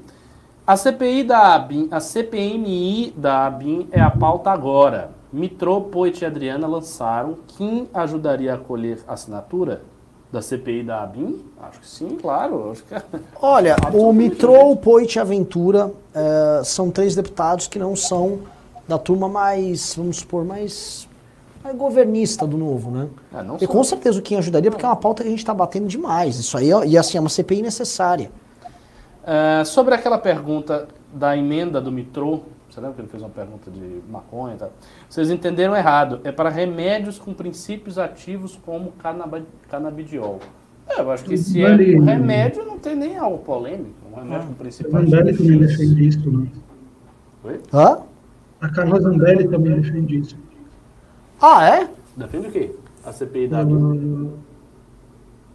A 0.66 0.78
CPI 0.78 1.24
da 1.24 1.54
ABIN, 1.56 1.90
a 1.92 2.00
CPMI 2.00 3.14
da 3.18 3.46
ABIN 3.48 3.88
é 3.92 4.00
a 4.02 4.10
pauta 4.10 4.50
agora. 4.50 5.12
Mitrô, 5.32 5.82
Poit 5.82 6.22
e 6.22 6.26
Adriana 6.26 6.68
lançaram. 6.68 7.38
Quem 7.58 7.90
ajudaria 7.94 8.54
a 8.54 8.58
colher 8.58 9.00
assinatura 9.08 9.82
da 10.34 10.42
CPI 10.42 10.82
da 10.82 11.04
ABIN? 11.04 11.46
Acho 11.62 11.80
que 11.80 11.88
sim, 11.88 12.18
claro. 12.20 12.72
Acho 12.72 12.84
que... 12.84 12.96
Olha, 13.40 13.76
o. 13.94 14.12
Mitrô, 14.12 14.72
o 14.72 14.76
Poit 14.76 15.16
e 15.16 15.20
a 15.20 15.22
Aventura 15.22 15.92
eh, 16.14 16.62
são 16.66 16.90
três 16.90 17.16
deputados 17.16 17.68
que 17.68 17.78
não 17.78 17.96
são 17.96 18.40
da 18.88 18.98
turma 18.98 19.30
mais, 19.30 19.94
vamos 19.96 20.18
supor, 20.18 20.44
mais, 20.44 21.08
mais 21.64 21.78
governista 21.78 22.48
do 22.48 22.58
novo, 22.58 22.90
né? 22.90 23.08
Não 23.44 23.58
E 23.62 23.68
com 23.68 23.84
certeza 23.84 24.18
o 24.18 24.24
Kim 24.24 24.36
ajudaria, 24.36 24.72
porque 24.72 24.84
é 24.84 24.88
uma 24.88 24.96
pauta 24.96 25.22
que 25.22 25.28
a 25.28 25.32
gente 25.32 25.40
está 25.40 25.54
batendo 25.54 25.88
demais. 25.88 26.40
Isso 26.40 26.58
aí, 26.58 26.74
ó, 26.74 26.84
e 26.84 26.98
assim, 26.98 27.20
é 27.20 27.22
uma 27.22 27.30
CPI 27.30 27.62
necessária. 27.62 28.32
É, 29.26 29.64
sobre 29.64 29.94
aquela 29.94 30.18
pergunta 30.18 30.88
da 31.14 31.38
emenda 31.38 31.80
do 31.80 31.92
Mitrô, 31.92 32.42
você 32.74 32.82
lembra 32.82 32.96
que 32.96 33.02
ele 33.02 33.08
fez 33.08 33.22
uma 33.22 33.30
pergunta 33.30 33.70
de 33.70 34.02
maconha 34.10 34.56
e 34.56 34.58
tal? 34.58 34.74
Vocês 35.08 35.30
entenderam 35.30 35.76
errado. 35.76 36.22
É 36.24 36.32
para 36.32 36.50
remédios 36.50 37.20
com 37.20 37.32
princípios 37.32 38.00
ativos 38.00 38.60
como 38.66 38.94
canabidiol. 39.70 40.40
É, 40.88 41.00
eu 41.00 41.12
acho 41.12 41.24
que 41.24 41.38
se 41.38 41.62
é 41.64 41.70
um 41.70 42.04
remédio, 42.04 42.66
não 42.66 42.80
tem 42.80 42.96
nem 42.96 43.16
algo 43.16 43.38
polêmico. 43.38 43.94
Um 44.12 44.16
remédio 44.16 44.48
com 44.48 44.54
princípios 44.56 44.92
Zambelli 44.92 45.30
ativos. 45.30 45.38
também 45.38 45.60
defende 45.60 46.08
isso, 46.08 46.32
né? 46.32 46.48
Oi? 47.44 47.62
Hã? 47.72 48.00
A 48.60 48.70
Carla 48.70 49.00
Zambelli 49.00 49.48
também 49.48 49.80
defende 49.80 50.20
isso. 50.20 50.38
Ah, 51.40 51.68
é? 51.68 51.90
Defende 52.18 52.48
o 52.48 52.52
quê? 52.52 52.76
A 53.06 53.12
CPI 53.12 53.50
da? 53.50 53.64
Uh, 53.64 54.34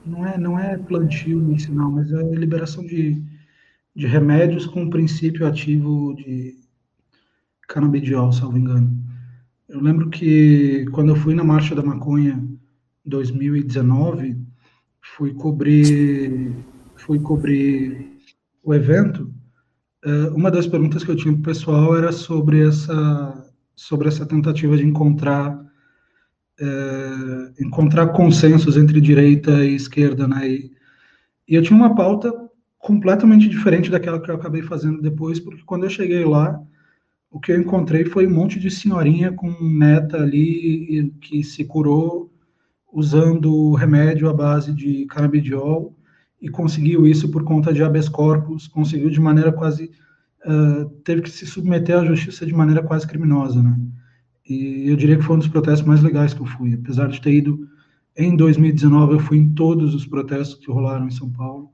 não 0.06 0.24
é, 0.24 0.38
não 0.38 0.58
é 0.58 0.78
plantio 0.78 1.52
isso, 1.52 1.74
não, 1.74 1.90
mas 1.90 2.12
é 2.12 2.22
liberação 2.22 2.86
de, 2.86 3.20
de 3.94 4.06
remédios 4.06 4.66
com 4.66 4.88
princípio 4.88 5.46
ativo 5.46 6.14
de 6.14 6.67
canabidiol, 7.68 8.32
salvo 8.32 8.58
engano. 8.58 8.98
Eu 9.68 9.80
lembro 9.80 10.08
que 10.08 10.86
quando 10.92 11.10
eu 11.10 11.16
fui 11.16 11.34
na 11.34 11.44
Marcha 11.44 11.74
da 11.74 11.82
Maconha 11.82 12.42
2019, 13.04 14.36
fui 15.16 15.34
cobrir, 15.34 16.52
fui 16.96 17.20
cobrir 17.20 18.16
o 18.62 18.74
evento. 18.74 19.32
eh, 20.04 20.28
uma 20.34 20.50
das 20.50 20.66
perguntas 20.66 21.04
que 21.04 21.10
eu 21.10 21.16
tinha 21.16 21.32
para 21.34 21.40
o 21.40 21.44
pessoal 21.44 21.96
era 21.96 22.12
sobre 22.12 22.66
essa, 22.66 23.52
sobre 23.76 24.08
essa 24.08 24.26
tentativa 24.26 24.76
de 24.76 24.84
encontrar 24.84 25.68
é, 26.60 27.62
encontrar 27.62 28.08
consensos 28.08 28.76
entre 28.76 29.00
direita 29.00 29.64
e 29.64 29.74
esquerda, 29.74 30.26
né? 30.26 30.48
E, 30.48 30.72
e 31.48 31.54
eu 31.54 31.62
tinha 31.62 31.76
uma 31.76 31.94
pauta 31.94 32.32
completamente 32.78 33.48
diferente 33.48 33.90
daquela 33.90 34.20
que 34.20 34.30
eu 34.30 34.34
acabei 34.34 34.62
fazendo 34.62 35.00
depois, 35.00 35.38
porque 35.40 35.62
quando 35.64 35.84
eu 35.84 35.90
cheguei 35.90 36.24
lá, 36.24 36.60
o 37.30 37.38
que 37.38 37.52
eu 37.52 37.60
encontrei 37.60 38.04
foi 38.04 38.26
um 38.26 38.34
monte 38.34 38.58
de 38.58 38.70
senhorinha 38.70 39.32
com 39.32 39.50
neta 39.62 40.16
ali 40.18 41.12
que 41.20 41.42
se 41.42 41.64
curou 41.64 42.32
usando 42.92 43.74
remédio 43.74 44.28
à 44.28 44.32
base 44.32 44.72
de 44.72 45.04
canabidiol 45.06 45.94
e 46.40 46.48
conseguiu 46.48 47.06
isso 47.06 47.30
por 47.30 47.44
conta 47.44 47.72
de 47.72 47.82
habeas 47.82 48.08
corpus, 48.08 48.66
conseguiu 48.66 49.10
de 49.10 49.20
maneira 49.20 49.52
quase 49.52 49.90
ah, 50.44 50.88
teve 51.04 51.22
que 51.22 51.30
se 51.30 51.46
submeter 51.46 51.98
à 51.98 52.04
justiça 52.04 52.46
de 52.46 52.54
maneira 52.54 52.82
quase 52.82 53.06
criminosa, 53.06 53.62
né? 53.62 53.78
E 54.48 54.88
eu 54.88 54.96
diria 54.96 55.16
que 55.16 55.22
foi 55.22 55.36
um 55.36 55.40
dos 55.40 55.48
protestos 55.48 55.86
mais 55.86 56.02
legais 56.02 56.32
que 56.32 56.40
eu 56.40 56.46
fui. 56.46 56.72
Apesar 56.74 57.08
de 57.08 57.20
ter 57.20 57.34
ido 57.34 57.68
em 58.16 58.34
2019, 58.34 59.14
eu 59.14 59.20
fui 59.20 59.36
em 59.38 59.50
todos 59.50 59.94
os 59.94 60.06
protestos 60.06 60.58
que 60.58 60.70
rolaram 60.70 61.06
em 61.06 61.10
São 61.10 61.30
Paulo. 61.30 61.70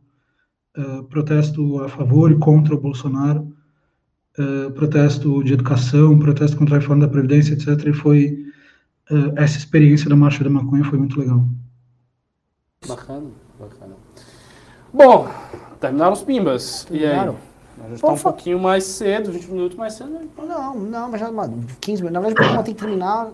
Uh, 0.76 1.04
protesto 1.04 1.80
a 1.84 1.88
favor 1.88 2.32
e 2.32 2.36
contra 2.36 2.74
o 2.74 2.80
Bolsonaro, 2.80 3.53
uh, 4.38 4.70
protesto 4.72 5.42
de 5.44 5.52
educação, 5.52 6.18
protesto 6.18 6.56
contra 6.56 6.76
a 6.76 6.78
reforma 6.78 7.06
da 7.06 7.12
Previdência, 7.12 7.54
etc. 7.54 7.86
E 7.86 7.92
foi 7.92 8.46
uh, 9.10 9.32
essa 9.36 9.58
experiência 9.58 10.08
da 10.08 10.16
Marcha 10.16 10.44
da 10.44 10.50
Maconha 10.50 10.84
foi 10.84 10.98
muito 10.98 11.18
legal. 11.18 11.44
Bacana, 12.86 13.30
bacana. 13.58 13.96
Bom, 14.92 15.28
terminaram 15.80 16.12
os 16.12 16.22
pimbas. 16.22 16.86
E 16.90 16.96
aí? 16.96 17.00
Terminaram. 17.02 17.36
A 17.76 17.88
gente 17.88 18.00
Pô, 18.00 18.12
está 18.12 18.28
um 18.28 18.32
pouquinho 18.32 18.58
mais 18.58 18.84
cedo, 18.84 19.32
20 19.32 19.46
minutos 19.48 19.76
mais 19.76 19.94
cedo. 19.94 20.10
né? 20.10 20.20
Não, 20.38 20.74
não, 20.78 21.10
mas 21.10 21.20
já 21.20 21.30
mano, 21.30 21.66
15 21.80 22.02
minutos. 22.02 22.12
Na 22.12 22.20
verdade, 22.20 22.34
o 22.34 22.36
programa 22.36 22.62
tem 22.62 22.74
que 22.74 22.80
terminar 22.80 23.30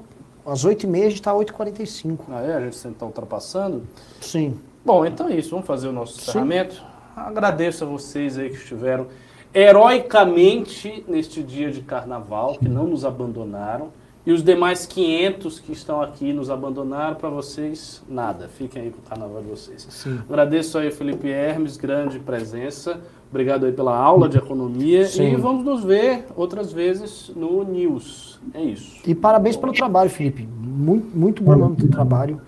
às 0.47 0.65
8h30, 0.65 0.95
a 0.95 1.03
gente 1.03 1.15
está 1.15 1.33
às 1.33 1.39
8h45. 1.39 2.19
Aí 2.31 2.53
a 2.53 2.61
gente 2.61 2.73
está 2.73 3.07
ultrapassando. 3.07 3.83
Sim. 4.21 4.59
Bom, 4.85 5.05
então 5.05 5.29
é 5.29 5.37
isso. 5.37 5.51
Vamos 5.51 5.67
fazer 5.67 5.89
o 5.89 5.93
nosso 5.93 6.19
encerramento. 6.19 6.83
Agradeço 7.15 7.85
a 7.85 7.87
vocês 7.87 8.39
aí 8.39 8.49
que 8.49 8.57
estiveram 8.57 9.09
heroicamente 9.53 11.05
neste 11.09 11.43
dia 11.43 11.71
de 11.71 11.81
carnaval, 11.83 12.57
que 12.59 12.69
não 12.69 12.87
nos 12.87 13.05
abandonaram. 13.05 13.89
E 14.25 14.33
os 14.33 14.43
demais 14.43 14.85
500 14.85 15.61
que 15.61 15.73
estão 15.73 16.03
aqui 16.03 16.33
nos 16.33 16.51
abandonaram, 16.51 17.17
para 17.17 17.31
vocês, 17.31 18.03
nada. 18.09 18.49
Fiquem 18.49 18.83
aí 18.83 18.91
com 18.91 18.99
o 18.99 19.03
carnaval 19.03 19.41
de 19.43 19.49
vocês. 19.49 19.87
Sim. 19.89 20.21
Agradeço 20.29 20.77
aí, 20.77 20.91
Felipe 20.91 21.29
Hermes, 21.29 21.77
grande 21.79 22.19
presença. 22.19 23.01
Obrigado 23.31 23.65
aí 23.65 23.73
pela 23.73 23.97
aula 23.97 24.29
de 24.29 24.37
economia. 24.37 25.07
Sim. 25.07 25.33
E 25.33 25.37
vamos 25.37 25.65
nos 25.65 25.83
ver 25.83 26.27
outras 26.37 26.73
vezes 26.73 27.33
no 27.35 27.65
News. 27.65 28.39
É 28.53 28.63
isso. 28.63 29.01
E 29.07 29.15
parabéns 29.15 29.57
pelo 29.57 29.73
trabalho, 29.73 30.11
Felipe. 30.11 30.47
Muito, 30.47 31.17
muito 31.17 31.43
bom 31.43 31.57
mesmo 31.57 31.77
teu 31.77 31.91
trabalho. 31.91 32.41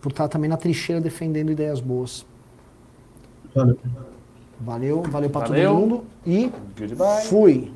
Por 0.00 0.10
estar 0.10 0.28
também 0.28 0.50
na 0.50 0.56
trincheira 0.56 1.00
defendendo 1.00 1.50
ideias 1.50 1.80
boas. 1.80 2.26
Valeu. 3.54 3.78
Valeu, 4.60 5.02
valeu 5.02 5.30
pra 5.30 5.42
Valeu. 5.42 5.70
todo 5.70 5.80
mundo. 5.80 6.04
E 6.26 6.50
Goodbye. 6.78 7.24
fui. 7.26 7.72